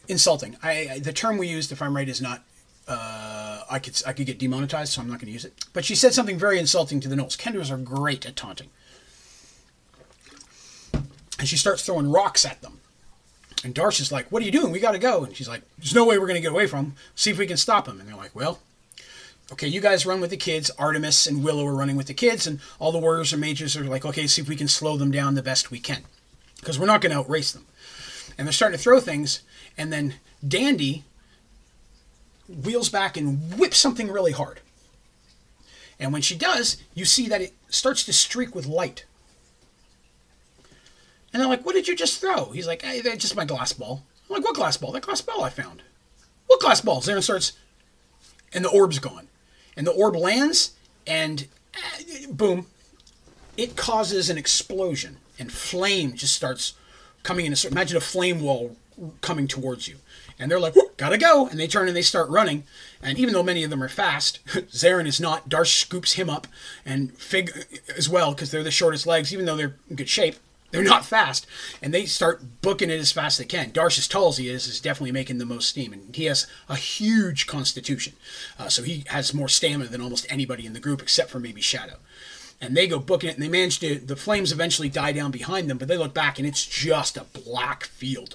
insulting. 0.09 0.57
I 0.63 1.01
the 1.03 1.13
term 1.13 1.39
we 1.39 1.49
used, 1.49 1.73
if 1.73 1.83
I'm 1.83 1.95
right, 1.97 2.09
is 2.09 2.21
not. 2.21 2.43
Uh, 2.87 3.34
I 3.71 3.79
could 3.79 4.01
I 4.07 4.13
could 4.13 4.27
get 4.27 4.39
demonetized, 4.39 4.93
so 4.93 5.01
I'm 5.01 5.09
not 5.09 5.19
going 5.19 5.27
to 5.27 5.33
use 5.33 5.45
it. 5.45 5.65
But 5.73 5.85
she 5.85 5.95
said 5.95 6.15
something 6.15 6.39
very 6.39 6.59
insulting 6.59 7.01
to 7.01 7.09
the 7.09 7.17
gnolls. 7.17 7.37
Kenders 7.37 7.71
are 7.71 7.77
great 7.77 8.27
at 8.27 8.37
taunting, 8.37 8.71
and 11.39 11.49
she 11.49 11.57
starts 11.57 11.83
throwing 11.83 12.11
rocks 12.11 12.45
at 12.45 12.63
them. 12.63 12.81
And 13.65 13.75
Darsh 13.75 14.01
is 14.01 14.13
like, 14.13 14.31
"What 14.31 14.43
are 14.43 14.47
you 14.47 14.53
doing? 14.53 14.73
We 14.73 14.81
got 14.81 14.93
to 14.93 14.99
go." 14.99 15.25
And 15.25 15.35
she's 15.35 15.49
like, 15.49 15.63
"There's 15.79 15.95
no 15.95 16.05
way 16.05 16.19
we're 16.19 16.27
going 16.27 16.37
to 16.37 16.43
get 16.43 16.53
away 16.53 16.67
from 16.67 16.85
them. 16.85 16.97
See 17.15 17.31
if 17.31 17.39
we 17.39 17.47
can 17.47 17.57
stop 17.57 17.87
them." 17.87 17.99
And 17.99 18.09
they're 18.09 18.17
like, 18.17 18.35
"Well, 18.35 18.61
okay, 19.53 19.67
you 19.67 19.81
guys 19.81 20.07
run 20.07 20.21
with 20.21 20.31
the 20.31 20.37
kids. 20.37 20.71
Artemis 20.79 21.27
and 21.27 21.43
Willow 21.43 21.67
are 21.67 21.75
running 21.75 21.97
with 21.97 22.07
the 22.07 22.15
kids, 22.15 22.47
and 22.47 22.61
all 22.79 22.93
the 22.93 22.99
warriors 22.99 23.33
and 23.33 23.41
mages 23.41 23.77
are 23.77 23.85
like, 23.85 24.05
okay, 24.05 24.27
see 24.27 24.43
if 24.43 24.49
we 24.49 24.57
can 24.57 24.69
slow 24.69 24.97
them 24.97 25.11
down 25.11 25.35
the 25.35 25.43
best 25.43 25.71
we 25.71 25.79
can, 25.79 26.05
because 26.61 26.79
we're 26.79 26.87
not 26.87 27.01
going 27.01 27.13
to 27.13 27.19
outrace 27.19 27.53
them." 27.53 27.67
And 28.37 28.47
they're 28.47 28.53
starting 28.53 28.77
to 28.77 28.83
throw 28.83 29.01
things, 29.01 29.41
and 29.79 29.93
then 29.93 30.15
Dandy 30.47 31.05
wheels 32.49 32.89
back 32.89 33.17
and 33.17 33.59
whips 33.59 33.79
something 33.79 34.11
really 34.11 34.33
hard. 34.33 34.61
And 35.99 36.13
when 36.13 36.23
she 36.23 36.37
does, 36.37 36.77
you 36.95 37.05
see 37.05 37.29
that 37.29 37.41
it 37.41 37.55
starts 37.69 38.05
to 38.05 38.13
streak 38.13 38.55
with 38.55 38.67
light. 38.67 39.05
And 41.33 41.41
they're 41.41 41.49
like, 41.49 41.65
what 41.65 41.75
did 41.75 41.89
you 41.89 41.97
just 41.97 42.21
throw? 42.21 42.51
He's 42.51 42.67
like, 42.67 42.83
hey, 42.83 43.01
that's 43.01 43.19
just 43.19 43.37
my 43.37 43.45
glass 43.45 43.73
ball. 43.73 44.05
I'm 44.29 44.37
like, 44.37 44.45
what 44.45 44.55
glass 44.55 44.77
ball? 44.77 44.93
That 44.93 45.03
glass 45.03 45.21
ball 45.21 45.43
I 45.43 45.51
found. 45.51 45.83
What 46.47 46.61
glass 46.61 46.81
ball? 46.81 47.01
Zarin 47.01 47.23
starts, 47.23 47.53
and 48.53 48.65
the 48.65 48.71
orb's 48.71 48.99
gone. 48.99 49.29
And 49.77 49.87
the 49.87 49.93
orb 49.93 50.15
lands, 50.17 50.73
and 51.07 51.49
uh, 51.75 52.31
boom, 52.31 52.67
it 53.57 53.77
causes 53.77 54.31
an 54.31 54.39
explosion, 54.39 55.17
and 55.39 55.51
flame 55.51 56.15
just 56.15 56.35
starts 56.35 56.75
coming 57.23 57.47
in. 57.47 57.55
Imagine 57.71 57.97
a 57.97 58.01
flame 58.01 58.41
wall 58.41 58.77
coming 59.21 59.49
towards 59.49 59.89
you. 59.89 59.97
And 60.39 60.51
they're 60.51 60.61
like, 60.61 60.75
gotta 60.97 61.19
go. 61.19 61.47
And 61.47 61.61
they 61.61 61.67
turn 61.67 61.87
and 61.87 61.97
they 61.97 62.03
start 62.03 62.29
running. 62.29 62.65
And 63.03 63.19
even 63.19 63.35
though 63.35 63.43
many 63.43 63.63
of 63.65 63.71
them 63.71 63.83
are 63.83 63.89
fast, 63.89 64.45
Zarin 64.47 65.07
is 65.07 65.21
not. 65.21 65.49
Darsh 65.49 65.79
scoops 65.79 66.15
him 66.15 66.29
up, 66.29 66.47
and 66.85 67.17
Fig 67.17 67.67
as 67.97 68.09
well, 68.09 68.33
because 68.33 68.51
they're 68.51 68.63
the 68.63 68.71
shortest 68.71 69.07
legs, 69.07 69.33
even 69.33 69.47
though 69.47 69.57
they're 69.57 69.77
in 69.89 69.97
good 69.97 70.09
shape. 70.09 70.37
They're 70.75 70.83
not 70.83 71.05
fast, 71.05 71.47
and 71.81 71.95
they 71.95 72.05
start 72.05 72.61
booking 72.61 72.91
it 72.91 72.99
as 72.99 73.13
fast 73.13 73.39
as 73.39 73.47
they 73.47 73.49
can. 73.49 73.71
Darsh, 73.71 73.97
as 73.97 74.09
tall 74.09 74.31
as 74.31 74.39
he 74.39 74.49
is, 74.49 74.67
is 74.67 74.81
definitely 74.81 75.13
making 75.13 75.39
the 75.39 75.47
most 75.47 75.69
steam, 75.69 75.93
and 75.93 76.17
he 76.17 76.25
has 76.25 76.49
a 76.69 76.75
huge 76.75 77.47
constitution, 77.47 78.15
uh, 78.59 78.69
so 78.69 78.83
he 78.83 79.05
has 79.07 79.33
more 79.33 79.49
stamina 79.49 79.89
than 79.89 80.01
almost 80.01 80.27
anybody 80.29 80.67
in 80.67 80.73
the 80.73 80.81
group, 80.81 81.01
except 81.01 81.31
for 81.31 81.39
maybe 81.39 81.61
Shadow. 81.61 81.99
And 82.61 82.77
they 82.77 82.89
go 82.89 82.99
booking 82.99 83.31
it, 83.31 83.35
and 83.35 83.43
they 83.43 83.49
manage 83.49 83.79
to. 83.81 84.01
The 84.01 84.17
flames 84.17 84.51
eventually 84.51 84.89
die 84.89 85.13
down 85.13 85.31
behind 85.31 85.71
them, 85.71 85.79
but 85.79 85.87
they 85.87 85.97
look 85.97 86.13
back, 86.13 86.41
and 86.41 86.49
it's 86.49 86.67
just 86.67 87.17
a 87.17 87.23
black 87.23 87.85
field 87.85 88.35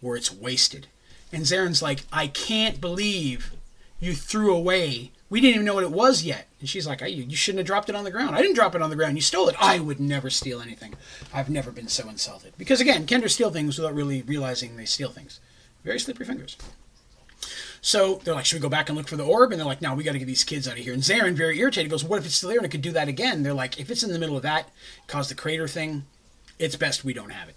where 0.00 0.16
it's 0.16 0.32
wasted. 0.32 0.86
And 1.32 1.44
Zarin's 1.44 1.82
like, 1.82 2.00
I 2.12 2.26
can't 2.26 2.80
believe 2.80 3.52
you 4.00 4.14
threw 4.14 4.54
away 4.54 5.12
we 5.30 5.40
didn't 5.40 5.54
even 5.54 5.64
know 5.64 5.74
what 5.74 5.84
it 5.84 5.92
was 5.92 6.24
yet. 6.24 6.48
And 6.58 6.68
she's 6.68 6.88
like, 6.88 7.00
you 7.02 7.36
shouldn't 7.36 7.60
have 7.60 7.66
dropped 7.66 7.88
it 7.88 7.94
on 7.94 8.02
the 8.02 8.10
ground. 8.10 8.34
I 8.34 8.42
didn't 8.42 8.56
drop 8.56 8.74
it 8.74 8.82
on 8.82 8.90
the 8.90 8.96
ground. 8.96 9.16
You 9.16 9.22
stole 9.22 9.48
it. 9.48 9.54
I 9.60 9.78
would 9.78 10.00
never 10.00 10.28
steal 10.28 10.60
anything. 10.60 10.94
I've 11.32 11.48
never 11.48 11.70
been 11.70 11.86
so 11.86 12.08
insulted. 12.08 12.52
Because 12.58 12.80
again, 12.80 13.06
Kenders 13.06 13.30
steal 13.30 13.50
things 13.50 13.78
without 13.78 13.94
really 13.94 14.22
realizing 14.22 14.76
they 14.76 14.84
steal 14.84 15.10
things. 15.10 15.38
Very 15.84 16.00
slippery 16.00 16.26
fingers. 16.26 16.56
So 17.80 18.16
they're 18.24 18.34
like, 18.34 18.44
should 18.44 18.56
we 18.56 18.62
go 18.62 18.68
back 18.68 18.88
and 18.88 18.98
look 18.98 19.06
for 19.06 19.16
the 19.16 19.24
orb? 19.24 19.52
And 19.52 19.60
they're 19.60 19.66
like, 19.66 19.80
no, 19.80 19.94
we 19.94 20.02
got 20.02 20.12
to 20.12 20.18
get 20.18 20.26
these 20.26 20.44
kids 20.44 20.66
out 20.66 20.76
of 20.76 20.84
here. 20.84 20.92
And 20.92 21.02
Zarin, 21.02 21.34
very 21.34 21.58
irritated, 21.58 21.90
goes, 21.90 22.04
what 22.04 22.18
if 22.18 22.26
it's 22.26 22.34
still 22.34 22.50
there 22.50 22.58
and 22.58 22.66
it 22.66 22.70
could 22.70 22.82
do 22.82 22.92
that 22.92 23.08
again? 23.08 23.44
They're 23.44 23.54
like, 23.54 23.78
if 23.78 23.88
it's 23.88 24.02
in 24.02 24.12
the 24.12 24.18
middle 24.18 24.36
of 24.36 24.42
that, 24.42 24.68
cause 25.06 25.28
the 25.28 25.34
crater 25.36 25.68
thing, 25.68 26.04
it's 26.58 26.76
best 26.76 27.04
we 27.04 27.14
don't 27.14 27.30
have 27.30 27.48
it. 27.48 27.56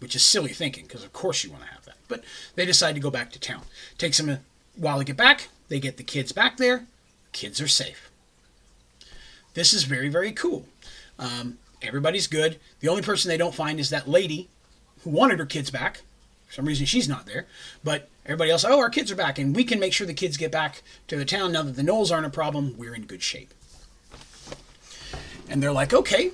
Which 0.00 0.16
is 0.16 0.24
silly 0.24 0.52
thinking, 0.52 0.86
because 0.86 1.04
of 1.04 1.12
course 1.12 1.44
you 1.44 1.50
want 1.50 1.62
to 1.62 1.68
have 1.70 1.81
that. 1.81 1.81
But 2.12 2.24
they 2.56 2.66
decide 2.66 2.94
to 2.94 3.00
go 3.00 3.10
back 3.10 3.32
to 3.32 3.40
town. 3.40 3.62
Takes 3.96 4.18
them 4.18 4.28
a 4.28 4.40
while 4.76 4.98
to 4.98 5.04
get 5.04 5.16
back. 5.16 5.48
They 5.68 5.80
get 5.80 5.96
the 5.96 6.02
kids 6.02 6.30
back 6.30 6.58
there. 6.58 6.84
Kids 7.32 7.58
are 7.58 7.68
safe. 7.68 8.10
This 9.54 9.72
is 9.72 9.84
very, 9.84 10.10
very 10.10 10.30
cool. 10.32 10.66
Um, 11.18 11.56
everybody's 11.80 12.26
good. 12.26 12.60
The 12.80 12.88
only 12.88 13.00
person 13.00 13.30
they 13.30 13.38
don't 13.38 13.54
find 13.54 13.80
is 13.80 13.88
that 13.88 14.08
lady 14.08 14.50
who 15.04 15.10
wanted 15.10 15.38
her 15.38 15.46
kids 15.46 15.70
back. 15.70 16.02
For 16.48 16.52
some 16.52 16.66
reason, 16.66 16.84
she's 16.84 17.08
not 17.08 17.24
there. 17.24 17.46
But 17.82 18.10
everybody 18.26 18.50
else, 18.50 18.62
oh, 18.62 18.78
our 18.78 18.90
kids 18.90 19.10
are 19.10 19.16
back, 19.16 19.38
and 19.38 19.56
we 19.56 19.64
can 19.64 19.80
make 19.80 19.94
sure 19.94 20.06
the 20.06 20.12
kids 20.12 20.36
get 20.36 20.52
back 20.52 20.82
to 21.08 21.16
the 21.16 21.24
town 21.24 21.52
now 21.52 21.62
that 21.62 21.76
the 21.76 21.82
gnolls 21.82 22.12
aren't 22.12 22.26
a 22.26 22.30
problem. 22.30 22.76
We're 22.76 22.94
in 22.94 23.06
good 23.06 23.22
shape. 23.22 23.54
And 25.48 25.62
they're 25.62 25.72
like, 25.72 25.94
okay, 25.94 26.32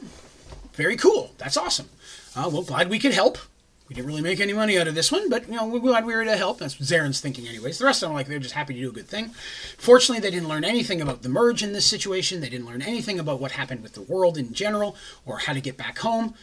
very 0.72 0.96
cool. 0.96 1.34
That's 1.38 1.56
awesome. 1.56 1.88
Uh, 2.34 2.50
well, 2.52 2.62
glad 2.62 2.90
we 2.90 2.98
could 2.98 3.14
help. 3.14 3.38
We 3.89 3.94
didn't 3.94 4.09
really 4.09 4.20
make 4.20 4.39
any 4.39 4.52
money 4.52 4.78
out 4.78 4.86
of 4.86 4.94
this 4.94 5.10
one, 5.10 5.31
but 5.31 5.48
you 5.48 5.56
know 5.56 5.66
we're 5.66 5.78
glad 5.78 6.05
we 6.05 6.15
were 6.15 6.24
to 6.24 6.36
help. 6.36 6.59
That's 6.59 6.74
Zarin's 6.74 7.20
thinking, 7.20 7.48
anyways. 7.48 7.78
The 7.78 7.86
rest 7.86 8.02
of 8.02 8.09
them, 8.09 8.16
like, 8.16 8.27
they're 8.27 8.39
just 8.39 8.55
happy 8.55 8.74
to 8.74 8.81
do 8.81 8.90
a 8.90 8.93
good 8.93 9.09
thing. 9.09 9.28
Fortunately, 9.78 10.20
they 10.20 10.31
didn't 10.31 10.48
learn 10.48 10.65
anything 10.65 11.01
about 11.01 11.23
the 11.23 11.31
merge 11.31 11.62
in 11.62 11.73
this 11.73 11.86
situation. 11.86 12.40
They 12.40 12.51
didn't 12.51 12.66
learn 12.66 12.82
anything 12.82 13.19
about 13.19 13.40
what 13.40 13.52
happened 13.52 13.82
with 13.82 13.94
the 13.94 14.02
world 14.02 14.36
in 14.36 14.52
general 14.52 14.94
or 15.24 15.39
how 15.39 15.55
to 15.55 15.60
get 15.60 15.78
back 15.78 15.98
home. 15.98 16.35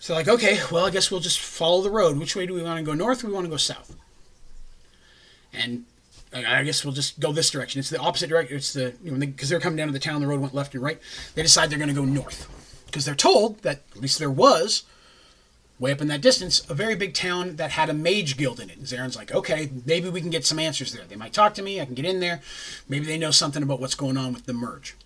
So, 0.00 0.12
like, 0.12 0.26
okay, 0.26 0.58
well, 0.72 0.84
I 0.84 0.90
guess 0.90 1.10
we'll 1.10 1.20
just 1.20 1.38
follow 1.38 1.82
the 1.82 1.90
road. 1.90 2.18
Which 2.18 2.34
way 2.34 2.46
do 2.46 2.54
we 2.54 2.62
want 2.62 2.78
to 2.78 2.84
go? 2.84 2.94
North? 2.94 3.22
Or 3.22 3.28
we 3.28 3.32
want 3.32 3.46
to 3.46 3.50
go 3.50 3.56
south? 3.56 3.94
And 5.52 5.84
I 6.32 6.64
guess 6.64 6.84
we'll 6.84 6.94
just 6.94 7.20
go 7.20 7.32
this 7.32 7.50
direction. 7.50 7.78
It's 7.78 7.90
the 7.90 7.98
opposite 7.98 8.28
direction. 8.28 8.56
It's 8.56 8.72
the 8.72 8.92
you 9.02 9.12
know 9.12 9.18
because 9.18 9.48
they, 9.48 9.56
are 9.56 9.60
coming 9.60 9.76
down 9.76 9.86
to 9.86 9.92
the 9.92 9.98
town. 10.00 10.20
The 10.20 10.26
road 10.26 10.40
went 10.40 10.54
left 10.54 10.74
and 10.74 10.82
right. 10.82 11.00
They 11.34 11.42
decide 11.42 11.70
they're 11.70 11.78
going 11.78 11.88
to 11.88 11.94
go 11.94 12.04
north 12.04 12.48
because 12.86 13.04
they're 13.04 13.14
told 13.14 13.62
that 13.62 13.82
at 13.92 14.00
least 14.00 14.18
there 14.18 14.30
was 14.30 14.82
way 15.78 15.92
up 15.92 16.00
in 16.00 16.08
that 16.08 16.22
distance, 16.22 16.68
a 16.70 16.74
very 16.74 16.94
big 16.94 17.12
town 17.12 17.56
that 17.56 17.72
had 17.72 17.90
a 17.90 17.94
mage 17.94 18.36
guild 18.36 18.60
in 18.60 18.70
it. 18.70 18.78
And 18.78 18.86
Zarin's 18.86 19.16
like, 19.16 19.32
okay, 19.32 19.70
maybe 19.84 20.08
we 20.08 20.20
can 20.20 20.30
get 20.30 20.44
some 20.44 20.58
answers 20.58 20.92
there. 20.92 21.04
They 21.06 21.16
might 21.16 21.32
talk 21.32 21.54
to 21.54 21.62
me. 21.62 21.80
I 21.80 21.84
can 21.84 21.94
get 21.94 22.06
in 22.06 22.20
there. 22.20 22.40
Maybe 22.88 23.04
they 23.04 23.18
know 23.18 23.30
something 23.30 23.62
about 23.62 23.80
what's 23.80 23.94
going 23.94 24.16
on 24.16 24.32
with 24.32 24.46
the 24.46 24.54
merge. 24.54 24.96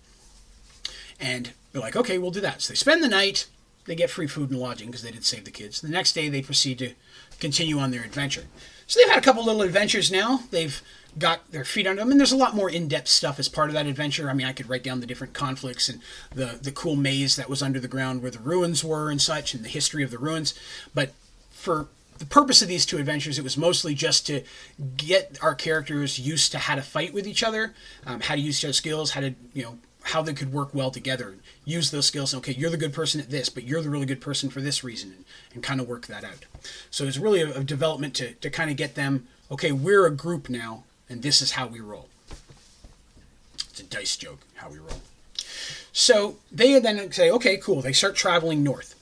And 1.19 1.51
they're 1.71 1.81
like, 1.81 1.95
okay, 1.95 2.17
we'll 2.17 2.31
do 2.31 2.41
that. 2.41 2.61
So 2.61 2.71
they 2.71 2.77
spend 2.77 3.03
the 3.03 3.09
night. 3.09 3.47
They 3.85 3.95
get 3.95 4.09
free 4.09 4.27
food 4.27 4.49
and 4.49 4.59
lodging 4.59 4.87
because 4.87 5.03
they 5.03 5.11
did 5.11 5.25
save 5.25 5.43
the 5.43 5.51
kids. 5.51 5.81
The 5.81 5.89
next 5.89 6.13
day, 6.13 6.29
they 6.29 6.41
proceed 6.41 6.79
to 6.79 6.93
continue 7.39 7.79
on 7.79 7.91
their 7.91 8.03
adventure. 8.03 8.45
So 8.87 8.99
they've 8.99 9.09
had 9.09 9.19
a 9.19 9.25
couple 9.25 9.43
little 9.43 9.63
adventures 9.63 10.11
now. 10.11 10.41
They've 10.51 10.81
got 11.17 11.51
their 11.51 11.65
feet 11.65 11.87
under 11.87 12.01
them. 12.01 12.11
And 12.11 12.19
there's 12.19 12.31
a 12.31 12.37
lot 12.37 12.55
more 12.55 12.69
in-depth 12.69 13.07
stuff 13.07 13.39
as 13.39 13.49
part 13.49 13.69
of 13.69 13.73
that 13.73 13.85
adventure. 13.85 14.29
I 14.29 14.33
mean, 14.33 14.47
I 14.47 14.53
could 14.53 14.69
write 14.69 14.83
down 14.83 14.99
the 14.99 15.05
different 15.05 15.33
conflicts 15.33 15.89
and 15.89 16.01
the 16.33 16.59
the 16.61 16.71
cool 16.71 16.95
maze 16.95 17.35
that 17.35 17.49
was 17.49 17.61
under 17.61 17.79
the 17.79 17.87
ground 17.87 18.21
where 18.21 18.31
the 18.31 18.39
ruins 18.39 18.83
were 18.83 19.09
and 19.09 19.21
such, 19.21 19.53
and 19.53 19.63
the 19.63 19.69
history 19.69 20.03
of 20.03 20.11
the 20.11 20.17
ruins. 20.17 20.53
But 20.93 21.13
for 21.49 21.87
the 22.17 22.25
purpose 22.25 22.61
of 22.61 22.67
these 22.67 22.85
two 22.85 22.97
adventures, 22.97 23.39
it 23.39 23.43
was 23.43 23.57
mostly 23.57 23.95
just 23.95 24.27
to 24.27 24.43
get 24.95 25.37
our 25.41 25.55
characters 25.55 26.19
used 26.19 26.51
to 26.51 26.59
how 26.59 26.75
to 26.75 26.81
fight 26.81 27.13
with 27.13 27.27
each 27.27 27.43
other, 27.43 27.73
um, 28.05 28.21
how 28.21 28.35
to 28.35 28.41
use 28.41 28.61
their 28.61 28.73
skills, 28.73 29.11
how 29.11 29.21
to 29.21 29.33
you 29.53 29.63
know 29.63 29.77
how 30.03 30.21
they 30.21 30.33
could 30.33 30.51
work 30.51 30.73
well 30.73 30.89
together, 30.89 31.35
use 31.63 31.91
those 31.91 32.07
skills. 32.07 32.33
Okay, 32.33 32.53
you're 32.53 32.71
the 32.71 32.77
good 32.77 32.93
person 32.93 33.21
at 33.21 33.29
this, 33.29 33.49
but 33.49 33.63
you're 33.63 33.81
the 33.81 33.89
really 33.89 34.05
good 34.05 34.21
person 34.21 34.49
for 34.49 34.61
this 34.61 34.83
reason, 34.83 35.11
and, 35.11 35.25
and 35.53 35.63
kind 35.63 35.79
of 35.79 35.87
work 35.87 36.07
that 36.07 36.23
out. 36.23 36.45
So 36.89 37.05
it's 37.05 37.19
really 37.19 37.41
a, 37.41 37.59
a 37.59 37.63
development 37.63 38.15
to, 38.15 38.33
to 38.33 38.49
kind 38.49 38.71
of 38.71 38.77
get 38.77 38.95
them, 38.95 39.27
okay, 39.51 39.71
we're 39.71 40.07
a 40.07 40.11
group 40.11 40.49
now, 40.49 40.83
and 41.11 41.21
this 41.21 41.41
is 41.41 41.51
how 41.51 41.67
we 41.67 41.81
roll. 41.81 42.07
It's 43.69 43.81
a 43.81 43.83
dice 43.83 44.15
joke, 44.15 44.39
how 44.55 44.69
we 44.69 44.79
roll. 44.79 45.01
So 45.91 46.37
they 46.51 46.79
then 46.79 47.11
say, 47.11 47.29
okay, 47.29 47.57
cool. 47.57 47.81
They 47.81 47.91
start 47.91 48.15
traveling 48.15 48.63
north. 48.63 48.95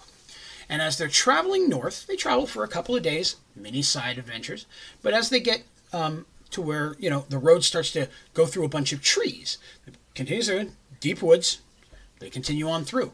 And 0.68 0.82
as 0.82 0.98
they're 0.98 1.08
traveling 1.08 1.70
north, 1.70 2.08
they 2.08 2.16
travel 2.16 2.48
for 2.48 2.64
a 2.64 2.68
couple 2.68 2.96
of 2.96 3.04
days, 3.04 3.36
mini 3.56 3.84
side 3.84 4.18
adventures. 4.18 4.66
But 5.04 5.14
as 5.14 5.30
they 5.30 5.40
get 5.40 5.64
um, 5.94 6.26
to 6.50 6.62
where, 6.62 6.96
you 7.00 7.12
know, 7.12 7.26
the 7.30 7.38
road 7.38 7.64
starts 7.64 7.92
to 7.92 8.08
go 8.34 8.48
through 8.48 8.66
a 8.66 8.70
bunch 8.70 8.92
of 8.92 9.04
trees, 9.04 9.60
it 9.86 9.94
continues 10.16 10.48
through 10.48 10.72
deep 11.00 11.22
woods, 11.22 11.60
they 12.20 12.30
continue 12.30 12.68
on 12.68 12.86
through. 12.86 13.12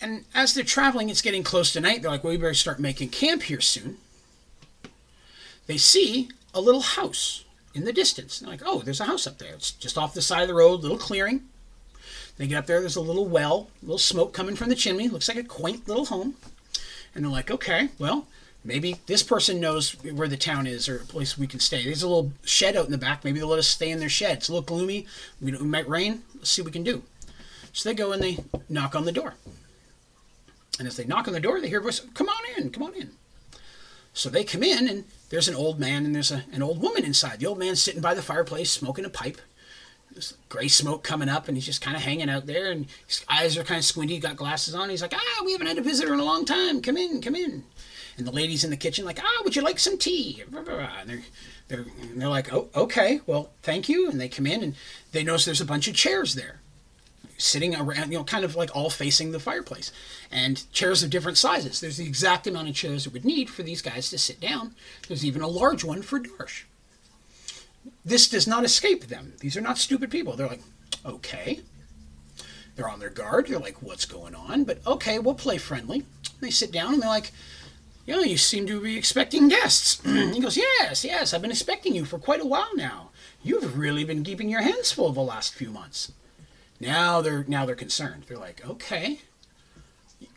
And 0.00 0.26
as 0.34 0.52
they're 0.54 0.62
traveling, 0.62 1.08
it's 1.08 1.22
getting 1.22 1.42
close 1.42 1.72
to 1.72 1.80
night. 1.80 2.02
They're 2.02 2.10
like, 2.10 2.22
well, 2.22 2.32
we 2.32 2.36
better 2.36 2.54
start 2.54 2.78
making 2.78 3.08
camp 3.08 3.44
here 3.44 3.60
soon. 3.60 3.96
They 5.66 5.78
see 5.78 6.30
a 6.54 6.60
little 6.60 6.82
house 6.82 7.44
in 7.78 7.84
the 7.86 7.92
distance. 7.92 8.38
They're 8.38 8.50
like, 8.50 8.62
oh, 8.64 8.80
there's 8.80 9.00
a 9.00 9.04
house 9.04 9.26
up 9.26 9.38
there. 9.38 9.54
It's 9.54 9.70
just 9.70 9.96
off 9.96 10.14
the 10.14 10.20
side 10.20 10.42
of 10.42 10.48
the 10.48 10.54
road, 10.54 10.80
little 10.80 10.98
clearing. 10.98 11.44
They 12.36 12.46
get 12.46 12.58
up 12.58 12.66
there, 12.66 12.80
there's 12.80 12.96
a 12.96 13.00
little 13.00 13.26
well, 13.26 13.68
a 13.82 13.86
little 13.86 13.98
smoke 13.98 14.32
coming 14.32 14.54
from 14.54 14.68
the 14.68 14.74
chimney. 14.74 15.08
Looks 15.08 15.28
like 15.28 15.38
a 15.38 15.42
quaint 15.42 15.88
little 15.88 16.06
home. 16.06 16.34
And 17.14 17.24
they're 17.24 17.32
like, 17.32 17.50
okay, 17.50 17.88
well, 17.98 18.26
maybe 18.64 18.96
this 19.06 19.22
person 19.22 19.60
knows 19.60 19.92
where 20.04 20.28
the 20.28 20.36
town 20.36 20.66
is 20.66 20.88
or 20.88 20.96
a 20.96 21.04
place 21.04 21.38
we 21.38 21.46
can 21.46 21.58
stay. 21.58 21.82
There's 21.84 22.02
a 22.02 22.08
little 22.08 22.32
shed 22.44 22.76
out 22.76 22.84
in 22.84 22.92
the 22.92 22.98
back. 22.98 23.24
Maybe 23.24 23.38
they'll 23.38 23.48
let 23.48 23.58
us 23.58 23.66
stay 23.66 23.90
in 23.90 23.98
their 23.98 24.08
shed. 24.08 24.38
It's 24.38 24.48
a 24.48 24.52
little 24.52 24.64
gloomy. 24.64 25.06
We, 25.40 25.52
it 25.52 25.60
might 25.60 25.88
rain. 25.88 26.22
Let's 26.36 26.50
see 26.50 26.62
what 26.62 26.66
we 26.66 26.72
can 26.72 26.84
do. 26.84 27.02
So 27.72 27.88
they 27.88 27.94
go 27.94 28.12
and 28.12 28.22
they 28.22 28.38
knock 28.68 28.94
on 28.94 29.04
the 29.04 29.12
door. 29.12 29.34
And 30.78 30.86
as 30.86 30.96
they 30.96 31.04
knock 31.04 31.26
on 31.26 31.34
the 31.34 31.40
door, 31.40 31.60
they 31.60 31.68
hear 31.68 31.80
a 31.80 31.82
voice, 31.82 32.00
come 32.14 32.28
on 32.28 32.42
in, 32.56 32.70
come 32.70 32.84
on 32.84 32.94
in. 32.94 33.10
So 34.12 34.28
they 34.28 34.44
come 34.44 34.62
in, 34.62 34.88
and 34.88 35.04
there's 35.28 35.48
an 35.48 35.54
old 35.54 35.78
man 35.78 36.04
and 36.04 36.14
there's 36.14 36.30
a, 36.30 36.44
an 36.52 36.62
old 36.62 36.80
woman 36.80 37.04
inside. 37.04 37.40
The 37.40 37.46
old 37.46 37.58
man's 37.58 37.82
sitting 37.82 38.00
by 38.00 38.14
the 38.14 38.22
fireplace 38.22 38.70
smoking 38.70 39.04
a 39.04 39.10
pipe. 39.10 39.40
There's 40.10 40.34
gray 40.48 40.68
smoke 40.68 41.04
coming 41.04 41.28
up, 41.28 41.48
and 41.48 41.56
he's 41.56 41.66
just 41.66 41.82
kind 41.82 41.96
of 41.96 42.02
hanging 42.02 42.30
out 42.30 42.46
there, 42.46 42.70
and 42.70 42.86
his 43.06 43.24
eyes 43.28 43.58
are 43.58 43.62
kind 43.62 43.78
of 43.78 43.84
squinty. 43.84 44.14
He's 44.14 44.22
got 44.22 44.36
glasses 44.36 44.74
on. 44.74 44.88
He's 44.88 45.02
like, 45.02 45.14
ah, 45.14 45.42
we 45.44 45.52
haven't 45.52 45.66
had 45.66 45.78
a 45.78 45.82
visitor 45.82 46.14
in 46.14 46.20
a 46.20 46.24
long 46.24 46.44
time. 46.46 46.80
Come 46.80 46.96
in, 46.96 47.20
come 47.20 47.36
in. 47.36 47.64
And 48.16 48.26
the 48.26 48.32
ladies 48.32 48.64
in 48.64 48.70
the 48.70 48.76
kitchen 48.76 49.04
like, 49.04 49.20
ah, 49.22 49.42
would 49.44 49.54
you 49.54 49.62
like 49.62 49.78
some 49.78 49.98
tea? 49.98 50.42
And 51.02 51.10
they're, 51.10 51.22
they're, 51.68 51.84
and 52.00 52.20
they're 52.20 52.28
like, 52.28 52.52
oh, 52.52 52.68
okay, 52.74 53.20
well, 53.26 53.50
thank 53.62 53.88
you. 53.88 54.10
And 54.10 54.20
they 54.20 54.28
come 54.28 54.46
in, 54.46 54.62
and 54.62 54.74
they 55.12 55.22
notice 55.22 55.44
there's 55.44 55.60
a 55.60 55.66
bunch 55.66 55.86
of 55.86 55.94
chairs 55.94 56.34
there 56.34 56.60
sitting 57.38 57.74
around, 57.74 58.10
you 58.10 58.18
know, 58.18 58.24
kind 58.24 58.44
of 58.44 58.56
like 58.56 58.74
all 58.76 58.90
facing 58.90 59.32
the 59.32 59.40
fireplace. 59.40 59.90
And 60.30 60.70
chairs 60.72 61.02
of 61.02 61.10
different 61.10 61.38
sizes. 61.38 61.80
There's 61.80 61.96
the 61.96 62.06
exact 62.06 62.46
amount 62.46 62.68
of 62.68 62.74
chairs 62.74 63.06
it 63.06 63.12
would 63.12 63.24
need 63.24 63.48
for 63.48 63.62
these 63.62 63.80
guys 63.80 64.10
to 64.10 64.18
sit 64.18 64.40
down. 64.40 64.74
There's 65.06 65.24
even 65.24 65.40
a 65.40 65.48
large 65.48 65.84
one 65.84 66.02
for 66.02 66.20
Darsh. 66.20 66.64
This 68.04 68.28
does 68.28 68.46
not 68.46 68.64
escape 68.64 69.06
them. 69.06 69.34
These 69.40 69.56
are 69.56 69.62
not 69.62 69.78
stupid 69.78 70.10
people. 70.10 70.34
They're 70.34 70.48
like, 70.48 70.62
okay. 71.06 71.60
They're 72.76 72.88
on 72.88 73.00
their 73.00 73.10
guard. 73.10 73.46
They're 73.46 73.58
like, 73.58 73.82
what's 73.82 74.04
going 74.04 74.34
on? 74.34 74.64
But 74.64 74.86
okay, 74.86 75.18
we'll 75.18 75.34
play 75.34 75.58
friendly. 75.58 76.04
They 76.40 76.50
sit 76.50 76.72
down 76.72 76.94
and 76.94 77.02
they're 77.02 77.08
like, 77.08 77.32
you 78.06 78.16
know, 78.16 78.22
you 78.22 78.36
seem 78.36 78.66
to 78.66 78.80
be 78.80 78.96
expecting 78.96 79.48
guests. 79.48 80.00
he 80.04 80.40
goes, 80.40 80.56
yes, 80.56 81.04
yes, 81.04 81.34
I've 81.34 81.42
been 81.42 81.50
expecting 81.50 81.94
you 81.94 82.04
for 82.04 82.18
quite 82.18 82.40
a 82.40 82.46
while 82.46 82.74
now. 82.74 83.10
You've 83.42 83.78
really 83.78 84.04
been 84.04 84.24
keeping 84.24 84.48
your 84.48 84.62
hands 84.62 84.92
full 84.92 85.12
the 85.12 85.20
last 85.20 85.54
few 85.54 85.70
months. 85.70 86.12
Now 86.80 87.20
they're 87.20 87.44
now 87.48 87.66
they're 87.66 87.74
concerned. 87.74 88.24
They're 88.26 88.36
like, 88.36 88.64
okay, 88.66 89.20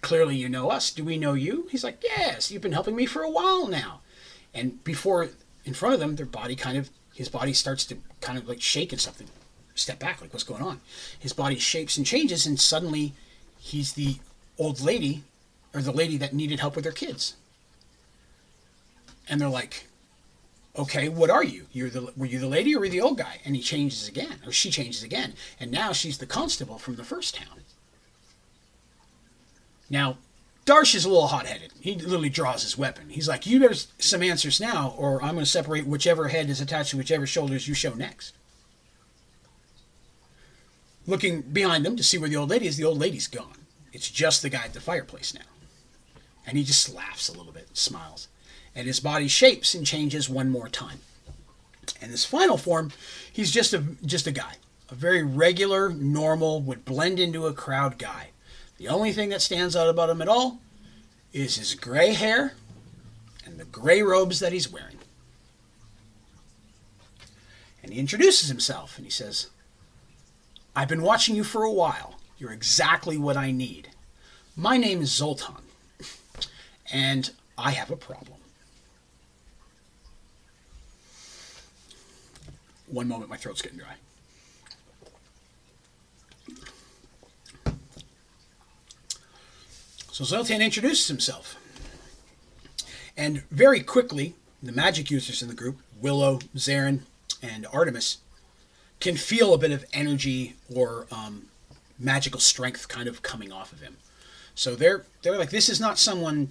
clearly 0.01 0.35
you 0.35 0.49
know 0.49 0.69
us. 0.69 0.91
Do 0.91 1.03
we 1.03 1.17
know 1.17 1.33
you? 1.33 1.67
He's 1.71 1.83
like, 1.83 2.03
yes, 2.03 2.51
you've 2.51 2.61
been 2.61 2.71
helping 2.71 2.95
me 2.95 3.05
for 3.05 3.21
a 3.21 3.29
while 3.29 3.67
now. 3.67 4.01
And 4.53 4.83
before, 4.83 5.29
in 5.65 5.73
front 5.73 5.93
of 5.93 5.99
them, 5.99 6.15
their 6.15 6.25
body 6.25 6.55
kind 6.55 6.77
of 6.77 6.89
his 7.13 7.29
body 7.29 7.53
starts 7.53 7.85
to 7.85 7.97
kind 8.19 8.37
of 8.37 8.47
like 8.47 8.61
shake 8.61 8.91
and 8.91 9.01
something. 9.01 9.27
Step 9.75 9.99
back, 9.99 10.21
like 10.21 10.33
what's 10.33 10.43
going 10.43 10.63
on? 10.63 10.81
His 11.17 11.33
body 11.33 11.57
shapes 11.57 11.97
and 11.97 12.05
changes, 12.05 12.45
and 12.45 12.59
suddenly 12.59 13.13
he's 13.59 13.93
the 13.93 14.17
old 14.57 14.81
lady 14.81 15.23
or 15.73 15.81
the 15.81 15.91
lady 15.91 16.17
that 16.17 16.33
needed 16.33 16.59
help 16.59 16.75
with 16.75 16.83
their 16.83 16.91
kids. 16.91 17.35
And 19.29 19.39
they're 19.39 19.49
like, 19.49 19.87
okay, 20.75 21.09
what 21.09 21.29
are 21.29 21.43
you? 21.43 21.67
You're 21.71 21.89
the 21.89 22.13
were 22.15 22.25
you 22.25 22.39
the 22.39 22.47
lady 22.47 22.75
or 22.75 22.79
were 22.79 22.85
you 22.85 22.91
the 22.91 23.01
old 23.01 23.17
guy? 23.17 23.41
And 23.45 23.55
he 23.55 23.61
changes 23.61 24.07
again, 24.07 24.39
or 24.45 24.51
she 24.51 24.69
changes 24.69 25.03
again, 25.03 25.33
and 25.59 25.71
now 25.71 25.91
she's 25.91 26.17
the 26.17 26.25
constable 26.25 26.77
from 26.77 26.95
the 26.95 27.03
first 27.03 27.35
town. 27.35 27.61
Now, 29.89 30.17
Darsh 30.65 30.95
is 30.95 31.03
a 31.03 31.09
little 31.09 31.27
hot-headed. 31.27 31.73
He 31.81 31.95
literally 31.95 32.29
draws 32.29 32.63
his 32.63 32.77
weapon. 32.77 33.09
He's 33.09 33.27
like, 33.27 33.45
"You 33.45 33.59
better 33.59 33.75
some 33.99 34.23
answers 34.23 34.61
now, 34.61 34.93
or 34.97 35.21
I'm 35.21 35.33
going 35.33 35.45
to 35.45 35.51
separate 35.51 35.87
whichever 35.87 36.29
head 36.29 36.49
is 36.49 36.61
attached 36.61 36.91
to 36.91 36.97
whichever 36.97 37.27
shoulders 37.27 37.67
you 37.67 37.73
show 37.73 37.93
next." 37.93 38.33
Looking 41.07 41.41
behind 41.41 41.83
them 41.85 41.97
to 41.97 42.03
see 42.03 42.17
where 42.17 42.29
the 42.29 42.37
old 42.37 42.51
lady 42.51 42.67
is, 42.67 42.77
the 42.77 42.85
old 42.85 42.99
lady's 42.99 43.27
gone. 43.27 43.65
It's 43.91 44.09
just 44.09 44.43
the 44.43 44.49
guy 44.49 44.65
at 44.65 44.73
the 44.73 44.79
fireplace 44.79 45.33
now, 45.33 45.41
and 46.45 46.57
he 46.57 46.63
just 46.63 46.93
laughs 46.93 47.27
a 47.27 47.33
little 47.33 47.51
bit, 47.51 47.69
smiles 47.73 48.27
and 48.75 48.87
his 48.87 48.99
body 48.99 49.27
shapes 49.27 49.73
and 49.73 49.85
changes 49.85 50.29
one 50.29 50.49
more 50.49 50.69
time. 50.69 50.99
In 52.01 52.11
this 52.11 52.25
final 52.25 52.57
form, 52.57 52.91
he's 53.31 53.51
just 53.51 53.73
a 53.73 53.83
just 54.05 54.27
a 54.27 54.31
guy, 54.31 54.53
a 54.89 54.95
very 54.95 55.23
regular, 55.23 55.89
normal, 55.89 56.61
would 56.61 56.85
blend 56.85 57.19
into 57.19 57.47
a 57.47 57.53
crowd 57.53 57.97
guy. 57.97 58.29
The 58.77 58.87
only 58.87 59.11
thing 59.11 59.29
that 59.29 59.41
stands 59.41 59.75
out 59.75 59.89
about 59.89 60.09
him 60.09 60.21
at 60.21 60.27
all 60.27 60.59
is 61.33 61.57
his 61.57 61.75
gray 61.75 62.13
hair 62.13 62.53
and 63.45 63.59
the 63.59 63.65
gray 63.65 64.01
robes 64.01 64.39
that 64.39 64.53
he's 64.53 64.71
wearing. 64.71 64.97
And 67.83 67.93
he 67.93 67.99
introduces 67.99 68.49
himself 68.49 68.97
and 68.97 69.05
he 69.05 69.11
says, 69.11 69.49
I've 70.75 70.87
been 70.87 71.01
watching 71.01 71.35
you 71.35 71.43
for 71.43 71.63
a 71.63 71.71
while. 71.71 72.15
You're 72.37 72.51
exactly 72.51 73.17
what 73.17 73.37
I 73.37 73.51
need. 73.51 73.89
My 74.55 74.77
name 74.77 75.01
is 75.01 75.11
Zoltan, 75.11 75.55
and 76.93 77.31
I 77.57 77.71
have 77.71 77.91
a 77.91 77.95
problem. 77.95 78.30
One 82.91 83.07
moment, 83.07 83.29
my 83.29 83.37
throat's 83.37 83.61
getting 83.61 83.79
dry. 83.79 83.95
So 90.11 90.25
Zoltan 90.25 90.61
introduces 90.61 91.07
himself. 91.07 91.57
And 93.15 93.43
very 93.49 93.79
quickly, 93.79 94.35
the 94.61 94.73
magic 94.73 95.09
users 95.09 95.41
in 95.41 95.47
the 95.47 95.55
group, 95.55 95.79
Willow, 96.01 96.39
Zarin, 96.55 97.01
and 97.41 97.65
Artemis, 97.71 98.17
can 98.99 99.15
feel 99.15 99.53
a 99.53 99.57
bit 99.57 99.71
of 99.71 99.85
energy 99.93 100.55
or 100.73 101.07
um, 101.11 101.47
magical 101.97 102.39
strength 102.39 102.87
kind 102.87 103.07
of 103.07 103.21
coming 103.21 103.51
off 103.51 103.71
of 103.71 103.79
him. 103.79 103.97
So 104.53 104.75
they're 104.75 105.05
they're 105.21 105.37
like, 105.37 105.49
this 105.49 105.69
is 105.69 105.79
not 105.79 105.97
someone 105.97 106.49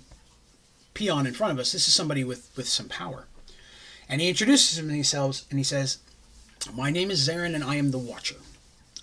peon 0.95 1.27
in 1.27 1.35
front 1.35 1.53
of 1.53 1.59
us. 1.59 1.73
This 1.73 1.87
is 1.87 1.95
somebody 1.95 2.25
with 2.25 2.51
with 2.57 2.67
some 2.67 2.89
power. 2.89 3.27
And 4.09 4.21
he 4.21 4.29
introduces 4.29 4.79
himself 4.79 5.45
and 5.51 5.59
he 5.59 5.65
says, 5.65 5.99
"My 6.73 6.91
name 6.91 7.11
is 7.11 7.29
Zarin, 7.29 7.55
and 7.55 7.65
I 7.65 7.77
am 7.77 7.91
the 7.91 7.99
Watcher. 7.99 8.37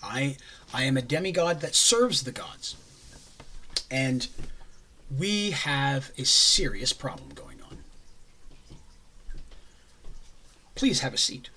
I 0.01 0.38
I 0.73 0.84
am 0.84 0.97
a 0.97 1.01
demigod 1.01 1.61
that 1.61 1.75
serves 1.75 2.23
the 2.23 2.31
gods, 2.31 2.75
and 3.89 4.27
we 5.15 5.51
have 5.51 6.11
a 6.17 6.25
serious 6.25 6.93
problem 6.93 7.29
going 7.34 7.61
on. 7.61 7.84
Please 10.75 10.99
have 10.99 11.13
a 11.13 11.17
seat." 11.17 11.49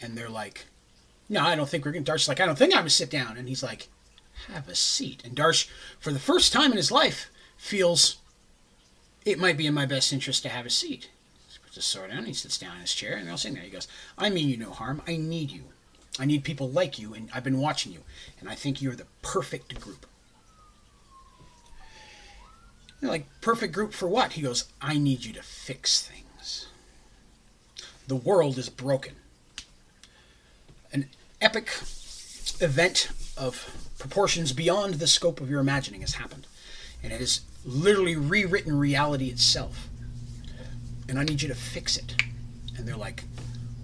And 0.00 0.16
they're 0.16 0.28
like, 0.28 0.66
"No, 1.28 1.40
I 1.40 1.54
don't 1.54 1.68
think 1.68 1.84
we're 1.84 1.92
going." 1.92 2.04
to 2.04 2.12
Darsh's 2.12 2.28
like, 2.28 2.40
"I 2.40 2.46
don't 2.46 2.58
think 2.58 2.74
I'm 2.74 2.84
to 2.84 2.90
sit 2.90 3.10
down," 3.10 3.36
and 3.36 3.48
he's 3.48 3.62
like, 3.62 3.88
have 4.48 4.68
a 4.68 4.74
seat. 4.74 5.22
And 5.24 5.36
Darsh, 5.36 5.68
for 5.98 6.12
the 6.12 6.18
first 6.18 6.52
time 6.52 6.70
in 6.70 6.76
his 6.76 6.90
life, 6.90 7.30
feels 7.56 8.16
it 9.24 9.38
might 9.38 9.56
be 9.56 9.66
in 9.66 9.74
my 9.74 9.86
best 9.86 10.12
interest 10.12 10.42
to 10.42 10.48
have 10.48 10.66
a 10.66 10.70
seat. 10.70 11.08
His 11.74 11.84
sword 11.84 12.10
down, 12.10 12.26
he 12.26 12.34
sits 12.34 12.58
down 12.58 12.76
in 12.76 12.82
his 12.82 12.94
chair, 12.94 13.16
and 13.16 13.24
they're 13.24 13.32
all 13.32 13.38
sitting 13.38 13.54
there. 13.54 13.64
He 13.64 13.70
goes, 13.70 13.88
I 14.18 14.28
mean 14.28 14.48
you 14.48 14.56
no 14.56 14.70
harm. 14.70 15.02
I 15.06 15.16
need 15.16 15.50
you. 15.50 15.64
I 16.18 16.26
need 16.26 16.44
people 16.44 16.68
like 16.68 16.98
you, 16.98 17.14
and 17.14 17.30
I've 17.34 17.44
been 17.44 17.58
watching 17.58 17.92
you, 17.92 18.00
and 18.38 18.48
I 18.48 18.54
think 18.54 18.82
you're 18.82 18.94
the 18.94 19.06
perfect 19.22 19.80
group. 19.80 20.06
They're 23.00 23.10
like, 23.10 23.26
perfect 23.40 23.72
group 23.72 23.92
for 23.94 24.06
what? 24.06 24.34
He 24.34 24.42
goes, 24.42 24.66
I 24.80 24.98
need 24.98 25.24
you 25.24 25.32
to 25.32 25.42
fix 25.42 26.02
things. 26.02 26.66
The 28.06 28.14
world 28.16 28.58
is 28.58 28.68
broken. 28.68 29.14
An 30.92 31.08
epic 31.40 31.70
event 32.60 33.08
of 33.36 33.90
proportions 33.98 34.52
beyond 34.52 34.94
the 34.94 35.06
scope 35.06 35.40
of 35.40 35.48
your 35.48 35.60
imagining 35.60 36.02
has 36.02 36.14
happened. 36.14 36.46
And 37.02 37.12
it 37.12 37.20
has 37.20 37.40
literally 37.64 38.14
rewritten 38.14 38.78
reality 38.78 39.30
itself. 39.30 39.88
And 41.08 41.18
I 41.18 41.24
need 41.24 41.42
you 41.42 41.48
to 41.48 41.54
fix 41.54 41.96
it. 41.96 42.14
And 42.76 42.86
they're 42.86 42.96
like, 42.96 43.24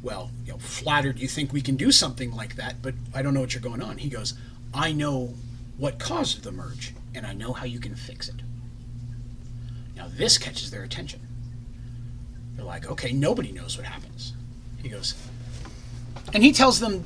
well, 0.02 0.30
you 0.44 0.52
know, 0.52 0.58
flattered 0.58 1.18
you 1.18 1.28
think 1.28 1.52
we 1.52 1.60
can 1.60 1.76
do 1.76 1.90
something 1.90 2.32
like 2.34 2.56
that, 2.56 2.80
but 2.82 2.94
I 3.14 3.22
don't 3.22 3.34
know 3.34 3.40
what 3.40 3.54
you're 3.54 3.62
going 3.62 3.82
on. 3.82 3.98
He 3.98 4.08
goes, 4.08 4.34
I 4.72 4.92
know 4.92 5.34
what 5.76 5.98
caused 5.98 6.42
the 6.42 6.52
merge, 6.52 6.94
and 7.14 7.26
I 7.26 7.34
know 7.34 7.52
how 7.52 7.64
you 7.64 7.80
can 7.80 7.94
fix 7.94 8.28
it. 8.28 8.36
Now 9.96 10.08
this 10.08 10.38
catches 10.38 10.70
their 10.70 10.82
attention. 10.82 11.20
They're 12.54 12.64
like, 12.64 12.90
okay, 12.90 13.12
nobody 13.12 13.52
knows 13.52 13.76
what 13.76 13.86
happens. 13.86 14.34
He 14.82 14.88
goes, 14.88 15.14
and 16.32 16.42
he 16.42 16.52
tells 16.52 16.80
them 16.80 17.04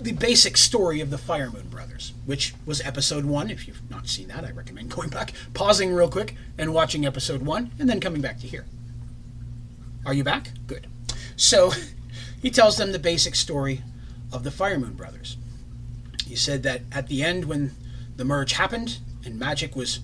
the 0.00 0.12
basic 0.12 0.56
story 0.56 1.00
of 1.00 1.10
the 1.10 1.16
Firemoon 1.16 1.70
Brothers, 1.70 2.12
which 2.24 2.54
was 2.64 2.80
episode 2.82 3.24
one. 3.24 3.50
If 3.50 3.66
you've 3.66 3.90
not 3.90 4.08
seen 4.08 4.28
that, 4.28 4.44
I 4.44 4.50
recommend 4.50 4.90
going 4.94 5.08
back, 5.08 5.32
pausing 5.54 5.92
real 5.92 6.10
quick, 6.10 6.34
and 6.56 6.72
watching 6.72 7.06
episode 7.06 7.42
one, 7.42 7.70
and 7.78 7.88
then 7.88 8.00
coming 8.00 8.20
back 8.20 8.38
to 8.40 8.46
here. 8.46 8.66
Are 10.06 10.14
you 10.14 10.24
back? 10.24 10.50
Good. 10.66 10.86
So 11.36 11.72
he 12.42 12.50
tells 12.50 12.76
them 12.76 12.92
the 12.92 12.98
basic 12.98 13.34
story 13.34 13.82
of 14.32 14.44
the 14.44 14.50
Firemoon 14.50 14.96
Brothers. 14.96 15.36
He 16.26 16.36
said 16.36 16.62
that 16.64 16.82
at 16.92 17.08
the 17.08 17.22
end, 17.22 17.46
when 17.46 17.72
the 18.16 18.24
merge 18.24 18.52
happened 18.52 18.98
and 19.24 19.38
magic 19.38 19.74
was 19.74 20.00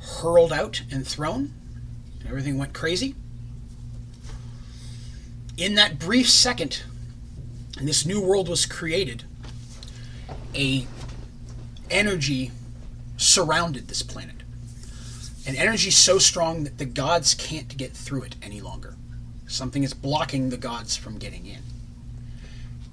hurled 0.00 0.52
out 0.52 0.82
and 0.90 1.06
thrown, 1.06 1.52
and 2.20 2.28
everything 2.28 2.58
went 2.58 2.72
crazy, 2.72 3.14
in 5.56 5.74
that 5.74 5.98
brief 5.98 6.28
second 6.28 6.82
and 7.78 7.88
this 7.88 8.06
new 8.06 8.20
world 8.20 8.48
was 8.48 8.66
created, 8.66 9.24
a 10.54 10.86
energy 11.90 12.50
surrounded 13.16 13.88
this 13.88 14.02
planet. 14.02 14.36
An 15.46 15.56
energy 15.56 15.90
so 15.90 16.18
strong 16.18 16.64
that 16.64 16.78
the 16.78 16.84
gods 16.84 17.34
can't 17.34 17.76
get 17.76 17.92
through 17.92 18.22
it 18.22 18.36
any 18.42 18.60
longer. 18.60 18.96
Something 19.52 19.82
is 19.82 19.92
blocking 19.92 20.48
the 20.48 20.56
gods 20.56 20.96
from 20.96 21.18
getting 21.18 21.44
in. 21.44 21.58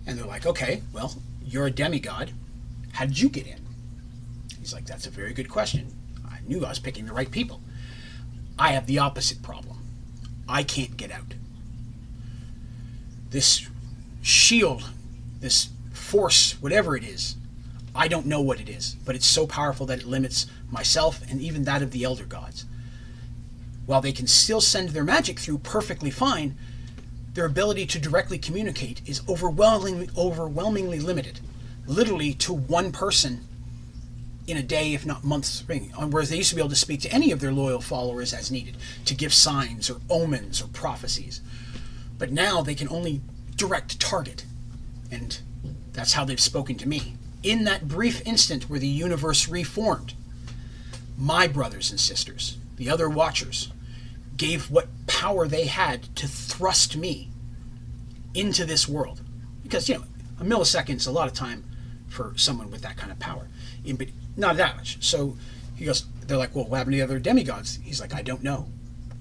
And 0.05 0.19
they're 0.19 0.25
like, 0.25 0.45
okay, 0.45 0.81
well, 0.91 1.15
you're 1.41 1.67
a 1.67 1.71
demigod. 1.71 2.31
How 2.91 3.05
did 3.05 3.17
you 3.17 3.29
get 3.29 3.47
in? 3.47 3.61
He's 4.59 4.73
like, 4.73 4.85
that's 4.85 5.07
a 5.07 5.09
very 5.09 5.31
good 5.31 5.49
question. 5.49 5.93
I 6.29 6.39
knew 6.45 6.65
I 6.65 6.69
was 6.69 6.79
picking 6.79 7.05
the 7.05 7.13
right 7.13 7.31
people. 7.31 7.61
I 8.57 8.73
have 8.73 8.87
the 8.87 8.99
opposite 8.99 9.41
problem. 9.41 9.77
I 10.49 10.63
can't 10.63 10.97
get 10.97 11.11
out. 11.11 11.35
This 13.29 13.69
shield, 14.21 14.83
this 15.39 15.69
force, 15.93 16.61
whatever 16.61 16.97
it 16.97 17.05
is. 17.05 17.37
I 17.95 18.09
don't 18.09 18.25
know 18.25 18.41
what 18.41 18.59
it 18.59 18.67
is, 18.67 18.97
but 19.05 19.15
it's 19.15 19.27
so 19.27 19.47
powerful 19.47 19.85
that 19.85 19.99
it 19.99 20.05
limits 20.05 20.45
myself 20.69 21.21
and 21.31 21.39
even 21.39 21.63
that 21.63 21.81
of 21.81 21.91
the 21.91 22.03
elder 22.03 22.25
gods. 22.25 22.65
While 23.89 24.01
they 24.01 24.11
can 24.11 24.27
still 24.27 24.61
send 24.61 24.89
their 24.89 25.03
magic 25.03 25.39
through 25.39 25.57
perfectly 25.57 26.11
fine, 26.11 26.55
their 27.33 27.45
ability 27.45 27.87
to 27.87 27.97
directly 27.97 28.37
communicate 28.37 29.01
is 29.07 29.23
overwhelmingly, 29.27 30.11
overwhelmingly 30.15 30.99
limited, 30.99 31.39
literally 31.87 32.35
to 32.35 32.53
one 32.53 32.91
person 32.91 33.47
in 34.45 34.57
a 34.57 34.61
day, 34.61 34.93
if 34.93 35.07
not 35.07 35.23
months, 35.23 35.63
whereas 35.67 36.29
they 36.29 36.37
used 36.37 36.51
to 36.51 36.55
be 36.55 36.61
able 36.61 36.69
to 36.69 36.75
speak 36.75 37.01
to 37.01 37.11
any 37.11 37.31
of 37.31 37.39
their 37.39 37.51
loyal 37.51 37.81
followers 37.81 38.31
as 38.31 38.51
needed, 38.51 38.77
to 39.05 39.15
give 39.15 39.33
signs 39.33 39.89
or 39.89 39.99
omens 40.07 40.61
or 40.61 40.67
prophecies. 40.67 41.41
But 42.19 42.31
now 42.31 42.61
they 42.61 42.75
can 42.75 42.89
only 42.89 43.21
direct 43.55 43.99
target. 43.99 44.45
And 45.09 45.39
that's 45.93 46.13
how 46.13 46.25
they've 46.25 46.39
spoken 46.39 46.75
to 46.75 46.87
me. 46.87 47.15
In 47.41 47.63
that 47.63 47.87
brief 47.87 48.21
instant 48.27 48.69
where 48.69 48.79
the 48.79 48.87
universe 48.87 49.47
reformed, 49.47 50.13
my 51.17 51.47
brothers 51.47 51.89
and 51.89 51.99
sisters, 51.99 52.59
the 52.77 52.87
other 52.87 53.09
Watchers, 53.09 53.71
gave 54.39 54.71
what 54.71 54.87
power 55.05 55.47
they 55.47 55.65
had 55.65 56.15
to 56.15 56.27
thrust 56.27 56.97
me 56.97 57.29
into 58.33 58.65
this 58.65 58.87
world. 58.87 59.21
Because, 59.61 59.87
you 59.87 59.95
know, 59.95 60.05
a 60.39 60.43
millisecond's 60.43 61.05
a 61.05 61.11
lot 61.11 61.27
of 61.27 61.33
time 61.33 61.63
for 62.07 62.33
someone 62.37 62.71
with 62.71 62.81
that 62.81 62.97
kind 62.97 63.11
of 63.11 63.19
power. 63.19 63.47
But 63.85 64.07
not 64.37 64.57
that 64.57 64.77
much. 64.77 65.03
So 65.03 65.37
he 65.75 65.85
goes, 65.85 66.05
they're 66.25 66.37
like, 66.37 66.55
well, 66.55 66.65
what 66.65 66.77
happened 66.77 66.93
to 66.93 66.97
the 66.97 67.03
other 67.03 67.19
demigods? 67.19 67.79
He's 67.83 68.01
like, 68.01 68.15
I 68.15 68.21
don't 68.21 68.41
know. 68.41 68.67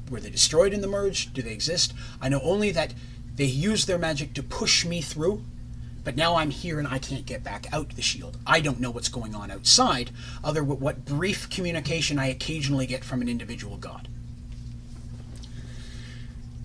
Were 0.08 0.20
they 0.20 0.30
destroyed 0.30 0.72
in 0.72 0.80
the 0.80 0.86
merge? 0.86 1.32
Do 1.32 1.42
they 1.42 1.52
exist? 1.52 1.92
I 2.22 2.28
know 2.28 2.40
only 2.42 2.70
that 2.70 2.94
they 3.34 3.44
used 3.44 3.88
their 3.88 3.98
magic 3.98 4.34
to 4.34 4.42
push 4.42 4.86
me 4.86 5.00
through, 5.02 5.42
but 6.04 6.16
now 6.16 6.36
I'm 6.36 6.50
here 6.50 6.78
and 6.78 6.88
I 6.88 6.98
can't 6.98 7.26
get 7.26 7.42
back 7.42 7.66
out 7.72 7.90
the 7.90 8.02
shield. 8.02 8.38
I 8.46 8.60
don't 8.60 8.80
know 8.80 8.90
what's 8.90 9.08
going 9.08 9.34
on 9.34 9.50
outside, 9.50 10.10
other 10.44 10.62
what 10.62 11.04
brief 11.04 11.50
communication 11.50 12.18
I 12.18 12.28
occasionally 12.28 12.86
get 12.86 13.04
from 13.04 13.20
an 13.20 13.28
individual 13.28 13.76
god. 13.76 14.08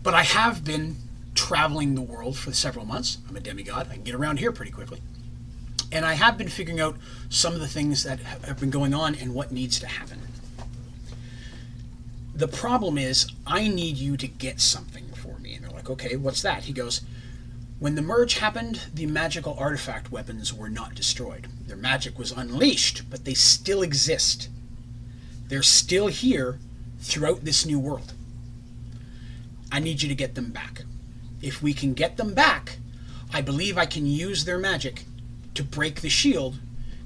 But 0.03 0.13
I 0.13 0.23
have 0.23 0.65
been 0.65 0.97
traveling 1.33 1.95
the 1.95 2.01
world 2.01 2.37
for 2.37 2.51
several 2.51 2.85
months. 2.85 3.17
I'm 3.27 3.35
a 3.35 3.39
demigod. 3.39 3.87
I 3.89 3.95
can 3.95 4.03
get 4.03 4.15
around 4.15 4.37
here 4.37 4.51
pretty 4.51 4.71
quickly. 4.71 5.01
And 5.91 6.05
I 6.05 6.13
have 6.13 6.37
been 6.37 6.49
figuring 6.49 6.81
out 6.81 6.97
some 7.29 7.53
of 7.53 7.59
the 7.59 7.67
things 7.67 8.03
that 8.03 8.19
have 8.19 8.59
been 8.59 8.69
going 8.69 8.93
on 8.93 9.15
and 9.15 9.33
what 9.33 9.51
needs 9.51 9.79
to 9.79 9.87
happen. 9.87 10.19
The 12.35 12.47
problem 12.47 12.97
is, 12.97 13.31
I 13.45 13.67
need 13.67 13.97
you 13.97 14.17
to 14.17 14.27
get 14.27 14.59
something 14.59 15.05
for 15.13 15.39
me. 15.39 15.55
And 15.55 15.63
they're 15.63 15.71
like, 15.71 15.89
okay, 15.89 16.15
what's 16.15 16.41
that? 16.41 16.63
He 16.63 16.73
goes, 16.73 17.01
when 17.79 17.95
the 17.95 18.01
merge 18.01 18.35
happened, 18.35 18.81
the 18.93 19.05
magical 19.05 19.55
artifact 19.59 20.11
weapons 20.11 20.53
were 20.53 20.69
not 20.69 20.95
destroyed. 20.95 21.47
Their 21.67 21.77
magic 21.77 22.17
was 22.17 22.31
unleashed, 22.31 23.09
but 23.09 23.25
they 23.25 23.35
still 23.35 23.81
exist. 23.81 24.49
They're 25.47 25.61
still 25.61 26.07
here 26.07 26.59
throughout 26.99 27.45
this 27.45 27.65
new 27.65 27.79
world. 27.79 28.13
I 29.73 29.79
need 29.79 30.03
you 30.03 30.07
to 30.07 30.15
get 30.15 30.35
them 30.35 30.51
back. 30.51 30.83
If 31.41 31.63
we 31.63 31.73
can 31.73 31.95
get 31.95 32.15
them 32.15 32.35
back, 32.35 32.77
I 33.33 33.41
believe 33.41 33.75
I 33.75 33.87
can 33.87 34.05
use 34.05 34.45
their 34.45 34.59
magic 34.59 35.05
to 35.55 35.63
break 35.63 36.01
the 36.01 36.09
shield. 36.09 36.59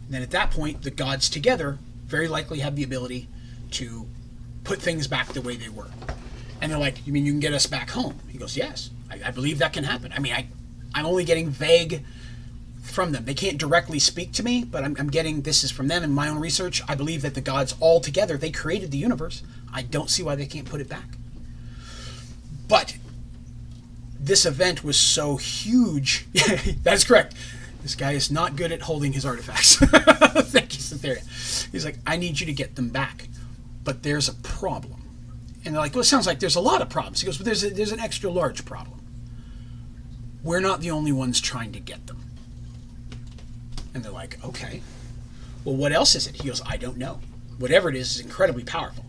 And 0.03 0.13
then 0.13 0.21
at 0.21 0.31
that 0.31 0.51
point, 0.51 0.81
the 0.81 0.91
gods 0.91 1.29
together 1.29 1.79
very 2.05 2.27
likely 2.27 2.59
have 2.59 2.75
the 2.75 2.83
ability 2.83 3.29
to 3.71 4.05
put 4.65 4.81
things 4.81 5.07
back 5.07 5.29
the 5.29 5.41
way 5.41 5.55
they 5.55 5.69
were. 5.69 5.87
And 6.61 6.69
they're 6.69 6.77
like, 6.77 7.07
You 7.07 7.13
mean 7.13 7.25
you 7.25 7.31
can 7.31 7.39
get 7.39 7.53
us 7.53 7.67
back 7.67 7.89
home? 7.91 8.19
He 8.27 8.37
goes, 8.37 8.57
Yes, 8.57 8.89
I, 9.09 9.21
I 9.27 9.31
believe 9.31 9.59
that 9.59 9.71
can 9.71 9.85
happen. 9.85 10.11
I 10.13 10.19
mean, 10.19 10.33
I, 10.33 10.47
I'm 10.93 11.05
only 11.05 11.23
getting 11.23 11.49
vague 11.49 12.03
from 12.81 13.13
them. 13.13 13.23
They 13.23 13.33
can't 13.33 13.57
directly 13.57 13.99
speak 13.99 14.33
to 14.33 14.43
me, 14.43 14.65
but 14.65 14.83
I'm, 14.83 14.93
I'm 14.99 15.09
getting 15.09 15.43
this 15.43 15.63
is 15.63 15.71
from 15.71 15.87
them 15.87 16.03
in 16.03 16.11
my 16.11 16.27
own 16.27 16.39
research. 16.39 16.81
I 16.89 16.95
believe 16.95 17.21
that 17.21 17.33
the 17.33 17.41
gods 17.41 17.75
all 17.79 18.01
together, 18.01 18.35
they 18.35 18.51
created 18.51 18.91
the 18.91 18.97
universe. 18.97 19.41
I 19.73 19.83
don't 19.83 20.09
see 20.09 20.21
why 20.21 20.35
they 20.35 20.45
can't 20.45 20.65
put 20.65 20.81
it 20.81 20.89
back. 20.89 21.05
But 22.67 22.97
this 24.19 24.45
event 24.45 24.83
was 24.83 24.97
so 24.97 25.37
huge. 25.37 26.27
That's 26.83 27.03
correct. 27.03 27.35
This 27.83 27.95
guy 27.95 28.13
is 28.13 28.29
not 28.29 28.55
good 28.55 28.71
at 28.71 28.81
holding 28.81 29.13
his 29.13 29.25
artifacts. 29.25 29.75
Thank 29.77 30.75
you, 30.75 30.81
Cytheria. 30.81 31.71
He's 31.71 31.85
like, 31.85 31.99
I 32.05 32.17
need 32.17 32.39
you 32.39 32.45
to 32.45 32.53
get 32.53 32.75
them 32.75 32.89
back. 32.89 33.29
But 33.83 34.03
there's 34.03 34.27
a 34.27 34.33
problem. 34.33 35.01
And 35.63 35.73
they're 35.73 35.81
like, 35.81 35.93
well, 35.93 36.01
it 36.01 36.05
sounds 36.05 36.27
like 36.27 36.39
there's 36.39 36.55
a 36.55 36.61
lot 36.61 36.81
of 36.81 36.89
problems. 36.89 37.21
He 37.21 37.25
goes, 37.25 37.37
but 37.37 37.45
there's, 37.45 37.63
a, 37.63 37.69
there's 37.69 37.91
an 37.91 37.99
extra 37.99 38.29
large 38.29 38.65
problem. 38.65 38.99
We're 40.43 40.59
not 40.59 40.81
the 40.81 40.91
only 40.91 41.11
ones 41.11 41.39
trying 41.39 41.71
to 41.73 41.79
get 41.79 42.07
them. 42.07 42.23
And 43.93 44.03
they're 44.03 44.11
like, 44.11 44.43
okay. 44.45 44.81
Well, 45.63 45.75
what 45.75 45.91
else 45.91 46.15
is 46.15 46.27
it? 46.27 46.35
He 46.35 46.47
goes, 46.47 46.61
I 46.65 46.77
don't 46.77 46.97
know. 46.97 47.19
Whatever 47.57 47.89
it 47.89 47.95
is 47.95 48.15
is 48.15 48.21
incredibly 48.21 48.63
powerful. 48.63 49.05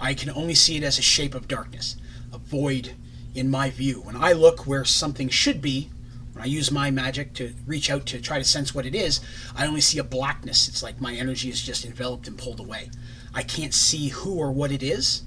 I 0.00 0.14
can 0.14 0.30
only 0.30 0.54
see 0.54 0.76
it 0.76 0.82
as 0.82 0.98
a 0.98 1.02
shape 1.02 1.34
of 1.34 1.48
darkness, 1.48 1.96
a 2.32 2.38
void 2.38 2.94
in 3.34 3.50
my 3.50 3.70
view. 3.70 4.00
When 4.00 4.16
I 4.16 4.32
look 4.32 4.66
where 4.66 4.84
something 4.84 5.28
should 5.28 5.60
be, 5.60 5.90
when 6.32 6.42
I 6.42 6.46
use 6.46 6.70
my 6.70 6.90
magic 6.90 7.32
to 7.34 7.54
reach 7.66 7.90
out 7.90 8.06
to 8.06 8.20
try 8.20 8.38
to 8.38 8.44
sense 8.44 8.74
what 8.74 8.86
it 8.86 8.94
is, 8.94 9.20
I 9.54 9.66
only 9.66 9.80
see 9.80 9.98
a 9.98 10.04
blackness. 10.04 10.68
It's 10.68 10.82
like 10.82 11.00
my 11.00 11.14
energy 11.14 11.48
is 11.48 11.62
just 11.62 11.84
enveloped 11.84 12.28
and 12.28 12.36
pulled 12.36 12.60
away. 12.60 12.90
I 13.34 13.42
can't 13.42 13.74
see 13.74 14.08
who 14.08 14.38
or 14.38 14.50
what 14.50 14.72
it 14.72 14.82
is, 14.82 15.22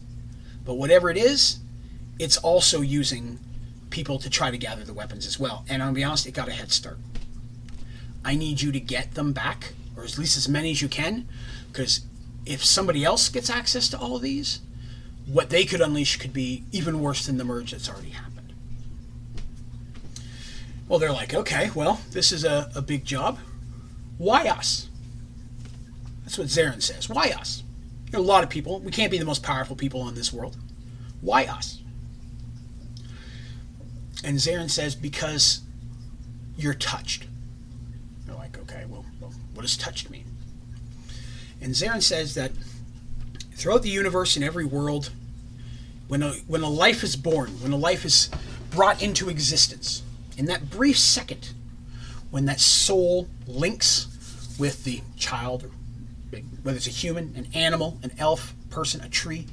but 0.65 0.76
whatever 0.76 1.09
it 1.09 1.17
is, 1.17 1.59
it's 2.19 2.38
also 2.38 2.81
using 2.81 3.39
people 3.89 4.19
to 4.19 4.30
try 4.30 4.51
to 4.51 4.57
gather 4.57 4.84
the 4.84 4.93
weapons 4.93 5.26
as 5.26 5.39
well. 5.39 5.65
And 5.67 5.81
I'll 5.81 5.93
be 5.93 6.03
honest, 6.03 6.27
it 6.27 6.34
got 6.34 6.47
a 6.47 6.51
head 6.51 6.71
start. 6.71 6.97
I 8.23 8.35
need 8.35 8.61
you 8.61 8.71
to 8.71 8.80
get 8.80 9.15
them 9.15 9.31
back, 9.31 9.73
or 9.95 10.03
at 10.03 10.17
least 10.17 10.38
as 10.38 10.47
many 10.47 10.71
as 10.71 10.81
you 10.81 10.89
can, 10.89 11.27
because 11.71 12.01
if 12.45 12.63
somebody 12.63 13.03
else 13.03 13.30
gets 13.30 13.49
access 13.49 13.89
to 13.89 13.97
all 13.97 14.15
of 14.15 14.21
these, 14.21 14.59
what 15.31 15.49
they 15.49 15.64
could 15.64 15.80
unleash 15.80 16.18
could 16.18 16.34
be 16.34 16.64
even 16.72 17.01
worse 17.01 17.26
than 17.26 17.38
the 17.38 17.43
merge 17.43 17.72
that's 17.72 17.89
already 17.89 18.10
happened. 18.10 18.53
Well, 20.88 20.97
they're 20.97 21.11
like, 21.11 21.35
okay, 21.35 21.69
well, 21.76 22.01
this 22.11 22.31
is 22.31 22.43
a, 22.43 22.72
a 22.76 22.81
big 22.81 23.06
job. 23.06 23.38
Why 24.18 24.47
us? 24.47 24.89
That's 26.23 26.38
what 26.38 26.47
Zarin 26.47 26.81
says. 26.81 27.07
Why 27.07 27.30
us? 27.30 27.64
There 28.10 28.19
are 28.19 28.23
a 28.23 28.26
lot 28.26 28.43
of 28.43 28.49
people. 28.49 28.80
We 28.80 28.91
can't 28.91 29.11
be 29.11 29.19
the 29.19 29.26
most 29.26 29.43
powerful 29.43 29.76
people 29.76 30.07
in 30.10 30.15
this 30.15 30.34
world. 30.34 30.57
Why 31.22 31.45
us? 31.45 31.81
And 34.23 34.38
Zarin 34.38 34.69
says, 34.69 34.95
because 34.95 35.61
you're 36.57 36.73
touched. 36.73 37.27
They're 38.26 38.35
like, 38.35 38.57
okay, 38.57 38.85
well, 38.89 39.06
well 39.22 39.31
what 39.53 39.61
does 39.61 39.77
touched 39.77 40.10
mean? 40.10 40.26
And 41.61 41.73
Zarin 41.73 42.01
says 42.01 42.34
that 42.34 42.51
throughout 43.53 43.84
the 43.84 43.89
universe 43.89 44.35
in 44.35 44.43
every 44.43 44.65
world, 44.65 45.11
when 46.10 46.23
a, 46.23 46.31
when 46.48 46.61
a 46.61 46.69
life 46.69 47.03
is 47.03 47.15
born, 47.15 47.49
when 47.61 47.72
a 47.72 47.77
life 47.77 48.03
is 48.03 48.30
brought 48.72 49.02
into 49.02 49.30
existence, 49.30 50.02
in 50.38 50.45
that 50.45 50.69
brief 50.69 50.98
second, 50.98 51.53
when 52.31 52.45
that 52.45 52.60
soul 52.60 53.27
links 53.48 54.56
with 54.60 54.84
the 54.84 55.02
child, 55.15 55.72
whether 56.64 56.76
it's 56.77 56.88
a 56.88 56.91
human, 56.91 57.34
an 57.36 57.48
animal, 57.53 57.99
an 58.02 58.11
elf, 58.18 58.56
person, 58.72 59.02
a 59.02 59.10
tree, 59.10 59.45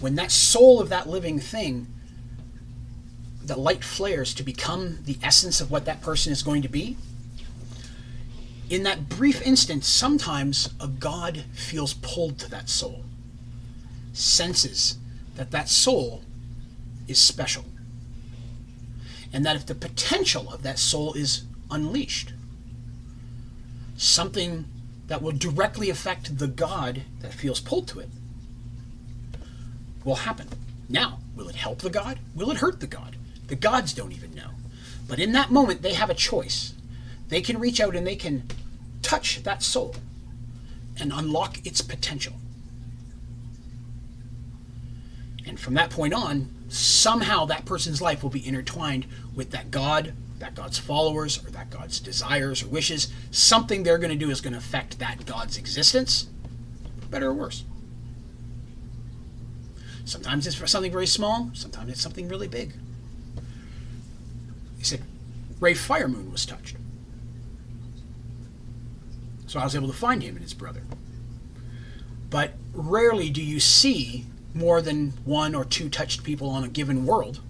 when 0.00 0.14
that 0.16 0.30
soul 0.30 0.80
of 0.80 0.90
that 0.90 1.08
living 1.08 1.40
thing, 1.40 1.86
the 3.42 3.56
light 3.56 3.82
flares 3.82 4.34
to 4.34 4.42
become 4.42 4.98
the 5.04 5.16
essence 5.22 5.62
of 5.62 5.70
what 5.70 5.86
that 5.86 6.02
person 6.02 6.30
is 6.30 6.42
going 6.42 6.60
to 6.60 6.68
be, 6.68 6.96
in 8.68 8.82
that 8.82 9.08
brief 9.08 9.44
instant, 9.46 9.82
sometimes 9.82 10.70
a 10.78 10.88
god 10.88 11.44
feels 11.54 11.94
pulled 11.94 12.38
to 12.38 12.50
that 12.50 12.68
soul, 12.68 13.02
senses 14.12 14.98
that 15.36 15.50
that 15.50 15.68
soul 15.68 16.22
is 17.08 17.18
special, 17.18 17.64
and 19.32 19.44
that 19.44 19.56
if 19.56 19.66
the 19.66 19.74
potential 19.74 20.52
of 20.52 20.62
that 20.62 20.78
soul 20.78 21.14
is 21.14 21.42
unleashed, 21.70 22.32
something 23.96 24.66
that 25.08 25.22
will 25.22 25.32
directly 25.32 25.90
affect 25.90 26.38
the 26.38 26.46
god 26.46 27.02
that 27.20 27.32
feels 27.32 27.60
pulled 27.60 27.88
to 27.88 28.00
it 28.00 28.08
will 30.04 30.16
happen. 30.16 30.48
Now, 30.88 31.18
will 31.36 31.48
it 31.48 31.54
help 31.54 31.80
the 31.80 31.90
god? 31.90 32.18
Will 32.34 32.50
it 32.50 32.58
hurt 32.58 32.80
the 32.80 32.86
god? 32.86 33.16
The 33.46 33.54
gods 33.54 33.92
don't 33.92 34.12
even 34.12 34.34
know. 34.34 34.50
But 35.08 35.18
in 35.18 35.32
that 35.32 35.50
moment, 35.50 35.82
they 35.82 35.94
have 35.94 36.10
a 36.10 36.14
choice. 36.14 36.74
They 37.28 37.40
can 37.40 37.58
reach 37.58 37.80
out 37.80 37.96
and 37.96 38.06
they 38.06 38.16
can 38.16 38.44
touch 39.02 39.42
that 39.42 39.62
soul 39.62 39.96
and 40.98 41.12
unlock 41.12 41.64
its 41.66 41.80
potential. 41.80 42.34
And 45.52 45.60
from 45.60 45.74
that 45.74 45.90
point 45.90 46.14
on, 46.14 46.48
somehow 46.68 47.44
that 47.44 47.66
person's 47.66 48.00
life 48.00 48.22
will 48.22 48.30
be 48.30 48.46
intertwined 48.46 49.04
with 49.34 49.50
that 49.50 49.70
God, 49.70 50.14
that 50.38 50.54
God's 50.54 50.78
followers, 50.78 51.44
or 51.44 51.50
that 51.50 51.68
God's 51.68 52.00
desires 52.00 52.62
or 52.62 52.68
wishes. 52.68 53.12
Something 53.30 53.82
they're 53.82 53.98
going 53.98 54.18
to 54.18 54.24
do 54.24 54.30
is 54.30 54.40
going 54.40 54.54
to 54.54 54.58
affect 54.58 54.98
that 55.00 55.26
God's 55.26 55.58
existence, 55.58 56.26
better 57.10 57.28
or 57.28 57.34
worse. 57.34 57.64
Sometimes 60.06 60.46
it's 60.46 60.56
for 60.56 60.66
something 60.66 60.90
very 60.90 61.06
small, 61.06 61.50
sometimes 61.52 61.90
it's 61.90 62.00
something 62.00 62.28
really 62.28 62.48
big. 62.48 62.72
He 64.78 64.84
said, 64.84 65.02
Rafe 65.60 65.86
Firemoon 65.86 66.32
was 66.32 66.46
touched. 66.46 66.76
So 69.48 69.60
I 69.60 69.64
was 69.64 69.76
able 69.76 69.88
to 69.88 69.92
find 69.92 70.22
him 70.22 70.36
and 70.36 70.42
his 70.42 70.54
brother. 70.54 70.80
But 72.30 72.54
rarely 72.72 73.28
do 73.28 73.42
you 73.42 73.60
see 73.60 74.24
more 74.54 74.82
than 74.82 75.12
one 75.24 75.54
or 75.54 75.64
two 75.64 75.88
touched 75.88 76.24
people 76.24 76.50
on 76.50 76.64
a 76.64 76.68
given 76.68 77.06
world 77.06 77.40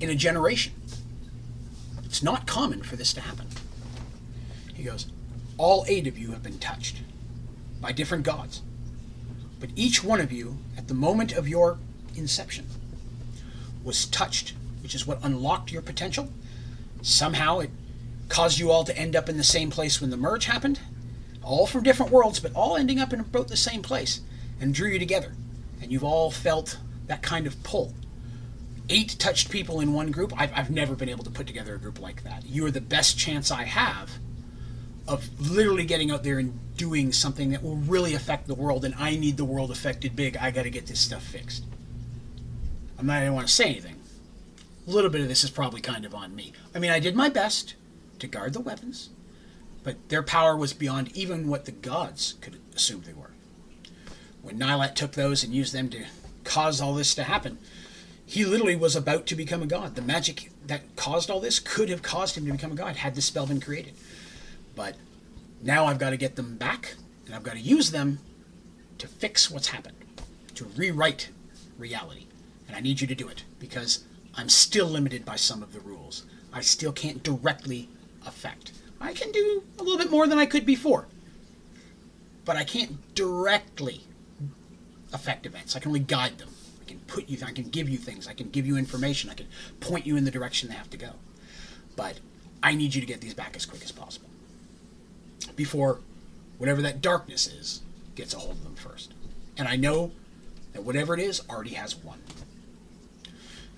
in 0.00 0.10
a 0.10 0.14
generation. 0.14 0.72
It's 2.04 2.22
not 2.22 2.46
common 2.46 2.82
for 2.82 2.96
this 2.96 3.12
to 3.14 3.20
happen. 3.20 3.46
He 4.74 4.82
goes, 4.82 5.06
All 5.56 5.84
eight 5.88 6.06
of 6.06 6.18
you 6.18 6.30
have 6.32 6.42
been 6.42 6.58
touched 6.58 7.02
by 7.80 7.92
different 7.92 8.24
gods. 8.24 8.62
But 9.60 9.70
each 9.74 10.04
one 10.04 10.20
of 10.20 10.30
you, 10.30 10.58
at 10.76 10.88
the 10.88 10.94
moment 10.94 11.32
of 11.32 11.48
your 11.48 11.78
inception, 12.16 12.66
was 13.84 14.06
touched, 14.06 14.54
which 14.82 14.94
is 14.94 15.06
what 15.06 15.18
unlocked 15.22 15.72
your 15.72 15.82
potential. 15.82 16.30
Somehow 17.02 17.60
it 17.60 17.70
caused 18.28 18.58
you 18.58 18.70
all 18.70 18.84
to 18.84 18.96
end 18.96 19.16
up 19.16 19.28
in 19.28 19.36
the 19.36 19.44
same 19.44 19.70
place 19.70 20.00
when 20.00 20.10
the 20.10 20.16
merge 20.16 20.44
happened. 20.44 20.80
All 21.42 21.66
from 21.66 21.82
different 21.82 22.12
worlds, 22.12 22.40
but 22.40 22.54
all 22.54 22.76
ending 22.76 23.00
up 23.00 23.12
in 23.12 23.20
about 23.20 23.48
the 23.48 23.56
same 23.56 23.82
place 23.82 24.20
and 24.60 24.74
drew 24.74 24.88
you 24.88 24.98
together. 24.98 25.32
And 25.80 25.92
you've 25.92 26.04
all 26.04 26.30
felt 26.30 26.78
that 27.06 27.22
kind 27.22 27.46
of 27.46 27.62
pull. 27.62 27.94
Eight 28.88 29.16
touched 29.18 29.50
people 29.50 29.80
in 29.80 29.92
one 29.92 30.10
group. 30.10 30.32
I've, 30.36 30.52
I've 30.54 30.70
never 30.70 30.94
been 30.94 31.08
able 31.08 31.24
to 31.24 31.30
put 31.30 31.46
together 31.46 31.74
a 31.74 31.78
group 31.78 32.00
like 32.00 32.24
that. 32.24 32.46
You 32.46 32.66
are 32.66 32.70
the 32.70 32.80
best 32.80 33.18
chance 33.18 33.50
I 33.50 33.64
have 33.64 34.10
of 35.06 35.28
literally 35.50 35.84
getting 35.84 36.10
out 36.10 36.22
there 36.22 36.38
and 36.38 36.58
doing 36.76 37.12
something 37.12 37.50
that 37.50 37.62
will 37.62 37.76
really 37.76 38.14
affect 38.14 38.46
the 38.46 38.54
world. 38.54 38.84
And 38.84 38.94
I 38.98 39.16
need 39.16 39.36
the 39.36 39.44
world 39.44 39.70
affected 39.70 40.16
big. 40.16 40.36
I 40.36 40.50
got 40.50 40.62
to 40.62 40.70
get 40.70 40.86
this 40.86 41.00
stuff 41.00 41.22
fixed. 41.22 41.64
I'm 42.98 43.06
not 43.06 43.22
even 43.22 43.34
want 43.34 43.46
to 43.46 43.52
say 43.52 43.66
anything. 43.66 43.96
A 44.86 44.90
little 44.90 45.10
bit 45.10 45.20
of 45.20 45.28
this 45.28 45.44
is 45.44 45.50
probably 45.50 45.80
kind 45.80 46.04
of 46.04 46.14
on 46.14 46.34
me. 46.34 46.52
I 46.74 46.78
mean, 46.78 46.90
I 46.90 46.98
did 46.98 47.14
my 47.14 47.28
best 47.28 47.74
to 48.18 48.26
guard 48.26 48.54
the 48.54 48.60
weapons, 48.60 49.10
but 49.82 50.08
their 50.08 50.22
power 50.22 50.56
was 50.56 50.72
beyond 50.72 51.16
even 51.16 51.48
what 51.48 51.64
the 51.66 51.72
gods 51.72 52.34
could 52.40 52.58
assume 52.74 53.02
they 53.02 53.12
were. 53.12 53.30
When 54.42 54.58
Nylat 54.58 54.94
took 54.94 55.12
those 55.12 55.44
and 55.44 55.54
used 55.54 55.72
them 55.72 55.88
to 55.90 56.04
cause 56.44 56.80
all 56.80 56.94
this 56.94 57.14
to 57.14 57.24
happen, 57.24 57.58
he 58.24 58.44
literally 58.44 58.76
was 58.76 58.94
about 58.94 59.26
to 59.26 59.34
become 59.34 59.62
a 59.62 59.66
god. 59.66 59.94
The 59.94 60.02
magic 60.02 60.50
that 60.66 60.96
caused 60.96 61.30
all 61.30 61.40
this 61.40 61.58
could 61.58 61.88
have 61.88 62.02
caused 62.02 62.36
him 62.36 62.46
to 62.46 62.52
become 62.52 62.72
a 62.72 62.76
god 62.76 62.96
had 62.96 63.14
the 63.14 63.22
spell 63.22 63.46
been 63.46 63.60
created. 63.60 63.94
But 64.76 64.96
now 65.62 65.86
I've 65.86 65.98
got 65.98 66.10
to 66.10 66.16
get 66.16 66.36
them 66.36 66.56
back, 66.56 66.94
and 67.26 67.34
I've 67.34 67.42
got 67.42 67.54
to 67.54 67.60
use 67.60 67.90
them 67.90 68.18
to 68.98 69.08
fix 69.08 69.50
what's 69.50 69.68
happened, 69.68 69.96
to 70.54 70.64
rewrite 70.64 71.30
reality. 71.78 72.26
And 72.66 72.76
I 72.76 72.80
need 72.80 73.00
you 73.00 73.06
to 73.06 73.14
do 73.14 73.28
it 73.28 73.44
because 73.58 74.04
I'm 74.34 74.48
still 74.48 74.86
limited 74.86 75.24
by 75.24 75.36
some 75.36 75.62
of 75.62 75.72
the 75.72 75.80
rules. 75.80 76.26
I 76.52 76.60
still 76.60 76.92
can't 76.92 77.22
directly 77.22 77.88
affect. 78.26 78.72
I 79.00 79.14
can 79.14 79.32
do 79.32 79.62
a 79.78 79.82
little 79.82 79.98
bit 79.98 80.10
more 80.10 80.26
than 80.26 80.38
I 80.38 80.46
could 80.46 80.66
before, 80.66 81.06
but 82.44 82.56
I 82.56 82.64
can't 82.64 83.14
directly 83.14 84.02
affect 85.12 85.46
events. 85.46 85.76
I 85.76 85.80
can 85.80 85.90
only 85.90 86.00
guide 86.00 86.38
them. 86.38 86.50
I 86.80 86.84
can 86.88 86.98
put 87.00 87.28
you, 87.28 87.38
I 87.44 87.52
can 87.52 87.68
give 87.68 87.88
you 87.88 87.98
things, 87.98 88.26
I 88.26 88.32
can 88.32 88.50
give 88.50 88.66
you 88.66 88.76
information, 88.76 89.30
I 89.30 89.34
can 89.34 89.46
point 89.80 90.06
you 90.06 90.16
in 90.16 90.24
the 90.24 90.30
direction 90.30 90.68
they 90.68 90.74
have 90.74 90.90
to 90.90 90.96
go. 90.96 91.10
But 91.96 92.20
I 92.62 92.74
need 92.74 92.94
you 92.94 93.00
to 93.00 93.06
get 93.06 93.20
these 93.20 93.34
back 93.34 93.56
as 93.56 93.66
quick 93.66 93.82
as 93.82 93.92
possible 93.92 94.28
before 95.56 96.00
whatever 96.58 96.82
that 96.82 97.00
darkness 97.00 97.46
is 97.46 97.82
gets 98.14 98.34
a 98.34 98.38
hold 98.38 98.56
of 98.56 98.64
them 98.64 98.74
first. 98.74 99.12
And 99.56 99.68
I 99.68 99.76
know 99.76 100.12
that 100.72 100.82
whatever 100.82 101.14
it 101.14 101.20
is 101.20 101.42
already 101.48 101.74
has 101.74 101.96
one. 101.96 102.20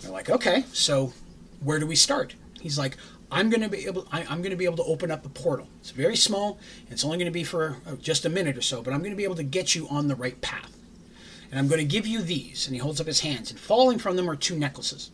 They're 0.01 0.11
like, 0.11 0.31
okay, 0.31 0.65
so 0.73 1.12
where 1.61 1.78
do 1.78 1.86
we 1.86 1.97
start? 1.97 2.35
He's 2.61 2.78
like, 2.78 2.97
I'm 3.31 3.48
going 3.48 3.61
to 3.61 3.69
be 3.69 3.86
able 3.86 4.07
I, 4.11 4.23
am 4.23 4.39
going 4.43 4.51
to 4.51 4.57
be 4.57 4.65
able 4.65 4.78
to 4.78 4.85
open 4.85 5.11
up 5.11 5.24
a 5.24 5.28
portal. 5.28 5.69
It's 5.81 5.90
very 5.90 6.16
small. 6.16 6.59
It's 6.90 7.05
only 7.05 7.16
going 7.19 7.27
to 7.27 7.32
be 7.32 7.44
for 7.44 7.77
uh, 7.86 7.97
just 7.97 8.24
a 8.24 8.28
minute 8.28 8.57
or 8.57 8.62
so, 8.62 8.82
but 8.82 8.93
I'm 8.93 9.01
going 9.01 9.12
to 9.12 9.16
be 9.16 9.24
able 9.24 9.36
to 9.36 9.43
get 9.43 9.74
you 9.74 9.89
on 9.89 10.09
the 10.09 10.16
right 10.16 10.40
path. 10.40 10.77
And 11.51 11.59
I'm 11.59 11.68
going 11.68 11.81
to 11.81 11.85
give 11.85 12.06
you 12.06 12.22
these. 12.22 12.66
And 12.66 12.74
he 12.74 12.81
holds 12.81 13.01
up 13.01 13.06
his 13.06 13.20
hands, 13.20 13.51
and 13.51 13.59
falling 13.59 13.98
from 13.98 14.16
them 14.16 14.31
are 14.31 14.36
two 14.36 14.56
necklaces. 14.56 15.10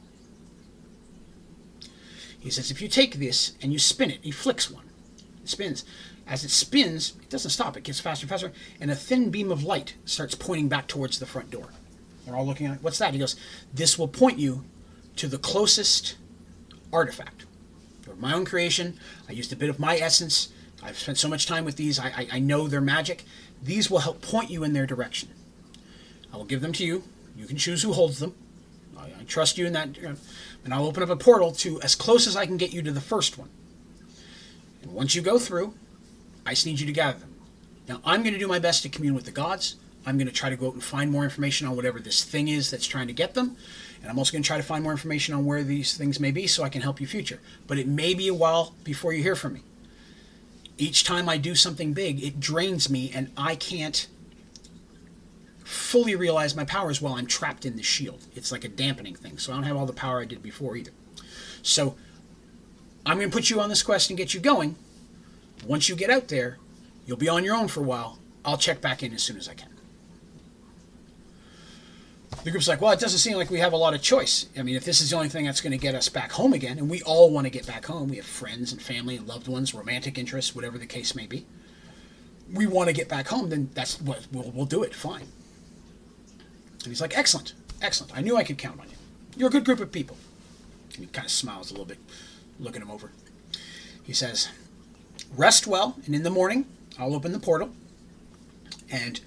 He 2.39 2.51
says, 2.51 2.71
if 2.71 2.81
you 2.81 2.89
take 2.89 3.15
this 3.15 3.55
and 3.61 3.73
you 3.73 3.79
spin 3.79 4.11
it, 4.11 4.21
he 4.23 4.31
flicks 4.31 4.71
one. 4.71 4.85
It 5.43 5.49
spins. 5.49 5.85
As 6.27 6.45
it 6.45 6.51
spins, 6.51 7.15
it 7.23 7.31
doesn't 7.31 7.51
stop. 7.51 7.77
It 7.77 7.85
gets 7.85 8.01
faster 8.01 8.25
and 8.25 8.31
faster, 8.31 8.53
and 8.81 8.91
a 8.91 8.95
thin 8.95 9.31
beam 9.31 9.51
of 9.51 9.65
light 9.65 9.95
starts 10.05 10.35
pointing 10.35 10.69
back 10.69 10.87
towards 10.87 11.19
the 11.19 11.27
front 11.27 11.51
door. 11.51 11.69
They're 12.25 12.37
all 12.37 12.47
looking 12.47 12.67
at 12.67 12.77
it. 12.77 12.83
What's 12.83 12.99
that? 12.99 13.13
He 13.13 13.19
goes, 13.19 13.37
this 13.73 13.99
will 13.99 14.09
point 14.09 14.39
you 14.39 14.65
to 15.17 15.29
the 15.29 15.39
closest 15.39 16.17
artifact. 16.93 17.47
They're 18.05 18.17
my 18.17 18.35
own 18.35 18.45
creation. 18.45 18.99
I 19.29 19.33
used 19.33 19.53
a 19.53 19.57
bit 19.57 19.71
of 19.71 19.79
my 19.79 19.97
essence. 19.97 20.49
I've 20.83 20.99
spent 20.99 21.19
so 21.19 21.29
much 21.29 21.47
time 21.47 21.65
with 21.65 21.77
these. 21.77 21.99
I, 21.99 22.09
I, 22.09 22.29
I 22.33 22.39
know 22.39 22.69
their 22.69 22.81
magic. 22.81 23.25
These 23.63 23.91
will 23.91 24.01
help 24.01 24.21
point 24.21 24.51
you 24.51 24.63
in 24.63 24.73
their 24.73 24.87
direction. 24.87 25.31
I 26.37 26.39
will 26.39 26.45
give 26.45 26.61
them 26.61 26.73
to 26.75 26.85
you. 26.85 27.03
You 27.35 27.47
can 27.47 27.57
choose 27.57 27.83
who 27.83 27.95
holds 27.95 28.19
them. 28.19 28.35
I, 28.95 29.05
I 29.05 29.25
trust 29.27 29.57
you 29.57 29.65
in 29.65 29.73
that. 29.73 29.97
Uh, 30.05 30.17
and 30.65 30.75
I'll 30.75 30.85
open 30.85 31.03
up 31.03 31.09
a 31.09 31.17
portal 31.17 31.51
to 31.53 31.81
as 31.81 31.95
close 31.95 32.27
as 32.27 32.37
I 32.37 32.45
can 32.45 32.59
get 32.59 32.75
you 32.75 32.83
to 32.83 32.93
the 32.93 33.01
first 33.01 33.39
one. 33.39 33.49
And 34.83 34.93
once 34.93 35.15
you 35.15 35.23
go 35.23 35.39
through, 35.39 35.73
I 36.45 36.51
just 36.51 36.67
need 36.67 36.79
you 36.79 36.85
to 36.85 36.93
gather 36.93 37.21
them. 37.21 37.35
Now, 37.89 38.03
I'm 38.05 38.23
going 38.23 38.35
to 38.35 38.39
do 38.39 38.47
my 38.47 38.59
best 38.59 38.83
to 38.83 38.91
commune 38.91 39.15
with 39.15 39.25
the 39.25 39.31
gods. 39.31 39.77
I'm 40.05 40.19
going 40.19 40.27
to 40.27 40.33
try 40.33 40.51
to 40.51 40.57
go 40.57 40.69
out 40.69 40.75
and 40.75 40.85
find 40.85 41.11
more 41.11 41.25
information 41.25 41.67
on 41.67 41.75
whatever 41.75 42.01
this 42.01 42.23
thing 42.23 42.49
is 42.49 42.71
that's 42.71 42.87
trying 42.87 43.07
to 43.07 43.15
get 43.15 43.33
them. 43.33 43.57
And 44.03 44.11
I'm 44.11 44.19
also 44.19 44.33
going 44.33 44.43
to 44.43 44.47
try 44.47 44.59
to 44.59 44.63
find 44.63 44.83
more 44.83 44.93
information 44.93 45.35
on 45.35 45.47
where 45.47 45.63
these 45.63 45.97
things 45.97 46.21
may 46.21 46.33
be 46.33 46.47
so 46.47 46.65
I 46.65 46.69
can 46.69 46.83
help 46.83 47.01
you 47.01 47.07
future. 47.07 47.41
But 47.67 47.79
it 47.79 47.89
may 47.89 48.13
be 48.13 48.29
a 48.29 48.35
while 48.35 48.75
before 48.85 49.15
you 49.15 49.23
hear 49.23 49.37
from 49.37 49.55
me. 49.55 49.63
Each 50.77 51.03
time 51.03 51.31
I 51.31 51.39
do 51.39 51.55
something 51.55 51.95
big, 51.95 52.23
it 52.23 52.41
drains 52.41 52.91
me 52.91 53.11
and 53.15 53.31
I 53.39 53.57
can't 53.57 54.07
fully 55.67 56.15
realize 56.15 56.55
my 56.55 56.65
powers 56.65 57.01
while 57.01 57.15
I'm 57.15 57.27
trapped 57.27 57.67
in 57.67 57.77
the 57.77 57.83
shield. 57.83 58.27
It's 58.35 58.53
like 58.53 58.65
a 58.65 58.69
dampening 58.69 59.15
thing. 59.15 59.39
So 59.39 59.53
I 59.53 59.57
don't 59.57 59.65
have 59.65 59.77
all 59.77 59.87
the 59.87 59.93
power 59.93 60.21
I 60.21 60.25
did 60.25 60.43
before 60.43 60.77
either. 60.77 60.93
So 61.63 61.97
I'm 63.05 63.19
going 63.19 63.31
to 63.31 63.37
put 63.37 63.51
you 63.51 63.61
on 63.61 63.69
this 63.69 63.83
quest 63.83 64.11
and 64.11 64.17
get 64.17 64.35
you 64.35 64.41
going. 64.41 64.77
Once 65.67 65.89
you 65.89 65.97
get 65.97 66.11
out 66.11 66.29
there, 66.29 66.59
you'll 67.07 67.17
be 67.17 67.29
on 67.29 67.45
your 67.45 67.57
own 67.57 67.69
for 67.69 67.81
a 67.81 67.85
while. 67.85 68.19
I'll 68.45 68.59
check 68.59 68.81
back 68.81 69.03
in 69.03 69.13
as 69.13 69.23
soon 69.23 69.37
as 69.37 69.49
I 69.49 69.55
can 69.55 69.77
the 72.47 72.53
group's 72.53 72.69
like, 72.69 72.81
well, 72.81 72.93
it 72.93 73.01
doesn't 73.01 73.19
seem 73.19 73.37
like 73.37 73.51
we 73.51 73.59
have 73.59 73.73
a 73.73 73.77
lot 73.77 73.93
of 73.93 74.01
choice. 74.01 74.47
I 74.57 74.63
mean, 74.63 74.77
if 74.77 74.85
this 74.85 75.01
is 75.01 75.11
the 75.11 75.17
only 75.17 75.29
thing 75.29 75.45
that's 75.45 75.61
going 75.61 75.73
to 75.73 75.79
get 75.79 75.97
us 75.97 76.09
back 76.09 76.31
home 76.31 76.53
again, 76.53 76.79
and 76.79 76.89
we 76.89 77.03
all 77.03 77.29
want 77.29 77.45
to 77.45 77.51
get 77.51 77.67
back 77.67 77.87
home, 77.87 78.09
we 78.09 78.17
have 78.17 78.25
friends 78.25 78.71
and 78.71 78.81
family 78.81 79.17
and 79.17 79.27
loved 79.27 79.49
ones, 79.49 79.75
romantic 79.75 80.17
interests, 80.17 80.55
whatever 80.55 80.79
the 80.79 80.87
case 80.87 81.17
may 81.17 81.27
be. 81.27 81.45
We 82.53 82.69
want 82.69 82.89
to 82.89 82.93
get 82.93 83.09
back 83.09 83.27
home, 83.27 83.51
then 83.51 83.71
that's 83.75 84.01
what 84.01 84.29
we'll, 84.31 84.53
we'll 84.53 84.65
do 84.65 84.85
it. 84.85 84.95
Fine. 84.95 85.27
And 86.87 86.93
he's 86.93 87.01
like, 87.01 87.19
excellent, 87.19 87.53
excellent. 87.83 88.17
I 88.17 88.21
knew 88.21 88.37
I 88.37 88.45
could 88.45 88.59
count 88.59 88.81
on 88.81 88.89
you. 88.89 88.97
You're 89.37 89.49
a 89.49 89.53
good 89.53 89.65
group 89.65 89.81
of 89.81 89.93
people. 89.93 90.17
And 90.95 91.05
he 91.05 91.07
kind 91.07 91.27
of 91.27 91.33
smiles 91.33 91.71
a 91.71 91.75
little 91.75 91.85
bit, 91.85 91.99
looking 92.61 92.81
him 92.81 92.91
over. 92.91 93.11
He 94.05 94.13
says, 94.13 94.49
rest 95.37 95.67
well, 95.67 95.97
and 96.07 96.15
in 96.15 96.23
the 96.23 96.31
morning, 96.31 96.67
I'll 96.99 97.15
open 97.15 97.33
the 97.33 97.41
portal, 97.41 97.71
and 98.91 99.21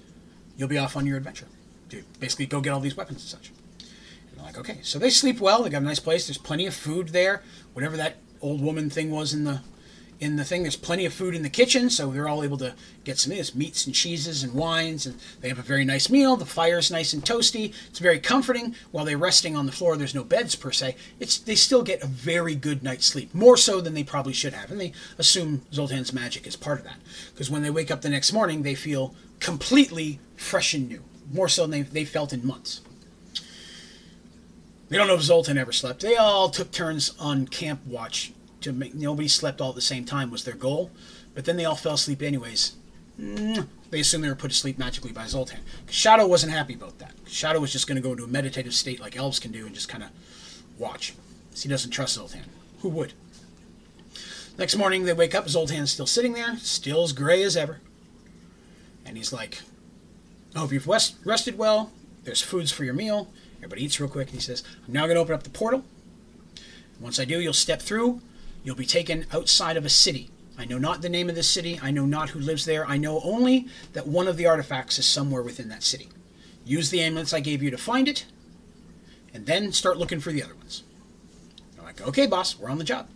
you'll 0.56 0.68
be 0.68 0.78
off 0.78 0.96
on 0.96 1.06
your 1.06 1.18
adventure 1.18 1.46
to 1.90 2.02
basically 2.18 2.46
go 2.46 2.60
get 2.60 2.72
all 2.72 2.80
these 2.80 2.96
weapons 2.96 3.20
and 3.20 3.28
such. 3.28 3.52
And 3.78 4.38
they're 4.38 4.44
like, 4.44 4.58
okay. 4.58 4.78
So 4.82 4.98
they 4.98 5.10
sleep 5.10 5.38
well. 5.38 5.62
They 5.62 5.70
got 5.70 5.82
a 5.82 5.84
nice 5.84 6.00
place. 6.00 6.26
There's 6.26 6.38
plenty 6.38 6.66
of 6.66 6.74
food 6.74 7.10
there. 7.10 7.42
Whatever 7.74 7.96
that 7.98 8.16
old 8.40 8.62
woman 8.62 8.88
thing 8.88 9.10
was 9.10 9.34
in 9.34 9.44
the 9.44 9.60
in 10.20 10.36
the 10.36 10.44
thing. 10.44 10.62
There's 10.62 10.76
plenty 10.76 11.04
of 11.06 11.12
food 11.12 11.34
in 11.34 11.42
the 11.42 11.50
kitchen, 11.50 11.90
so 11.90 12.10
they're 12.10 12.28
all 12.28 12.44
able 12.44 12.58
to 12.58 12.74
get 13.04 13.18
some 13.18 13.34
this 13.34 13.54
meats 13.54 13.86
and 13.86 13.94
cheeses 13.94 14.42
and 14.42 14.54
wines, 14.54 15.06
and 15.06 15.18
they 15.40 15.48
have 15.48 15.58
a 15.58 15.62
very 15.62 15.84
nice 15.84 16.08
meal. 16.08 16.36
The 16.36 16.46
fire's 16.46 16.90
nice 16.90 17.12
and 17.12 17.24
toasty. 17.24 17.74
It's 17.88 17.98
very 17.98 18.20
comforting. 18.20 18.74
While 18.92 19.04
they're 19.04 19.18
resting 19.18 19.56
on 19.56 19.66
the 19.66 19.72
floor, 19.72 19.96
there's 19.96 20.14
no 20.14 20.24
beds 20.24 20.54
per 20.54 20.70
se. 20.70 20.96
It's 21.18 21.38
they 21.38 21.54
still 21.54 21.82
get 21.82 22.02
a 22.02 22.06
very 22.06 22.54
good 22.54 22.82
night's 22.82 23.06
sleep, 23.06 23.34
more 23.34 23.56
so 23.56 23.80
than 23.80 23.94
they 23.94 24.04
probably 24.04 24.32
should 24.32 24.52
have, 24.52 24.70
and 24.70 24.80
they 24.80 24.92
assume 25.18 25.62
Zoltan's 25.72 26.12
magic 26.12 26.46
is 26.46 26.56
part 26.56 26.78
of 26.78 26.84
that. 26.84 26.98
Because 27.32 27.50
when 27.50 27.62
they 27.62 27.70
wake 27.70 27.90
up 27.90 28.02
the 28.02 28.10
next 28.10 28.32
morning, 28.32 28.62
they 28.62 28.74
feel 28.74 29.14
completely 29.40 30.20
fresh 30.36 30.74
and 30.74 30.88
new 30.88 31.02
more 31.32 31.48
so 31.48 31.62
than 31.62 31.70
they, 31.70 31.82
they 31.82 32.04
felt 32.04 32.32
in 32.32 32.46
months. 32.46 32.80
They 34.88 34.96
don't 34.96 35.06
know 35.06 35.14
if 35.14 35.22
Zoltan 35.22 35.56
ever 35.56 35.72
slept. 35.72 36.00
They 36.00 36.16
all 36.16 36.50
took 36.50 36.72
turns 36.72 37.14
on 37.18 37.46
camp 37.46 37.86
watch 37.86 38.32
to 38.62 38.72
make 38.72 38.94
nobody 38.94 39.28
slept 39.28 39.60
all 39.60 39.70
at 39.70 39.74
the 39.74 39.80
same 39.80 40.04
time 40.04 40.30
was 40.30 40.44
their 40.44 40.54
goal, 40.54 40.90
but 41.34 41.44
then 41.44 41.56
they 41.56 41.64
all 41.64 41.76
fell 41.76 41.94
asleep 41.94 42.22
anyways. 42.22 42.74
They 43.18 44.00
assumed 44.00 44.24
they 44.24 44.28
were 44.28 44.34
put 44.34 44.50
to 44.50 44.56
sleep 44.56 44.78
magically 44.78 45.12
by 45.12 45.26
Zoltan. 45.26 45.60
Shadow 45.90 46.26
wasn't 46.26 46.52
happy 46.52 46.74
about 46.74 46.98
that. 47.00 47.12
Shadow 47.26 47.60
was 47.60 47.72
just 47.72 47.86
going 47.86 47.96
to 47.96 48.02
go 48.02 48.12
into 48.12 48.24
a 48.24 48.28
meditative 48.28 48.74
state 48.74 49.00
like 49.00 49.16
elves 49.16 49.38
can 49.38 49.52
do 49.52 49.66
and 49.66 49.74
just 49.74 49.88
kind 49.88 50.02
of 50.02 50.10
watch. 50.78 51.14
He 51.54 51.68
doesn't 51.68 51.90
trust 51.90 52.14
Zoltan. 52.14 52.44
Who 52.80 52.88
would? 52.90 53.12
Next 54.56 54.76
morning 54.76 55.04
they 55.04 55.12
wake 55.12 55.34
up, 55.34 55.46
Zoltan's 55.48 55.90
still 55.90 56.06
sitting 56.06 56.32
there, 56.32 56.56
still 56.56 57.02
as 57.02 57.12
gray 57.12 57.42
as 57.42 57.56
ever. 57.56 57.80
And 59.04 59.16
he's 59.16 59.32
like, 59.32 59.60
oh, 60.54 60.56
I 60.56 60.58
hope 60.60 60.72
you've 60.72 60.88
rest, 60.88 61.16
rested 61.24 61.58
well. 61.58 61.92
There's 62.24 62.42
foods 62.42 62.70
for 62.70 62.84
your 62.84 62.94
meal. 62.94 63.30
Everybody 63.56 63.84
eats 63.84 64.00
real 64.00 64.08
quick. 64.08 64.28
And 64.28 64.36
he 64.36 64.40
says, 64.40 64.62
I'm 64.86 64.92
now 64.92 65.06
going 65.06 65.16
to 65.16 65.20
open 65.20 65.34
up 65.34 65.42
the 65.42 65.50
portal. 65.50 65.84
Once 67.00 67.18
I 67.18 67.24
do, 67.24 67.40
you'll 67.40 67.52
step 67.52 67.82
through. 67.82 68.20
You'll 68.62 68.76
be 68.76 68.86
taken 68.86 69.26
outside 69.32 69.76
of 69.76 69.84
a 69.84 69.90
city. 69.90 70.30
I 70.58 70.66
know 70.66 70.78
not 70.78 71.00
the 71.00 71.08
name 71.08 71.30
of 71.30 71.34
the 71.34 71.42
city. 71.42 71.80
I 71.82 71.90
know 71.90 72.04
not 72.04 72.30
who 72.30 72.38
lives 72.38 72.66
there. 72.66 72.86
I 72.86 72.98
know 72.98 73.20
only 73.24 73.66
that 73.94 74.06
one 74.06 74.28
of 74.28 74.36
the 74.36 74.46
artifacts 74.46 74.98
is 74.98 75.06
somewhere 75.06 75.42
within 75.42 75.68
that 75.70 75.82
city. 75.82 76.08
Use 76.64 76.90
the 76.90 77.00
amulets 77.00 77.32
I 77.32 77.40
gave 77.40 77.62
you 77.62 77.70
to 77.70 77.78
find 77.78 78.06
it, 78.06 78.26
and 79.32 79.46
then 79.46 79.72
start 79.72 79.96
looking 79.96 80.20
for 80.20 80.32
the 80.32 80.42
other 80.42 80.54
ones. 80.54 80.82
I'm 81.78 81.84
like, 81.84 82.06
okay, 82.06 82.26
boss, 82.26 82.58
we're 82.58 82.68
on 82.68 82.78
the 82.78 82.84
job. 82.84 83.08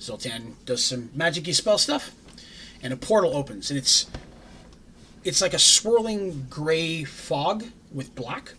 Zoltan 0.00 0.56
does 0.64 0.84
some 0.84 1.10
magic 1.12 1.52
spell 1.54 1.78
stuff, 1.78 2.12
and 2.80 2.92
a 2.92 2.96
portal 2.96 3.36
opens, 3.36 3.70
and 3.70 3.78
it's 3.78 4.06
it's 5.24 5.42
like 5.42 5.54
a 5.54 5.58
swirling 5.58 6.46
gray 6.48 7.02
fog 7.02 7.64
with 7.92 8.14
black. 8.14 8.54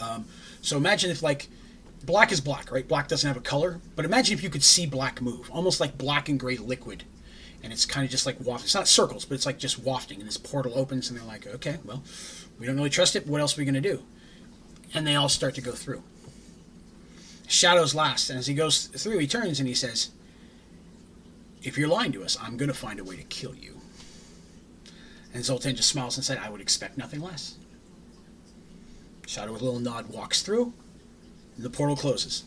Um, 0.00 0.24
so 0.62 0.78
imagine 0.78 1.10
if 1.10 1.22
like 1.22 1.48
black 2.04 2.32
is 2.32 2.40
black, 2.40 2.70
right? 2.70 2.86
Black 2.86 3.08
doesn't 3.08 3.26
have 3.26 3.36
a 3.36 3.40
color, 3.40 3.80
but 3.96 4.04
imagine 4.04 4.36
if 4.36 4.42
you 4.42 4.50
could 4.50 4.62
see 4.62 4.86
black 4.86 5.20
move, 5.20 5.50
almost 5.50 5.80
like 5.80 5.98
black 5.98 6.28
and 6.28 6.38
gray 6.38 6.56
liquid, 6.56 7.04
and 7.62 7.72
it's 7.72 7.86
kind 7.86 8.04
of 8.04 8.10
just 8.10 8.26
like 8.26 8.36
wafting. 8.40 8.64
It's 8.64 8.74
not 8.74 8.88
circles, 8.88 9.24
but 9.24 9.34
it's 9.34 9.46
like 9.46 9.58
just 9.58 9.78
wafting, 9.78 10.18
and 10.18 10.28
this 10.28 10.36
portal 10.36 10.78
opens, 10.78 11.08
and 11.08 11.18
they're 11.18 11.26
like, 11.26 11.46
okay, 11.46 11.78
well, 11.84 12.02
we 12.58 12.66
don't 12.66 12.76
really 12.76 12.90
trust 12.90 13.16
it. 13.16 13.26
What 13.26 13.40
else 13.40 13.56
are 13.56 13.60
we 13.60 13.64
going 13.64 13.74
to 13.74 13.80
do? 13.80 14.02
And 14.94 15.06
they 15.06 15.14
all 15.14 15.28
start 15.28 15.54
to 15.54 15.60
go 15.60 15.72
through. 15.72 16.02
Shadows 17.48 17.94
last, 17.94 18.30
and 18.30 18.38
as 18.38 18.46
he 18.46 18.54
goes 18.54 18.86
through, 18.86 19.18
he 19.18 19.26
turns 19.26 19.58
and 19.58 19.68
he 19.68 19.74
says, 19.74 20.10
"If 21.62 21.76
you're 21.76 21.88
lying 21.88 22.12
to 22.12 22.24
us, 22.24 22.36
I'm 22.40 22.56
going 22.56 22.68
to 22.70 22.74
find 22.74 22.98
a 22.98 23.04
way 23.04 23.16
to 23.16 23.24
kill 23.24 23.54
you." 23.54 23.82
And 25.34 25.44
Zoltan 25.44 25.76
just 25.76 25.88
smiles 25.88 26.16
and 26.16 26.24
said, 26.24 26.38
I 26.38 26.50
would 26.50 26.60
expect 26.60 26.98
nothing 26.98 27.20
less. 27.20 27.54
Shadow 29.26 29.52
with 29.52 29.62
a 29.62 29.64
little 29.64 29.80
nod 29.80 30.08
walks 30.08 30.42
through, 30.42 30.74
the 31.58 31.70
portal 31.70 31.96
closes. 31.96 32.44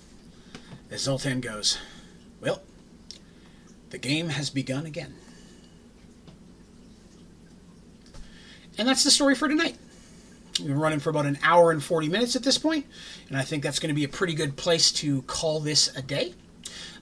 As 0.92 1.02
Zoltan 1.02 1.42
goes, 1.42 1.78
Well, 2.42 2.62
the 3.90 3.98
game 3.98 4.30
has 4.30 4.50
begun 4.50 4.86
again. 4.86 5.16
And 8.78 8.88
that's 8.88 9.04
the 9.04 9.12
story 9.12 9.36
for 9.36 9.48
tonight. 9.48 9.78
We've 10.60 10.70
been 10.70 10.80
running 10.80 11.00
for 11.00 11.10
about 11.10 11.26
an 11.26 11.38
hour 11.44 11.72
and 11.72 11.84
40 11.84 12.08
minutes 12.10 12.36
at 12.36 12.44
this 12.44 12.58
point, 12.58 12.86
and 13.28 13.38
I 13.38 13.42
think 13.44 13.62
that's 13.64 13.80
going 13.80 13.90
to 13.90 13.96
be 13.96 14.06
a 14.06 14.10
pretty 14.10 14.34
good 14.34 14.56
place 14.56 14.92
to 14.94 15.22
call 15.24 15.60
this 15.60 15.94
a 15.96 16.02
day 16.02 16.34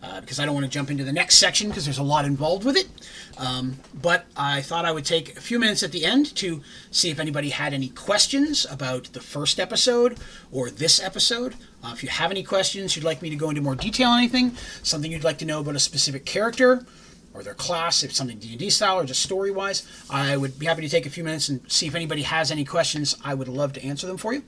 uh, 0.04 0.20
because 0.20 0.40
I 0.40 0.46
don't 0.46 0.54
want 0.54 0.66
to 0.66 0.72
jump 0.72 0.92
into 0.92 1.04
the 1.04 1.14
next 1.14 1.38
section 1.38 1.70
because 1.70 1.86
there's 1.86 1.98
a 1.98 2.04
lot 2.04 2.26
involved 2.26 2.66
with 2.66 2.76
it. 2.76 2.88
Um, 3.38 3.78
but 3.94 4.26
I 4.36 4.62
thought 4.62 4.86
I 4.86 4.92
would 4.92 5.06
take 5.06 5.38
a 5.38 5.42
few 5.42 5.60
minutes 5.60 5.82
at 5.82 5.92
the 5.92 6.06
end 6.06 6.36
to 6.36 6.62
see 6.92 7.10
if 7.10 7.20
anybody 7.20 7.50
had 7.50 7.74
any 7.74 7.90
questions 7.90 8.66
about 8.70 9.06
the 9.14 9.22
first 9.22 9.60
episode 9.60 10.18
or 10.52 10.70
this 10.70 11.02
episode. 11.02 11.56
Uh, 11.84 11.92
if 11.94 12.04
you 12.04 12.10
have 12.10 12.32
any 12.32 12.44
questions, 12.44 12.96
you'd 12.96 13.06
like 13.06 13.22
me 13.22 13.30
to 13.30 13.36
go 13.36 13.50
into 13.50 13.62
more 13.62 13.76
detail 13.76 14.10
on 14.10 14.20
anything, 14.20 14.56
something 14.84 15.12
you'd 15.12 15.24
like 15.24 15.38
to 15.38 15.46
know 15.46 15.62
about 15.62 15.76
a 15.76 15.80
specific 15.80 16.26
character 16.26 16.86
or 17.34 17.42
their 17.42 17.56
class, 17.56 18.04
if 18.04 18.14
something 18.14 18.38
D&D 18.38 18.70
style 18.70 19.00
or 19.00 19.06
just 19.06 19.24
story-wise, 19.24 19.88
I 20.10 20.38
would 20.38 20.60
be 20.60 20.68
happy 20.68 20.84
to 20.84 20.90
take 20.90 21.08
a 21.08 21.10
few 21.10 21.24
minutes 21.24 21.50
and 21.50 21.62
see 21.72 21.88
if 21.88 21.96
anybody 21.96 22.22
has 22.22 22.52
any 22.52 22.64
questions. 22.64 23.18
I 23.24 23.34
would 23.34 23.48
love 23.48 23.74
to 23.74 23.84
answer 23.84 24.06
them 24.06 24.18
for 24.18 24.34
you. 24.34 24.44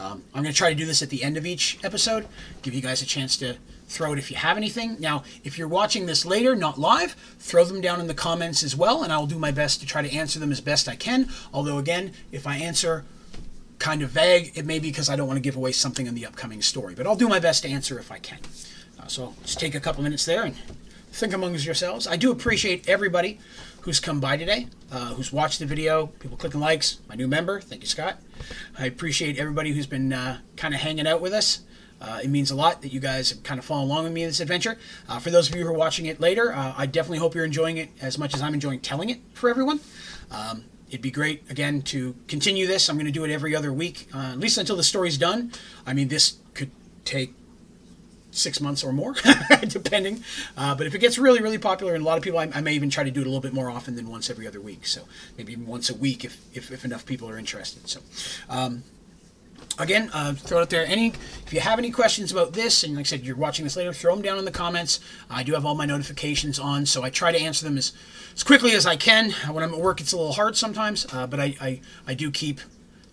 Um, 0.00 0.22
I'm 0.32 0.44
going 0.44 0.52
to 0.52 0.56
try 0.56 0.68
to 0.70 0.76
do 0.76 0.86
this 0.86 1.02
at 1.02 1.10
the 1.10 1.24
end 1.24 1.36
of 1.36 1.44
each 1.44 1.78
episode, 1.82 2.28
give 2.62 2.72
you 2.72 2.80
guys 2.80 3.02
a 3.02 3.06
chance 3.06 3.36
to 3.38 3.56
throw 3.90 4.12
it 4.12 4.18
if 4.18 4.30
you 4.30 4.36
have 4.36 4.56
anything. 4.56 4.96
Now, 5.00 5.24
if 5.42 5.58
you're 5.58 5.68
watching 5.68 6.06
this 6.06 6.24
later, 6.24 6.54
not 6.54 6.78
live, 6.78 7.16
throw 7.38 7.64
them 7.64 7.80
down 7.80 8.00
in 8.00 8.06
the 8.06 8.14
comments 8.14 8.62
as 8.62 8.76
well, 8.76 9.02
and 9.02 9.12
I'll 9.12 9.26
do 9.26 9.38
my 9.38 9.50
best 9.50 9.80
to 9.80 9.86
try 9.86 10.00
to 10.00 10.12
answer 10.12 10.38
them 10.38 10.52
as 10.52 10.60
best 10.60 10.88
I 10.88 10.94
can. 10.94 11.28
Although, 11.52 11.78
again, 11.78 12.12
if 12.30 12.46
I 12.46 12.56
answer 12.56 13.04
kind 13.80 14.02
of 14.02 14.10
vague, 14.10 14.52
it 14.56 14.64
may 14.64 14.78
be 14.78 14.90
because 14.90 15.10
I 15.10 15.16
don't 15.16 15.26
want 15.26 15.38
to 15.38 15.42
give 15.42 15.56
away 15.56 15.72
something 15.72 16.06
in 16.06 16.14
the 16.14 16.24
upcoming 16.24 16.62
story, 16.62 16.94
but 16.94 17.06
I'll 17.06 17.16
do 17.16 17.28
my 17.28 17.40
best 17.40 17.64
to 17.64 17.68
answer 17.68 17.98
if 17.98 18.12
I 18.12 18.18
can. 18.18 18.38
Uh, 18.98 19.06
so 19.08 19.34
just 19.42 19.58
take 19.58 19.74
a 19.74 19.80
couple 19.80 20.04
minutes 20.04 20.24
there 20.24 20.44
and 20.44 20.54
think 21.10 21.32
amongst 21.32 21.64
yourselves. 21.64 22.06
I 22.06 22.16
do 22.16 22.30
appreciate 22.30 22.88
everybody 22.88 23.40
who's 23.80 23.98
come 23.98 24.20
by 24.20 24.36
today, 24.36 24.68
uh, 24.92 25.14
who's 25.14 25.32
watched 25.32 25.58
the 25.58 25.66
video, 25.66 26.06
people 26.06 26.36
clicking 26.36 26.60
likes, 26.60 27.00
my 27.08 27.16
new 27.16 27.26
member. 27.26 27.60
Thank 27.60 27.82
you, 27.82 27.88
Scott. 27.88 28.18
I 28.78 28.86
appreciate 28.86 29.38
everybody 29.38 29.72
who's 29.72 29.86
been 29.86 30.12
uh, 30.12 30.38
kind 30.56 30.74
of 30.74 30.80
hanging 30.80 31.08
out 31.08 31.20
with 31.20 31.32
us. 31.32 31.60
Uh, 32.00 32.20
it 32.22 32.30
means 32.30 32.50
a 32.50 32.54
lot 32.54 32.82
that 32.82 32.92
you 32.92 33.00
guys 33.00 33.30
have 33.30 33.42
kind 33.42 33.58
of 33.58 33.64
followed 33.64 33.84
along 33.84 34.04
with 34.04 34.12
me 34.12 34.22
in 34.22 34.28
this 34.28 34.40
adventure. 34.40 34.76
Uh, 35.08 35.18
for 35.18 35.30
those 35.30 35.48
of 35.48 35.54
you 35.54 35.62
who 35.62 35.68
are 35.68 35.74
watching 35.74 36.06
it 36.06 36.20
later, 36.20 36.52
uh, 36.52 36.74
I 36.76 36.86
definitely 36.86 37.18
hope 37.18 37.34
you're 37.34 37.44
enjoying 37.44 37.76
it 37.76 37.90
as 38.00 38.18
much 38.18 38.34
as 38.34 38.42
I'm 38.42 38.54
enjoying 38.54 38.80
telling 38.80 39.10
it 39.10 39.20
for 39.34 39.50
everyone. 39.50 39.80
Um, 40.30 40.64
it'd 40.88 41.02
be 41.02 41.10
great, 41.10 41.48
again, 41.50 41.82
to 41.82 42.14
continue 42.26 42.66
this. 42.66 42.88
I'm 42.88 42.96
going 42.96 43.06
to 43.06 43.12
do 43.12 43.24
it 43.24 43.30
every 43.30 43.54
other 43.54 43.72
week, 43.72 44.08
uh, 44.14 44.30
at 44.32 44.38
least 44.38 44.58
until 44.58 44.76
the 44.76 44.82
story's 44.82 45.18
done. 45.18 45.52
I 45.86 45.92
mean, 45.92 46.08
this 46.08 46.38
could 46.54 46.70
take 47.04 47.34
six 48.32 48.60
months 48.60 48.84
or 48.84 48.92
more, 48.92 49.14
depending. 49.68 50.22
Uh, 50.56 50.74
but 50.74 50.86
if 50.86 50.94
it 50.94 50.98
gets 50.98 51.18
really, 51.18 51.40
really 51.40 51.58
popular, 51.58 51.94
and 51.94 52.02
a 52.02 52.06
lot 52.06 52.16
of 52.16 52.24
people, 52.24 52.38
I, 52.38 52.50
I, 52.54 52.60
may 52.60 52.74
even 52.74 52.90
try 52.90 53.04
to 53.04 53.10
do 53.10 53.20
it 53.20 53.26
a 53.26 53.28
little 53.28 53.40
bit 53.40 53.52
more 53.52 53.70
often 53.70 53.96
than 53.96 54.08
once 54.08 54.30
every 54.30 54.46
other 54.46 54.60
week. 54.60 54.86
So 54.86 55.02
maybe 55.36 55.56
once 55.56 55.90
a 55.90 55.94
week 55.94 56.24
if, 56.24 56.38
if, 56.54 56.70
if 56.70 56.84
enough 56.84 57.06
people 57.06 57.28
are 57.28 57.38
interested. 57.38 57.88
So 57.88 58.00
um, 58.48 58.84
again, 59.80 60.10
uh, 60.12 60.34
throw 60.34 60.58
it 60.58 60.62
out 60.62 60.70
there. 60.70 60.86
Any 60.86 61.08
if 61.46 61.52
you 61.52 61.60
have 61.60 61.78
any 61.78 61.90
questions 61.90 62.30
about 62.30 62.52
this, 62.52 62.84
and 62.84 62.94
like 62.94 63.06
I 63.06 63.08
said, 63.08 63.24
you're 63.24 63.36
watching 63.36 63.64
this 63.64 63.76
later, 63.76 63.92
throw 63.92 64.14
them 64.14 64.22
down 64.22 64.38
in 64.38 64.44
the 64.44 64.50
comments. 64.50 65.00
I 65.28 65.42
do 65.42 65.52
have 65.54 65.66
all 65.66 65.74
my 65.74 65.86
notifications 65.86 66.58
on, 66.58 66.86
so 66.86 67.02
I 67.02 67.10
try 67.10 67.32
to 67.32 67.40
answer 67.40 67.64
them 67.64 67.76
as 67.76 67.92
as 68.34 68.42
quickly 68.42 68.72
as 68.72 68.86
I 68.86 68.96
can. 68.96 69.30
When 69.50 69.64
I'm 69.64 69.74
at 69.74 69.80
work, 69.80 70.00
it's 70.00 70.12
a 70.12 70.16
little 70.16 70.32
hard 70.32 70.56
sometimes, 70.56 71.06
uh, 71.12 71.26
but 71.26 71.40
I, 71.40 71.56
I 71.60 71.80
I 72.06 72.14
do 72.14 72.30
keep 72.30 72.60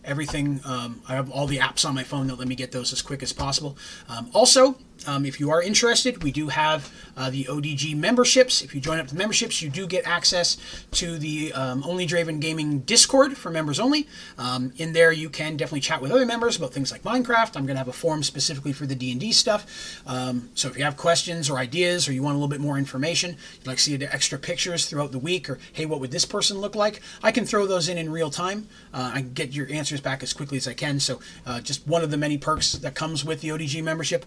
everything. 0.03 0.61
Um, 0.65 1.01
I 1.07 1.15
have 1.15 1.29
all 1.31 1.47
the 1.47 1.57
apps 1.57 1.85
on 1.85 1.95
my 1.95 2.03
phone 2.03 2.27
that 2.27 2.35
let 2.39 2.47
me 2.47 2.55
get 2.55 2.71
those 2.71 2.93
as 2.93 3.01
quick 3.01 3.23
as 3.23 3.33
possible. 3.33 3.77
Um, 4.07 4.29
also, 4.33 4.77
um, 5.05 5.25
if 5.25 5.39
you 5.39 5.51
are 5.51 5.61
interested, 5.61 6.23
we 6.23 6.31
do 6.31 6.47
have 6.47 6.91
uh, 7.15 7.29
the 7.29 7.45
ODG 7.45 7.95
memberships. 7.95 8.61
If 8.61 8.73
you 8.73 8.81
join 8.81 8.99
up 8.99 9.07
the 9.07 9.15
memberships, 9.15 9.61
you 9.61 9.69
do 9.69 9.87
get 9.87 10.07
access 10.07 10.57
to 10.91 11.17
the 11.17 11.53
um, 11.53 11.83
Only 11.85 12.07
Draven 12.07 12.39
Gaming 12.39 12.79
Discord 12.79 13.37
for 13.37 13.49
members 13.49 13.79
only. 13.79 14.07
Um, 14.37 14.73
in 14.77 14.93
there, 14.93 15.11
you 15.11 15.29
can 15.29 15.57
definitely 15.57 15.81
chat 15.81 16.01
with 16.01 16.11
other 16.11 16.25
members 16.25 16.57
about 16.57 16.73
things 16.73 16.91
like 16.91 17.03
Minecraft. 17.03 17.55
I'm 17.55 17.65
going 17.65 17.75
to 17.75 17.79
have 17.79 17.87
a 17.87 17.93
forum 17.93 18.23
specifically 18.23 18.73
for 18.73 18.85
the 18.85 18.95
D&D 18.95 19.31
stuff. 19.31 20.01
Um, 20.07 20.49
so 20.53 20.69
if 20.69 20.77
you 20.77 20.83
have 20.83 20.97
questions 20.97 21.49
or 21.49 21.57
ideas, 21.57 22.07
or 22.07 22.13
you 22.13 22.23
want 22.23 22.35
a 22.35 22.37
little 22.37 22.47
bit 22.47 22.61
more 22.61 22.77
information, 22.77 23.37
you'd 23.59 23.67
like 23.67 23.77
to 23.77 23.83
see 23.83 23.97
extra 24.05 24.37
pictures 24.37 24.85
throughout 24.85 25.11
the 25.11 25.19
week, 25.19 25.49
or 25.49 25.59
hey, 25.73 25.85
what 25.85 25.99
would 25.99 26.11
this 26.11 26.25
person 26.25 26.57
look 26.59 26.75
like? 26.75 27.01
I 27.23 27.31
can 27.31 27.45
throw 27.45 27.65
those 27.65 27.89
in 27.89 27.97
in 27.97 28.11
real 28.11 28.29
time. 28.29 28.67
Uh, 28.93 29.11
I 29.13 29.21
can 29.21 29.33
get 29.33 29.53
your 29.53 29.71
answers 29.71 30.01
back 30.01 30.23
as 30.23 30.33
quickly 30.33 30.57
as 30.57 30.67
I 30.67 30.73
can. 30.73 30.99
So 30.99 31.19
uh, 31.45 31.61
just 31.61 31.87
one 31.87 32.03
of 32.03 32.11
the 32.11 32.17
many 32.17 32.37
perks 32.37 32.73
that 32.73 32.95
comes 32.95 33.25
with 33.25 33.41
the 33.41 33.49
ODG 33.49 33.83
membership. 33.83 34.25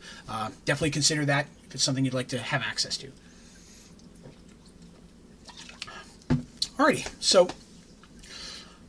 Definitely 0.65 0.91
consider 0.91 1.25
that 1.25 1.47
if 1.67 1.75
it's 1.75 1.85
something 1.85 2.05
you'd 2.05 2.15
like 2.15 2.29
to 2.29 2.39
have 2.39 2.63
access 2.63 2.97
to. 2.99 3.13
Alrighty, 6.77 7.07
so, 7.21 7.47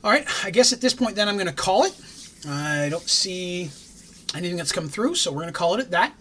all 0.04 0.12
right, 0.12 0.26
I 0.46 0.50
guess 0.50 0.72
at 0.72 0.80
this 0.80 0.94
point 0.94 1.16
then 1.16 1.28
I'm 1.28 1.36
going 1.36 1.48
to 1.48 1.54
call 1.54 1.84
it. 1.84 1.94
I 2.48 2.88
don't 2.90 3.08
see 3.08 3.70
anything 4.34 4.58
that's 4.58 4.72
come 4.72 4.88
through, 4.88 5.16
so 5.16 5.32
we're 5.32 5.42
going 5.42 5.54
to 5.54 5.58
call 5.58 5.76
it 5.76 5.82
at 5.82 5.92
that. 5.92 6.14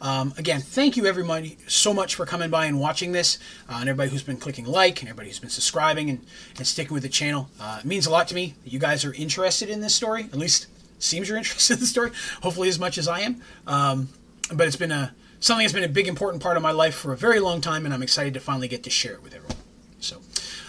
Um, 0.00 0.34
again, 0.36 0.60
thank 0.60 0.96
you 0.96 1.06
everybody 1.06 1.56
so 1.66 1.92
much 1.92 2.14
for 2.14 2.26
coming 2.26 2.50
by 2.50 2.66
and 2.66 2.78
watching 2.78 3.12
this, 3.12 3.38
uh, 3.68 3.78
and 3.80 3.88
everybody 3.88 4.10
who's 4.10 4.22
been 4.22 4.36
clicking 4.36 4.66
like, 4.66 5.00
and 5.00 5.08
everybody 5.08 5.28
who's 5.28 5.38
been 5.38 5.50
subscribing 5.50 6.10
and, 6.10 6.24
and 6.58 6.66
sticking 6.66 6.92
with 6.92 7.02
the 7.02 7.08
channel. 7.08 7.48
Uh, 7.60 7.78
it 7.80 7.86
means 7.86 8.06
a 8.06 8.10
lot 8.10 8.28
to 8.28 8.34
me 8.34 8.54
that 8.64 8.72
you 8.72 8.78
guys 8.78 9.04
are 9.04 9.14
interested 9.14 9.68
in 9.68 9.80
this 9.80 9.94
story. 9.94 10.24
At 10.24 10.36
least 10.36 10.66
seems 10.98 11.28
you're 11.28 11.38
interested 11.38 11.74
in 11.74 11.80
the 11.80 11.86
story. 11.86 12.10
Hopefully 12.42 12.68
as 12.68 12.78
much 12.78 12.98
as 12.98 13.08
I 13.08 13.20
am. 13.20 13.42
Um, 13.66 14.08
but 14.52 14.66
it's 14.66 14.76
been 14.76 14.92
a 14.92 15.14
something 15.40 15.64
that's 15.64 15.72
been 15.72 15.84
a 15.84 15.88
big 15.88 16.08
important 16.08 16.42
part 16.42 16.56
of 16.56 16.62
my 16.62 16.70
life 16.70 16.94
for 16.94 17.12
a 17.12 17.16
very 17.16 17.40
long 17.40 17.60
time, 17.60 17.84
and 17.84 17.94
I'm 17.94 18.02
excited 18.02 18.34
to 18.34 18.40
finally 18.40 18.68
get 18.68 18.82
to 18.84 18.90
share 18.90 19.12
it 19.12 19.22
with 19.22 19.34
everyone. 19.34 19.56
So, 20.00 20.20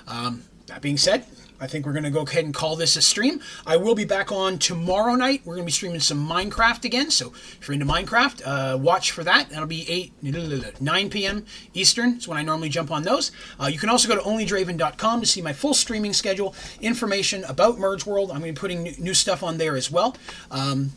um, 0.08 0.44
that 0.68 0.82
being 0.82 0.98
said, 0.98 1.26
I 1.60 1.68
think 1.68 1.86
we're 1.86 1.94
going 1.94 2.04
to 2.04 2.12
go 2.12 2.22
ahead 2.22 2.46
and 2.46 2.54
call 2.54 2.76
this 2.76 2.96
a 2.96 3.02
stream. 3.02 3.42
I 3.66 3.78
will 3.78 3.96
be 3.96 4.06
back 4.06 4.32
on 4.32 4.60
tomorrow 4.60 5.16
night. 5.16 5.42
We're 5.44 5.56
going 5.56 5.64
to 5.64 5.68
be 5.68 5.72
streaming 5.72 6.00
some 6.00 6.28
Minecraft 6.28 6.86
again. 6.86 7.10
So 7.10 7.34
if 7.34 7.68
you're 7.68 7.74
into 7.74 7.86
Minecraft, 7.86 8.42
uh, 8.46 8.78
watch 8.78 9.12
for 9.12 9.24
that. 9.24 9.50
That'll 9.50 9.66
be 9.66 9.90
8, 9.90 10.82
9 10.82 11.10
p.m. 11.10 11.46
Eastern. 11.74 12.18
is 12.18 12.28
when 12.28 12.38
I 12.38 12.44
normally 12.44 12.70
jump 12.70 12.92
on 12.92 13.04
those. 13.04 13.32
Uh, 13.60 13.68
you 13.68 13.80
can 13.80 13.90
also 13.90 14.08
go 14.08 14.16
to 14.16 14.22
onlydraven.com 14.22 15.20
to 15.20 15.26
see 15.26 15.42
my 15.42 15.54
full 15.54 15.74
streaming 15.74 16.14
schedule, 16.14 16.54
information 16.80 17.44
about 17.46 17.80
Merge 17.80 18.06
World. 18.06 18.30
I'm 18.30 18.40
going 18.40 18.54
to 18.54 18.60
be 18.60 18.60
putting 18.60 19.04
new 19.04 19.16
stuff 19.16 19.42
on 19.42 19.58
there 19.58 19.76
as 19.76 19.90
well. 19.90 20.16
Um, 20.52 20.92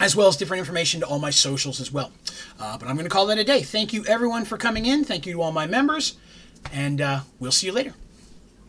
as 0.00 0.16
well 0.16 0.28
as 0.28 0.36
different 0.36 0.58
information 0.58 1.00
to 1.00 1.06
all 1.06 1.18
my 1.18 1.30
socials 1.30 1.80
as 1.80 1.92
well. 1.92 2.12
Uh, 2.58 2.76
but 2.78 2.88
I'm 2.88 2.94
going 2.96 3.04
to 3.04 3.10
call 3.10 3.26
that 3.26 3.38
a 3.38 3.44
day. 3.44 3.62
Thank 3.62 3.92
you, 3.92 4.04
everyone, 4.06 4.44
for 4.44 4.56
coming 4.56 4.86
in. 4.86 5.04
Thank 5.04 5.26
you 5.26 5.34
to 5.34 5.42
all 5.42 5.52
my 5.52 5.66
members. 5.66 6.16
And 6.72 7.00
uh, 7.00 7.20
we'll 7.38 7.52
see 7.52 7.66
you 7.66 7.72
later. 7.72 7.94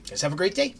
Guys, 0.10 0.22
have 0.22 0.34
a 0.34 0.36
great 0.36 0.56
day. 0.56 0.76